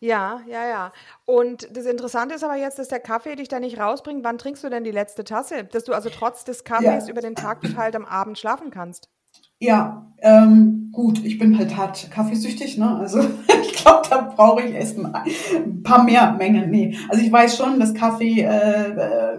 Ja, 0.00 0.42
ja, 0.46 0.68
ja. 0.68 0.92
Und 1.24 1.74
das 1.74 1.86
Interessante 1.86 2.34
ist 2.34 2.44
aber 2.44 2.56
jetzt, 2.56 2.78
dass 2.78 2.88
der 2.88 3.00
Kaffee 3.00 3.36
dich 3.36 3.48
da 3.48 3.58
nicht 3.58 3.78
rausbringt. 3.78 4.22
Wann 4.22 4.36
trinkst 4.36 4.62
du 4.62 4.68
denn 4.68 4.84
die 4.84 4.90
letzte 4.90 5.24
Tasse? 5.24 5.64
Dass 5.64 5.84
du 5.84 5.94
also 5.94 6.10
trotz 6.10 6.44
des 6.44 6.64
Kaffees 6.64 7.06
ja. 7.06 7.10
über 7.10 7.22
den 7.22 7.34
Tag 7.34 7.64
verteilt 7.64 7.96
am 7.96 8.04
Abend 8.04 8.38
schlafen 8.38 8.70
kannst. 8.70 9.08
Ja, 9.58 10.12
ähm, 10.18 10.90
gut, 10.92 11.24
ich 11.24 11.38
bin 11.38 11.56
halt 11.56 11.76
hart 11.76 12.10
kaffeesüchtig, 12.10 12.76
ne? 12.76 12.96
Also 12.96 13.20
ich 13.62 13.72
glaube, 13.72 14.06
da 14.10 14.32
brauche 14.36 14.62
ich 14.62 14.74
erst 14.74 14.98
ein 14.98 15.82
paar 15.82 16.04
mehr 16.04 16.32
Mengen. 16.32 16.70
Nee, 16.70 16.98
also 17.08 17.22
ich 17.22 17.32
weiß 17.32 17.56
schon, 17.56 17.80
dass 17.80 17.94
Kaffee 17.94 18.42
äh, 18.42 18.90
äh, 18.90 19.38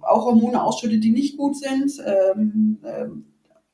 auch 0.00 0.24
Hormone 0.24 0.60
ausschüttet, 0.60 1.04
die 1.04 1.12
nicht 1.12 1.36
gut 1.36 1.56
sind. 1.56 1.92
Ähm, 2.04 2.78
ähm, 2.84 3.29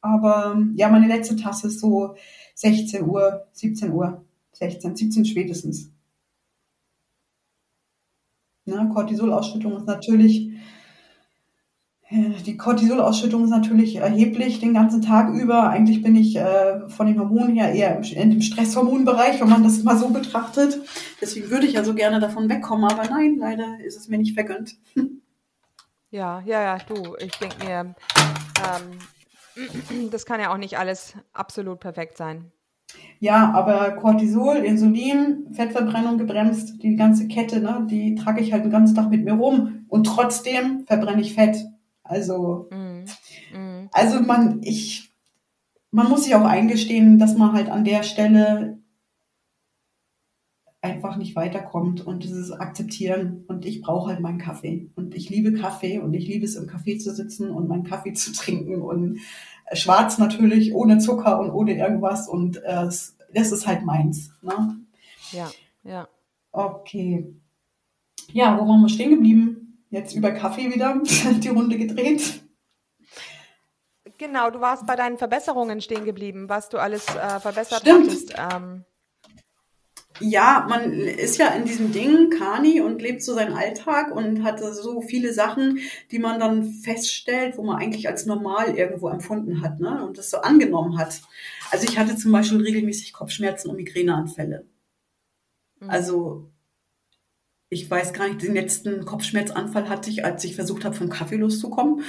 aber 0.06 0.62
ja, 0.74 0.88
meine 0.88 1.08
letzte 1.08 1.36
Tasse 1.36 1.68
ist 1.68 1.80
so 1.80 2.16
16 2.54 3.06
Uhr, 3.06 3.46
17 3.52 3.92
Uhr, 3.92 4.24
16, 4.52 4.96
17 4.96 5.24
spätestens. 5.24 5.90
Ne, 8.64 8.90
Cortisolausschüttung 8.92 9.76
ist 9.76 9.86
natürlich, 9.86 10.50
die 12.10 12.56
Cortisolausschüttung 12.56 13.44
ist 13.44 13.50
natürlich 13.50 13.96
erheblich 13.96 14.60
den 14.60 14.74
ganzen 14.74 15.02
Tag 15.02 15.32
über. 15.34 15.68
Eigentlich 15.70 16.02
bin 16.02 16.16
ich 16.16 16.36
äh, 16.36 16.88
von 16.88 17.06
den 17.06 17.18
Hormonen 17.18 17.54
her 17.54 17.72
eher 17.72 17.96
im, 17.96 18.02
in 18.32 18.42
Stresshormonbereich, 18.42 19.40
wenn 19.40 19.48
man 19.48 19.62
das 19.62 19.82
mal 19.82 19.96
so 19.96 20.08
betrachtet. 20.10 20.80
Deswegen 21.20 21.50
würde 21.50 21.66
ich 21.66 21.74
ja 21.74 21.84
so 21.84 21.94
gerne 21.94 22.18
davon 22.18 22.48
wegkommen, 22.48 22.90
aber 22.90 23.08
nein, 23.08 23.36
leider 23.38 23.78
ist 23.84 23.96
es 23.96 24.08
mir 24.08 24.18
nicht 24.18 24.34
vergönnt. 24.34 24.76
Ja, 26.10 26.40
ja, 26.46 26.62
ja, 26.62 26.78
du, 26.78 27.16
ich 27.18 27.32
denke 27.32 27.64
mir, 27.64 27.70
ähm, 27.74 28.98
das 30.10 30.26
kann 30.26 30.40
ja 30.40 30.52
auch 30.52 30.58
nicht 30.58 30.78
alles 30.78 31.14
absolut 31.32 31.80
perfekt 31.80 32.16
sein. 32.16 32.52
Ja, 33.18 33.52
aber 33.52 33.92
Cortisol, 33.92 34.56
Insulin, 34.56 35.48
Fettverbrennung 35.52 36.18
gebremst, 36.18 36.82
die 36.82 36.96
ganze 36.96 37.28
Kette, 37.28 37.60
ne, 37.60 37.86
die 37.90 38.14
trage 38.14 38.40
ich 38.40 38.52
halt 38.52 38.64
den 38.64 38.70
ganzen 38.70 38.94
Tag 38.94 39.10
mit 39.10 39.24
mir 39.24 39.34
rum 39.34 39.86
und 39.88 40.04
trotzdem 40.04 40.84
verbrenne 40.86 41.22
ich 41.22 41.34
Fett. 41.34 41.56
Also, 42.04 42.68
mm, 42.70 43.04
mm. 43.58 43.88
also 43.92 44.20
man, 44.20 44.60
ich, 44.62 45.10
man 45.90 46.08
muss 46.08 46.24
sich 46.24 46.34
auch 46.34 46.44
eingestehen, 46.44 47.18
dass 47.18 47.36
man 47.36 47.52
halt 47.52 47.68
an 47.68 47.84
der 47.84 48.02
Stelle 48.02 48.78
einfach 50.86 51.16
nicht 51.16 51.36
weiterkommt 51.36 52.06
und 52.06 52.24
dieses 52.24 52.52
Akzeptieren 52.52 53.44
und 53.48 53.64
ich 53.64 53.82
brauche 53.82 54.10
halt 54.10 54.20
meinen 54.20 54.38
Kaffee 54.38 54.90
und 54.94 55.14
ich 55.14 55.28
liebe 55.28 55.52
Kaffee 55.52 55.98
und 55.98 56.14
ich 56.14 56.26
liebe 56.26 56.44
es 56.44 56.56
im 56.56 56.66
Kaffee 56.66 56.98
zu 56.98 57.12
sitzen 57.14 57.50
und 57.50 57.68
meinen 57.68 57.84
Kaffee 57.84 58.12
zu 58.12 58.32
trinken 58.32 58.80
und 58.82 59.18
schwarz 59.72 60.18
natürlich, 60.18 60.74
ohne 60.74 60.98
Zucker 60.98 61.40
und 61.40 61.50
ohne 61.50 61.76
irgendwas. 61.76 62.28
Und 62.28 62.58
äh, 62.64 62.86
das 62.86 63.52
ist 63.52 63.66
halt 63.66 63.84
meins. 63.84 64.30
Ne? 64.42 64.76
Ja, 65.32 65.50
ja. 65.82 66.08
Okay. 66.52 67.34
Ja, 68.32 68.58
wo 68.58 68.68
waren 68.68 68.82
wir 68.82 68.88
stehen 68.88 69.10
geblieben? 69.10 69.82
Jetzt 69.90 70.14
über 70.14 70.32
Kaffee 70.32 70.72
wieder 70.72 71.00
die 71.40 71.48
Runde 71.48 71.76
gedreht. 71.76 72.42
Genau, 74.18 74.50
du 74.50 74.60
warst 74.60 74.86
bei 74.86 74.96
deinen 74.96 75.18
Verbesserungen 75.18 75.80
stehen 75.80 76.04
geblieben, 76.04 76.48
was 76.48 76.68
du 76.68 76.78
alles 76.78 77.06
äh, 77.08 77.40
verbessert 77.40 77.80
Stimmt. 77.80 78.08
hattest. 78.08 78.34
Ähm, 78.36 78.84
ja, 80.20 80.66
man 80.68 80.92
ist 80.92 81.38
ja 81.38 81.48
in 81.48 81.64
diesem 81.64 81.92
Ding 81.92 82.30
Kani 82.30 82.80
und 82.80 83.02
lebt 83.02 83.22
so 83.22 83.34
seinen 83.34 83.54
Alltag 83.54 84.14
und 84.14 84.42
hat 84.42 84.60
so 84.60 85.00
viele 85.00 85.32
Sachen, 85.32 85.78
die 86.10 86.18
man 86.18 86.40
dann 86.40 86.64
feststellt, 86.64 87.56
wo 87.58 87.62
man 87.62 87.76
eigentlich 87.76 88.08
als 88.08 88.26
normal 88.26 88.76
irgendwo 88.76 89.08
empfunden 89.08 89.62
hat 89.62 89.80
ne? 89.80 90.04
und 90.06 90.18
das 90.18 90.30
so 90.30 90.38
angenommen 90.38 90.98
hat. 90.98 91.20
Also 91.70 91.86
ich 91.88 91.98
hatte 91.98 92.16
zum 92.16 92.32
Beispiel 92.32 92.60
regelmäßig 92.60 93.12
Kopfschmerzen 93.12 93.70
und 93.70 93.76
Migräneanfälle. 93.76 94.66
Mhm. 95.80 95.90
Also 95.90 96.50
ich 97.68 97.90
weiß 97.90 98.12
gar 98.12 98.28
nicht, 98.28 98.42
den 98.42 98.54
letzten 98.54 99.04
Kopfschmerzanfall 99.04 99.88
hatte 99.88 100.10
ich, 100.10 100.24
als 100.24 100.44
ich 100.44 100.54
versucht 100.54 100.84
habe, 100.84 100.94
vom 100.94 101.08
Kaffee 101.08 101.36
loszukommen. 101.36 102.02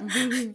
Mhm. 0.00 0.54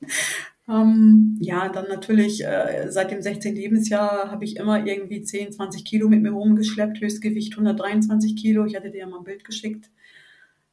Ähm, 0.66 1.36
ja, 1.40 1.68
dann 1.68 1.88
natürlich 1.88 2.44
äh, 2.44 2.86
seit 2.88 3.10
dem 3.10 3.20
16. 3.20 3.54
Lebensjahr 3.54 4.30
habe 4.30 4.44
ich 4.44 4.56
immer 4.56 4.86
irgendwie 4.86 5.22
10, 5.22 5.52
20 5.52 5.84
Kilo 5.84 6.08
mit 6.08 6.22
mir 6.22 6.30
rumgeschleppt, 6.30 7.00
Höchstgewicht 7.00 7.52
123 7.52 8.34
Kilo. 8.36 8.64
Ich 8.64 8.74
hatte 8.74 8.90
dir 8.90 9.00
ja 9.00 9.06
mal 9.06 9.18
ein 9.18 9.24
Bild 9.24 9.44
geschickt. 9.44 9.90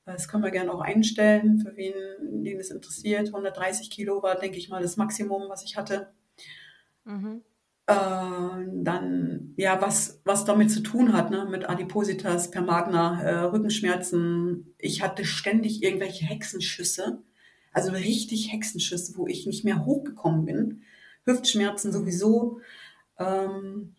Das 0.05 0.27
können 0.27 0.43
wir 0.43 0.51
gerne 0.51 0.73
auch 0.73 0.81
einstellen, 0.81 1.59
für 1.59 1.75
wen, 1.75 1.93
den 2.43 2.59
es 2.59 2.71
interessiert. 2.71 3.27
130 3.27 3.89
Kilo 3.89 4.23
war, 4.23 4.35
denke 4.35 4.57
ich 4.57 4.69
mal, 4.69 4.81
das 4.81 4.97
Maximum, 4.97 5.49
was 5.49 5.63
ich 5.63 5.75
hatte. 5.75 6.11
Mhm. 7.03 7.41
Äh, 7.85 7.93
dann, 7.93 9.53
ja, 9.57 9.81
was, 9.81 10.21
was 10.23 10.45
damit 10.45 10.71
zu 10.71 10.81
tun 10.81 11.13
hat, 11.13 11.31
ne, 11.31 11.45
mit 11.49 11.69
Adipositas, 11.69 12.49
Permagna, 12.49 13.21
äh, 13.21 13.39
Rückenschmerzen. 13.45 14.73
Ich 14.77 15.01
hatte 15.03 15.25
ständig 15.25 15.83
irgendwelche 15.83 16.25
Hexenschüsse 16.25 17.21
also 17.71 17.91
richtig 17.91 18.51
Hexenschiss, 18.51 19.17
wo 19.17 19.27
ich 19.27 19.45
nicht 19.45 19.63
mehr 19.63 19.85
hochgekommen 19.85 20.45
bin. 20.45 20.81
Hüftschmerzen 21.25 21.91
sowieso. 21.91 22.59
Ähm, 23.17 23.95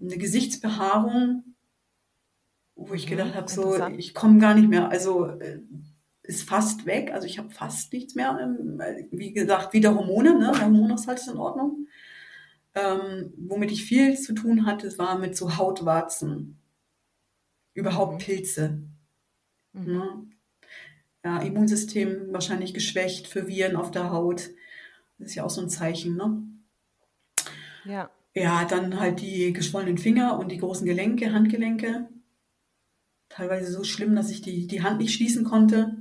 eine 0.00 0.16
Gesichtsbehaarung, 0.16 1.54
wo 2.74 2.94
ich 2.94 3.06
gedacht 3.06 3.34
habe, 3.34 3.50
so, 3.50 3.86
ich 3.88 4.14
komme 4.14 4.38
gar 4.38 4.54
nicht 4.54 4.68
mehr. 4.68 4.88
Also 4.88 5.26
äh, 5.26 5.60
ist 6.22 6.48
fast 6.48 6.86
weg. 6.86 7.10
Also 7.12 7.26
ich 7.26 7.38
habe 7.38 7.50
fast 7.50 7.92
nichts 7.92 8.14
mehr. 8.14 8.38
Ähm, 8.40 8.80
wie 9.10 9.32
gesagt, 9.32 9.72
wieder 9.72 9.94
Hormone, 9.94 10.38
ne? 10.38 10.52
Der 10.52 10.66
Hormonhaushalt 10.66 11.18
ist 11.18 11.28
in 11.28 11.38
Ordnung. 11.38 11.88
Ähm, 12.74 13.32
womit 13.38 13.72
ich 13.72 13.84
viel 13.84 14.16
zu 14.18 14.34
tun 14.34 14.66
hatte, 14.66 14.96
war 14.98 15.18
mit 15.18 15.36
so 15.36 15.56
Hautwarzen. 15.56 16.58
Überhaupt 17.74 18.14
mhm. 18.14 18.18
Pilze. 18.18 18.82
Mhm. 19.72 19.92
Ne? 19.92 20.26
Ja, 21.24 21.38
Immunsystem 21.40 22.32
wahrscheinlich 22.32 22.74
geschwächt 22.74 23.26
für 23.26 23.48
Viren 23.48 23.76
auf 23.76 23.90
der 23.90 24.10
Haut. 24.10 24.50
Das 25.18 25.30
ist 25.30 25.34
ja 25.34 25.44
auch 25.44 25.50
so 25.50 25.60
ein 25.60 25.68
Zeichen, 25.68 26.16
ne? 26.16 26.42
Ja. 27.84 28.10
Ja, 28.34 28.64
dann 28.64 29.00
halt 29.00 29.20
die 29.20 29.52
geschwollenen 29.52 29.98
Finger 29.98 30.38
und 30.38 30.52
die 30.52 30.58
großen 30.58 30.86
Gelenke, 30.86 31.32
Handgelenke. 31.32 32.08
Teilweise 33.28 33.72
so 33.72 33.82
schlimm, 33.84 34.14
dass 34.14 34.30
ich 34.30 34.42
die, 34.42 34.66
die 34.66 34.82
Hand 34.82 34.98
nicht 34.98 35.14
schließen 35.14 35.44
konnte. 35.44 35.96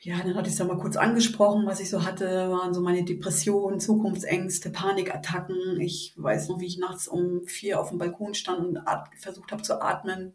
Ja, 0.00 0.18
dann 0.18 0.34
hatte 0.34 0.48
ich 0.48 0.54
es 0.54 0.58
ja 0.58 0.64
mal 0.64 0.78
kurz 0.78 0.96
angesprochen, 0.96 1.64
was 1.64 1.78
ich 1.78 1.88
so 1.88 2.04
hatte, 2.04 2.50
waren 2.50 2.74
so 2.74 2.80
meine 2.80 3.04
Depressionen, 3.04 3.78
Zukunftsängste, 3.78 4.70
Panikattacken. 4.70 5.80
Ich 5.80 6.12
weiß 6.16 6.48
noch, 6.48 6.58
wie 6.58 6.66
ich 6.66 6.78
nachts 6.78 7.06
um 7.06 7.46
vier 7.46 7.80
auf 7.80 7.90
dem 7.90 7.98
Balkon 7.98 8.34
stand 8.34 8.58
und 8.58 8.80
versucht 9.16 9.52
habe 9.52 9.62
zu 9.62 9.80
atmen. 9.80 10.34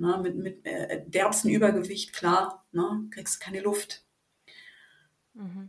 Ne, 0.00 0.18
mit 0.22 0.34
mit 0.36 0.66
äh, 0.66 1.02
derbsten 1.06 1.50
Übergewicht, 1.50 2.14
klar, 2.14 2.64
ne, 2.72 3.04
kriegst 3.10 3.38
keine 3.38 3.60
Luft. 3.60 4.02
Mhm. 5.34 5.68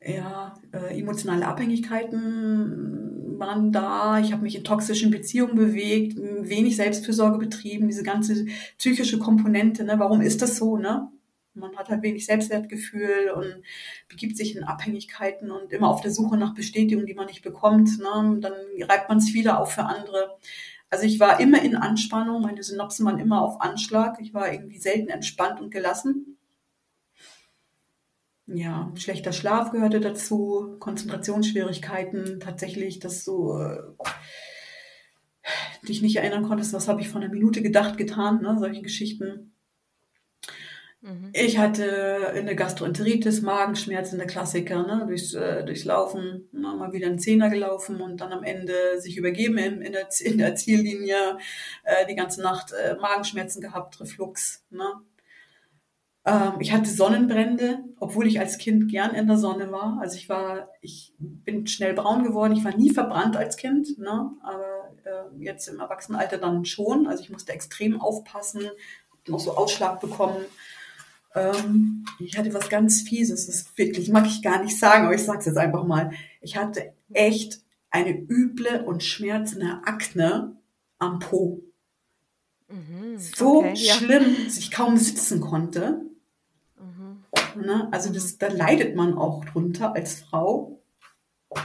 ja, 0.00 0.54
äh, 0.72 0.98
emotionale 0.98 1.46
Abhängigkeiten 1.46 3.38
waren 3.38 3.72
da. 3.72 4.18
Ich 4.18 4.32
habe 4.32 4.42
mich 4.42 4.56
in 4.56 4.64
toxischen 4.64 5.10
Beziehungen 5.10 5.56
bewegt, 5.56 6.16
wenig 6.16 6.76
Selbstfürsorge 6.76 7.38
betrieben, 7.38 7.88
diese 7.88 8.02
ganze 8.02 8.46
psychische 8.78 9.18
Komponente. 9.18 9.84
Ne? 9.84 9.98
Warum 9.98 10.22
ist 10.22 10.40
das 10.40 10.56
so? 10.56 10.78
Ne? 10.78 11.08
Man 11.54 11.76
hat 11.76 11.90
halt 11.90 12.02
wenig 12.02 12.24
Selbstwertgefühl 12.24 13.30
und 13.34 13.62
begibt 14.08 14.36
sich 14.38 14.56
in 14.56 14.64
Abhängigkeiten 14.64 15.50
und 15.50 15.72
immer 15.72 15.88
auf 15.88 16.00
der 16.00 16.10
Suche 16.12 16.36
nach 16.38 16.54
Bestätigung, 16.54 17.06
die 17.06 17.14
man 17.14 17.26
nicht 17.26 17.42
bekommt. 17.42 17.98
Ne? 17.98 18.38
Dann 18.40 18.54
reibt 18.82 19.10
man 19.10 19.18
es 19.18 19.34
wieder 19.34 19.60
auf 19.60 19.72
für 19.72 19.84
andere. 19.84 20.38
Also 20.90 21.04
ich 21.04 21.18
war 21.18 21.40
immer 21.40 21.62
in 21.62 21.76
Anspannung, 21.76 22.42
meine 22.42 22.62
Synapsen 22.62 23.04
waren 23.06 23.18
immer 23.18 23.42
auf 23.42 23.60
Anschlag. 23.60 24.18
Ich 24.20 24.34
war 24.34 24.52
irgendwie 24.52 24.78
selten 24.78 25.08
entspannt 25.08 25.60
und 25.60 25.70
gelassen. 25.70 26.38
Ja, 28.46 28.92
schlechter 28.94 29.32
Schlaf 29.32 29.72
gehörte 29.72 29.98
dazu, 29.98 30.76
Konzentrationsschwierigkeiten, 30.78 32.38
tatsächlich, 32.38 33.00
dass 33.00 33.24
du 33.24 33.58
äh, 33.58 33.82
dich 35.88 36.00
nicht 36.00 36.16
erinnern 36.16 36.44
konntest, 36.44 36.72
was 36.72 36.86
habe 36.86 37.00
ich 37.00 37.08
vor 37.08 37.20
einer 37.20 37.32
Minute 37.32 37.60
gedacht, 37.60 37.98
getan, 37.98 38.42
ne? 38.42 38.56
solche 38.58 38.82
Geschichten. 38.82 39.55
Mhm. 41.06 41.30
Ich 41.32 41.56
hatte 41.56 42.32
eine 42.34 42.56
Gastroenteritis, 42.56 43.40
Magenschmerzen, 43.40 44.18
der 44.18 44.26
Klassiker, 44.26 44.84
ne? 44.84 45.04
durchs, 45.06 45.34
äh, 45.34 45.64
durchs 45.64 45.84
Laufen, 45.84 46.48
ne? 46.50 46.74
mal 46.76 46.92
wieder 46.92 47.06
einen 47.06 47.20
Zehner 47.20 47.48
gelaufen 47.48 48.00
und 48.00 48.20
dann 48.20 48.32
am 48.32 48.42
Ende 48.42 48.74
sich 48.98 49.16
übergeben 49.16 49.56
in, 49.56 49.82
in, 49.82 49.92
der, 49.92 50.08
in 50.20 50.38
der 50.38 50.56
Ziellinie, 50.56 51.38
äh, 51.84 52.06
die 52.08 52.16
ganze 52.16 52.42
Nacht 52.42 52.72
äh, 52.72 52.96
Magenschmerzen 52.96 53.62
gehabt, 53.62 54.00
Reflux. 54.00 54.64
Ne? 54.70 54.84
Ähm, 56.24 56.54
ich 56.58 56.72
hatte 56.72 56.90
Sonnenbrände, 56.90 57.84
obwohl 58.00 58.26
ich 58.26 58.40
als 58.40 58.58
Kind 58.58 58.90
gern 58.90 59.14
in 59.14 59.28
der 59.28 59.38
Sonne 59.38 59.70
war. 59.70 59.98
Also 60.00 60.16
ich 60.16 60.28
war, 60.28 60.70
ich 60.80 61.14
bin 61.20 61.68
schnell 61.68 61.94
braun 61.94 62.24
geworden. 62.24 62.52
Ich 62.52 62.64
war 62.64 62.76
nie 62.76 62.90
verbrannt 62.90 63.36
als 63.36 63.56
Kind, 63.56 63.96
ne? 63.98 64.32
aber 64.42 64.90
äh, 65.04 65.44
jetzt 65.44 65.68
im 65.68 65.78
Erwachsenenalter 65.78 66.38
dann 66.38 66.64
schon. 66.64 67.06
Also 67.06 67.22
ich 67.22 67.30
musste 67.30 67.52
extrem 67.52 68.00
aufpassen, 68.00 68.62
noch 69.28 69.38
so 69.38 69.56
Ausschlag 69.56 70.00
bekommen. 70.00 70.44
Ähm, 71.36 72.04
ich 72.18 72.36
hatte 72.36 72.52
was 72.54 72.68
ganz 72.68 73.02
Fieses, 73.02 73.46
das 73.46 73.76
wirklich, 73.76 74.08
mag 74.08 74.26
ich 74.26 74.42
gar 74.42 74.62
nicht 74.62 74.78
sagen, 74.78 75.04
aber 75.04 75.14
ich 75.14 75.22
sage 75.22 75.40
es 75.40 75.46
jetzt 75.46 75.58
einfach 75.58 75.84
mal. 75.84 76.10
Ich 76.40 76.56
hatte 76.56 76.92
echt 77.12 77.60
eine 77.90 78.18
üble 78.18 78.82
und 78.84 79.02
schmerzende 79.02 79.80
Akne 79.84 80.56
am 80.98 81.18
Po. 81.18 81.62
Mhm, 82.68 83.18
so 83.18 83.58
okay, 83.58 83.76
schlimm, 83.76 84.34
ja. 84.38 84.44
dass 84.44 84.58
ich 84.58 84.70
kaum 84.70 84.96
sitzen 84.96 85.40
konnte. 85.40 86.06
Ne? 87.56 87.88
Also 87.90 88.12
das, 88.12 88.38
da 88.38 88.48
leidet 88.48 88.96
man 88.96 89.14
auch 89.14 89.44
drunter 89.44 89.94
als 89.94 90.20
Frau. 90.20 90.75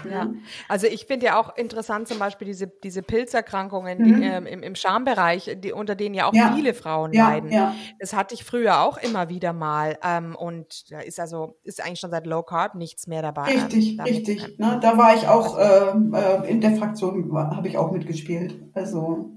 Ja, 0.09 0.25
mhm. 0.25 0.41
also 0.67 0.87
ich 0.87 1.05
finde 1.05 1.27
ja 1.27 1.39
auch 1.39 1.55
interessant 1.55 2.07
zum 2.07 2.19
Beispiel 2.19 2.47
diese, 2.47 2.67
diese 2.67 3.01
Pilzerkrankungen 3.03 3.99
mhm. 3.99 4.03
die, 4.03 4.25
ähm, 4.25 4.45
im, 4.45 4.63
im 4.63 4.75
Schambereich, 4.75 5.57
die, 5.57 5.71
unter 5.71 5.95
denen 5.95 6.15
ja 6.15 6.27
auch 6.27 6.33
ja. 6.33 6.53
viele 6.55 6.73
Frauen 6.73 7.13
ja, 7.13 7.29
leiden. 7.29 7.51
Ja. 7.51 7.75
Das 7.99 8.13
hatte 8.13 8.35
ich 8.35 8.43
früher 8.43 8.81
auch 8.81 8.97
immer 8.97 9.29
wieder 9.29 9.53
mal 9.53 9.97
ähm, 10.03 10.35
und 10.35 10.91
da 10.91 10.99
ist 10.99 11.19
also 11.19 11.57
ist 11.63 11.83
eigentlich 11.83 11.99
schon 11.99 12.11
seit 12.11 12.27
Low 12.27 12.43
Carb 12.43 12.75
nichts 12.75 13.07
mehr 13.07 13.21
dabei. 13.21 13.53
Richtig, 13.53 13.99
ähm, 13.99 14.01
richtig. 14.01 14.43
Ähm, 14.43 14.55
ne? 14.57 14.79
Da 14.81 14.97
war 14.97 15.15
ich 15.15 15.27
auch 15.27 15.57
äh, 15.57 16.49
in 16.49 16.61
der 16.61 16.75
Fraktion, 16.75 17.31
habe 17.35 17.67
ich 17.67 17.77
auch 17.77 17.91
mitgespielt. 17.91 18.55
Also 18.73 19.31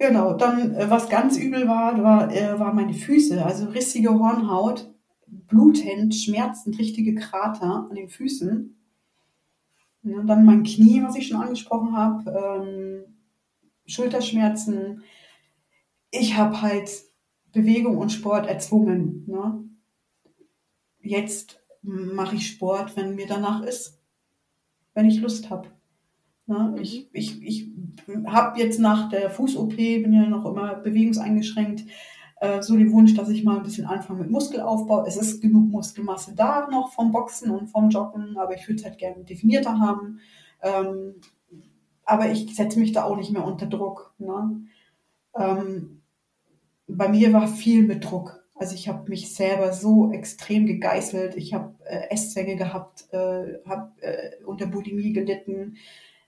Genau, 0.00 0.32
dann 0.32 0.74
äh, 0.74 0.88
was 0.88 1.10
ganz 1.10 1.36
übel 1.36 1.68
war, 1.68 2.02
war, 2.02 2.32
äh, 2.32 2.58
war 2.58 2.72
meine 2.72 2.94
Füße, 2.94 3.44
also 3.44 3.66
rissige 3.66 4.08
Hornhaut, 4.08 4.90
blutend, 5.30 6.14
schmerzend, 6.14 6.78
richtige 6.78 7.14
Krater 7.14 7.86
an 7.88 7.94
den 7.94 8.08
Füßen. 8.08 8.76
Ja, 10.02 10.22
dann 10.22 10.44
mein 10.44 10.62
Knie, 10.62 11.02
was 11.02 11.16
ich 11.16 11.28
schon 11.28 11.40
angesprochen 11.40 11.96
habe, 11.96 12.30
ähm, 12.30 13.16
Schulterschmerzen. 13.86 15.02
Ich 16.10 16.36
habe 16.36 16.62
halt 16.62 16.90
Bewegung 17.52 17.98
und 17.98 18.10
Sport 18.10 18.46
erzwungen. 18.46 19.24
Ne? 19.26 19.64
Jetzt 21.00 21.60
mache 21.82 22.36
ich 22.36 22.46
Sport, 22.46 22.96
wenn 22.96 23.14
mir 23.14 23.26
danach 23.26 23.62
ist, 23.62 24.00
wenn 24.94 25.06
ich 25.06 25.20
Lust 25.20 25.50
habe. 25.50 25.68
Ne? 26.46 26.74
Mhm. 26.74 26.82
Ich, 26.82 27.08
ich, 27.12 27.42
ich 27.42 27.70
habe 28.26 28.58
jetzt 28.58 28.78
nach 28.78 29.08
der 29.08 29.30
Fuß-OP, 29.30 29.76
bin 29.76 30.12
ja 30.12 30.26
noch 30.26 30.44
immer 30.44 30.74
bewegungseingeschränkt, 30.76 31.84
äh, 32.40 32.62
so 32.62 32.76
den 32.76 32.92
Wunsch, 32.92 33.14
dass 33.14 33.28
ich 33.28 33.44
mal 33.44 33.58
ein 33.58 33.62
bisschen 33.62 33.86
anfange 33.86 34.20
mit 34.22 34.30
Muskelaufbau. 34.30 35.04
Es 35.06 35.16
ist 35.16 35.40
genug 35.40 35.70
Muskelmasse 35.70 36.34
da 36.34 36.68
noch 36.70 36.92
vom 36.92 37.12
Boxen 37.12 37.50
und 37.50 37.68
vom 37.68 37.90
Joggen, 37.90 38.36
aber 38.38 38.56
ich 38.56 38.66
würde 38.66 38.80
es 38.80 38.84
halt 38.84 38.98
gerne 38.98 39.24
definierter 39.24 39.78
haben. 39.78 40.20
Ähm, 40.62 41.14
aber 42.04 42.30
ich 42.30 42.54
setze 42.56 42.78
mich 42.78 42.92
da 42.92 43.04
auch 43.04 43.16
nicht 43.16 43.30
mehr 43.30 43.44
unter 43.44 43.66
Druck. 43.66 44.14
Ne? 44.18 44.62
Ähm, 45.36 46.00
bei 46.88 47.08
mir 47.08 47.32
war 47.32 47.46
viel 47.46 47.84
mit 47.84 48.04
Druck. 48.04 48.42
Also 48.54 48.74
ich 48.74 48.88
habe 48.88 49.08
mich 49.08 49.34
selber 49.34 49.72
so 49.72 50.10
extrem 50.10 50.66
gegeißelt. 50.66 51.36
Ich 51.36 51.54
habe 51.54 51.74
äh, 51.84 52.08
Esszwänge 52.10 52.56
gehabt, 52.56 53.06
äh, 53.12 53.58
habe 53.66 53.92
äh, 54.00 54.42
unter 54.44 54.66
Bulimie 54.66 55.12
gelitten. 55.12 55.76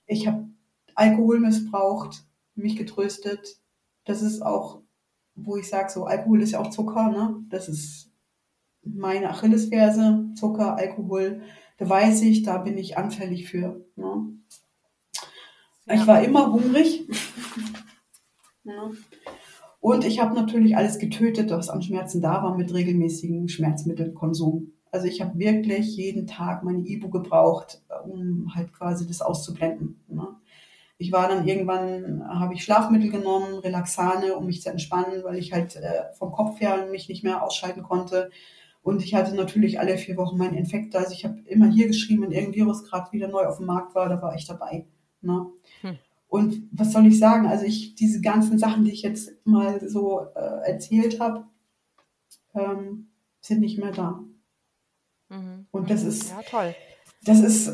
Ich 0.07 0.27
habe 0.27 0.47
Alkohol 0.95 1.41
missbraucht, 1.41 2.25
mich 2.55 2.77
getröstet. 2.77 3.57
Das 4.05 4.21
ist 4.21 4.43
auch, 4.43 4.82
wo 5.35 5.57
ich 5.57 5.69
sage, 5.69 5.91
so 5.91 6.05
Alkohol 6.05 6.43
ist 6.43 6.53
ja 6.53 6.61
auch 6.61 6.71
Zucker, 6.71 7.11
ne? 7.11 7.37
Das 7.49 7.69
ist 7.69 8.11
meine 8.85 9.31
Achillesferse, 9.31 10.31
Zucker, 10.35 10.77
Alkohol. 10.77 11.43
Da 11.79 11.89
weiß 11.89 12.23
ich, 12.23 12.43
da 12.43 12.59
bin 12.59 12.79
ich 12.79 12.97
anfällig 12.97 13.49
für. 13.49 13.85
Ne? 13.97 14.27
Ja. 15.87 15.95
Ich 15.95 16.07
war 16.07 16.23
immer 16.23 16.53
hungrig. 16.53 17.09
ja. 18.65 18.91
Und 19.81 20.05
ich 20.05 20.21
habe 20.21 20.37
natürlich 20.37 20.77
alles 20.77 21.01
getötet, 21.01 21.51
was 21.51 21.69
an 21.69 21.83
Schmerzen 21.83 22.23
da 22.23 22.41
war, 22.45 22.57
mit 22.57 22.73
regelmäßigem 22.73 23.49
Schmerzmittelkonsum. 23.49 24.75
Also 24.93 25.09
ich 25.09 25.21
habe 25.21 25.37
wirklich 25.41 25.97
jeden 25.97 26.29
Tag 26.29 26.63
meine 26.63 26.87
Ibu 26.87 27.11
gebraucht, 27.11 27.83
um 28.05 28.55
halt 28.55 28.73
quasi 28.73 29.09
das 29.09 29.23
auszublenden. 29.23 30.01
Ne? 30.07 30.29
Ich 31.03 31.11
war 31.11 31.29
dann 31.29 31.47
irgendwann, 31.49 32.23
habe 32.29 32.55
ich 32.55 32.63
Schlafmittel 32.63 33.11
genommen, 33.11 33.59
Relaxane, 33.59 34.37
um 34.37 34.47
mich 34.47 34.63
zu 34.63 34.71
entspannen, 34.71 35.25
weil 35.25 35.37
ich 35.37 35.53
halt 35.53 35.75
äh, 35.75 36.13
vom 36.15 36.31
Kopf 36.31 36.61
her 36.61 36.87
mich 36.87 37.09
nicht 37.09 37.25
mehr 37.25 37.43
ausschalten 37.43 37.83
konnte. 37.83 38.31
Und 38.83 39.03
ich 39.03 39.15
hatte 39.15 39.35
natürlich 39.35 39.81
alle 39.81 39.99
vier 39.99 40.17
Wochen 40.17 40.39
meinen 40.39 40.55
Infekt. 40.55 40.95
Also 40.95 41.13
ich 41.13 41.25
habe 41.25 41.41
immer 41.47 41.69
hier 41.69 41.89
geschrieben, 41.89 42.23
wenn 42.23 42.31
irgendein 42.31 42.55
Virus 42.55 42.85
gerade 42.85 43.11
wieder 43.11 43.27
neu 43.27 43.47
auf 43.47 43.57
dem 43.57 43.67
Markt 43.67 43.97
war, 43.97 44.09
da 44.09 44.23
war 44.23 44.37
ich 44.37 44.47
dabei. 44.47 44.87
Ne? 45.23 45.47
Hm. 45.81 45.99
Und 46.29 46.69
was 46.71 46.93
soll 46.93 47.07
ich 47.07 47.19
sagen? 47.19 47.47
Also 47.49 47.65
ich, 47.65 47.97
diese 47.97 48.21
ganzen 48.21 48.59
Sachen, 48.59 48.85
die 48.85 48.93
ich 48.93 49.03
jetzt 49.03 49.33
mal 49.45 49.89
so 49.89 50.29
äh, 50.37 50.71
erzählt 50.71 51.19
habe, 51.19 51.47
ähm, 52.55 53.09
sind 53.41 53.61
nicht 53.61 53.79
mehr 53.79 53.91
da. 53.91 54.23
Mhm. 55.29 55.67
Und 55.73 55.91
das 55.91 56.05
mhm. 56.05 56.09
ist, 56.09 56.31
ja, 56.31 56.43
toll. 56.49 56.75
Das 57.25 57.41
ist, 57.41 57.73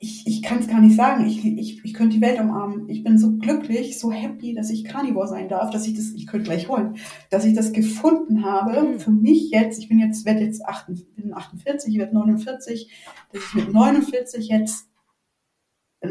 ich, 0.00 0.26
ich 0.26 0.42
kann 0.42 0.60
es 0.60 0.68
gar 0.68 0.80
nicht 0.80 0.94
sagen. 0.94 1.26
Ich, 1.26 1.44
ich, 1.44 1.84
ich 1.84 1.94
könnte 1.94 2.16
die 2.16 2.22
Welt 2.22 2.38
umarmen. 2.38 2.88
Ich 2.88 3.02
bin 3.02 3.18
so 3.18 3.32
glücklich, 3.36 3.98
so 3.98 4.12
happy, 4.12 4.54
dass 4.54 4.70
ich 4.70 4.84
Carnivore 4.84 5.26
sein 5.26 5.48
darf, 5.48 5.70
dass 5.70 5.86
ich 5.88 5.94
das, 5.94 6.12
ich 6.12 6.26
könnte 6.26 6.44
gleich 6.44 6.68
holen, 6.68 6.96
dass 7.30 7.44
ich 7.44 7.54
das 7.54 7.72
gefunden 7.72 8.44
habe. 8.44 8.80
Mhm. 8.80 9.00
Für 9.00 9.10
mich 9.10 9.50
jetzt, 9.50 9.78
ich 9.80 9.88
bin 9.88 9.98
jetzt, 9.98 10.24
werde 10.24 10.44
jetzt 10.44 10.64
48, 10.64 11.14
bin 11.16 11.34
48, 11.34 11.92
ich 11.92 11.98
werde 11.98 12.14
49, 12.14 12.90
dass 13.32 13.42
ich 13.42 13.54
mit 13.54 13.72
49 13.72 14.48
jetzt 14.48 14.88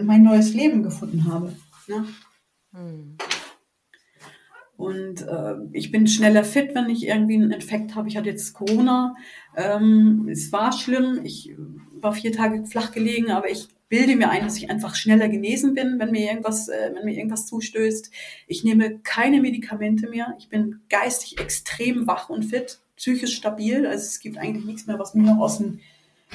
mein 0.04 0.24
neues 0.24 0.54
Leben 0.54 0.84
gefunden 0.84 1.32
habe. 1.32 1.56
Ne? 1.88 2.06
Mhm. 2.74 3.18
Und 4.78 5.24
äh, 5.24 5.56
ich 5.74 5.92
bin 5.92 6.08
schneller 6.08 6.44
fit, 6.44 6.76
wenn 6.76 6.88
ich 6.90 7.08
irgendwie 7.08 7.36
einen 7.36 7.52
Infekt 7.52 7.96
habe. 7.96 8.08
Ich 8.08 8.16
hatte 8.16 8.30
jetzt 8.30 8.54
Corona. 8.54 9.16
Ähm, 9.56 10.30
es 10.32 10.52
war 10.54 10.72
schlimm. 10.72 11.22
Ich 11.24 11.56
war 12.00 12.14
vier 12.14 12.32
Tage 12.32 12.64
flach 12.66 12.92
gelegen, 12.92 13.32
aber 13.32 13.50
ich 13.50 13.70
bilde 13.90 14.16
mir 14.16 14.30
ein, 14.30 14.44
dass 14.44 14.58
ich 14.58 14.70
einfach 14.70 14.94
schneller 14.94 15.30
genesen 15.30 15.74
bin, 15.74 15.98
wenn 15.98 16.12
mir 16.12 16.30
irgendwas, 16.30 16.68
äh, 16.68 16.92
wenn 16.94 17.06
mir 17.06 17.16
irgendwas 17.16 17.48
zustößt. 17.48 18.12
Ich 18.46 18.64
nehme 18.64 19.00
keine 19.00 19.42
Medikamente 19.42 20.10
mehr. 20.10 20.36
Ich 20.38 20.50
bin 20.50 20.82
geistig 20.90 21.40
extrem 21.40 22.06
wach 22.06 22.30
und 22.30 22.44
fit, 22.44 22.80
psychisch 22.98 23.36
stabil. 23.36 23.88
Also 23.88 24.04
es 24.04 24.20
gibt 24.20 24.38
eigentlich 24.38 24.66
nichts 24.66 24.86
mehr, 24.86 25.00
was 25.00 25.16
mir 25.16 25.24
noch 25.24 25.40
aus 25.40 25.58
den, 25.58 25.80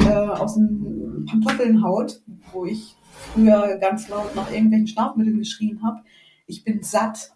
äh, 0.01 0.09
aus 0.09 0.55
den 0.55 1.27
Pantoffeln 1.31 1.85
haut, 1.85 2.21
wo 2.53 2.65
ich 2.65 2.97
früher 3.33 3.79
ganz 3.79 4.09
laut 4.09 4.35
nach 4.35 4.51
irgendwelchen 4.51 4.89
Schlafmitteln 4.89 5.39
geschrien 5.39 5.81
habe. 5.85 6.03
Ich 6.47 6.65
bin 6.65 6.83
satt 6.83 7.33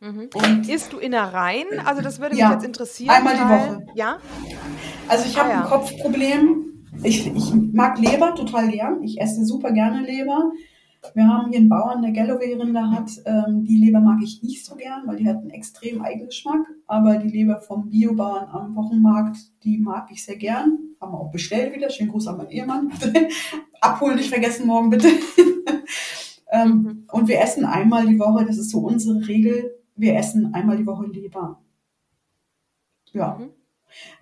Mhm. 0.00 0.30
Und 0.32 0.68
Isst 0.68 0.92
du 0.92 0.98
Innereien? 0.98 1.66
Also 1.84 2.02
das 2.02 2.20
würde 2.20 2.34
mich 2.34 2.42
ja, 2.42 2.52
jetzt 2.52 2.64
interessieren. 2.64 3.10
Einmal 3.10 3.34
die 3.34 3.40
Woche. 3.40 3.86
Ja. 3.94 4.18
Also 5.08 5.26
ich 5.26 5.38
habe 5.38 5.50
ah, 5.50 5.52
ja. 5.52 5.62
ein 5.62 5.68
Kopfproblem. 5.68 6.64
Ich, 7.02 7.26
ich 7.26 7.54
mag 7.54 7.98
Leber 7.98 8.34
total 8.34 8.68
gern. 8.68 9.02
Ich 9.02 9.20
esse 9.20 9.44
super 9.44 9.72
gerne 9.72 10.02
Leber. 10.02 10.52
Wir 11.14 11.28
haben 11.28 11.50
hier 11.50 11.60
einen 11.60 11.68
Bauern, 11.68 12.02
der 12.02 12.10
Galloway-Rinder 12.10 12.90
hat. 12.90 13.10
Ähm, 13.24 13.64
die 13.64 13.76
Leber 13.76 14.00
mag 14.00 14.18
ich 14.22 14.42
nicht 14.42 14.64
so 14.64 14.74
gern, 14.74 15.02
weil 15.06 15.16
die 15.16 15.28
hat 15.28 15.36
einen 15.36 15.50
extrem 15.50 16.02
Eigengeschmack. 16.02 16.66
Aber 16.86 17.16
die 17.18 17.28
Leber 17.28 17.60
vom 17.60 17.88
Biobauern 17.88 18.48
am 18.50 18.74
Wochenmarkt, 18.74 19.36
die 19.62 19.78
mag 19.78 20.08
ich 20.10 20.24
sehr 20.24 20.36
gern. 20.36 20.78
Haben 21.00 21.12
wir 21.12 21.20
auch 21.20 21.30
bestellt 21.30 21.74
wieder. 21.74 21.88
Schönen 21.90 22.10
Gruß 22.10 22.26
an 22.26 22.38
meinen 22.38 22.50
Ehemann. 22.50 22.92
Abholen 23.80 24.16
nicht 24.16 24.30
vergessen 24.30 24.66
morgen 24.66 24.90
bitte. 24.90 25.08
ähm, 26.52 26.70
mhm. 26.70 27.04
Und 27.12 27.28
wir 27.28 27.40
essen 27.40 27.64
einmal 27.64 28.06
die 28.06 28.18
Woche, 28.18 28.44
das 28.44 28.58
ist 28.58 28.70
so 28.70 28.80
unsere 28.80 29.26
Regel, 29.26 29.77
wir 29.98 30.16
essen 30.16 30.54
einmal 30.54 30.76
die 30.76 30.86
Woche 30.86 31.06
Leber. 31.06 31.60
Ja. 33.12 33.36
Mhm. 33.38 33.50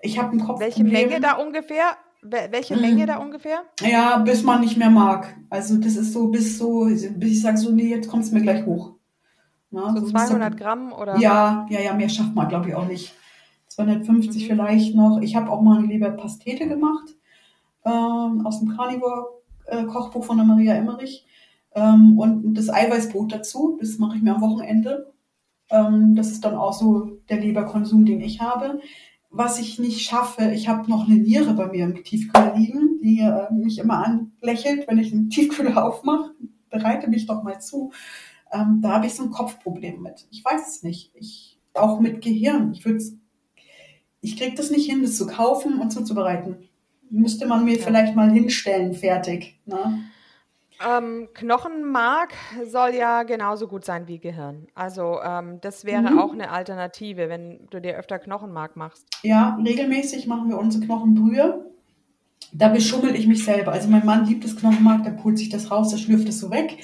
Ich 0.03 0.19
habe 0.19 0.31
einen 0.31 0.41
Kopf. 0.41 0.61
Welche 0.61 0.85
Menge 0.85 1.21
da 1.21 1.35
ungefähr? 1.35 1.97
Welche 2.23 2.75
hm. 2.75 2.81
Menge 2.81 3.07
da 3.07 3.19
ungefähr? 3.19 3.63
Ja, 3.81 4.19
bis 4.19 4.43
man 4.43 4.61
nicht 4.61 4.77
mehr 4.77 4.91
mag. 4.91 5.37
Also 5.51 5.77
das 5.77 5.97
ist 5.97 6.13
so 6.13 6.29
bis 6.29 6.59
so, 6.59 6.85
bis 6.85 7.31
ich 7.31 7.43
sage 7.43 7.57
so, 7.57 7.71
nee, 7.71 7.89
jetzt 7.89 8.09
kommt 8.09 8.25
es 8.25 8.33
mir 8.33 8.41
gleich 8.41 8.65
hoch. 8.65 8.95
Na, 9.71 9.93
so, 9.95 10.07
so 10.07 10.13
200 10.13 10.57
Gramm 10.57 10.93
oder? 10.93 11.19
Ja, 11.19 11.67
ja, 11.69 11.81
ja, 11.81 11.95
mehr 11.95 12.09
schafft 12.09 12.35
man 12.35 12.49
glaube 12.49 12.69
ich 12.69 12.75
auch 12.75 12.87
nicht. 12.87 13.13
250 13.69 14.43
mhm. 14.43 14.47
vielleicht 14.47 14.95
noch. 14.95 15.21
Ich 15.21 15.37
habe 15.37 15.51
auch 15.51 15.61
mal 15.61 15.79
eine 15.79 15.87
Leberpastete 15.87 16.67
gemacht 16.67 17.15
ähm, 17.85 18.45
aus 18.45 18.61
dem 18.61 18.77
Carnivore-Kochbuch 18.77 20.25
von 20.25 20.39
der 20.39 20.47
Maria 20.47 20.75
Emmerich 20.75 21.27
ähm, 21.75 22.19
und 22.19 22.55
das 22.55 22.71
Eiweißbrot 22.71 23.33
dazu. 23.33 23.77
Das 23.81 23.99
mache 23.99 24.17
ich 24.17 24.23
mir 24.23 24.35
am 24.35 24.41
Wochenende. 24.41 25.13
Ähm, 25.71 26.15
das 26.15 26.31
ist 26.31 26.45
dann 26.45 26.55
auch 26.55 26.73
so 26.73 27.19
der 27.29 27.41
Leberkonsum, 27.41 28.05
den 28.05 28.21
ich 28.21 28.41
habe 28.41 28.81
was 29.37 29.61
ich 29.61 29.79
nicht 29.79 30.01
schaffe, 30.01 30.51
ich 30.53 30.69
habe 30.69 30.91
noch 30.91 31.07
eine 31.07 31.17
Niere 31.17 31.55
bei 31.55 31.67
mir 31.67 31.85
im 31.85 32.03
Tiefkühler 32.03 32.57
liegen, 32.57 32.99
die 33.03 33.21
äh, 33.21 33.53
mich 33.53 33.79
immer 33.79 34.05
anlächelt, 34.05 34.89
wenn 34.89 34.99
ich 34.99 35.11
den 35.11 35.31
Tiefkühler 35.31 35.85
aufmache. 35.85 36.35
Bereite 36.71 37.09
mich 37.09 37.27
doch 37.27 37.43
mal 37.43 37.61
zu. 37.61 37.93
Ähm, 38.53 38.81
da 38.83 38.93
habe 38.93 39.07
ich 39.07 39.15
so 39.15 39.25
ein 39.25 39.31
Kopfproblem 39.31 40.03
mit. 40.03 40.27
Ich 40.31 40.45
weiß 40.45 40.69
es 40.69 40.83
nicht. 40.83 41.13
Ich, 41.15 41.59
auch 41.75 42.01
mit 42.01 42.23
Gehirn. 42.23 42.73
Ich 42.73 42.85
würde 42.85 43.05
ich 44.23 44.37
kriege 44.37 44.57
das 44.57 44.71
nicht 44.71 44.91
hin, 44.91 45.03
das 45.03 45.17
zu 45.17 45.27
kaufen 45.27 45.79
und 45.79 45.91
zuzubereiten. 45.91 46.57
Müsste 47.11 47.47
man 47.47 47.65
mir 47.65 47.77
ja. 47.77 47.85
vielleicht 47.85 48.17
mal 48.17 48.31
hinstellen, 48.31 48.95
fertig. 48.95 49.61
Ne? 49.67 50.01
Ähm, 50.85 51.29
Knochenmark 51.35 52.35
soll 52.67 52.95
ja 52.95 53.23
genauso 53.23 53.69
gut 53.69 53.85
sein 53.85 54.09
wie 54.09 54.19
Gehirn. 54.19 54.67
Also 54.75 55.21
ähm, 55.23 55.61
das 55.61 55.85
wäre 55.85 56.11
mhm. 56.11 56.19
auch 56.19 56.33
eine 56.33 56.51
Alternative, 56.51 57.29
wenn 57.29 57.67
du 57.71 57.81
dir 57.81 57.97
öfter 57.97 58.19
Knochenmark 58.19 58.77
machst. 58.77 59.07
Ja, 59.23 59.59
regelmäßig 59.65 60.27
machen 60.27 60.49
wir 60.49 60.59
unsere 60.59 60.85
Knochenbrühe. 60.85 61.71
Da 62.53 62.69
beschummel 62.69 63.15
ich 63.17 63.27
mich 63.27 63.45
selber. 63.45 63.73
Also 63.73 63.89
mein 63.89 64.05
Mann 64.05 64.27
liebt 64.27 64.45
das 64.45 64.57
Knochenmark, 64.57 65.05
der 65.05 65.13
pult 65.13 65.39
sich 65.39 65.49
das 65.49 65.71
raus, 65.71 65.91
der 65.91 65.99
schlürft 65.99 66.29
es 66.29 66.41
so 66.41 66.51
weg. 66.51 66.79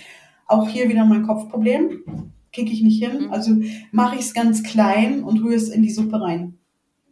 Auch 0.46 0.68
hier 0.68 0.88
wieder 0.88 1.04
mein 1.04 1.26
Kopfproblem. 1.26 2.32
Kicke 2.52 2.72
ich 2.72 2.82
nicht 2.82 3.02
hin. 3.02 3.26
Mhm. 3.26 3.32
Also 3.32 3.52
mache 3.90 4.16
ich 4.16 4.22
es 4.22 4.34
ganz 4.34 4.62
klein 4.62 5.22
und 5.22 5.42
rühre 5.42 5.54
es 5.54 5.68
in 5.68 5.82
die 5.82 5.90
Suppe 5.90 6.20
rein 6.20 6.58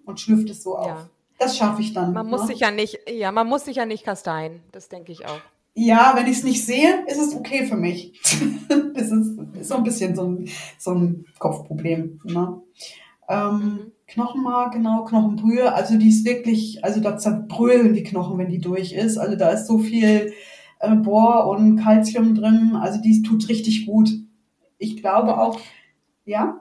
und 0.04 0.20
schlürft 0.20 0.50
es 0.50 0.62
so 0.62 0.76
auf. 0.76 0.86
Ja. 0.86 1.10
Das 1.38 1.56
schaffe 1.56 1.80
ich 1.80 1.94
dann. 1.94 2.12
Man 2.12 2.28
muss 2.28 2.42
ne? 2.42 2.46
sich 2.48 2.60
ja 2.60 2.70
nicht, 2.70 2.98
ja, 3.10 3.32
man 3.32 3.46
muss 3.46 3.64
sich 3.64 3.76
ja 3.76 3.86
nicht 3.86 4.04
kasteien. 4.04 4.62
Das 4.72 4.88
denke 4.90 5.12
ich 5.12 5.26
auch. 5.26 5.40
Ja, 5.74 6.12
wenn 6.16 6.26
ich 6.26 6.38
es 6.38 6.44
nicht 6.44 6.64
sehe, 6.64 7.04
ist 7.06 7.18
es 7.18 7.34
okay 7.34 7.66
für 7.66 7.76
mich. 7.76 8.20
das 8.94 9.10
ist, 9.10 9.38
ist, 9.58 9.68
so 9.68 9.76
ein 9.76 9.84
bisschen 9.84 10.14
so 10.16 10.24
ein, 10.24 10.48
so 10.78 10.92
ein 10.92 11.24
Kopfproblem. 11.38 12.20
Ne? 12.24 12.60
Ähm, 13.28 13.54
mhm. 13.54 13.92
Knochenmark, 14.08 14.72
genau, 14.72 15.04
Knochenbrühe, 15.04 15.72
also 15.72 15.96
die 15.96 16.08
ist 16.08 16.24
wirklich, 16.24 16.84
also 16.84 17.00
da 17.00 17.16
zerbrüllen 17.16 17.94
die 17.94 18.02
Knochen, 18.02 18.38
wenn 18.38 18.48
die 18.48 18.58
durch 18.58 18.92
ist. 18.92 19.18
Also 19.18 19.36
da 19.36 19.50
ist 19.50 19.68
so 19.68 19.78
viel 19.78 20.32
äh, 20.80 20.96
Bohr 20.96 21.46
und 21.46 21.76
Calcium 21.76 22.34
drin, 22.34 22.76
also 22.80 23.00
die 23.00 23.22
tut 23.22 23.48
richtig 23.48 23.86
gut. 23.86 24.10
Ich 24.78 24.96
glaube 24.96 25.38
auch, 25.38 25.60
ja? 26.24 26.60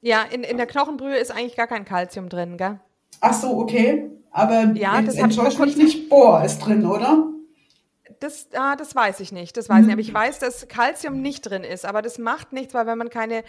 Ja, 0.00 0.22
in, 0.22 0.44
in 0.44 0.56
der 0.56 0.66
Knochenbrühe 0.66 1.16
ist 1.16 1.32
eigentlich 1.32 1.56
gar 1.56 1.66
kein 1.66 1.84
Calcium 1.84 2.28
drin, 2.28 2.56
gell? 2.56 2.78
Ach 3.20 3.32
so, 3.32 3.58
okay. 3.58 4.10
Aber 4.30 4.72
ja, 4.74 5.00
jetzt 5.00 5.18
enttäuscht 5.18 5.58
mich 5.58 5.76
nicht, 5.76 6.08
Bohr 6.08 6.44
ist 6.44 6.58
drin, 6.58 6.86
oder? 6.86 7.33
Das, 8.20 8.48
ah, 8.54 8.76
das 8.76 8.94
weiß 8.94 9.20
ich 9.20 9.32
nicht. 9.32 9.56
Das 9.56 9.68
weiß 9.68 9.80
ich 9.80 9.86
nicht. 9.86 9.92
Aber 9.92 10.00
ich 10.00 10.10
mhm. 10.10 10.14
weiß, 10.14 10.38
dass 10.38 10.68
Kalzium 10.68 11.20
nicht 11.20 11.42
drin 11.42 11.64
ist. 11.64 11.84
Aber 11.84 12.02
das 12.02 12.18
macht 12.18 12.52
nichts, 12.52 12.74
weil 12.74 12.86
wenn 12.86 12.98
man 12.98 13.10
keine, 13.10 13.44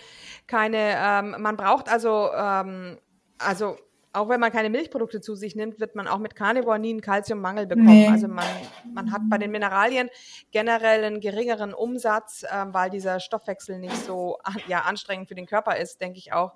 keine, 0.47 0.95
ähm, 0.97 1.35
man 1.39 1.57
braucht 1.57 1.89
also, 1.89 2.29
ähm, 2.35 2.97
also 3.37 3.77
auch 4.15 4.29
wenn 4.29 4.39
man 4.39 4.51
keine 4.51 4.69
Milchprodukte 4.69 5.19
zu 5.19 5.35
sich 5.35 5.55
nimmt, 5.55 5.79
wird 5.79 5.95
man 5.95 6.07
auch 6.07 6.19
mit 6.19 6.35
Carnivore 6.35 6.79
nie 6.79 6.91
einen 6.91 7.01
Kalziummangel 7.01 7.67
bekommen. 7.67 7.87
Nee. 7.87 8.07
Also 8.07 8.27
man, 8.27 8.45
man 8.93 9.11
hat 9.11 9.21
bei 9.29 9.37
den 9.37 9.51
Mineralien 9.51 10.09
generell 10.51 11.03
einen 11.03 11.19
geringeren 11.19 11.73
Umsatz, 11.73 12.45
ähm, 12.49 12.73
weil 12.73 12.89
dieser 12.89 13.19
Stoffwechsel 13.19 13.77
nicht 13.77 13.97
so 14.05 14.37
ja, 14.67 14.81
anstrengend 14.81 15.27
für 15.27 15.35
den 15.35 15.45
Körper 15.45 15.75
ist, 15.77 15.99
denke 15.99 16.17
ich 16.17 16.31
auch. 16.31 16.53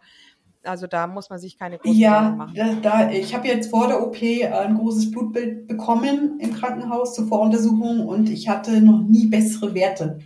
Also 0.64 0.88
da 0.88 1.08
muss 1.08 1.30
man 1.30 1.40
sich 1.40 1.58
keine 1.58 1.78
großen 1.78 1.98
ja, 1.98 2.36
machen. 2.38 2.54
Ja, 2.54 2.74
da, 2.82 3.10
ich 3.12 3.34
habe 3.34 3.48
jetzt 3.48 3.70
vor 3.70 3.88
der 3.88 4.06
OP 4.06 4.22
ein 4.22 4.76
großes 4.76 5.10
Blutbild 5.12 5.68
bekommen 5.68 6.40
im 6.40 6.54
Krankenhaus 6.54 7.16
zur 7.16 7.28
Voruntersuchung 7.28 8.06
und 8.06 8.30
ich 8.30 8.50
hatte 8.50 8.82
noch 8.82 9.02
nie 9.02 9.28
bessere 9.28 9.74
Werte. 9.74 10.20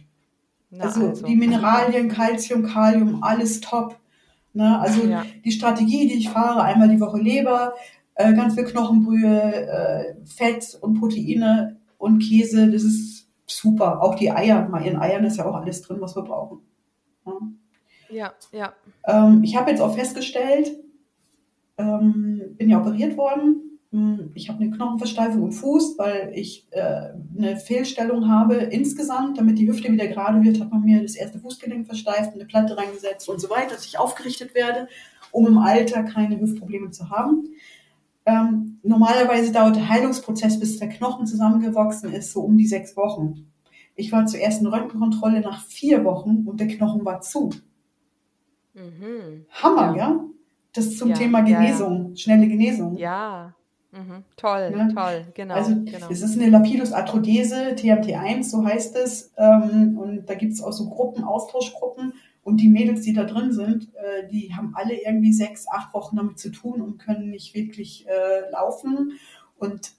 Na, 0.71 0.86
also, 0.86 1.09
also, 1.09 1.25
die 1.25 1.36
Mineralien, 1.36 2.09
Calcium, 2.09 2.63
Kalium, 2.63 3.23
alles 3.23 3.61
top. 3.61 3.99
Ne? 4.53 4.79
Also 4.79 5.05
ja. 5.07 5.23
die 5.45 5.51
Strategie, 5.51 6.07
die 6.07 6.15
ich 6.15 6.29
fahre, 6.29 6.63
einmal 6.63 6.89
die 6.89 6.99
Woche 6.99 7.19
Leber, 7.19 7.73
äh, 8.15 8.34
ganz 8.34 8.55
viel 8.55 8.65
Knochenbrühe, 8.65 9.67
äh, 9.67 10.15
Fett 10.25 10.77
und 10.81 10.99
Proteine 10.99 11.77
und 11.97 12.19
Käse, 12.19 12.71
das 12.71 12.84
ist 12.84 13.27
super. 13.45 14.01
Auch 14.01 14.15
die 14.15 14.31
Eier, 14.31 14.67
mal 14.67 14.86
in 14.86 14.97
Eiern 14.97 15.25
ist 15.25 15.38
ja 15.38 15.45
auch 15.45 15.55
alles 15.55 15.81
drin, 15.84 16.01
was 16.01 16.15
wir 16.15 16.23
brauchen. 16.23 16.59
Ja. 17.25 17.34
Ja, 18.10 18.34
ja. 18.51 18.74
Ähm, 19.06 19.43
ich 19.43 19.56
habe 19.56 19.72
jetzt 19.72 19.82
auch 19.82 19.95
festgestellt, 19.95 20.72
ähm, 21.78 22.56
bin 22.58 22.70
ja 22.70 22.80
operiert 22.80 23.18
worden. 23.18 23.80
Hm, 23.91 24.32
ich 24.34 24.49
habe 24.49 24.60
eine 24.60 24.72
Knochenversteifung 24.72 25.43
im 25.43 25.51
Fuß, 25.51 25.97
weil 25.99 26.32
ich 26.34 26.68
äh, 26.72 27.12
eine 27.38 27.58
Fehlstellung 27.58 28.28
habe 28.28 28.56
insgesamt. 28.56 29.38
Damit 29.38 29.60
die 29.60 29.68
Hüfte 29.68 29.91
wieder 29.91 30.08
gerade 30.08 30.43
wird, 30.43 30.60
hat 30.60 30.72
man 30.72 30.84
mir 30.84 31.01
das 31.01 31.16
erste 31.16 31.39
Fußgelenk 31.39 31.86
versteift, 31.86 32.34
eine 32.34 32.45
Platte 32.45 32.76
reingesetzt 32.76 33.30
und 33.30 33.39
so 33.39 33.49
weiter, 33.49 33.76
dass 33.76 33.86
ich 33.86 33.99
aufgerichtet 33.99 34.56
werde, 34.56 34.88
um 35.32 35.45
im 35.45 35.58
Alter 35.60 36.04
keine 36.04 36.39
Hüftprobleme 36.39 36.89
zu 36.89 37.10
haben. 37.10 37.49
Ähm, 38.26 38.80
normalerweise 38.84 39.51
dauert 39.51 39.76
der 39.76 39.89
Heilungsprozess, 39.89 40.60
bis 40.60 40.80
der 40.80 40.89
Knochen 40.89 41.28
zusammengewachsen 41.28 42.12
ist, 42.12 42.32
so 42.32 42.41
um 42.41 42.58
die 42.58 42.68
sechs 42.68 42.95
Wochen. 42.95 43.51
Ich 43.95 44.12
war 44.12 44.26
zur 44.26 44.39
ersten 44.39 44.66
Röntgenkontrolle 44.66 45.41
nach 45.41 45.64
vier 45.66 46.04
Wochen 46.04 46.45
und 46.47 46.60
der 46.60 46.68
Knochen 46.68 47.06
war 47.06 47.22
zu. 47.22 47.51
Mhm. 48.74 49.45
Hammer, 49.49 49.95
ja. 49.95 50.09
ja? 50.09 50.26
Das 50.74 50.97
zum 50.97 51.09
ja, 51.09 51.15
Thema 51.15 51.41
Genesung, 51.41 52.09
ja, 52.09 52.15
schnelle 52.15 52.47
Genesung. 52.47 52.97
Ja, 52.97 53.53
mhm. 53.91 54.24
toll, 54.38 54.71
ne? 54.71 54.91
toll, 54.93 55.28
genau. 55.36 55.53
Also 55.53 55.76
genau. 55.86 56.07
es 56.09 56.21
ist 56.24 56.36
eine 56.36 56.49
Lapidus-Arthrodese, 56.49 57.76
TMT1, 57.76 58.43
so 58.43 58.65
heißt 58.65 58.95
es. 58.95 59.32
Ähm, 59.38 59.97
und 59.99 60.26
da 60.28 60.34
gibt 60.34 60.53
es 60.53 60.63
auch 60.63 60.74
so 60.74 60.89
Gruppen, 60.89 61.24
Austauschgruppen. 61.24 62.13
Und 62.43 62.57
die 62.57 62.69
Mädels, 62.69 63.01
die 63.01 63.13
da 63.13 63.24
drin 63.24 63.53
sind, 63.53 63.89
äh, 63.95 64.28
die 64.28 64.53
haben 64.53 64.74
alle 64.76 64.95
irgendwie 64.95 65.32
sechs, 65.32 65.67
acht 65.67 65.93
Wochen 65.93 66.17
damit 66.17 66.39
zu 66.39 66.49
tun 66.49 66.82
und 66.82 66.97
können 66.97 67.30
nicht 67.30 67.53
wirklich 67.53 68.05
äh, 68.07 68.49
laufen. 68.51 69.13
Und 69.59 69.91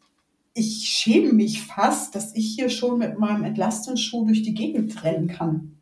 ich 0.55 0.89
schäme 0.89 1.33
mich 1.33 1.63
fast, 1.63 2.15
dass 2.15 2.35
ich 2.35 2.55
hier 2.55 2.69
schon 2.69 2.99
mit 2.99 3.19
meinem 3.19 3.45
Entlastungsschuh 3.45 4.25
durch 4.27 4.43
die 4.43 4.55
Gegend 4.55 5.03
rennen 5.05 5.29
kann. 5.29 5.77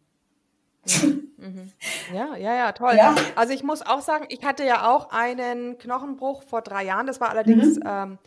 Mhm. 0.87 1.23
Mhm. 1.43 1.73
Ja, 2.15 2.37
ja, 2.37 2.55
ja, 2.55 2.73
toll. 2.73 2.95
Ja. 2.97 3.15
Also 3.35 3.53
ich 3.53 3.63
muss 3.63 3.83
auch 3.83 4.01
sagen, 4.01 4.27
ich 4.29 4.45
hatte 4.45 4.65
ja 4.65 4.89
auch 4.89 5.11
einen 5.11 5.77
Knochenbruch 5.79 6.43
vor 6.45 6.63
drei 6.63 6.85
Jahren. 6.85 7.07
Das 7.07 7.21
war 7.21 7.31
allerdings, 7.31 7.77
mhm. 7.77 7.83
ähm, 7.87 8.19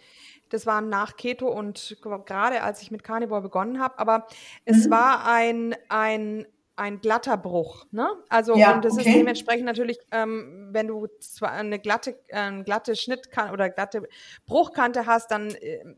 das 0.49 0.66
war 0.66 0.82
nach 0.82 1.16
Keto 1.16 1.47
und 1.47 1.97
gerade 2.26 2.61
als 2.61 2.82
ich 2.82 2.91
mit 2.91 3.03
Carnivore 3.03 3.41
begonnen 3.41 3.80
habe. 3.80 3.97
Aber 3.99 4.28
es 4.66 4.88
mhm. 4.88 4.91
war 4.91 5.28
ein, 5.28 5.76
ein, 5.89 6.45
ein 6.76 6.99
glatter 6.99 7.38
Bruch. 7.38 7.86
Ne? 7.91 8.07
Also 8.30 8.55
ja, 8.55 8.76
und 8.76 8.84
das 8.84 8.93
okay. 8.93 9.07
ist 9.07 9.16
dementsprechend 9.16 9.66
natürlich, 9.66 9.97
ähm, 10.11 10.70
wenn 10.72 10.88
du 10.88 11.07
zwar 11.20 11.51
eine 11.51 11.80
glatte, 11.80 12.20
äh, 12.28 12.63
glatte 12.63 12.95
Schnittkante 12.95 13.53
oder 13.53 13.70
glatte 13.70 14.03
Bruchkante 14.45 15.05
hast, 15.05 15.32
dann 15.32 15.51
äh, 15.51 15.95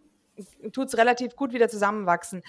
tut 0.71 0.87
es 0.87 0.97
relativ 0.97 1.35
gut 1.35 1.53
wieder 1.53 1.69
zusammenwachsen. 1.69 2.43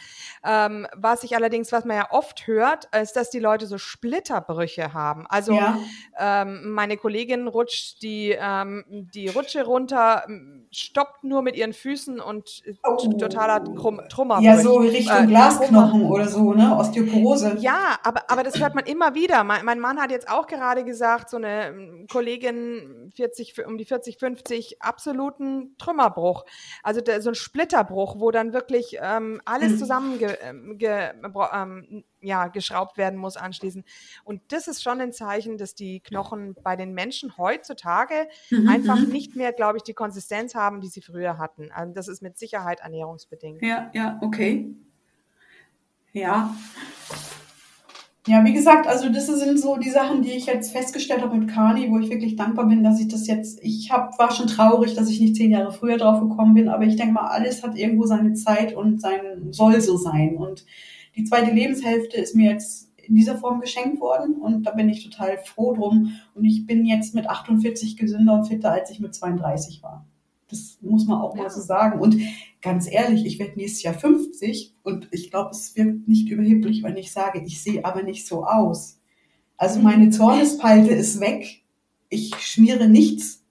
Ähm, 0.44 0.86
was 0.96 1.22
ich 1.22 1.36
allerdings, 1.36 1.72
was 1.72 1.84
man 1.84 1.96
ja 1.96 2.08
oft 2.10 2.46
hört, 2.46 2.86
ist, 2.94 3.16
dass 3.16 3.30
die 3.30 3.38
Leute 3.38 3.66
so 3.66 3.78
Splitterbrüche 3.78 4.92
haben. 4.92 5.26
Also 5.28 5.52
ja. 5.52 5.78
ähm, 6.18 6.72
meine 6.72 6.96
Kollegin 6.96 7.48
rutscht 7.48 8.02
die, 8.02 8.36
ähm, 8.38 8.84
die 8.88 9.28
Rutsche 9.28 9.64
runter, 9.64 10.24
stoppt 10.70 11.24
nur 11.24 11.42
mit 11.42 11.56
ihren 11.56 11.72
Füßen 11.72 12.20
und 12.20 12.62
oh. 12.84 12.96
totaler 13.18 13.64
Trummer. 14.08 14.40
Ja, 14.40 14.58
so 14.58 14.76
Richtung 14.78 15.24
äh, 15.24 15.26
Glasknochen 15.26 16.00
Trummer. 16.00 16.10
oder 16.10 16.28
so, 16.28 16.52
ne? 16.52 16.76
Osteoporose. 16.76 17.56
Ja, 17.58 17.98
aber, 18.02 18.30
aber 18.30 18.42
das 18.42 18.58
hört 18.60 18.74
man 18.74 18.84
immer 18.84 19.14
wieder. 19.14 19.44
Mein, 19.44 19.64
mein 19.64 19.80
Mann 19.80 20.00
hat 20.00 20.10
jetzt 20.10 20.28
auch 20.28 20.46
gerade 20.46 20.84
gesagt, 20.84 21.30
so 21.30 21.36
eine 21.36 21.68
ähm, 21.68 22.06
Kollegin 22.10 23.12
40, 23.14 23.66
um 23.66 23.78
die 23.78 23.84
40, 23.84 24.18
50, 24.18 24.82
absoluten 24.82 25.76
Trümmerbruch. 25.78 26.44
Also 26.82 27.00
der, 27.00 27.22
so 27.22 27.30
ein 27.30 27.34
Splitter 27.34 27.77
Unterbruch, 27.78 28.18
wo 28.18 28.30
dann 28.30 28.52
wirklich 28.52 28.96
ähm, 29.00 29.40
alles 29.44 29.74
Mhm. 29.74 29.78
zusammen 29.78 30.18
ge, 30.18 30.36
ähm, 30.42 30.78
ge, 30.78 31.12
ähm, 31.52 32.04
ja, 32.20 32.48
geschraubt 32.48 32.98
werden 32.98 33.18
muss 33.18 33.36
anschließend. 33.36 33.86
Und 34.24 34.40
das 34.48 34.66
ist 34.66 34.82
schon 34.82 35.00
ein 35.00 35.12
Zeichen, 35.12 35.58
dass 35.58 35.74
die 35.74 36.00
Knochen 36.00 36.56
bei 36.62 36.74
den 36.74 36.92
Menschen 36.92 37.36
heutzutage 37.38 38.28
Mhm, 38.50 38.68
einfach 38.68 38.98
mhm. 38.98 39.10
nicht 39.10 39.36
mehr, 39.36 39.52
glaube 39.52 39.76
ich, 39.78 39.84
die 39.84 39.94
Konsistenz 39.94 40.54
haben, 40.54 40.80
die 40.80 40.88
sie 40.88 41.02
früher 41.02 41.38
hatten. 41.38 41.70
Also 41.70 41.92
das 41.92 42.08
ist 42.08 42.20
mit 42.20 42.36
Sicherheit 42.36 42.80
ernährungsbedingt. 42.80 43.62
Ja, 43.62 43.90
ja, 43.94 44.18
okay. 44.22 44.74
Ja. 46.12 46.54
Ja, 48.28 48.44
wie 48.44 48.52
gesagt, 48.52 48.86
also 48.86 49.08
das 49.08 49.26
sind 49.26 49.58
so 49.58 49.78
die 49.78 49.88
Sachen, 49.88 50.20
die 50.20 50.32
ich 50.32 50.44
jetzt 50.44 50.70
festgestellt 50.70 51.22
habe 51.22 51.34
mit 51.34 51.48
Kani, 51.48 51.90
wo 51.90 51.98
ich 51.98 52.10
wirklich 52.10 52.36
dankbar 52.36 52.66
bin, 52.66 52.84
dass 52.84 53.00
ich 53.00 53.08
das 53.08 53.26
jetzt, 53.26 53.58
ich 53.62 53.90
hab, 53.90 54.18
war 54.18 54.30
schon 54.32 54.48
traurig, 54.48 54.94
dass 54.94 55.08
ich 55.08 55.18
nicht 55.18 55.34
zehn 55.34 55.50
Jahre 55.50 55.72
früher 55.72 55.96
drauf 55.96 56.20
gekommen 56.20 56.52
bin, 56.52 56.68
aber 56.68 56.84
ich 56.84 56.96
denke 56.96 57.14
mal, 57.14 57.28
alles 57.28 57.62
hat 57.62 57.74
irgendwo 57.74 58.04
seine 58.04 58.34
Zeit 58.34 58.74
und 58.74 59.00
sein, 59.00 59.50
soll 59.50 59.80
so 59.80 59.96
sein. 59.96 60.36
Und 60.36 60.66
die 61.16 61.24
zweite 61.24 61.52
Lebenshälfte 61.52 62.18
ist 62.18 62.36
mir 62.36 62.50
jetzt 62.50 62.90
in 62.98 63.14
dieser 63.14 63.38
Form 63.38 63.60
geschenkt 63.62 63.98
worden 63.98 64.34
und 64.34 64.64
da 64.64 64.72
bin 64.72 64.90
ich 64.90 65.08
total 65.08 65.38
froh 65.38 65.72
drum. 65.72 66.12
Und 66.34 66.44
ich 66.44 66.66
bin 66.66 66.84
jetzt 66.84 67.14
mit 67.14 67.30
48 67.30 67.96
gesünder 67.96 68.34
und 68.34 68.44
fitter, 68.44 68.72
als 68.72 68.90
ich 68.90 69.00
mit 69.00 69.14
32 69.14 69.82
war. 69.82 70.04
Das 70.50 70.78
muss 70.80 71.06
man 71.06 71.20
auch 71.20 71.36
Ja. 71.36 71.42
mal 71.42 71.50
so 71.50 71.60
sagen. 71.60 72.00
Und 72.00 72.16
ganz 72.62 72.90
ehrlich, 72.90 73.24
ich 73.26 73.38
werde 73.38 73.56
nächstes 73.56 73.82
Jahr 73.82 73.94
50 73.94 74.74
und 74.82 75.08
ich 75.12 75.30
glaube, 75.30 75.50
es 75.50 75.76
wirkt 75.76 76.08
nicht 76.08 76.28
überheblich, 76.30 76.82
wenn 76.82 76.96
ich 76.96 77.12
sage, 77.12 77.42
ich 77.44 77.62
sehe 77.62 77.84
aber 77.84 78.02
nicht 78.02 78.26
so 78.26 78.44
aus. 78.44 78.98
Also 79.56 79.80
meine 79.80 80.10
Zornespalte 80.10 80.90
ist 80.94 81.20
weg. 81.20 81.62
Ich 82.08 82.34
schmiere 82.36 82.88
nichts. 82.88 83.44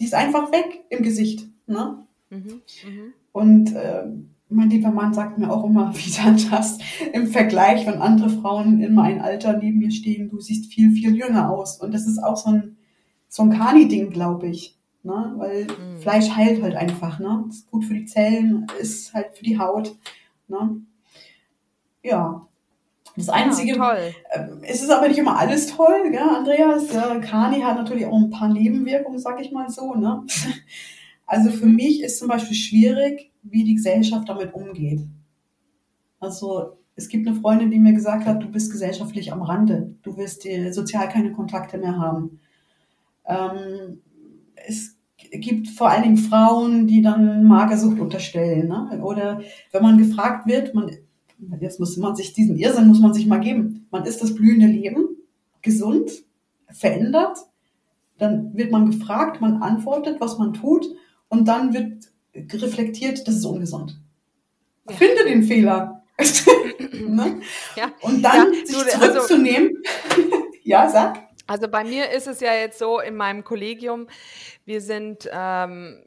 Die 0.00 0.04
ist 0.04 0.14
einfach 0.14 0.50
weg 0.50 0.84
im 0.90 1.02
Gesicht. 1.04 1.46
Ne? 1.66 2.04
Mhm. 2.30 2.38
Mhm. 2.38 3.12
Und 3.32 3.72
äh, 3.74 4.04
mein 4.48 4.70
lieber 4.70 4.90
Mann 4.90 5.14
sagt 5.14 5.38
mir 5.38 5.50
auch 5.50 5.64
immer 5.64 5.94
wieder 5.94 6.36
das 6.50 6.78
im 7.12 7.28
Vergleich, 7.28 7.86
wenn 7.86 8.00
andere 8.02 8.30
Frauen 8.30 8.82
in 8.82 8.94
meinem 8.94 9.20
Alter 9.20 9.56
neben 9.58 9.78
mir 9.78 9.90
stehen, 9.92 10.28
du 10.28 10.40
siehst 10.40 10.72
viel, 10.72 10.90
viel 10.92 11.14
jünger 11.16 11.50
aus. 11.50 11.78
Und 11.80 11.92
das 11.94 12.06
ist 12.06 12.18
auch 12.18 12.36
so 12.36 12.50
ein, 12.50 12.76
so 13.28 13.44
ein 13.44 13.50
Kani-Ding, 13.50 14.10
glaube 14.10 14.48
ich. 14.48 14.76
Ne? 15.04 15.34
Weil 15.36 15.64
Mhm. 15.66 15.98
Fleisch 16.00 16.30
heilt 16.30 16.62
halt 16.62 16.76
einfach. 16.76 17.18
Ne? 17.18 17.44
Ist 17.48 17.70
gut 17.70 17.84
für 17.84 17.94
die 17.94 18.04
Zellen, 18.06 18.66
ist 18.80 19.12
halt 19.14 19.36
für 19.36 19.44
die 19.44 19.58
Haut. 19.58 19.96
Ne? 20.48 20.76
Ja. 22.02 22.46
Das 23.16 23.28
Einzige, 23.28 23.76
Ja, 23.76 23.90
toll. 23.90 24.14
ähm, 24.32 24.58
Es 24.62 24.80
ist 24.82 24.90
aber 24.90 25.06
nicht 25.08 25.18
immer 25.18 25.38
alles 25.38 25.66
toll, 25.66 26.10
gell, 26.10 26.18
Andreas. 26.20 26.92
Ja, 26.94 27.18
Kani 27.18 27.60
hat 27.60 27.76
natürlich 27.76 28.06
auch 28.06 28.16
ein 28.16 28.30
paar 28.30 28.48
Nebenwirkungen, 28.48 29.18
sag 29.18 29.40
ich 29.40 29.52
mal 29.52 29.68
so. 29.68 29.94
Ne? 29.94 30.24
Also 31.26 31.50
für 31.50 31.66
mich 31.66 32.02
ist 32.02 32.18
zum 32.18 32.28
Beispiel 32.28 32.54
schwierig, 32.56 33.30
wie 33.42 33.64
die 33.64 33.74
Gesellschaft 33.76 34.28
damit 34.28 34.52
umgeht. 34.52 35.00
Also 36.20 36.76
es 36.94 37.08
gibt 37.08 37.26
eine 37.26 37.36
Freundin, 37.40 37.70
die 37.70 37.78
mir 37.78 37.94
gesagt 37.94 38.26
hat, 38.26 38.42
du 38.42 38.48
bist 38.50 38.70
gesellschaftlich 38.70 39.32
am 39.32 39.40
Rande. 39.40 39.94
Du 40.02 40.16
wirst 40.18 40.44
äh, 40.44 40.70
sozial 40.72 41.08
keine 41.08 41.32
Kontakte 41.32 41.78
mehr 41.78 41.96
haben. 41.98 42.38
Ähm, 43.24 44.02
es 44.66 44.91
gibt 45.40 45.68
vor 45.68 45.90
allen 45.90 46.02
Dingen 46.02 46.16
Frauen, 46.18 46.86
die 46.86 47.00
dann 47.02 47.44
Magersucht 47.44 47.98
unterstellen. 47.98 48.68
Ne? 48.68 49.00
Oder 49.02 49.40
wenn 49.72 49.82
man 49.82 49.98
gefragt 49.98 50.46
wird, 50.46 50.74
man, 50.74 50.90
jetzt 51.60 51.80
muss 51.80 51.96
man 51.96 52.14
sich 52.14 52.34
diesen 52.34 52.56
Irrsinn 52.56 52.86
muss 52.88 53.00
man 53.00 53.14
sich 53.14 53.26
mal 53.26 53.40
geben. 53.40 53.86
Man 53.90 54.04
ist 54.04 54.22
das 54.22 54.34
blühende 54.34 54.66
Leben, 54.66 55.08
gesund, 55.62 56.10
verändert. 56.70 57.38
Dann 58.18 58.54
wird 58.56 58.70
man 58.70 58.90
gefragt, 58.90 59.40
man 59.40 59.62
antwortet, 59.62 60.20
was 60.20 60.38
man 60.38 60.52
tut, 60.52 60.86
und 61.28 61.48
dann 61.48 61.72
wird 61.72 62.12
reflektiert, 62.34 63.26
das 63.26 63.36
ist 63.36 63.44
ungesund. 63.46 63.98
Ja. 64.88 64.96
Finde 64.96 65.24
den 65.24 65.42
Fehler. 65.42 66.02
ne? 67.08 67.40
Ja. 67.76 67.90
Und 68.02 68.22
dann 68.22 68.52
Ja, 68.52 68.66
sich 68.66 68.76
also- 68.76 68.98
zurückzunehmen. 68.98 69.70
ja, 70.62 70.88
sag. 70.88 71.31
Also 71.46 71.68
bei 71.68 71.84
mir 71.84 72.10
ist 72.10 72.26
es 72.26 72.40
ja 72.40 72.54
jetzt 72.54 72.78
so 72.78 73.00
in 73.00 73.16
meinem 73.16 73.44
Kollegium, 73.44 74.08
wir 74.64 74.80
sind 74.80 75.28
ähm, 75.32 76.04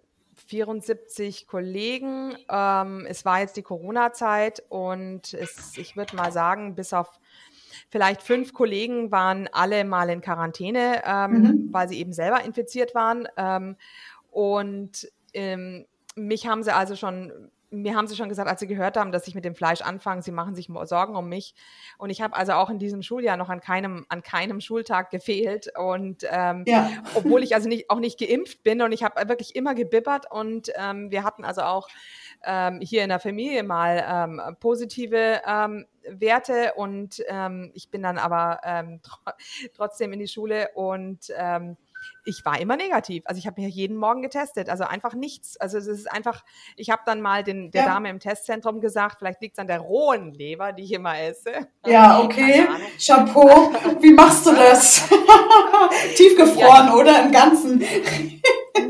74 0.48 1.48
Kollegen. 1.48 2.36
Ähm, 2.50 3.06
es 3.08 3.26
war 3.26 3.40
jetzt 3.40 3.58
die 3.58 3.64
Corona-Zeit 3.64 4.64
und 4.70 5.34
es, 5.34 5.78
ich 5.78 5.96
würde 5.96 6.16
mal 6.16 6.32
sagen, 6.32 6.76
bis 6.76 6.94
auf 6.94 7.20
vielleicht 7.90 8.22
fünf 8.22 8.54
Kollegen 8.54 9.12
waren 9.12 9.50
alle 9.52 9.84
mal 9.86 10.10
in 10.10 10.22
Quarantäne, 10.22 11.02
ähm, 11.06 11.32
Mhm. 11.32 11.68
weil 11.72 11.90
sie 11.90 12.00
eben 12.00 12.14
selber 12.14 12.44
infiziert 12.44 12.96
waren. 12.96 13.28
Ähm, 13.38 13.76
und 14.32 15.12
ähm, 15.34 15.86
mich 16.16 16.48
haben 16.48 16.64
sie 16.64 16.74
also 16.74 16.96
schon, 16.96 17.52
mir 17.82 17.96
haben 17.96 18.08
sie 18.08 18.16
schon 18.16 18.30
gesagt, 18.30 18.50
als 18.50 18.60
sie 18.60 18.68
gehört 18.68 18.98
haben, 18.98 19.12
dass 19.12 19.28
ich 19.28 19.36
mit 19.36 19.46
dem 19.46 19.56
Fleisch 19.56 19.82
anfange, 19.82 20.22
sie 20.22 20.32
machen 20.32 20.56
sich 20.56 20.70
Sorgen 20.84 21.16
um 21.16 21.30
mich. 21.30 21.56
Und 21.98 22.10
ich 22.10 22.22
habe 22.22 22.36
also 22.36 22.54
auch 22.54 22.70
in 22.70 22.80
diesem 22.80 23.02
Schuljahr 23.02 23.38
noch 23.38 23.50
an 23.50 23.62
keinem, 23.62 24.06
an 24.10 24.22
keinem 24.24 24.62
Schultag 24.62 25.10
gefehlt. 25.10 25.70
Und 25.78 26.26
ähm, 26.30 26.64
Ja. 26.66 26.90
obwohl 27.16 27.44
ich 27.44 27.56
also 27.56 27.70
nicht, 27.70 27.90
auch 27.90 28.00
nicht 28.00 28.20
geimpft 28.20 28.64
bin 28.64 28.82
und 28.82 28.92
ich 28.92 29.04
habe 29.04 29.28
wirklich 29.30 29.56
immer 29.56 29.76
gebibbert 29.76 30.32
und 30.32 30.72
ähm, 30.76 31.12
wir 31.12 31.24
hatten 31.24 31.44
also 31.46 31.62
auch 31.62 31.88
ähm, 32.44 32.80
hier 32.82 33.04
in 33.04 33.10
der 33.10 33.20
Familie 33.20 33.64
mal 33.64 34.04
ähm, 34.08 34.42
positive 34.60 35.42
ähm, 35.46 35.86
Werte 36.08 36.74
und 36.76 37.24
ähm, 37.28 37.72
ich 37.74 37.90
bin 37.90 38.04
dann 38.04 38.18
aber 38.18 38.60
tr 39.02 39.34
trotzdem 39.76 40.14
in 40.14 40.20
die 40.20 40.28
Schule 40.28 40.70
und 40.76 41.32
ich 42.26 42.44
war 42.46 42.60
immer 42.60 42.76
negativ. 42.76 43.24
Also 43.26 43.40
ich 43.40 43.48
habe 43.48 43.62
mich 43.62 43.74
jeden 43.74 43.98
Morgen 43.98 44.22
getestet, 44.22 44.70
also 44.70 44.84
einfach 44.84 45.14
nichts. 45.14 45.58
Also 45.58 45.78
es 45.78 45.88
ist 45.88 46.12
einfach, 46.12 46.44
ich 46.76 46.90
habe 46.90 47.04
dann 47.06 47.22
mal 47.22 47.44
den, 47.44 47.72
der 47.72 47.84
Ja. 47.84 47.94
Dame 47.94 48.10
im 48.10 48.20
Testzentrum 48.20 48.82
gesagt, 48.82 49.18
vielleicht 49.20 49.42
liegt 49.42 49.58
es 49.58 49.60
an 49.60 49.68
der 49.68 49.80
rohen 49.80 50.34
Leber, 50.34 50.74
die 50.74 50.84
ich 50.84 50.92
immer 50.94 51.20
esse. 51.20 51.68
Ja, 51.86 52.20
okay. 52.22 52.66
Keine 52.66 52.70
Ahnung. 52.70 52.88
Chapeau. 53.00 53.72
Wie 54.02 54.14
machst 54.14 54.46
du 54.46 54.52
das? 54.52 55.08
Tiefgefroren, 56.16 56.92
oder? 56.94 57.24
Im 57.24 57.32
Ganzen. 57.32 57.80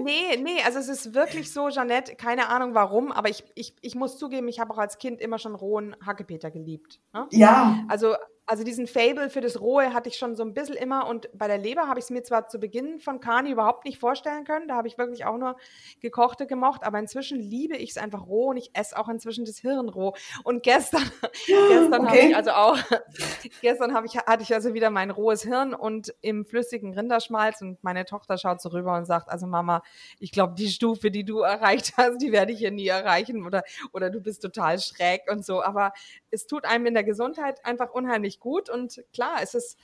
Nee, 0.03 0.37
nee, 0.41 0.61
also 0.65 0.79
es 0.79 0.87
ist 0.87 1.13
wirklich 1.13 1.51
so, 1.51 1.69
Jeanette, 1.69 2.15
keine 2.15 2.49
Ahnung 2.49 2.73
warum, 2.73 3.11
aber 3.11 3.29
ich, 3.29 3.43
ich, 3.55 3.75
ich 3.81 3.95
muss 3.95 4.17
zugeben, 4.17 4.47
ich 4.47 4.59
habe 4.59 4.71
auch 4.73 4.77
als 4.77 4.97
Kind 4.97 5.19
immer 5.19 5.39
schon 5.39 5.55
rohen 5.55 5.95
Hackepeter 6.05 6.51
geliebt. 6.51 6.99
Ne? 7.13 7.27
Ja. 7.31 7.83
Also, 7.87 8.15
also 8.47 8.63
diesen 8.63 8.87
Fable 8.87 9.29
für 9.29 9.41
das 9.41 9.59
Rohe 9.59 9.93
hatte 9.93 10.09
ich 10.09 10.17
schon 10.17 10.35
so 10.35 10.43
ein 10.43 10.53
bisschen 10.53 10.75
immer 10.75 11.07
und 11.07 11.29
bei 11.33 11.47
der 11.47 11.57
Leber 11.57 11.87
habe 11.87 11.99
ich 11.99 12.05
es 12.05 12.09
mir 12.11 12.23
zwar 12.23 12.47
zu 12.47 12.59
Beginn 12.59 12.99
von 12.99 13.19
Kani 13.19 13.51
überhaupt 13.51 13.85
nicht 13.85 13.99
vorstellen 13.99 14.43
können, 14.45 14.67
da 14.67 14.75
habe 14.75 14.87
ich 14.87 14.97
wirklich 14.97 15.25
auch 15.25 15.37
nur 15.37 15.55
gekochte 16.01 16.45
gemocht, 16.47 16.83
aber 16.83 16.99
inzwischen 16.99 17.39
liebe 17.39 17.75
ich 17.75 17.91
es 17.91 17.97
einfach 17.97 18.27
roh 18.27 18.49
und 18.49 18.57
ich 18.57 18.69
esse 18.73 18.97
auch 18.97 19.09
inzwischen 19.09 19.45
das 19.45 19.57
Hirn 19.57 19.89
roh. 19.89 20.13
Und 20.43 20.63
gestern, 20.63 21.01
gestern 21.67 22.07
habe 22.07 22.15
Okay. 22.15 22.27
ich 22.29 22.35
also 22.35 22.51
auch, 22.51 22.77
gestern 23.61 23.93
habe 23.93 24.05
ich, 24.07 24.15
hatte 24.17 24.43
ich 24.43 24.53
also 24.53 24.73
wieder 24.73 24.89
mein 24.89 25.09
rohes 25.11 25.41
Hirn 25.43 25.73
und 25.73 26.13
im 26.21 26.45
flüssigen 26.45 26.93
Rinderschmalz 26.93 27.61
und 27.61 27.83
meine 27.83 28.05
Tochter 28.05 28.37
schaut 28.37 28.61
so 28.61 28.69
rüber 28.69 28.95
und 28.95 29.05
sagt, 29.05 29.29
also 29.29 29.47
Mama, 29.47 29.81
ich 30.19 30.31
glaube, 30.31 30.53
die 30.55 30.69
Stufe, 30.69 31.11
die 31.11 31.23
du 31.23 31.39
erreicht 31.39 31.93
hast, 31.97 32.21
die 32.21 32.31
werde 32.31 32.51
ich 32.51 32.59
hier 32.59 32.71
nie 32.71 32.87
erreichen 32.87 33.45
oder, 33.45 33.63
oder 33.91 34.09
du 34.09 34.21
bist 34.21 34.41
total 34.41 34.79
schräg 34.79 35.21
und 35.31 35.45
so. 35.45 35.63
Aber 35.63 35.93
es 36.31 36.47
tut 36.47 36.65
einem 36.65 36.85
in 36.85 36.93
der 36.93 37.03
Gesundheit 37.03 37.65
einfach 37.65 37.91
unheimlich 37.91 38.34
gut 38.39 38.69
und 38.69 39.03
klar, 39.13 39.37
es 39.41 39.53
ist 39.53 39.77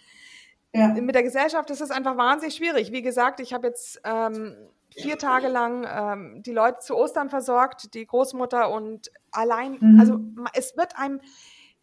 Ja. 0.74 0.88
mit 0.89 1.16
der 1.16 1.24
Gesellschaft 1.24 1.70
ist 1.70 1.82
es 1.82 1.91
einfach 1.91 2.16
wahnsinnig 2.18 2.56
schwierig. 2.56 2.91
Wie 2.91 3.02
gesagt, 3.02 3.39
ich 3.41 3.54
habe 3.54 3.68
jetzt 3.68 3.99
ähm, 4.06 4.56
vier 4.89 5.18
Tage 5.18 5.47
lang 5.47 5.86
ähm, 5.89 6.43
die 6.43 6.52
Leute 6.54 6.80
zu 6.80 6.95
Ostern 6.95 7.30
versorgt, 7.30 7.93
die 7.93 8.06
Großmutter 8.06 8.70
und 8.72 9.12
allein, 9.32 9.78
Mhm. 9.80 9.99
also 9.99 10.20
es 10.54 10.76
wird 10.78 10.97
einem, 10.97 11.22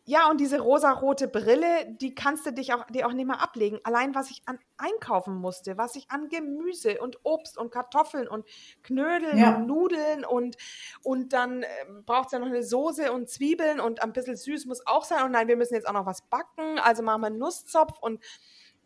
ja, 0.09 0.30
und 0.30 0.40
diese 0.40 0.59
rosarote 0.59 1.28
Brille, 1.28 1.66
die 2.00 2.14
kannst 2.14 2.46
du 2.46 2.50
dich 2.50 2.72
auch, 2.72 2.86
die 2.86 3.04
auch 3.04 3.12
nicht 3.12 3.26
mehr 3.26 3.42
ablegen. 3.42 3.78
Allein, 3.84 4.14
was 4.14 4.30
ich 4.30 4.40
an 4.46 4.59
einkaufen 4.78 5.34
musste, 5.34 5.76
was 5.76 5.96
ich 5.96 6.11
an 6.11 6.30
Gemüse 6.30 6.98
und 7.02 7.18
Obst 7.24 7.59
und 7.59 7.70
Kartoffeln 7.70 8.26
und 8.26 8.46
Knödeln 8.82 9.36
Ja. 9.36 9.56
und 9.56 9.66
Nudeln 9.66 10.24
und, 10.24 10.56
und 11.02 11.34
dann 11.34 11.62
ähm, 11.62 12.04
braucht 12.06 12.28
es 12.28 12.32
ja 12.32 12.38
noch 12.38 12.46
eine 12.46 12.62
Soße 12.62 13.12
und 13.12 13.28
Zwiebeln 13.28 13.80
und 13.80 14.02
ein 14.02 14.14
bisschen 14.14 14.36
süß 14.36 14.64
muss 14.64 14.86
auch 14.86 15.04
sein. 15.04 15.24
Und 15.24 15.32
nein, 15.32 15.46
wir 15.46 15.56
müssen 15.59 15.74
jetzt 15.74 15.86
auch 15.86 15.92
noch 15.92 16.06
was 16.06 16.22
backen, 16.22 16.78
also 16.78 17.02
machen 17.02 17.20
wir 17.20 17.26
einen 17.26 17.38
Nusszopf 17.38 17.98
und 18.00 18.24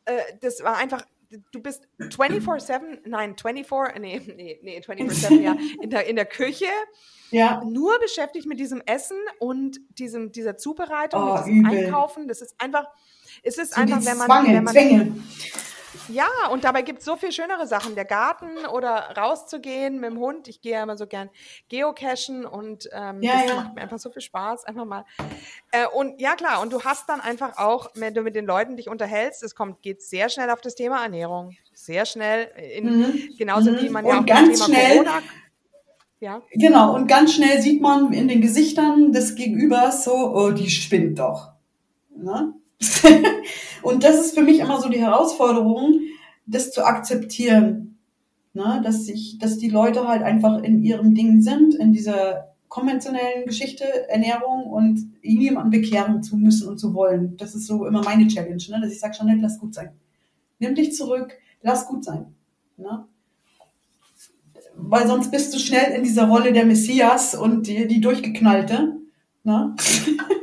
äh, 0.07 0.19
das 0.41 0.65
war 0.65 0.77
einfach, 0.77 1.05
du 1.53 1.61
bist 1.61 1.89
24-7, 1.99 3.01
nein, 3.07 3.37
24, 3.41 4.01
nee, 4.01 4.21
nee, 4.37 4.59
nee, 4.63 4.81
24-7, 4.81 5.41
ja, 5.41 5.57
in 5.81 5.91
der, 5.91 6.07
in 6.07 6.17
der 6.17 6.27
Küche, 6.27 6.67
Ja. 7.31 7.63
nur 7.65 7.99
beschäftigt 8.01 8.47
mit 8.47 8.59
diesem 8.61 8.83
Essen 8.87 9.17
und 9.39 9.79
diesem, 9.99 10.33
dieser 10.33 10.57
Zubereitung, 10.57 11.23
Oh, 11.23 11.35
mit 11.37 11.47
diesem 11.47 11.65
übel. 11.67 11.85
Einkaufen. 11.87 12.29
Das 12.29 12.43
ist 12.43 12.55
einfach, 12.59 12.87
es 13.43 13.59
ist 13.59 13.75
So 13.75 13.81
einfach, 13.81 14.05
wenn 14.05 14.19
man, 14.19 14.27
Zwange, 14.27 14.49
wenn 14.55 14.65
man, 14.65 14.73
Zwänge. 14.75 15.17
Ja, 16.09 16.27
und 16.51 16.65
dabei 16.65 16.83
gibt 16.83 17.01
es 17.01 17.05
so 17.05 17.17
viel 17.17 17.33
schönere 17.33 17.67
Sachen. 17.67 17.95
Der 17.95 18.05
Garten 18.05 18.67
oder 18.73 19.15
rauszugehen 19.17 20.01
mit 20.01 20.11
dem 20.11 20.19
Hund. 20.19 20.49
Ich 20.49 20.61
gehe 20.61 20.73
ja 20.73 20.83
immer 20.83 20.97
so 20.97 21.07
gern 21.07 21.31
geocachen 21.69 22.45
und 22.47 22.89
ähm, 22.93 23.23
Ja, 23.23 23.33
das 23.43 23.49
ja. 23.51 23.55
macht 23.57 23.75
mir 23.75 23.81
einfach 23.83 23.99
so 23.99 24.11
viel 24.11 24.23
Spaß. 24.23 24.65
Einfach 24.65 24.85
mal. 24.85 25.05
Äh, 25.71 25.87
und 25.87 26.21
ja, 26.21 26.35
klar, 26.35 26.61
und 26.63 26.73
du 26.73 26.83
hast 26.83 27.09
dann 27.09 27.21
einfach 27.21 27.59
auch, 27.59 27.91
wenn 27.95 28.15
du 28.15 28.23
mit 28.23 28.35
den 28.35 28.47
Leuten 28.47 28.77
dich 28.77 28.89
unterhältst, 28.89 29.43
es 29.43 29.55
kommt, 29.55 29.83
geht 29.83 30.03
sehr 30.03 30.29
schnell 30.29 30.51
auf 30.51 30.61
das 30.61 30.75
Thema 30.75 31.03
Ernährung. 31.03 31.57
Sehr 31.73 32.05
schnell. 32.07 32.49
In, 32.77 32.99
Mhm. 32.99 33.35
Genauso 33.39 33.71
Mhm. 33.73 33.81
wie 33.81 33.89
man 33.89 34.05
ja 34.07 34.13
Und 34.13 34.21
auch 34.21 34.27
ganz 34.27 34.59
das 34.59 34.67
Thema 34.69 34.79
schnell- 34.79 34.97
Corona. 35.05 35.23
ja. 36.21 36.43
Genau, 36.53 36.95
und 36.95 37.07
ganz 37.09 37.35
schnell 37.35 37.61
sieht 37.61 37.81
man 37.81 38.13
in 38.13 38.29
den 38.29 38.41
Gesichtern 38.41 39.13
des 39.13 39.35
Gegenübers 39.35 40.05
so, 40.05 40.13
oh, 40.13 40.51
die 40.51 40.71
spinnt 40.71 41.19
doch. 41.19 41.53
Ne? 42.15 42.55
und 43.83 44.05
das 44.05 44.21
ist 44.21 44.35
für 44.35 44.43
mich 44.43 44.61
immer 44.61 44.81
so 44.81 44.89
die 44.89 45.01
Herausforderung, 45.01 46.01
das 46.47 46.71
zu 46.73 46.85
akzeptieren. 46.85 47.99
Ne? 48.55 48.83
Dass, 48.85 49.07
sich, 49.07 49.39
dass 49.39 49.59
die 49.59 49.71
Leute 49.71 50.07
halt 50.07 50.23
einfach 50.23 50.63
in 50.63 50.83
ihrem 50.83 51.15
Ding 51.15 51.41
sind, 51.41 51.75
in 51.75 51.93
dieser 51.93 52.53
konventionellen 52.69 53.45
Geschichte, 53.47 53.85
Ernährung 54.09 54.65
und 54.65 55.13
jemanden 55.23 55.71
bekehren 55.71 56.23
zu 56.23 56.37
müssen 56.37 56.69
und 56.69 56.79
zu 56.79 56.95
wollen. 56.95 57.37
Das 57.37 57.55
ist 57.55 57.67
so 57.67 57.87
immer 57.87 58.03
meine 58.03 58.27
Challenge, 58.29 58.63
ne? 58.71 58.81
dass 58.81 58.93
ich 58.93 59.01
sage, 59.01 59.17
Jeanette, 59.17 59.43
lass 59.43 59.59
gut 59.59 59.75
sein. 59.75 59.91
Nimm 60.59 60.75
dich 60.75 60.95
zurück, 60.95 61.35
lass 61.63 61.87
gut 61.87 62.05
sein. 62.05 62.35
Ne? 62.79 63.05
Weil 64.75 65.07
sonst 65.07 65.31
bist 65.31 65.55
du 65.55 65.59
schnell 65.59 65.93
in 65.93 66.03
dieser 66.03 66.29
Rolle 66.29 66.53
der 66.53 66.65
Messias 66.65 67.35
und 67.35 67.67
die, 67.67 67.87
die 67.87 68.01
Durchgeknallte. 68.01 68.97
Ne? 69.45 69.77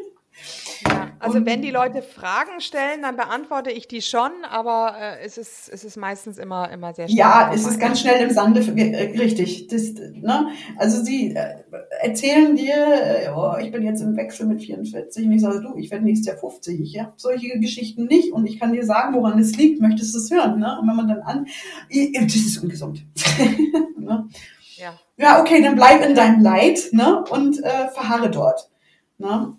Also 1.20 1.46
wenn 1.46 1.62
die 1.62 1.72
Leute 1.72 2.02
Fragen 2.02 2.62
stellen, 2.62 3.02
dann 3.02 3.18
beantworte 3.18 3.72
ich 3.72 3.88
die 3.88 4.02
schon, 4.02 4.32
aber 4.50 4.96
äh, 4.98 5.26
es, 5.26 5.38
ist, 5.38 5.70
es 5.72 5.84
ist 5.84 5.98
meistens 5.98 6.38
immer, 6.38 6.72
immer 6.72 6.94
sehr 6.94 7.08
schnell. 7.08 7.18
Ja, 7.18 7.52
es 7.54 7.68
ist 7.68 7.80
ganz 7.80 8.00
schnell 8.00 8.22
im 8.22 8.34
Sande, 8.34 8.62
äh, 8.62 9.18
richtig. 9.20 9.68
Das, 9.68 9.94
ne? 9.94 10.50
Also 10.78 11.04
sie 11.04 11.36
äh, 11.36 11.56
erzählen 12.02 12.56
dir, 12.56 12.76
äh, 12.76 13.30
oh, 13.36 13.56
ich 13.62 13.72
bin 13.72 13.84
jetzt 13.84 14.02
im 14.02 14.16
Wechsel 14.16 14.48
mit 14.48 14.62
44 14.62 15.26
und 15.26 15.32
ich 15.34 15.42
sage, 15.42 15.62
du, 15.62 15.76
ich 15.76 15.92
werde 15.92 16.06
nächstes 16.06 16.28
Jahr 16.28 16.38
50. 16.38 16.80
Ich 16.80 17.00
habe 17.00 17.14
solche 17.18 17.60
Geschichten 17.60 18.06
nicht 18.06 18.32
und 18.32 18.46
ich 18.46 18.60
kann 18.60 18.72
dir 18.72 18.86
sagen, 18.86 19.14
woran 19.14 19.38
es 19.40 19.58
liegt, 19.58 19.82
möchtest 19.82 20.14
du 20.14 20.20
es 20.20 20.32
hören. 20.32 20.60
Ne? 20.60 20.78
Und 20.80 20.88
wenn 20.88 20.96
man 20.96 21.08
dann 21.10 21.22
an, 21.22 21.48
das 21.90 22.36
ist 22.36 22.64
ungesund. 22.64 23.04
ne? 23.98 24.30
ja. 24.78 24.94
ja, 25.18 25.42
okay, 25.42 25.62
dann 25.62 25.76
bleib 25.76 26.02
in 26.06 26.16
deinem 26.16 26.42
Leid 26.42 26.80
ne? 26.92 27.24
und 27.30 27.62
äh, 27.62 27.90
verharre 27.90 28.32
dort. 28.32 28.70
Ne? 29.18 29.54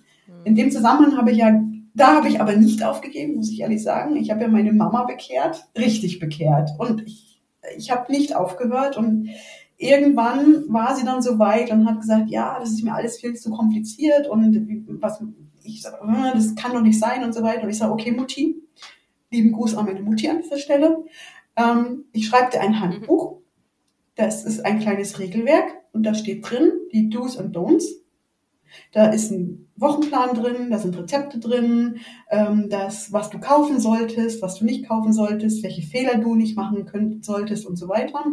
In 0.45 0.55
dem 0.55 0.71
Zusammenhang 0.71 1.17
habe 1.17 1.31
ich 1.31 1.39
ja, 1.39 1.63
da 1.95 2.17
habe 2.17 2.29
ich 2.29 2.41
aber 2.41 2.57
nicht 2.57 2.83
aufgegeben, 2.83 3.37
muss 3.37 3.51
ich 3.51 3.61
ehrlich 3.61 3.83
sagen. 3.83 4.17
Ich 4.17 4.31
habe 4.31 4.43
ja 4.43 4.49
meine 4.49 4.73
Mama 4.73 5.05
bekehrt, 5.05 5.67
richtig 5.77 6.19
bekehrt. 6.19 6.71
Und 6.79 7.03
ich, 7.07 7.41
ich 7.77 7.91
habe 7.91 8.11
nicht 8.11 8.35
aufgehört 8.37 8.97
und 8.97 9.31
irgendwann 9.77 10.65
war 10.69 10.95
sie 10.95 11.05
dann 11.05 11.23
so 11.23 11.39
weit 11.39 11.71
und 11.71 11.87
hat 11.87 12.01
gesagt, 12.01 12.31
ja, 12.31 12.59
das 12.59 12.71
ist 12.71 12.85
mir 12.85 12.95
alles 12.95 13.19
viel 13.19 13.35
zu 13.35 13.51
kompliziert 13.51 14.29
und 14.29 15.01
was, 15.01 15.23
ich 15.63 15.83
sage, 15.83 15.97
äh, 16.07 16.33
das 16.35 16.55
kann 16.55 16.73
doch 16.73 16.83
nicht 16.83 16.99
sein 16.99 17.25
und 17.25 17.35
so 17.35 17.43
weiter. 17.43 17.65
Und 17.65 17.71
ich 17.71 17.79
sage, 17.79 17.93
okay, 17.93 18.13
Mutti, 18.13 18.63
lieben 19.31 19.53
Gruß 19.53 19.77
an 19.77 19.87
meine 19.87 20.03
Mutti 20.03 20.29
an 20.29 20.43
dieser 20.43 20.59
Stelle. 20.59 21.05
Ähm, 21.57 22.05
ich 22.13 22.27
schreibe 22.27 22.51
dir 22.51 22.61
ein 22.61 22.81
Handbuch. 22.81 23.39
Das 24.17 24.45
ist 24.45 24.65
ein 24.67 24.81
kleines 24.81 25.19
Regelwerk 25.19 25.73
und 25.93 26.03
da 26.03 26.15
steht 26.15 26.49
drin 26.49 26.73
die 26.93 27.09
Do's 27.09 27.37
und 27.37 27.57
Don'ts. 27.57 27.85
Da 28.93 29.11
ist 29.11 29.31
ein 29.31 29.69
Wochenplan 29.77 30.35
drin, 30.35 30.71
da 30.71 30.79
sind 30.79 30.97
Rezepte 30.97 31.39
drin, 31.39 32.01
ähm, 32.31 32.69
das, 32.69 33.13
was 33.13 33.31
du 33.31 33.39
kaufen 33.39 33.81
solltest, 33.81 34.43
was 34.43 34.57
du 34.57 34.65
nicht 34.65 34.89
kaufen 34.89 35.13
solltest, 35.13 35.63
welche 35.63 35.83
Fehler 35.83 36.19
du 36.19 36.35
nicht 36.35 36.57
machen 36.57 36.87
könnt, 36.87 37.25
solltest 37.25 37.67
und 37.67 37.77
so 37.77 37.89
weiter. 37.89 38.25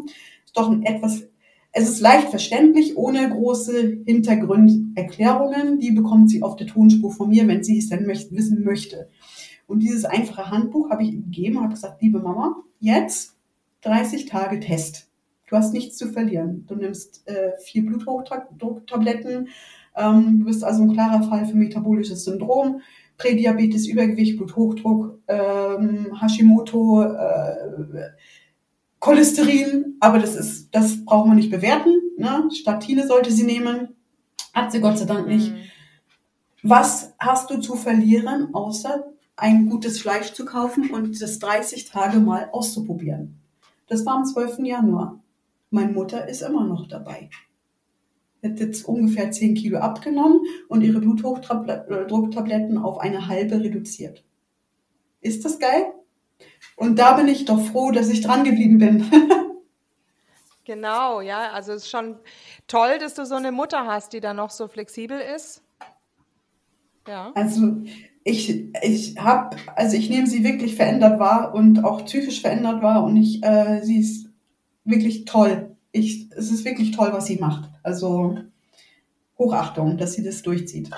Ist 0.46 0.58
doch 0.58 0.70
ein 0.70 0.84
etwas, 0.84 1.24
es 1.72 1.90
ist 1.90 2.02
leicht 2.02 2.30
verständlich, 2.30 2.98
ohne 2.98 3.30
große 3.30 4.00
Hintergrunderklärungen. 4.06 5.80
Die 5.80 5.92
bekommt 5.92 6.30
sie 6.30 6.42
auf 6.42 6.56
der 6.56 6.68
Tonspur 6.68 7.12
von 7.12 7.30
mir, 7.30 7.48
wenn 7.48 7.64
sie 7.64 7.78
es 7.78 7.90
dann 7.90 8.06
möcht, 8.06 8.32
wissen 8.32 8.64
möchte. 8.64 9.10
Und 9.68 9.80
dieses 9.82 10.06
einfache 10.06 10.50
Handbuch 10.50 10.90
habe 10.90 11.04
ich 11.04 11.14
ihr 11.14 11.22
gegeben 11.22 11.58
und 11.58 11.64
habe 11.64 11.74
gesagt, 11.74 12.02
liebe 12.02 12.20
Mama, 12.20 12.56
jetzt 12.80 13.36
30 13.82 14.26
Tage 14.26 14.60
Test. 14.60 15.08
Du 15.50 15.56
hast 15.56 15.74
nichts 15.74 15.98
zu 15.98 16.10
verlieren. 16.10 16.66
Du 16.68 16.76
nimmst 16.76 17.28
äh, 17.28 17.52
vier 17.64 17.86
Bluthochdrucktabletten, 17.86 19.50
ähm, 19.98 20.40
du 20.40 20.46
bist 20.46 20.64
also 20.64 20.84
ein 20.84 20.94
klarer 20.94 21.24
Fall 21.24 21.46
für 21.46 21.58
metabolisches 21.58 22.24
Syndrom, 22.24 22.82
Prädiabetes, 23.18 23.88
Übergewicht, 23.88 24.38
Bluthochdruck, 24.38 25.20
ähm, 25.28 26.20
Hashimoto, 26.22 27.02
äh, 27.04 28.12
Cholesterin, 29.00 29.96
aber 30.00 30.20
das 30.20 30.36
ist, 30.36 30.70
das 30.74 31.04
brauchen 31.04 31.32
wir 31.32 31.36
nicht 31.36 31.52
bewerten. 31.52 31.94
Ne? 32.18 32.50
Statine 32.52 33.08
sollte 33.08 33.32
sie 33.32 33.44
nehmen, 33.44 33.96
hat 34.54 34.72
sie 34.72 34.82
Gott 34.82 34.98
sei 34.98 35.06
Dank 35.06 35.28
nicht. 35.28 35.52
Mhm. 35.52 35.58
Was 36.64 37.14
hast 37.20 37.50
du 37.50 37.58
zu 37.58 37.76
verlieren, 37.76 38.54
außer 38.54 39.06
ein 39.36 39.70
gutes 39.70 40.00
Fleisch 40.00 40.34
zu 40.34 40.46
kaufen 40.46 40.90
und 40.90 41.22
das 41.22 41.40
30 41.40 41.86
Tage 41.86 42.20
mal 42.20 42.50
auszuprobieren? 42.52 43.40
Das 43.88 44.06
war 44.06 44.16
am 44.16 44.26
12. 44.26 44.60
Januar. 44.60 45.20
Meine 45.70 45.92
Mutter 45.92 46.28
ist 46.28 46.42
immer 46.42 46.66
noch 46.66 46.88
dabei 46.88 47.30
hat 48.44 48.60
jetzt 48.60 48.88
ungefähr 48.88 49.32
10 49.32 49.56
Kilo 49.56 49.80
abgenommen 49.80 50.42
und 50.68 50.82
ihre 50.82 51.00
Bluthochdrucktabletten 51.00 52.78
auf 52.78 53.00
eine 53.00 53.28
halbe 53.28 53.60
reduziert. 53.60 54.24
Ist 55.22 55.46
das 55.46 55.60
geil? 55.60 55.94
Und 56.76 57.00
da 57.00 57.14
bin 57.14 57.28
ich 57.28 57.46
doch 57.46 57.60
froh, 57.60 57.92
dass 57.92 58.10
ich 58.10 58.22
dran 58.22 58.44
geblieben 58.44 58.78
bin. 58.78 59.06
genau, 60.66 61.22
ja, 61.22 61.52
also 61.52 61.74
es 61.74 61.84
ist 61.84 61.90
schon 61.90 62.18
toll, 62.68 63.00
dass 63.00 63.16
du 63.16 63.26
so 63.26 63.36
eine 63.36 63.52
Mutter 63.52 63.86
hast, 63.88 64.14
die 64.14 64.20
da 64.20 64.34
noch 64.34 64.52
so 64.52 64.68
flexibel 64.68 65.20
ist. 65.20 65.64
Ja. 67.08 67.32
Also 67.36 67.78
ich, 68.24 68.72
ich 68.84 69.16
habe, 69.18 69.58
also 69.76 69.98
ich 69.98 70.10
nehme 70.10 70.28
sie 70.28 70.44
wirklich 70.44 70.76
verändert 70.76 71.20
wahr 71.20 71.54
und 71.56 71.84
auch 71.84 72.06
psychisch 72.06 72.42
verändert 72.42 72.84
wahr 72.84 73.04
und 73.04 73.16
ich, 73.18 73.44
äh, 73.44 73.82
sie 73.82 74.00
ist 74.00 74.30
wirklich 74.84 75.26
toll 75.26 75.78
ich, 76.00 76.32
es 76.32 76.52
ist 76.52 76.66
wirklich 76.66 76.92
toll, 76.92 77.10
was 77.12 77.26
sie 77.26 77.38
macht. 77.38 77.70
Also 77.88 78.38
Hochachtung, 79.38 79.98
dass 79.98 80.12
sie 80.12 80.22
das 80.22 80.42
durchzieht. 80.42 80.90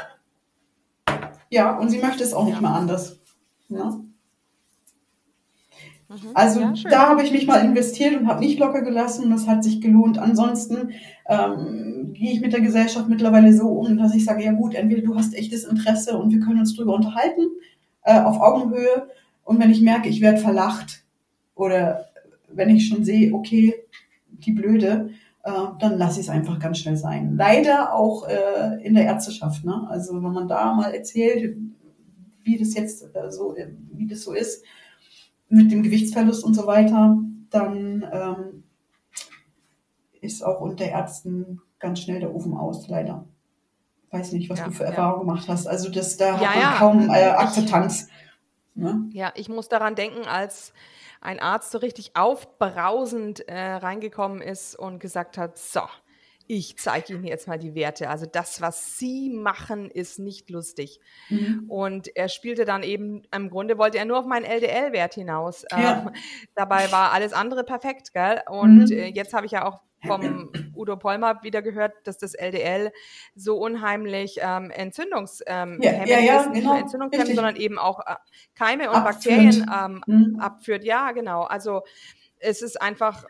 Ja, 1.51 1.77
und 1.77 1.89
sie 1.89 1.99
möchte 1.99 2.23
es 2.23 2.33
auch 2.33 2.45
nicht 2.45 2.59
mehr 2.61 2.71
anders. 2.71 3.19
Ja? 3.69 3.91
Mhm. 6.09 6.31
Also 6.33 6.61
ja, 6.61 6.73
da 6.89 7.09
habe 7.09 7.21
ich 7.21 7.31
mich 7.31 7.45
mal 7.45 7.63
investiert 7.63 8.19
und 8.19 8.27
habe 8.27 8.39
nicht 8.39 8.57
locker 8.57 8.81
gelassen 8.81 9.25
und 9.25 9.29
das 9.29 9.45
hat 9.45 9.63
sich 9.63 9.81
gelohnt. 9.81 10.17
Ansonsten 10.17 10.93
ähm, 11.27 12.13
gehe 12.13 12.31
ich 12.31 12.41
mit 12.41 12.53
der 12.53 12.61
Gesellschaft 12.61 13.07
mittlerweile 13.07 13.53
so 13.53 13.67
um, 13.67 13.95
dass 13.99 14.15
ich 14.15 14.25
sage, 14.25 14.43
ja 14.43 14.53
gut, 14.53 14.73
entweder 14.73 15.03
du 15.03 15.15
hast 15.15 15.35
echtes 15.35 15.65
Interesse 15.65 16.17
und 16.17 16.31
wir 16.31 16.39
können 16.39 16.61
uns 16.61 16.75
drüber 16.75 16.95
unterhalten, 16.95 17.49
äh, 18.01 18.19
auf 18.19 18.41
Augenhöhe. 18.41 19.11
Und 19.43 19.59
wenn 19.59 19.69
ich 19.69 19.81
merke, 19.81 20.09
ich 20.09 20.21
werde 20.21 20.39
verlacht 20.39 21.03
oder 21.53 22.05
wenn 22.51 22.75
ich 22.75 22.87
schon 22.87 23.03
sehe, 23.03 23.31
okay, 23.31 23.75
die 24.31 24.53
Blöde, 24.53 25.11
äh, 25.43 25.51
dann 25.79 25.97
lasse 25.97 26.19
ich 26.19 26.27
es 26.27 26.31
einfach 26.31 26.59
ganz 26.59 26.79
schnell 26.79 26.97
sein. 26.97 27.35
Leider 27.37 27.93
auch 27.93 28.27
äh, 28.27 28.83
in 28.83 28.93
der 28.95 29.05
Ärzteschaft. 29.05 29.63
Ne? 29.63 29.87
Also 29.89 30.15
wenn 30.15 30.31
man 30.31 30.47
da 30.47 30.73
mal 30.73 30.93
erzählt, 30.93 31.57
wie 32.43 32.57
das 32.57 32.73
jetzt 32.73 33.03
äh, 33.15 33.31
so, 33.31 33.55
wie 33.93 34.07
das 34.07 34.23
so 34.23 34.33
ist 34.33 34.63
mit 35.49 35.71
dem 35.71 35.83
Gewichtsverlust 35.83 36.43
und 36.43 36.53
so 36.53 36.67
weiter, 36.67 37.17
dann 37.49 38.05
ähm, 38.11 38.63
ist 40.21 40.43
auch 40.43 40.61
unter 40.61 40.85
Ärzten 40.85 41.61
ganz 41.79 42.01
schnell 42.01 42.19
der 42.19 42.33
Ofen 42.35 42.53
aus, 42.53 42.87
leider. 42.87 43.25
Weiß 44.11 44.31
nicht, 44.33 44.49
was 44.49 44.59
ja, 44.59 44.65
du 44.65 44.71
für 44.71 44.83
ja. 44.83 44.89
Erfahrungen 44.89 45.27
gemacht 45.27 45.47
hast. 45.47 45.67
Also 45.67 45.89
das, 45.89 46.17
da 46.17 46.39
ja, 46.41 46.47
hat 46.47 46.55
man 46.55 46.77
kaum 46.77 47.09
äh, 47.09 47.23
Akzeptanz. 47.23 48.07
Ne? 48.75 49.09
Ja, 49.11 49.31
ich 49.35 49.49
muss 49.49 49.69
daran 49.69 49.95
denken, 49.95 50.25
als 50.25 50.73
ein 51.21 51.39
Arzt 51.39 51.71
so 51.71 51.77
richtig 51.79 52.15
aufbrausend 52.15 53.47
äh, 53.47 53.73
reingekommen 53.73 54.41
ist 54.41 54.75
und 54.75 54.99
gesagt 54.99 55.37
hat, 55.37 55.57
so, 55.57 55.81
ich 56.51 56.77
zeige 56.79 57.13
Ihnen 57.13 57.25
jetzt 57.25 57.47
mal 57.47 57.59
die 57.59 57.75
Werte. 57.75 58.09
Also 58.09 58.25
das, 58.25 58.59
was 58.59 58.97
Sie 58.97 59.29
machen, 59.29 59.91
ist 59.91 60.17
nicht 60.17 60.49
lustig. 60.49 60.99
Mhm. 61.29 61.65
Und 61.67 62.15
er 62.15 62.27
spielte 62.27 62.65
dann 62.65 62.81
eben, 62.81 63.21
im 63.31 63.51
Grunde 63.51 63.77
wollte 63.77 63.99
er 63.99 64.05
nur 64.05 64.17
auf 64.17 64.25
meinen 64.25 64.45
LDL-Wert 64.45 65.13
hinaus. 65.13 65.63
Ja. 65.71 66.01
Ähm, 66.07 66.09
dabei 66.55 66.91
war 66.91 67.11
alles 67.11 67.33
andere 67.33 67.63
perfekt, 67.63 68.13
gell? 68.15 68.41
Und 68.49 68.89
mhm. 68.89 68.97
äh, 68.97 69.07
jetzt 69.09 69.35
habe 69.35 69.45
ich 69.45 69.51
ja 69.51 69.63
auch 69.63 69.83
vom 70.07 70.51
Udo 70.75 70.97
Pollmer 70.97 71.43
wieder 71.43 71.61
gehört, 71.61 71.93
dass 72.05 72.17
das 72.17 72.33
LDL 72.33 72.91
so 73.35 73.57
unheimlich 73.57 74.39
ähm, 74.41 74.71
entzündungshemmend 74.71 75.85
ähm, 75.85 75.91
ja, 75.99 76.03
ja, 76.05 76.19
ja, 76.19 76.41
ist. 76.41 76.49
Nicht 76.49 76.61
genau, 76.61 76.71
nur 76.71 76.81
entzündungshemmend, 76.81 77.35
sondern 77.35 77.55
eben 77.57 77.77
auch 77.77 77.99
äh, 77.99 78.15
Keime 78.55 78.89
und 78.89 78.95
abführt. 78.95 79.13
Bakterien 79.13 79.71
ähm, 79.71 80.03
mhm. 80.07 80.39
abführt. 80.39 80.83
Ja, 80.83 81.11
genau. 81.11 81.43
Also 81.43 81.83
es 82.39 82.63
ist 82.63 82.81
einfach 82.81 83.25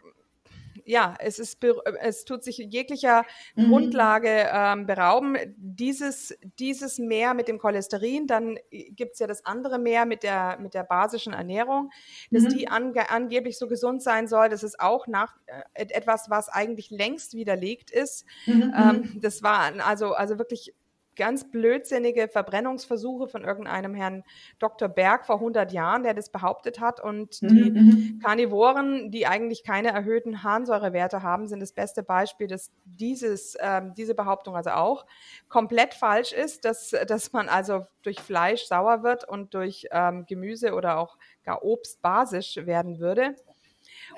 ja, 0.89 1.13
es, 1.19 1.37
ist, 1.37 1.63
es 2.01 2.25
tut 2.25 2.43
sich 2.43 2.57
jeglicher 2.57 3.23
mhm. 3.55 3.69
Grundlage 3.69 4.49
ähm, 4.51 4.87
berauben. 4.87 5.37
Dieses, 5.55 6.35
dieses 6.57 6.97
Meer 6.97 7.35
mit 7.35 7.47
dem 7.47 7.59
Cholesterin, 7.59 8.25
dann 8.25 8.57
gibt 8.71 9.13
es 9.13 9.19
ja 9.19 9.27
das 9.27 9.45
andere 9.45 9.77
Meer 9.77 10.07
mit 10.07 10.23
der, 10.23 10.57
mit 10.59 10.73
der 10.73 10.83
basischen 10.83 11.33
Ernährung, 11.33 11.91
dass 12.31 12.43
mhm. 12.43 12.49
die 12.49 12.67
ange 12.69 13.07
angeblich 13.11 13.59
so 13.59 13.67
gesund 13.67 14.01
sein 14.01 14.27
soll. 14.27 14.49
Das 14.49 14.63
ist 14.63 14.79
auch 14.79 15.05
nach, 15.05 15.37
äh, 15.75 15.85
etwas, 15.89 16.31
was 16.31 16.49
eigentlich 16.49 16.89
längst 16.89 17.35
widerlegt 17.35 17.91
ist. 17.91 18.25
Mhm. 18.47 18.73
Ähm, 18.75 18.95
mhm. 18.95 19.21
das 19.21 19.43
war 19.43 19.71
also, 19.85 20.13
also 20.13 20.39
wirklich 20.39 20.73
ganz 21.19 21.51
blödsinnige 21.51 22.29
Verbrennungsversuche 22.29 23.27
von 23.27 23.43
irgendeinem 23.43 23.93
Herrn 23.93 24.23
Dr. 24.57 24.87
Berg 24.87 25.25
vor 25.25 25.35
100 25.35 25.71
Jahren, 25.73 26.03
der 26.03 26.13
das 26.13 26.29
behauptet 26.29 26.79
hat. 26.79 26.99
Und 26.99 27.41
die 27.41 27.71
mhm. 27.71 28.21
Karnivoren, 28.23 29.11
die 29.11 29.27
eigentlich 29.27 29.63
keine 29.63 29.89
erhöhten 29.89 30.43
Harnsäurewerte 30.43 31.21
haben, 31.21 31.47
sind 31.49 31.59
das 31.59 31.73
beste 31.73 32.03
Beispiel, 32.03 32.47
dass 32.47 32.71
dieses, 32.85 33.57
ähm, 33.59 33.93
diese 33.95 34.15
Behauptung 34.15 34.55
also 34.55 34.71
auch 34.71 35.05
komplett 35.49 35.93
falsch 35.93 36.31
ist, 36.31 36.63
dass, 36.63 36.95
dass 37.07 37.33
man 37.33 37.49
also 37.49 37.85
durch 38.01 38.21
Fleisch 38.21 38.65
sauer 38.65 39.03
wird 39.03 39.27
und 39.27 39.53
durch 39.53 39.87
ähm, 39.91 40.25
Gemüse 40.25 40.73
oder 40.73 40.97
auch 40.97 41.17
gar 41.43 41.63
Obst 41.63 42.01
basisch 42.01 42.55
werden 42.65 42.99
würde. 42.99 43.35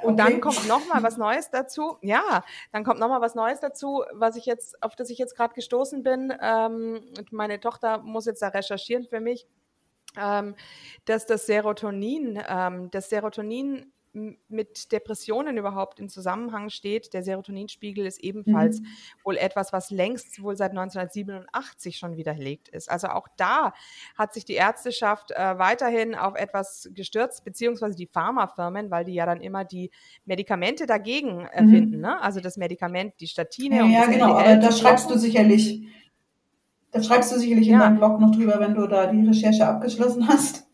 Und 0.02 0.20
okay. 0.20 0.32
dann 0.32 0.42
kommt 0.42 0.68
noch 0.68 0.86
mal 0.88 1.04
was 1.04 1.18
Neues 1.18 1.50
dazu. 1.50 1.98
Ja, 2.02 2.44
dann 2.72 2.84
kommt 2.84 3.00
noch 3.00 3.10
mal 3.10 3.22
was 3.22 3.36
Neues 3.36 3.60
dazu, 3.60 4.04
was 4.14 4.36
ich 4.36 4.46
jetzt, 4.46 4.82
auf 4.84 4.96
das 4.96 5.10
ich 5.10 5.18
jetzt 5.18 5.36
gerade 5.36 5.54
gestoßen 5.54 6.04
bin. 6.04 6.34
Ähm, 6.42 7.02
meine 7.32 7.60
Tochter 7.60 8.00
muss 8.00 8.26
jetzt 8.26 8.42
da 8.42 8.50
recherchieren 8.50 9.06
für 9.06 9.20
mich, 9.20 9.48
ähm, 10.18 10.56
dass 11.06 11.26
das 11.26 11.46
Serotonin, 11.46 12.42
ähm, 12.48 12.92
das 12.92 13.10
Serotonin 13.10 13.92
mit 14.14 14.92
Depressionen 14.92 15.58
überhaupt 15.58 16.00
in 16.00 16.10
Zusammenhang 16.10 16.70
steht. 16.70 17.14
Der 17.14 17.24
Serotoninspiegel 17.24 18.06
ist 18.06 18.20
ebenfalls 18.20 18.82
mhm. 18.82 18.88
wohl 19.24 19.38
etwas, 19.38 19.72
was 19.72 19.90
längst 19.90 20.42
wohl 20.42 20.56
seit 20.58 20.72
1987 20.72 21.98
schon 21.98 22.18
widerlegt 22.18 22.68
ist. 22.70 22.92
Also 22.92 23.08
auch 23.08 23.28
da 23.38 23.74
hat 24.18 24.34
sich 24.34 24.44
die 24.46 24.54
Ärzteschaft 24.54 25.32
äh, 25.32 25.58
weiterhin 25.58 26.16
auf 26.16 26.36
etwas 26.36 26.90
gestürzt, 26.94 27.46
beziehungsweise 27.46 27.96
die 27.96 28.08
Pharmafirmen, 28.08 28.92
weil 28.92 29.06
die 29.06 29.14
ja 29.14 29.26
dann 29.26 29.42
immer 29.42 29.64
die 29.64 29.92
Medikamente 30.26 30.86
dagegen 30.86 31.46
erfinden. 31.46 31.96
Mhm. 31.96 32.02
Ne? 32.02 32.22
Also 32.22 32.42
das 32.42 32.58
Medikament, 32.58 33.14
die 33.20 33.28
Statine. 33.28 33.78
Ja, 33.78 33.86
ja 33.86 34.06
genau, 34.06 34.36
aber 34.36 34.58
da 34.58 34.72
schreibst 34.72 35.10
du 35.10 35.18
sicherlich, 35.18 35.88
da 36.92 37.02
schreibst 37.02 37.32
du 37.32 37.40
sicherlich 37.40 37.70
in 37.70 37.80
deinem 37.80 37.98
Blog 37.98 38.20
noch 38.20 38.32
drüber, 38.32 38.60
wenn 38.60 38.76
du 38.76 38.88
da 38.88 39.08
die 39.08 39.26
Recherche 39.26 39.66
abgeschlossen 39.66 40.28
hast. 40.28 40.71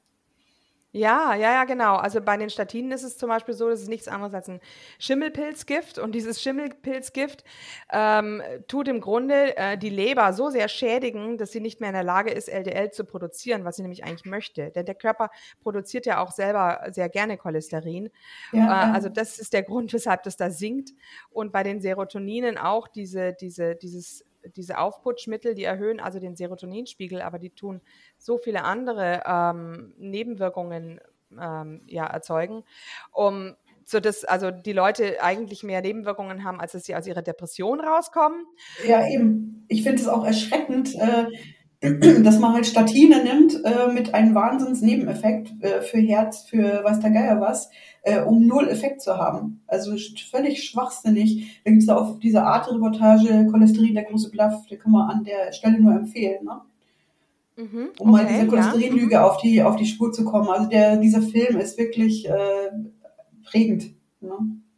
Ja, 0.93 1.35
ja, 1.35 1.51
ja, 1.51 1.63
genau. 1.65 1.97
Also 1.97 2.21
bei 2.21 2.37
den 2.37 2.49
Statinen 2.49 2.91
ist 2.93 3.03
es 3.03 3.17
zum 3.17 3.27
Beispiel 3.27 3.53
so, 3.53 3.69
dass 3.69 3.81
es 3.81 3.89
nichts 3.89 4.07
anderes 4.07 4.33
als 4.33 4.47
ein 4.49 4.61
Schimmelpilzgift 4.99 5.99
und 5.99 6.13
dieses 6.15 6.41
Schimmelpilzgift 6.41 7.43
ähm, 7.91 8.41
tut 8.67 8.87
im 8.87 9.01
Grunde 9.01 9.55
äh, 9.57 9.77
die 9.77 9.89
Leber 9.89 10.31
so 10.31 10.49
sehr 10.49 10.69
schädigen, 10.69 11.37
dass 11.37 11.51
sie 11.51 11.59
nicht 11.59 11.81
mehr 11.81 11.89
in 11.89 11.93
der 11.95 12.03
Lage 12.03 12.31
ist, 12.31 12.47
LDL 12.47 12.91
zu 12.91 13.03
produzieren, 13.03 13.65
was 13.65 13.75
sie 13.75 13.81
nämlich 13.81 14.05
eigentlich 14.05 14.25
möchte. 14.25 14.71
Denn 14.71 14.85
der 14.85 14.95
Körper 14.95 15.29
produziert 15.61 16.05
ja 16.05 16.23
auch 16.23 16.31
selber 16.31 16.81
sehr 16.91 17.09
gerne 17.09 17.37
Cholesterin. 17.37 18.09
Ja, 18.51 18.89
äh, 18.89 18.93
also 18.93 19.09
das 19.09 19.39
ist 19.39 19.51
der 19.53 19.63
Grund, 19.63 19.91
weshalb 19.93 20.23
das 20.23 20.37
da 20.37 20.49
sinkt. 20.49 20.91
Und 21.29 21.51
bei 21.51 21.63
den 21.63 21.81
Serotoninen 21.81 22.57
auch 22.57 22.87
diese, 22.87 23.33
diese, 23.33 23.75
dieses 23.75 24.23
diese 24.55 24.77
Aufputschmittel, 24.77 25.55
die 25.55 25.63
erhöhen 25.63 25.99
also 25.99 26.19
den 26.19 26.35
Serotoninspiegel, 26.35 27.21
aber 27.21 27.39
die 27.39 27.49
tun 27.49 27.81
so 28.17 28.37
viele 28.37 28.63
andere 28.63 29.23
ähm, 29.25 29.93
Nebenwirkungen 29.97 30.99
ähm, 31.39 31.81
ja, 31.87 32.05
erzeugen, 32.05 32.63
um 33.11 33.55
so 33.85 34.01
dass 34.01 34.25
also 34.25 34.51
die 34.51 34.73
Leute 34.73 35.23
eigentlich 35.23 35.63
mehr 35.63 35.81
Nebenwirkungen 35.81 36.43
haben, 36.43 36.59
als 36.59 36.73
dass 36.73 36.83
sie 36.83 36.95
aus 36.95 37.07
ihrer 37.07 37.21
Depression 37.21 37.79
rauskommen. 37.79 38.45
Ja, 38.85 39.07
eben. 39.07 39.65
Ich 39.69 39.83
finde 39.83 40.01
es 40.01 40.09
auch 40.09 40.25
erschreckend, 40.25 40.93
äh, 40.95 41.27
dass 42.23 42.39
man 42.39 42.53
halt 42.53 42.65
Statine 42.65 43.23
nimmt 43.23 43.63
äh, 43.63 43.91
mit 43.93 44.13
einem 44.13 44.33
Wahnsinns-Nebeneffekt 44.33 45.51
äh, 45.61 45.81
für 45.81 45.99
Herz, 45.99 46.43
für 46.49 46.83
weiß 46.83 46.99
der 47.01 47.11
Geier 47.11 47.39
was, 47.39 47.69
äh, 48.01 48.21
um 48.21 48.47
null 48.47 48.67
Effekt 48.67 49.01
zu 49.01 49.17
haben. 49.17 49.61
Also 49.67 49.95
völlig 50.31 50.63
schwachsinnig. 50.63 51.61
Da 51.63 51.69
gibt 51.69 51.81
es 51.81 51.87
da 51.87 51.97
auf 51.97 52.19
dieser 52.19 52.47
Art-Reportage 52.47 53.47
Cholesterin, 53.51 53.93
der 53.93 54.05
große 54.05 54.31
Bluff, 54.31 54.65
die 54.69 54.77
kann 54.77 54.91
man 54.91 55.09
an 55.09 55.23
der 55.23 55.51
Stelle 55.53 55.79
nur 55.79 55.93
empfehlen, 55.93 56.45
ne? 56.45 56.61
Mhm, 57.57 57.89
um 57.99 58.13
okay, 58.13 58.23
mal 58.23 58.25
diese 58.27 58.47
Cholesterinlüge 58.47 59.13
ja. 59.13 59.25
auf, 59.25 59.37
die, 59.37 59.63
auf 59.63 59.75
die 59.77 59.87
Spur 59.87 60.11
zu 60.11 60.23
kommen. 60.25 60.47
Also 60.49 60.69
der, 60.69 60.97
dieser 60.97 61.23
Film 61.23 61.59
ist 61.59 61.77
wirklich 61.77 62.29
äh, 62.29 62.69
prägend. 63.43 63.95
Ne? 64.21 64.31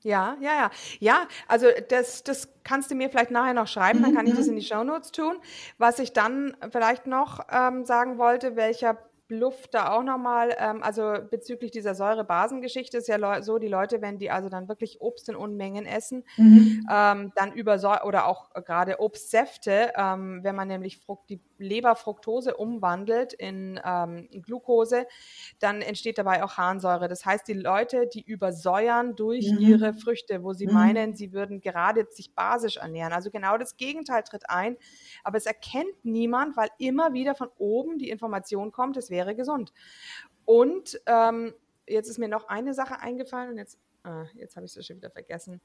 Ja, 0.04 0.38
ja, 0.40 0.54
ja. 0.54 0.72
Ja, 1.00 1.28
also 1.48 1.68
das, 1.90 2.24
das 2.24 2.48
kannst 2.64 2.90
du 2.90 2.96
mir 2.96 3.10
vielleicht 3.10 3.32
nachher 3.32 3.54
noch 3.54 3.68
schreiben, 3.68 4.02
dann 4.02 4.16
kann 4.16 4.28
ich 4.28 4.36
das 4.36 4.46
mhm. 4.46 4.54
in 4.54 4.60
die 4.60 4.66
Show 4.66 4.84
Notes 4.84 5.12
tun. 5.12 5.36
Was 5.78 6.00
ich 6.00 6.14
dann 6.14 6.56
vielleicht 6.72 7.08
noch 7.08 7.42
ähm, 7.52 7.86
sagen 7.86 8.18
wollte, 8.18 8.56
welcher 8.56 8.98
Luft 9.30 9.74
da 9.76 9.92
auch 9.92 10.04
nochmal, 10.04 10.56
ähm, 10.58 10.82
also 10.82 11.14
bezüglich 11.30 11.72
dieser 11.72 11.94
Säure-Basen-Geschichte 11.94 12.98
ist 12.98 13.08
ja 13.08 13.42
so, 13.44 13.60
die 13.60 13.68
Leute, 13.68 14.02
wenn 14.02 14.18
die 14.18 14.32
also 14.32 14.50
dann 14.50 14.68
wirklich 14.68 15.02
Obst 15.02 15.30
in 15.30 15.36
Unmengen 15.36 15.86
essen, 15.86 16.24
mhm. 16.38 16.88
ähm, 16.92 17.32
dann 17.36 17.54
über 17.54 17.78
Säure 17.78 18.06
oder 18.06 18.26
auch 18.26 18.54
gerade 18.66 19.00
Obstsäfte, 19.00 19.94
ähm, 19.96 20.40
wenn 20.44 20.56
man 20.56 20.68
nämlich 20.68 20.98
Frucht, 20.98 21.30
die 21.30 21.42
Leberfructose 21.60 22.56
umwandelt 22.56 23.34
in 23.34 23.80
ähm, 23.86 24.30
Glucose, 24.42 25.06
dann 25.60 25.82
entsteht 25.82 26.18
dabei 26.18 26.44
auch 26.44 26.58
Harnsäure. 26.58 27.08
Das 27.08 27.26
heißt, 27.26 27.48
die 27.48 27.54
Leute, 27.54 28.08
die 28.08 28.22
übersäuern 28.22 29.16
durch 29.16 29.52
mhm. 29.52 29.60
ihre 29.60 29.94
Früchte, 29.94 30.44
wo 30.44 30.54
sie 30.54 30.68
mhm. 30.68 30.74
meinen, 30.74 31.16
sie 31.16 31.34
würden 31.34 31.62
gerade 31.62 32.08
sich 32.10 32.34
basisch 32.34 32.78
ernähren. 32.78 33.14
Also 33.14 33.30
genau 33.30 33.58
das 33.58 33.78
Gegenteil 33.78 34.24
tritt 34.24 34.50
ein, 34.50 34.78
aber 35.24 35.38
es 35.38 35.46
erkennt 35.46 36.04
niemand, 36.04 36.58
weil 36.58 36.70
immer 36.80 37.14
wieder 37.14 37.36
von 37.36 37.50
oben 37.58 38.00
die 38.00 38.10
Information 38.10 38.72
kommt, 38.72 38.98
es 38.98 39.10
wäre 39.10 39.19
gesund. 39.36 39.74
Und 40.46 41.00
ähm, 41.06 41.54
jetzt 41.88 42.10
ist 42.10 42.18
mir 42.18 42.28
noch 42.28 42.48
eine 42.48 42.74
Sache 42.74 43.00
eingefallen 43.00 43.52
und 43.52 43.58
jetzt, 43.58 43.78
ah, 44.04 44.26
jetzt 44.36 44.56
habe 44.56 44.66
ich 44.66 44.76
es 44.76 44.86
schon 44.86 44.98
wieder 44.98 45.12
vergessen. 45.12 45.62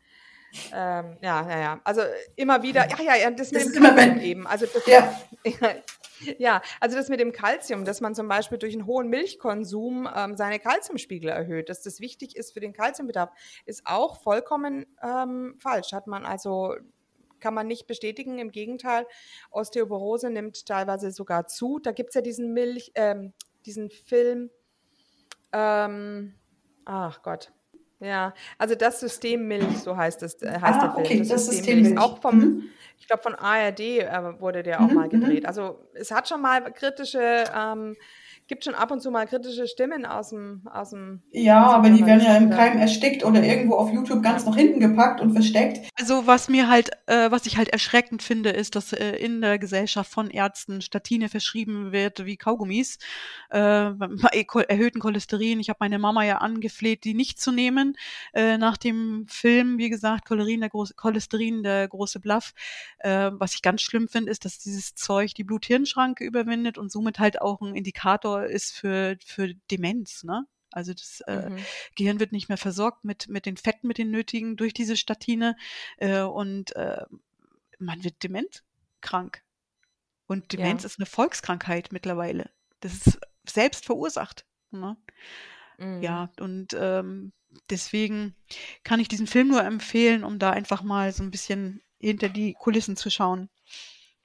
Ähm, 0.72 1.16
ja, 1.20 1.48
ja, 1.48 1.60
ja. 1.60 1.80
Also 1.84 2.02
immer 2.36 2.62
wieder, 2.62 2.88
ja, 2.88 3.02
ja, 3.02 3.16
ja, 3.16 3.30
das 3.30 3.50
mit 3.50 3.64
das 3.64 3.72
dem 3.72 3.82
Kalzium 3.82 4.18
eben. 4.20 4.46
Also 4.46 4.66
das, 4.66 4.86
ja. 4.86 5.20
ja, 6.38 6.62
also 6.80 6.96
das 6.96 7.08
mit 7.08 7.20
dem 7.20 7.32
Kalzium, 7.32 7.84
dass 7.84 8.00
man 8.00 8.14
zum 8.14 8.28
Beispiel 8.28 8.58
durch 8.58 8.74
einen 8.74 8.86
hohen 8.86 9.08
Milchkonsum 9.08 10.08
ähm, 10.14 10.36
seine 10.36 10.60
Kalziumspiegel 10.60 11.30
erhöht, 11.30 11.68
dass 11.68 11.82
das 11.82 12.00
wichtig 12.00 12.36
ist 12.36 12.52
für 12.52 12.60
den 12.60 12.72
Kalziumbedarf, 12.72 13.30
ist 13.66 13.82
auch 13.84 14.20
vollkommen 14.22 14.86
ähm, 15.02 15.56
falsch. 15.58 15.92
Hat 15.92 16.06
man 16.06 16.24
also 16.24 16.76
kann 17.44 17.52
man 17.52 17.66
nicht 17.66 17.86
bestätigen. 17.86 18.38
Im 18.38 18.50
Gegenteil, 18.50 19.06
Osteoporose 19.50 20.30
nimmt 20.30 20.64
teilweise 20.64 21.10
sogar 21.10 21.46
zu. 21.46 21.78
Da 21.78 21.92
gibt 21.92 22.08
es 22.08 22.14
ja 22.14 22.22
diesen 22.22 22.54
Milch, 22.54 22.92
ähm, 22.94 23.34
diesen 23.66 23.90
Film, 23.90 24.48
ähm, 25.52 26.34
ach 26.86 27.20
Gott, 27.22 27.52
ja, 28.00 28.32
also 28.56 28.74
das 28.74 29.00
System 29.00 29.46
Milch, 29.46 29.78
so 29.78 29.94
heißt 29.94 30.22
es, 30.22 30.40
äh, 30.40 30.58
heißt 30.58 30.80
ah, 30.80 30.86
der 30.86 30.92
Film. 30.94 31.04
Okay, 31.04 31.18
das, 31.18 31.28
das 31.28 31.46
System, 31.46 31.82
Milch. 31.82 31.98
Auch 31.98 32.22
vom, 32.22 32.38
mhm. 32.38 32.62
ich 32.98 33.06
glaube 33.06 33.22
von 33.22 33.34
ARD 33.34 33.80
äh, 33.80 34.40
wurde 34.40 34.62
der 34.62 34.80
auch 34.80 34.88
mhm, 34.88 34.94
mal 34.94 35.08
gedreht. 35.10 35.42
Mhm. 35.42 35.46
Also 35.46 35.80
es 35.92 36.10
hat 36.10 36.26
schon 36.26 36.40
mal 36.40 36.72
kritische 36.72 37.44
ähm, 37.54 37.94
gibt 38.46 38.64
schon 38.64 38.74
ab 38.74 38.90
und 38.90 39.00
zu 39.00 39.10
mal 39.10 39.26
kritische 39.26 39.66
Stimmen 39.66 40.04
aus 40.04 40.30
dem. 40.30 40.62
Aus 40.70 40.90
dem 40.90 41.22
ja, 41.30 41.66
aus 41.66 41.74
aber 41.74 41.90
die 41.90 42.04
werden 42.04 42.24
ja 42.24 42.36
im 42.36 42.50
Keim 42.50 42.78
erstickt 42.78 43.24
oder 43.24 43.42
irgendwo 43.42 43.76
auf 43.76 43.92
YouTube 43.92 44.22
ganz 44.22 44.44
nach 44.44 44.56
hinten 44.56 44.80
gepackt 44.80 45.20
und 45.20 45.32
versteckt. 45.32 45.88
Also 45.98 46.26
was 46.26 46.48
mir 46.48 46.68
halt, 46.68 46.90
äh, 47.06 47.30
was 47.30 47.46
ich 47.46 47.56
halt 47.56 47.68
erschreckend 47.70 48.22
finde, 48.22 48.50
ist, 48.50 48.76
dass 48.76 48.92
äh, 48.92 49.16
in 49.16 49.40
der 49.40 49.58
Gesellschaft 49.58 50.10
von 50.10 50.30
Ärzten 50.30 50.82
Statine 50.82 51.28
verschrieben 51.28 51.92
wird 51.92 52.24
wie 52.26 52.36
Kaugummis 52.36 52.98
äh, 53.50 53.90
bei 53.90 54.46
erhöhten 54.68 55.00
Cholesterin. 55.00 55.60
Ich 55.60 55.68
habe 55.68 55.78
meine 55.80 55.98
Mama 55.98 56.24
ja 56.24 56.38
angefleht, 56.38 57.04
die 57.04 57.14
nicht 57.14 57.40
zu 57.40 57.52
nehmen. 57.52 57.96
Äh, 58.32 58.58
nach 58.58 58.76
dem 58.76 59.26
Film, 59.28 59.78
wie 59.78 59.88
gesagt, 59.88 60.26
Cholesterin, 60.26 60.60
der 60.60 60.70
große, 60.70 60.94
Cholesterin, 60.94 61.62
der 61.62 61.88
große 61.88 62.20
Bluff. 62.20 62.52
Äh, 62.98 63.30
was 63.32 63.54
ich 63.54 63.62
ganz 63.62 63.80
schlimm 63.80 64.08
finde, 64.08 64.30
ist, 64.30 64.44
dass 64.44 64.58
dieses 64.58 64.94
Zeug 64.94 65.34
die 65.34 65.44
Blut-Hirn-Schranke 65.44 66.24
überwindet 66.24 66.76
und 66.76 66.92
somit 66.92 67.18
halt 67.18 67.40
auch 67.40 67.60
ein 67.62 67.74
Indikator 67.74 68.33
Faktor 68.34 68.46
ist 68.46 68.72
für, 68.72 69.16
für 69.24 69.54
Demenz, 69.70 70.24
ne? 70.24 70.46
Also 70.70 70.92
das 70.92 71.20
äh, 71.28 71.50
mhm. 71.50 71.58
Gehirn 71.94 72.18
wird 72.20 72.32
nicht 72.32 72.48
mehr 72.48 72.58
versorgt 72.58 73.04
mit, 73.04 73.28
mit 73.28 73.46
den 73.46 73.56
Fetten, 73.56 73.86
mit 73.86 73.96
den 73.96 74.10
nötigen 74.10 74.56
durch 74.56 74.74
diese 74.74 74.96
Statine 74.96 75.56
äh, 75.98 76.22
und 76.22 76.74
äh, 76.74 77.04
man 77.78 78.02
wird 78.02 78.22
dementkrank. 78.24 79.42
Und 80.26 80.52
Demenz 80.52 80.82
ja. 80.82 80.86
ist 80.86 80.98
eine 80.98 81.06
Volkskrankheit 81.06 81.92
mittlerweile. 81.92 82.50
Das 82.80 82.94
ist 82.94 83.20
selbst 83.48 83.84
verursacht. 83.84 84.46
Ne? 84.72 84.96
Mhm. 85.78 86.02
Ja, 86.02 86.32
und 86.40 86.74
ähm, 86.76 87.32
deswegen 87.70 88.34
kann 88.82 88.98
ich 88.98 89.06
diesen 89.06 89.28
Film 89.28 89.48
nur 89.48 89.62
empfehlen, 89.62 90.24
um 90.24 90.40
da 90.40 90.50
einfach 90.50 90.82
mal 90.82 91.12
so 91.12 91.22
ein 91.22 91.30
bisschen 91.30 91.82
hinter 92.00 92.28
die 92.28 92.54
Kulissen 92.54 92.96
zu 92.96 93.10
schauen. 93.10 93.48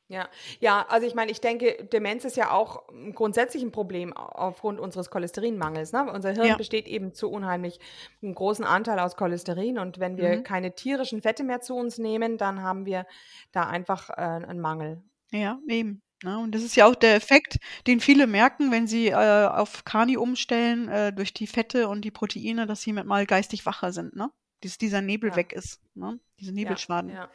Ja, 0.09 0.27
ja, 0.59 0.87
also 0.89 1.05
ich 1.05 1.13
meine, 1.13 1.31
ich 1.31 1.39
denke, 1.39 1.87
Demenz 1.93 2.25
ist 2.25 2.35
ja 2.35 2.49
auch 2.49 2.83
grundsätzlich 3.13 3.61
ein 3.61 3.71
Problem 3.71 4.11
aufgrund 4.17 4.79
unseres 4.79 5.11
Cholesterinmangels. 5.11 5.91
Ne? 5.91 6.11
Unser 6.11 6.31
Hirn 6.31 6.47
ja. 6.47 6.55
besteht 6.55 6.87
eben 6.87 7.13
zu 7.13 7.29
unheimlich 7.29 7.79
einem 8.23 8.33
großen 8.33 8.65
Anteil 8.65 8.97
aus 8.97 9.15
Cholesterin 9.15 9.77
und 9.77 9.99
wenn 9.99 10.17
wir 10.17 10.37
mhm. 10.37 10.43
keine 10.43 10.73
tierischen 10.73 11.21
Fette 11.21 11.43
mehr 11.43 11.61
zu 11.61 11.75
uns 11.75 11.99
nehmen, 11.99 12.39
dann 12.39 12.63
haben 12.63 12.87
wir 12.87 13.05
da 13.51 13.67
einfach 13.67 14.09
äh, 14.09 14.13
einen 14.13 14.59
Mangel. 14.59 15.03
Ja, 15.31 15.59
eben. 15.67 16.01
Ja, 16.23 16.37
ne? 16.37 16.39
und 16.39 16.55
das 16.55 16.63
ist 16.63 16.75
ja 16.75 16.87
auch 16.87 16.95
der 16.95 17.13
Effekt, 17.13 17.59
den 17.85 17.99
viele 17.99 18.25
merken, 18.25 18.71
wenn 18.71 18.87
sie 18.87 19.09
äh, 19.09 19.45
auf 19.45 19.85
Kani 19.85 20.17
umstellen, 20.17 20.89
äh, 20.89 21.13
durch 21.13 21.35
die 21.35 21.45
Fette 21.45 21.87
und 21.87 22.01
die 22.01 22.11
Proteine, 22.11 22.65
dass 22.65 22.81
sie 22.81 22.93
mal 22.93 23.27
geistig 23.27 23.65
wacher 23.67 23.93
sind, 23.93 24.15
ne? 24.15 24.31
Dass 24.61 24.79
dieser 24.79 25.01
Nebel 25.01 25.29
ja. 25.29 25.35
weg 25.35 25.53
ist, 25.53 25.79
ne? 25.93 26.19
Diese 26.39 26.51
Nebelschwaden. 26.51 27.11
Ja, 27.11 27.29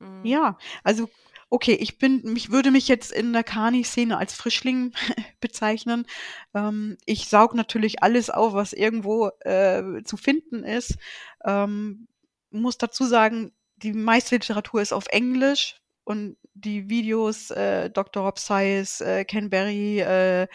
ja. 0.00 0.06
Mhm. 0.06 0.24
ja, 0.24 0.58
also 0.82 1.08
okay, 1.50 1.74
ich 1.74 1.98
bin, 1.98 2.22
mich 2.24 2.50
würde 2.50 2.70
mich 2.70 2.88
jetzt 2.88 3.10
in 3.12 3.32
der 3.32 3.44
Kani-Szene 3.44 4.16
als 4.16 4.34
Frischling 4.34 4.92
bezeichnen. 5.40 6.06
Ähm, 6.54 6.98
ich 7.06 7.28
saug 7.28 7.54
natürlich 7.54 8.02
alles 8.02 8.30
auf, 8.30 8.52
was 8.52 8.72
irgendwo 8.72 9.28
äh, 9.40 10.02
zu 10.04 10.16
finden 10.16 10.64
ist. 10.64 10.96
Ähm, 11.44 12.08
muss 12.50 12.78
dazu 12.78 13.04
sagen, 13.04 13.52
die 13.76 13.92
meiste 13.92 14.34
Literatur 14.34 14.82
ist 14.82 14.92
auf 14.92 15.06
Englisch 15.08 15.80
und 16.04 16.36
die 16.54 16.88
Videos 16.88 17.50
äh, 17.50 17.90
Dr. 17.90 18.24
Rob 18.24 18.38
Science, 18.38 19.00
äh, 19.00 19.24
Ken 19.24 19.50
Berry, 19.50 20.00
äh, 20.00 20.48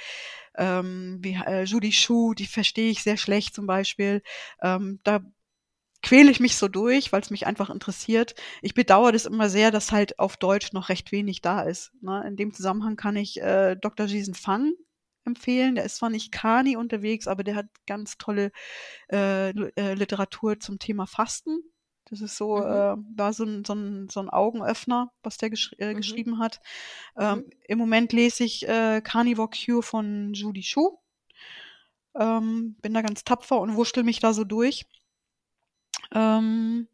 ähm, 0.55 1.19
wie, 1.21 1.33
äh, 1.33 1.63
Judy 1.63 1.91
Schuh, 1.91 2.33
die 2.33 2.45
verstehe 2.45 2.91
ich 2.91 3.03
sehr 3.03 3.17
schlecht 3.17 3.55
zum 3.55 3.65
Beispiel. 3.65 4.21
Ähm, 4.61 4.99
da 5.03 5.21
quäle 6.03 6.29
ich 6.29 6.39
mich 6.39 6.57
so 6.57 6.67
durch, 6.67 7.11
weil 7.11 7.21
es 7.21 7.31
mich 7.31 7.47
einfach 7.47 7.69
interessiert. 7.69 8.35
Ich 8.61 8.75
bedauere 8.75 9.13
das 9.13 9.25
immer 9.25 9.49
sehr, 9.49 9.71
dass 9.71 9.91
halt 9.91 10.19
auf 10.19 10.37
Deutsch 10.37 10.73
noch 10.73 10.89
recht 10.89 11.11
wenig 11.11 11.41
da 11.41 11.61
ist. 11.61 11.91
Ne? 12.01 12.23
In 12.27 12.35
dem 12.35 12.53
Zusammenhang 12.53 12.97
kann 12.97 13.15
ich 13.15 13.41
äh, 13.41 13.75
Dr. 13.75 14.05
Jason 14.05 14.35
Fang 14.35 14.73
empfehlen. 15.25 15.75
Der 15.75 15.85
ist 15.85 15.95
zwar 15.95 16.09
nicht 16.09 16.31
Kani 16.31 16.75
unterwegs, 16.75 17.27
aber 17.27 17.43
der 17.43 17.55
hat 17.55 17.67
ganz 17.87 18.17
tolle 18.17 18.51
äh, 19.11 19.49
äh, 19.49 19.93
Literatur 19.93 20.59
zum 20.59 20.77
Thema 20.77 21.07
Fasten. 21.07 21.59
Das 22.09 22.19
ist 22.19 22.35
so, 22.35 22.57
mhm. 22.57 22.63
äh, 22.63 23.17
war 23.17 23.31
so 23.31 23.45
ein, 23.45 23.63
so, 23.63 23.73
ein, 23.73 24.09
so 24.09 24.19
ein 24.19 24.29
Augenöffner, 24.29 25.11
was 25.23 25.37
der 25.37 25.49
gesch 25.49 25.73
äh, 25.79 25.93
mhm. 25.93 25.97
geschrieben 25.97 26.39
hat. 26.39 26.59
Ähm, 27.17 27.37
mhm. 27.37 27.49
Im 27.65 27.77
Moment 27.77 28.11
lese 28.11 28.43
ich 28.43 28.67
äh, 28.67 29.01
Carnivore 29.01 29.49
Cure 29.49 29.81
von 29.81 30.33
Judy 30.33 30.63
Schuh. 30.63 30.97
Ähm, 32.15 32.75
bin 32.81 32.93
da 32.93 33.01
ganz 33.01 33.23
tapfer 33.23 33.59
und 33.59 33.75
wurschtel 33.75 34.03
mich 34.03 34.19
da 34.19 34.33
so 34.33 34.43
durch. 34.43 34.85
Ähm, 36.13 36.87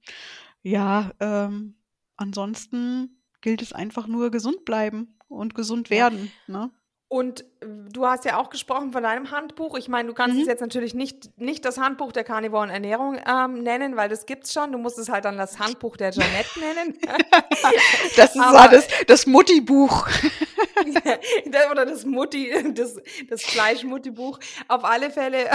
ja, 0.61 1.11
ähm, 1.19 1.75
ansonsten 2.15 3.21
gilt 3.41 3.61
es 3.61 3.73
einfach 3.73 4.07
nur 4.07 4.31
gesund 4.31 4.65
bleiben 4.65 5.17
und 5.27 5.55
gesund 5.55 5.89
werden. 5.89 6.31
Ne? 6.47 6.71
Und 7.07 7.45
du 7.61 8.05
hast 8.05 8.25
ja 8.25 8.37
auch 8.37 8.49
gesprochen 8.49 8.91
von 8.93 9.03
deinem 9.03 9.31
Handbuch. 9.31 9.77
Ich 9.77 9.89
meine, 9.89 10.07
du 10.07 10.13
kannst 10.13 10.35
mhm. 10.35 10.41
es 10.41 10.47
jetzt 10.47 10.61
natürlich 10.61 10.93
nicht, 10.93 11.37
nicht 11.37 11.65
das 11.65 11.77
Handbuch 11.77 12.11
der 12.11 12.23
Carnivoren 12.23 12.69
Ernährung 12.69 13.19
ähm, 13.27 13.63
nennen, 13.63 13.97
weil 13.97 14.07
das 14.07 14.25
gibt's 14.25 14.53
schon. 14.53 14.71
Du 14.71 14.77
musst 14.77 14.97
es 14.97 15.09
halt 15.09 15.25
dann 15.25 15.37
das 15.37 15.59
Handbuch 15.59 15.97
der 15.97 16.11
Janette 16.11 16.59
nennen. 16.59 16.97
das 18.15 18.35
ist 18.35 18.41
Aber, 18.41 18.69
das, 18.69 18.87
das 19.07 19.25
Mutti-Buch. 19.25 20.07
oder 21.71 21.85
das 21.85 22.05
Mutti, 22.05 22.51
das, 22.73 22.95
das 23.29 23.43
Fleisch-Mutti-Buch. 23.43 24.39
Auf 24.67 24.85
alle 24.85 25.11
Fälle 25.11 25.49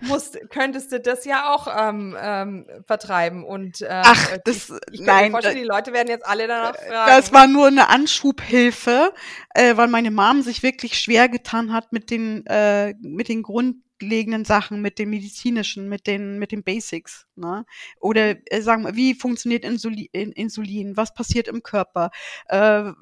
musst, 0.00 0.38
könntest 0.50 0.92
du 0.92 1.00
das 1.00 1.24
ja 1.24 1.54
auch 1.54 1.66
ähm, 1.74 2.16
ähm, 2.20 2.66
vertreiben. 2.86 3.44
Und, 3.44 3.80
ähm, 3.82 3.88
Ach, 3.90 4.36
das, 4.44 4.70
ich, 4.90 5.00
ich 5.00 5.06
nein. 5.06 5.26
Mir 5.26 5.30
vorstellen, 5.32 5.56
die 5.56 5.64
Leute 5.64 5.92
werden 5.92 6.08
jetzt 6.08 6.26
alle 6.26 6.46
danach 6.46 6.74
äh, 6.74 6.88
fragen. 6.88 7.10
Das 7.10 7.32
war 7.32 7.46
nur 7.46 7.68
eine 7.68 7.88
Anschubhilfe, 7.88 9.12
äh, 9.54 9.76
weil 9.76 9.88
meine 9.88 10.10
Mom 10.10 10.42
sich 10.42 10.62
wirklich 10.62 10.98
schwer 10.98 11.28
getan 11.38 11.72
hat 11.72 11.92
mit 11.92 12.10
den, 12.10 12.44
äh, 12.46 12.94
mit 13.00 13.28
den 13.28 13.42
grundlegenden 13.42 14.44
Sachen, 14.44 14.82
mit 14.82 14.98
den 14.98 15.10
medizinischen, 15.10 15.88
mit 15.88 16.06
den, 16.06 16.38
mit 16.38 16.52
den 16.52 16.62
Basics. 16.62 17.26
Ne? 17.36 17.64
Oder 18.00 18.36
äh, 18.52 18.60
sagen 18.60 18.84
wir, 18.84 18.96
wie 18.96 19.14
funktioniert 19.14 19.64
Insulin, 19.64 20.08
Insulin? 20.12 20.96
Was 20.96 21.14
passiert 21.14 21.48
im 21.48 21.62
Körper? 21.62 22.10
Äh, 22.46 22.92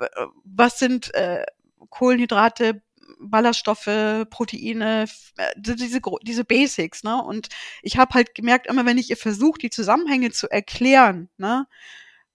was 0.44 0.78
sind 0.78 1.14
äh, 1.14 1.44
Kohlenhydrate, 1.90 2.82
Ballaststoffe, 3.18 4.26
Proteine, 4.30 5.06
äh, 5.36 5.52
diese, 5.56 6.00
diese 6.22 6.44
Basics, 6.44 7.02
ne? 7.02 7.22
Und 7.22 7.48
ich 7.82 7.96
habe 7.96 8.14
halt 8.14 8.34
gemerkt, 8.34 8.66
immer 8.66 8.84
wenn 8.84 8.98
ich 8.98 9.10
ihr 9.10 9.16
versuche, 9.16 9.58
die 9.58 9.70
Zusammenhänge 9.70 10.30
zu 10.32 10.50
erklären, 10.50 11.28
ne, 11.38 11.66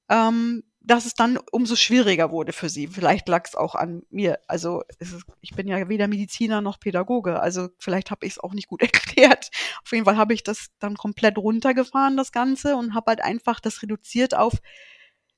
ähm, 0.10 0.64
dass 0.84 1.06
es 1.06 1.14
dann 1.14 1.38
umso 1.52 1.76
schwieriger 1.76 2.32
wurde 2.32 2.53
für 2.53 2.68
sie. 2.68 2.88
Vielleicht 2.88 3.28
lag 3.28 3.45
es 3.48 3.56
auch 3.56 3.76
an 3.76 4.02
mir. 4.10 4.40
Also 4.48 4.84
ist, 4.99 5.16
ich 5.40 5.52
bin 5.52 5.68
ja 5.68 5.88
weder 5.90 6.08
Mediziner 6.08 6.62
noch 6.62 6.80
Pädagoge. 6.80 7.40
Also 7.40 7.70
vielleicht 7.78 8.10
habe 8.10 8.26
ich 8.26 8.34
es 8.34 8.40
auch 8.40 8.53
nicht 8.53 8.68
gut 8.68 8.82
erklärt. 8.82 9.52
Auf 9.84 9.91
jeden 9.91 10.06
Fall 10.06 10.18
habe 10.18 10.34
ich 10.34 10.44
das 10.44 10.68
dann 10.80 10.95
komplett 10.95 11.38
runtergefahren, 11.38 12.18
das 12.18 12.32
Ganze, 12.32 12.76
und 12.76 12.95
habe 12.95 13.12
halt 13.12 13.22
einfach 13.22 13.60
das 13.60 13.84
reduziert 13.84 14.36
auf, 14.36 14.53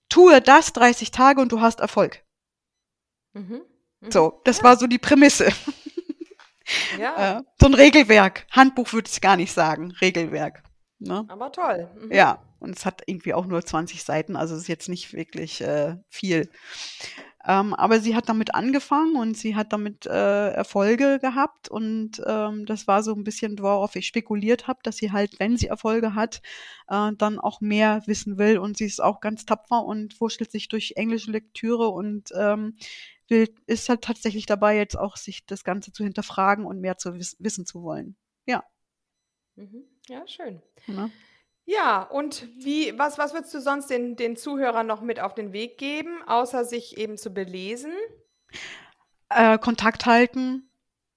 tue 0.09 0.39
das 0.41 0.71
30 0.73 1.11
Tage 1.11 1.41
und 1.41 1.51
du 1.51 1.59
hast 1.59 1.81
Erfolg. 1.81 2.23
Mhm. 3.33 3.61
Mhm. 3.99 4.11
So, 4.11 4.41
das 4.45 4.59
ja. 4.59 4.63
war 4.63 4.77
so 4.77 4.87
die 4.87 4.99
Prämisse. 4.99 5.49
Ja. 6.97 7.39
Äh, 7.39 7.43
so 7.59 7.67
ein 7.67 7.73
Regelwerk. 7.73 8.47
Handbuch 8.49 8.93
würde 8.93 9.09
ich 9.11 9.19
gar 9.19 9.35
nicht 9.35 9.51
sagen. 9.51 9.91
Regelwerk. 9.99 10.63
Ne? 11.03 11.25
Aber 11.27 11.51
toll. 11.51 11.89
Mhm. 11.99 12.11
Ja, 12.11 12.41
und 12.59 12.77
es 12.77 12.85
hat 12.85 13.03
irgendwie 13.05 13.33
auch 13.33 13.45
nur 13.45 13.63
20 13.63 14.03
Seiten, 14.03 14.35
also 14.35 14.55
ist 14.55 14.67
jetzt 14.67 14.89
nicht 14.89 15.13
wirklich 15.13 15.61
äh, 15.61 15.97
viel. 16.09 16.49
Ähm, 17.45 17.73
aber 17.73 17.99
sie 17.99 18.15
hat 18.15 18.29
damit 18.29 18.55
angefangen 18.55 19.17
und 19.17 19.35
sie 19.35 19.55
hat 19.57 19.73
damit 19.73 20.05
äh, 20.05 20.49
Erfolge 20.51 21.19
gehabt 21.19 21.67
und 21.67 22.21
ähm, 22.25 22.65
das 22.65 22.87
war 22.87 23.03
so 23.03 23.13
ein 23.13 23.25
bisschen, 23.25 23.59
worauf 23.59 23.97
ich 23.97 24.07
spekuliert 24.07 24.67
habe, 24.67 24.79
dass 24.83 24.95
sie 24.95 25.11
halt, 25.11 25.37
wenn 25.39 25.57
sie 25.57 25.67
Erfolge 25.67 26.15
hat, 26.15 26.41
äh, 26.87 27.11
dann 27.17 27.39
auch 27.39 27.59
mehr 27.59 28.01
wissen 28.05 28.37
will 28.37 28.57
und 28.59 28.77
sie 28.77 28.85
ist 28.85 29.03
auch 29.03 29.19
ganz 29.19 29.45
tapfer 29.45 29.83
und 29.83 30.21
wurschtelt 30.21 30.51
sich 30.51 30.69
durch 30.69 30.93
englische 30.95 31.31
Lektüre 31.31 31.89
und 31.89 32.29
ähm, 32.33 32.77
will, 33.27 33.53
ist 33.65 33.89
halt 33.89 34.03
tatsächlich 34.03 34.45
dabei, 34.45 34.77
jetzt 34.77 34.97
auch 34.97 35.17
sich 35.17 35.45
das 35.45 35.65
Ganze 35.65 35.91
zu 35.91 36.05
hinterfragen 36.05 36.65
und 36.65 36.79
mehr 36.79 36.97
zu 36.97 37.15
wiss 37.15 37.35
wissen 37.39 37.65
zu 37.65 37.83
wollen. 37.83 38.15
Ja. 38.45 38.63
Mhm. 39.55 39.83
Ja, 40.07 40.27
schön. 40.27 40.61
Ja. 40.87 41.09
Ja, 41.65 42.01
und 42.03 42.47
wie, 42.57 42.97
was, 42.99 43.17
was 43.17 43.33
würdest 43.33 43.53
du 43.53 43.61
sonst 43.61 43.87
den, 43.87 44.17
den 44.17 44.35
Zuhörern 44.35 44.85
noch 44.85 45.01
mit 45.01 45.21
auf 45.21 45.33
den 45.33 45.53
Weg 45.53 45.77
geben, 45.77 46.21
außer 46.27 46.65
sich 46.65 46.97
eben 46.97 47.17
zu 47.17 47.33
belesen? 47.33 47.93
Äh, 49.29 49.57
Kontakt 49.59 50.05
halten 50.05 50.69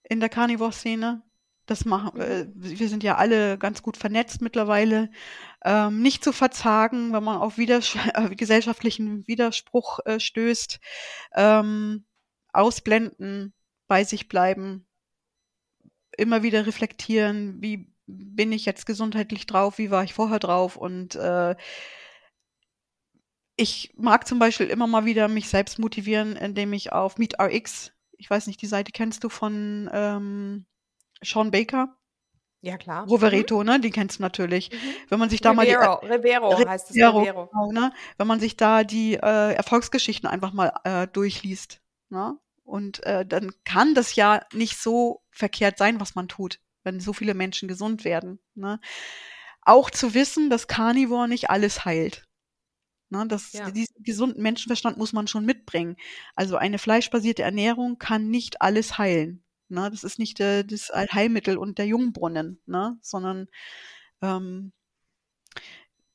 in 0.05 0.21
der 0.21 0.29
Carnivore-Szene. 0.29 1.23
Das 1.67 1.85
machen, 1.85 2.21
äh, 2.21 2.45
mhm. 2.45 2.53
wir 2.55 2.89
sind 2.89 3.03
ja 3.03 3.17
alle 3.17 3.59
ganz 3.59 3.83
gut 3.83 3.97
vernetzt 3.97 4.41
mittlerweile. 4.41 5.11
Ähm, 5.65 6.01
nicht 6.01 6.23
zu 6.23 6.33
verzagen, 6.33 7.13
wenn 7.13 7.25
man 7.25 7.39
auf 7.39 7.59
Widers 7.59 7.97
äh, 8.15 8.35
gesellschaftlichen 8.37 9.27
Widerspruch 9.27 9.99
äh, 10.05 10.21
stößt. 10.21 10.79
Ähm, 11.35 12.07
ausblenden, 12.53 13.53
bei 13.89 14.05
sich 14.05 14.29
bleiben, 14.29 14.87
immer 16.17 16.43
wieder 16.43 16.67
reflektieren, 16.67 17.61
wie 17.61 17.93
bin 18.07 18.53
ich 18.53 18.65
jetzt 18.65 18.87
gesundheitlich 18.87 19.47
drauf, 19.47 19.79
wie 19.79 19.91
war 19.91 20.05
ich 20.05 20.15
vorher 20.15 20.39
drauf 20.39 20.77
und 20.77 21.15
äh, 21.17 21.57
ich 23.57 23.93
mag 23.97 24.27
zum 24.27 24.39
Beispiel 24.39 24.67
immer 24.67 24.87
mal 24.87 25.05
wieder 25.07 25.29
mich 25.29 25.49
selbst 25.49 25.79
motivieren, 25.79 26.37
indem 26.37 26.73
ich 26.73 26.93
auf 26.93 27.19
MeetRx, 27.19 27.93
ich 28.19 28.31
weiß 28.31 28.47
nicht, 28.47 28.61
die 28.61 28.67
Seite 28.67 28.93
kennst 28.93 29.25
du 29.25 29.29
von 29.29 29.91
ähm, 29.93 30.67
Sean 31.23 31.51
Baker? 31.51 31.97
Ja, 32.61 32.77
klar. 32.77 33.07
Rovereto, 33.07 33.61
mhm. 33.61 33.67
ne? 33.67 33.81
Die 33.81 33.91
kennst 33.91 34.19
du 34.19 34.23
natürlich. 34.23 34.71
Mhm. 34.73 34.77
Wenn 35.09 35.19
man 35.19 35.31
sich 35.31 35.41
da 35.41 35.51
Rivero, 35.51 35.81
mal 35.81 35.99
die, 36.01 36.07
äh, 36.07 36.13
Rivero 36.15 36.69
heißt 36.69 36.91
es 36.91 36.97
Rivero. 36.97 37.47
Genau, 37.47 37.73
ne? 37.73 37.93
Wenn 38.19 38.27
man 38.27 38.41
sich 38.41 38.57
da 38.57 38.85
die 38.85 39.15
äh, 39.15 39.53
Erfolgsgeschichten 39.55 40.29
einfach 40.29 40.53
mal 40.53 40.73
äh, 40.85 41.07
durchliest, 41.07 41.81
ne? 42.09 42.39
Und 42.65 43.05
äh, 43.05 43.25
dann 43.25 43.53
kann 43.65 43.95
das 43.95 44.17
ja 44.17 44.43
nicht 44.53 44.79
so 44.79 45.23
verkehrt 45.31 45.79
sein, 45.79 46.01
was 46.01 46.17
man 46.17 46.27
tut 46.29 46.59
wenn 46.87 47.01
so 47.01 47.13
viele 47.13 47.35
Menschen 47.35 47.69
gesund 47.69 48.05
werden. 48.05 48.39
Ne? 48.55 48.81
Auch 49.61 49.91
zu 49.91 50.15
wissen, 50.15 50.49
dass 50.49 50.69
Carnivore 50.69 51.29
nicht 51.29 51.51
alles 51.51 51.85
heilt. 51.85 52.27
Ne, 53.09 53.25
das, 53.29 53.53
ja. 53.53 53.71
diesen 53.71 54.03
gesunden 54.03 54.43
Menschenverstand 54.43 54.97
muss 54.97 55.13
man 55.13 55.29
schon 55.29 55.45
mitbringen. 55.45 55.97
Also 56.35 56.57
eine 56.57 56.79
fleischbasierte 56.79 57.43
Ernährung 57.43 57.99
kann 57.99 58.31
nicht 58.31 58.63
alles 58.63 58.99
heilen. 58.99 59.45
Ne? 59.69 59.91
Das 59.91 60.03
ist 60.03 60.19
nicht 60.19 60.41
äh, 60.41 60.65
das 60.65 60.91
Allheilmittel 60.91 61.57
und 61.57 61.79
der 61.79 61.87
Jungbrunnen, 61.87 62.61
ne? 62.67 62.99
sondern 63.03 63.49
ähm, 64.23 64.73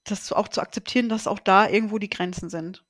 das 0.03 0.34
auch 0.34 0.48
zu 0.48 0.61
akzeptieren, 0.61 1.07
dass 1.07 1.27
auch 1.27 1.39
da 1.39 1.69
irgendwo 1.69 1.98
die 1.98 2.10
Grenzen 2.10 2.49
sind. 2.49 2.84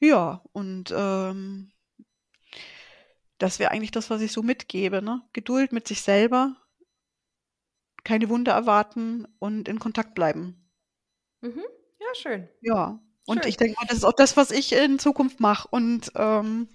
Ja, 0.00 0.42
und 0.52 0.94
ähm, 0.96 1.72
das 3.38 3.58
wäre 3.58 3.70
eigentlich 3.70 3.90
das, 3.90 4.10
was 4.10 4.20
ich 4.20 4.32
so 4.32 4.42
mitgebe. 4.42 5.02
Ne? 5.02 5.22
Geduld 5.32 5.72
mit 5.72 5.88
sich 5.88 6.02
selber, 6.02 6.56
keine 8.04 8.28
Wunder 8.28 8.52
erwarten 8.52 9.26
und 9.38 9.68
in 9.68 9.78
Kontakt 9.78 10.14
bleiben. 10.14 10.70
Mhm. 11.40 11.64
Ja, 12.00 12.14
schön. 12.14 12.48
Ja, 12.60 13.00
und 13.26 13.42
schön. 13.42 13.48
ich 13.48 13.56
denke, 13.56 13.76
das 13.86 13.98
ist 13.98 14.04
auch 14.04 14.12
das, 14.12 14.36
was 14.36 14.50
ich 14.50 14.72
in 14.72 14.98
Zukunft 14.98 15.40
mache 15.40 15.68
und 15.70 16.10
ähm, 16.14 16.68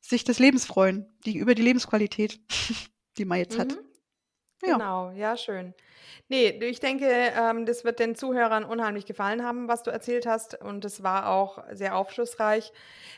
sich 0.00 0.24
des 0.24 0.38
Lebens 0.38 0.64
freuen, 0.64 1.06
die, 1.24 1.36
über 1.36 1.54
die 1.54 1.62
Lebensqualität, 1.62 2.40
die 3.18 3.24
man 3.24 3.38
jetzt 3.38 3.56
mhm. 3.56 3.60
hat. 3.60 3.78
Ja. 4.62 4.72
Genau, 4.72 5.10
ja, 5.12 5.36
schön. 5.36 5.74
Nee, 6.28 6.50
ich 6.62 6.80
denke, 6.80 7.06
ähm, 7.08 7.64
das 7.66 7.84
wird 7.84 7.98
den 7.98 8.14
Zuhörern 8.14 8.64
unheimlich 8.64 9.06
gefallen 9.06 9.44
haben, 9.44 9.68
was 9.68 9.82
du 9.82 9.90
erzählt 9.90 10.26
hast. 10.26 10.60
Und 10.60 10.84
es 10.84 11.02
war 11.02 11.28
auch 11.30 11.64
sehr 11.72 11.96
aufschlussreich, 11.96 12.72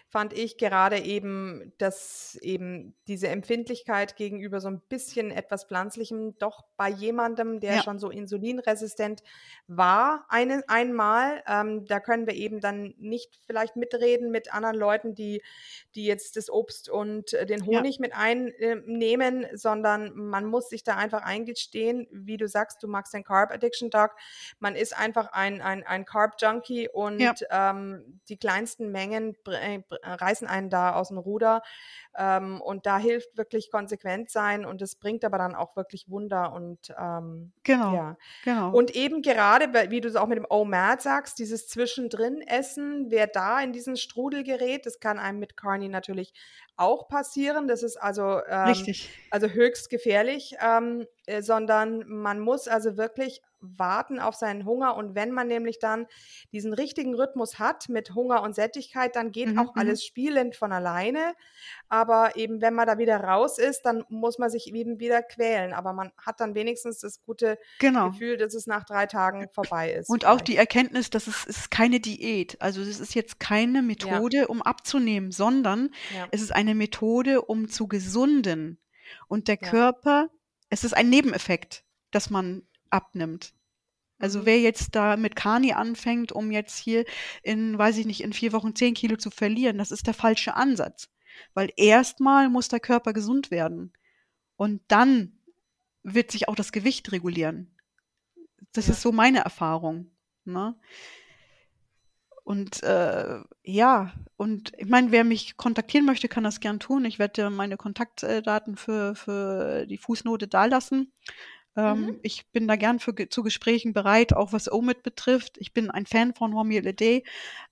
fand 0.09 0.33
ich 0.33 0.59
gerade 0.59 0.99
eben, 0.99 1.73
dass 1.79 2.37
eben 2.43 2.97
diese 3.07 3.29
Empfindlichkeit 3.29 4.17
gegenüber 4.17 4.61
so 4.61 4.69
ein 4.69 4.81
bisschen 4.89 5.31
etwas 5.31 5.65
Pflanzlichem 5.65 6.37
doch 6.39 6.65
bei 6.77 6.89
jemandem, 6.89 7.61
der 7.61 7.77
Ja. 7.77 7.81
schon 7.81 7.99
so 7.99 8.11
insulinresistent 8.11 9.23
war, 9.67 10.27
eine, 10.29 10.63
einmal, 10.69 11.43
ähm, 11.47 11.85
da 11.87 12.01
können 12.01 12.27
wir 12.27 12.35
eben 12.35 12.61
dann 12.61 12.95
nicht 12.99 13.39
vielleicht 13.47 13.77
mitreden 13.77 14.31
mit 14.31 14.53
anderen 14.53 14.77
Leuten, 14.77 15.15
die, 15.15 15.43
die 15.95 16.05
jetzt 16.05 16.37
das 16.37 16.51
Obst 16.51 16.89
und 16.89 17.33
äh, 17.33 17.47
den 17.47 17.65
Ja. 17.71 17.85
Honig 17.85 17.99
mit 17.99 18.13
einnehmen, 18.15 19.47
sondern 19.55 20.15
man 20.15 20.47
muss 20.47 20.69
sich 20.69 20.83
da 20.85 20.97
einfach 20.97 21.23
eingestehen, 21.23 22.07
wie 22.11 22.37
du 22.37 22.49
sagst, 22.49 22.70
du 22.79 22.89
magst 22.89 23.13
den 23.15 23.25
Carb 23.25 23.51
Addiction 23.51 23.91
Dog. 23.91 24.13
Man 24.59 24.77
ist 24.77 24.97
einfach 24.97 25.33
ein, 25.33 25.61
ein, 25.61 25.85
ein 25.87 26.05
Carb 26.05 26.35
Junkie 26.41 26.89
und 26.89 27.21
Ja. 27.21 27.35
ähm, 27.51 28.21
die 28.29 28.37
kleinsten 28.37 28.91
Mengen 28.93 29.35
äh, 29.47 29.79
br- 29.81 29.99
reißen 30.03 30.47
einen 30.49 30.71
da 30.71 30.95
aus 30.95 31.09
dem 31.09 31.19
Ruder. 31.19 31.63
Ähm, 32.17 32.61
und 32.61 32.87
da 32.87 32.99
hilft 32.99 33.37
wirklich 33.37 33.71
konsequent 33.71 34.31
sein 34.31 34.65
und 34.65 34.83
es 34.83 34.97
bringt 34.97 35.25
aber 35.25 35.39
dann 35.39 35.55
auch 35.55 35.77
wirklich 35.77 36.09
Wunder 36.09 36.53
und 36.53 36.93
ähm, 36.99 37.53
Genau, 37.63 37.95
ja. 37.95 38.17
genau. 38.43 38.71
Und 38.73 38.95
eben 38.97 39.23
gerade, 39.23 39.91
wie 39.91 40.01
du 40.01 40.09
es 40.09 40.17
auch 40.17 40.27
mit 40.27 40.39
dem 40.39 40.47
OMAD 40.49 41.03
sagst, 41.03 41.39
dieses 41.39 41.69
Zwischendrin-Essen, 41.69 43.07
wer 43.11 43.27
da 43.27 43.61
in 43.61 43.73
diesen 43.73 43.97
Strudel 43.97 44.45
gerät, 44.45 44.87
das 44.87 45.01
kann 45.01 45.19
einem 45.19 45.39
mit 45.39 45.57
Carney 45.57 45.89
natürlich 45.89 46.33
auch 46.77 47.09
passieren. 47.09 47.69
Das 47.69 47.83
ist 47.83 47.97
also, 47.97 48.41
ähm, 48.49 48.91
also 49.29 49.49
höchst 49.49 49.91
gefährlich, 49.91 50.57
ähm, 50.61 51.03
äh, 51.03 51.07
sondern 51.41 52.05
man 52.09 52.41
muss 52.41 52.69
also 52.69 52.97
wirklich 52.97 53.43
warten 53.63 54.19
auf 54.21 54.35
seinen 54.37 54.65
Hunger. 54.65 54.97
Und 54.97 55.15
wenn 55.15 55.33
man 55.33 55.47
nämlich 55.47 55.79
dann 55.79 56.07
diesen 56.51 56.73
richtigen 56.73 57.15
Rhythmus 57.15 57.59
hat 57.59 57.91
mit 57.91 58.15
Hunger 58.15 58.43
und 58.43 58.55
Sättigkeit, 58.55 59.15
dann 59.17 59.33
geht 59.33 59.49
Mhm, 59.49 59.59
auch 59.59 59.75
mhm. 59.75 59.81
alles 59.81 60.03
spielend 60.03 60.57
von 60.57 60.73
alleine. 60.73 61.35
Aber 61.89 62.37
eben, 62.37 62.63
wenn 62.63 62.73
man 62.73 62.87
da 62.87 62.97
wieder 62.97 63.19
raus 63.19 63.59
ist, 63.59 63.83
dann 63.83 64.03
muss 64.09 64.39
man 64.39 64.49
sich 64.49 64.73
eben 64.73 64.99
wieder 64.99 65.23
quälen. 65.23 65.75
Aber 65.75 65.93
man 65.93 66.11
hat 66.17 66.41
dann 66.41 66.55
wenigstens 66.55 67.01
das 67.01 67.21
gute 67.23 67.59
Genau. 67.81 68.11
Gefühl, 68.11 68.39
dass 68.39 68.55
es 68.55 68.67
nach 68.67 68.85
drei 68.85 69.05
Tagen 69.07 69.49
vorbei 69.53 69.93
ist. 69.93 70.09
Und 70.09 70.25
auch 70.25 70.31
vielleicht. 70.37 70.49
die 70.49 70.57
Erkenntnis, 70.57 71.11
dass 71.11 71.27
es 71.27 71.45
ist 71.45 71.71
keine 71.71 72.01
Diät. 72.01 72.57
Also 72.63 72.81
es 72.81 72.99
ist 72.99 73.15
jetzt 73.15 73.39
keine 73.41 73.83
Methode, 73.83 74.49
um 74.49 74.63
abzunehmen, 74.63 75.33
sondern 75.33 75.91
Ja. 76.17 76.29
es 76.31 76.41
ist 76.41 76.53
eine 76.55 76.75
Methode, 76.75 77.43
um 77.43 77.69
zu 77.69 77.89
gesunden. 77.89 78.79
Und 79.29 79.49
der 79.49 79.59
Ja. 79.61 79.69
Körper, 79.69 80.31
es 80.71 80.85
ist 80.85 80.95
ein 80.95 81.11
Nebeneffekt, 81.11 81.85
dass 82.11 82.31
man 82.31 82.63
abnimmt. 82.91 83.53
Also 84.19 84.41
Mhm. 84.41 84.47
wer 84.47 84.61
jetzt 84.61 84.95
da 84.95 85.17
mit 85.17 85.37
Kani 85.37 85.73
anfängt, 85.73 86.33
um 86.33 86.51
jetzt 86.51 86.79
hier 86.79 87.05
in, 87.43 87.77
weiß 87.79 87.99
ich 87.99 88.07
nicht, 88.07 88.23
in 88.23 88.33
vier 88.33 88.53
Wochen 88.53 88.75
zehn 88.75 88.95
Kilo 88.95 89.17
zu 89.17 89.31
verlieren, 89.31 89.79
das 89.79 89.91
ist 89.91 90.07
der 90.07 90.15
falsche 90.15 90.55
Ansatz. 90.55 91.09
Weil 91.55 91.73
erstmal 91.77 92.49
muss 92.49 92.69
der 92.69 92.81
Körper 92.81 93.13
gesund 93.13 93.51
werden. 93.51 93.93
Und 94.57 94.83
dann 94.89 95.39
wird 96.03 96.31
sich 96.31 96.49
auch 96.49 96.55
das 96.57 96.73
Gewicht 96.73 97.13
regulieren. 97.13 97.75
Das 98.73 98.87
Ja. 98.87 98.93
ist 98.93 99.03
so 99.03 99.13
meine 99.13 99.41
Erfahrung. 99.41 100.11
Ne? 100.45 100.75
Und 102.45 102.83
äh, 102.83 103.41
ja, 103.63 104.13
und 104.37 104.73
ich 104.79 104.89
meine, 104.89 105.13
wer 105.13 105.25
mich 105.25 105.57
kontaktieren 105.57 106.07
möchte, 106.07 106.29
kann 106.29 106.45
das 106.45 106.61
gern 106.61 106.81
tun. 106.81 107.05
Ich 107.05 107.19
werde 107.19 107.35
dir 107.35 107.51
meine 107.51 107.77
Kontaktdaten 107.77 108.77
für, 108.77 109.15
für 109.15 109.87
die 109.87 109.99
Fußnote 109.99 110.49
dalassen. 110.49 111.13
Ähm, 111.77 112.07
Mhm. 112.07 112.21
Ich 112.23 112.51
bin 112.51 112.67
da 112.69 112.77
gern 112.77 112.99
für, 112.99 113.15
zu 113.29 113.43
Gesprächen 113.43 113.93
bereit, 113.93 114.33
auch 114.35 114.53
was 114.53 114.71
OMID 114.71 115.03
betrifft. 115.03 115.57
Ich 115.59 115.73
bin 115.73 115.91
ein 115.91 116.07
Fan 116.07 116.35
von 116.35 116.55
Hormiel 116.55 116.87
a 116.89 116.93
Day. 116.93 117.25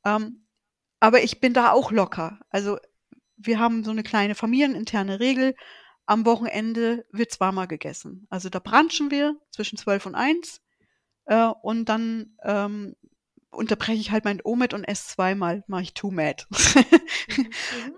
Ähm, 0.05 0.47
aber 1.01 1.23
ich 1.23 1.41
bin 1.41 1.55
da 1.55 1.73
auch 1.73 1.91
locker. 1.93 2.39
Also 2.51 2.79
wir 3.37 3.59
haben 3.59 3.85
so 3.85 3.91
eine 3.91 4.03
kleine 4.03 4.35
familieninterne 4.35 5.21
Regel. 5.21 5.55
Am 6.07 6.27
Wochenende 6.27 7.07
wird 7.13 7.33
zweimal 7.33 7.69
gegessen. 7.69 8.27
Also 8.31 8.49
da 8.49 8.59
brunchen 8.61 9.11
wir 9.11 9.37
zwischen 9.51 9.79
12 9.79 10.07
und 10.07 10.15
1 10.15 10.63
äh, 11.27 11.49
und 11.63 11.89
dann 11.89 12.37
ähm, 12.43 12.97
unterbreche 13.51 14.01
ich 14.01 14.11
halt 14.11 14.25
mein 14.25 14.41
OMAD 14.45 14.75
und 14.75 14.85
esse 14.85 15.09
zweimal, 15.09 15.65
mache 15.67 15.83
ich 15.83 15.95
Too 15.95 16.11
Mad. 16.11 16.45
Mhm. 16.51 16.85
Mhm. 17.37 17.47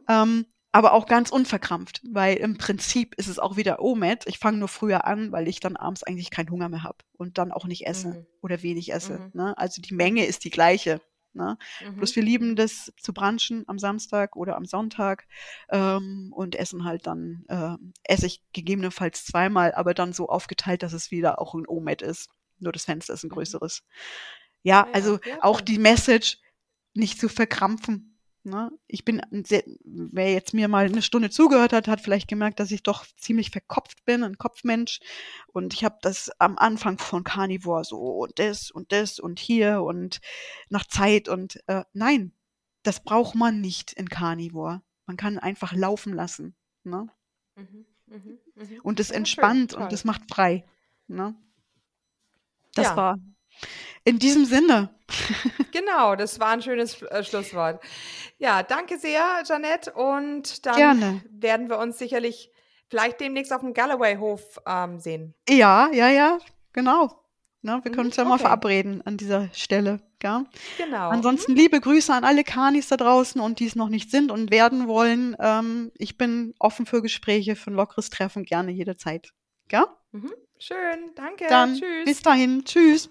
ähm, 0.09 0.47
aber 0.73 0.93
auch 0.93 1.07
ganz 1.07 1.31
unverkrampft, 1.31 2.01
weil 2.13 2.37
im 2.37 2.57
Prinzip 2.57 3.17
ist 3.17 3.27
es 3.27 3.41
auch 3.41 3.57
wieder 3.57 3.81
OMAD. 3.83 4.27
Ich 4.29 4.39
fange 4.39 4.59
nur 4.59 4.69
früher 4.69 5.05
an, 5.05 5.33
weil 5.33 5.49
ich 5.49 5.59
dann 5.59 5.77
abends 5.77 6.05
eigentlich 6.05 6.31
keinen 6.31 6.51
Hunger 6.51 6.69
mehr 6.69 6.85
habe 6.85 6.99
und 7.17 7.39
dann 7.39 7.51
auch 7.51 7.67
nicht 7.67 7.87
esse 7.89 8.09
Mhm. 8.09 8.27
oder 8.41 8.63
wenig 8.63 8.93
esse. 8.93 9.19
Mhm. 9.19 9.31
Ne? 9.35 9.59
Also 9.59 9.83
die 9.83 9.95
Menge 9.95 10.25
ist 10.27 10.45
die 10.45 10.51
gleiche. 10.51 11.01
Ne? 11.33 11.59
Mhm. 11.85 11.97
Bloß 11.97 12.15
wir 12.15 12.23
lieben 12.23 12.55
das 12.55 12.93
zu 13.01 13.13
brunchen 13.13 13.65
am 13.67 13.79
Samstag 13.81 14.37
oder 14.37 14.55
am 14.57 14.65
Sonntag 14.65 15.27
ähm, 15.71 16.33
und 16.33 16.55
essen 16.55 16.85
halt 16.85 17.07
dann, 17.07 17.45
äh, 17.49 17.77
esse 18.05 18.27
ich 18.27 18.43
gegebenenfalls 18.53 19.25
zweimal, 19.25 19.73
aber 19.75 19.93
dann 19.95 20.13
so 20.13 20.29
aufgeteilt, 20.29 20.85
dass 20.85 20.93
es 20.93 21.11
wieder 21.11 21.41
auch 21.41 21.55
ein 21.55 21.67
OMAD 21.67 22.03
ist. 22.03 22.29
Nur 22.61 22.73
das 22.73 22.85
Fenster 22.85 23.15
ist 23.15 23.25
ein 23.25 23.29
Mhm. 23.29 23.35
größeres. 23.35 23.83
Ja, 24.63 24.87
ja, 24.87 24.93
also 24.93 25.19
ja, 25.25 25.43
auch 25.43 25.61
die 25.61 25.79
Message, 25.79 26.39
nicht 26.95 27.21
zu 27.21 27.29
verkrampfen. 27.29 28.19
Ne? 28.43 28.71
Ich 28.87 29.05
bin, 29.05 29.21
sehr, 29.47 29.63
wer 29.85 30.33
jetzt 30.33 30.55
mir 30.55 30.67
mal 30.67 30.87
eine 30.87 31.03
Stunde 31.03 31.29
zugehört 31.31 31.73
hat, 31.75 31.89
hat 31.89 32.01
vielleicht 32.01 32.27
gemerkt, 32.27 32.59
dass 32.59 32.71
ich 32.71 32.83
doch 32.83 33.05
ziemlich 33.17 33.51
verkopft 33.51 34.05
bin, 34.07 34.25
ein 34.25 34.39
Kopfmensch. 34.39 35.01
Und 35.49 35.75
ich 35.75 35.85
habe 35.85 35.99
das 36.01 36.31
am 36.39 36.57
Anfang 36.57 36.99
von 36.99 37.23
Carnivore 37.23 37.85
so 37.85 37.99
und 37.99 38.39
das 38.39 38.71
und 38.71 38.93
das 38.93 39.19
und 39.19 39.39
hier 39.39 39.83
und 39.83 40.21
nach 40.71 40.87
Zeit 40.87 41.29
und 41.29 41.61
äh, 41.67 41.85
nein, 41.93 42.33
das 42.83 43.03
braucht 43.05 43.35
man 43.35 43.61
nicht 43.61 43.93
in 43.93 44.09
Carnivore. 44.09 44.81
Man 45.07 45.19
kann 45.19 45.39
einfach 45.39 45.75
laufen 45.75 46.15
lassen. 46.15 46.55
Ne? 46.83 47.09
Mhm. 47.57 47.85
Mhm. 48.07 48.39
Mhm. 48.55 48.81
Und 48.83 48.99
das 49.01 49.09
Ja, 49.09 49.13
schön, 49.15 49.19
entspannt 49.19 49.73
toll. 49.73 49.83
und 49.83 49.93
das 49.93 50.05
macht 50.05 50.23
frei. 50.31 50.65
Ne? 51.09 51.35
Das 52.75 52.87
Ja. 52.87 52.97
war 52.97 53.17
in 54.05 54.19
diesem 54.19 54.45
Sinne. 54.45 54.95
Genau, 55.73 56.17
das 56.17 56.39
war 56.41 56.49
ein 56.49 56.63
schönes 56.63 57.03
äh, 57.03 57.25
Schlusswort. 57.25 57.83
Ja, 58.39 58.63
danke 58.63 58.99
sehr, 58.99 59.43
Janette. 59.47 59.93
Und 59.93 60.65
dann 60.67 60.77
Gerne. 60.77 61.23
werden 61.31 61.69
wir 61.69 61.79
uns 61.79 61.99
sicherlich 61.99 62.51
vielleicht 62.89 63.21
demnächst 63.21 63.53
auf 63.53 63.61
dem 63.61 63.75
Galloway-Hof 63.75 64.61
ähm, 64.67 64.99
sehen. 65.01 65.35
Ja, 65.49 65.91
ja, 65.93 66.09
ja, 66.09 66.39
genau. 66.73 67.17
Ne, 67.63 67.79
wir 67.83 67.91
Mhm, 67.91 67.95
können 67.95 68.07
uns 68.07 68.17
ja 68.17 68.25
mal 68.25 68.35
okay. 68.35 68.45
verabreden 68.45 69.03
an 69.05 69.17
dieser 69.19 69.49
Stelle. 69.53 70.01
Gell? 70.19 70.45
Genau. 70.79 71.11
Ansonsten 71.11 71.55
liebe 71.55 71.81
Grüße 71.81 72.13
an 72.13 72.25
alle 72.25 72.43
Kanis 72.45 72.89
da 72.89 72.97
draußen 72.97 73.41
und 73.41 73.59
die 73.61 73.67
es 73.67 73.75
noch 73.77 73.89
nicht 73.91 74.11
sind 74.11 74.31
und 74.31 74.51
werden 74.51 74.87
wollen. 74.89 75.37
Ähm, 75.41 75.93
ich 75.99 76.17
bin 76.17 76.55
offen 76.59 76.87
für 76.87 77.03
Gespräche, 77.03 77.57
für 77.57 77.71
ein 77.71 77.75
lockeres 77.75 78.11
Treffen, 78.11 78.45
gerne 78.45 78.71
jederzeit. 78.71 79.33
Gell? 79.69 79.85
Mhm. 80.13 80.33
Schön, 80.59 81.13
danke. 81.17 81.47
Dann 81.49 81.75
Tschüss. 81.75 82.05
bis 82.05 82.23
dahin. 82.23 82.65
Tschüss. 82.65 83.11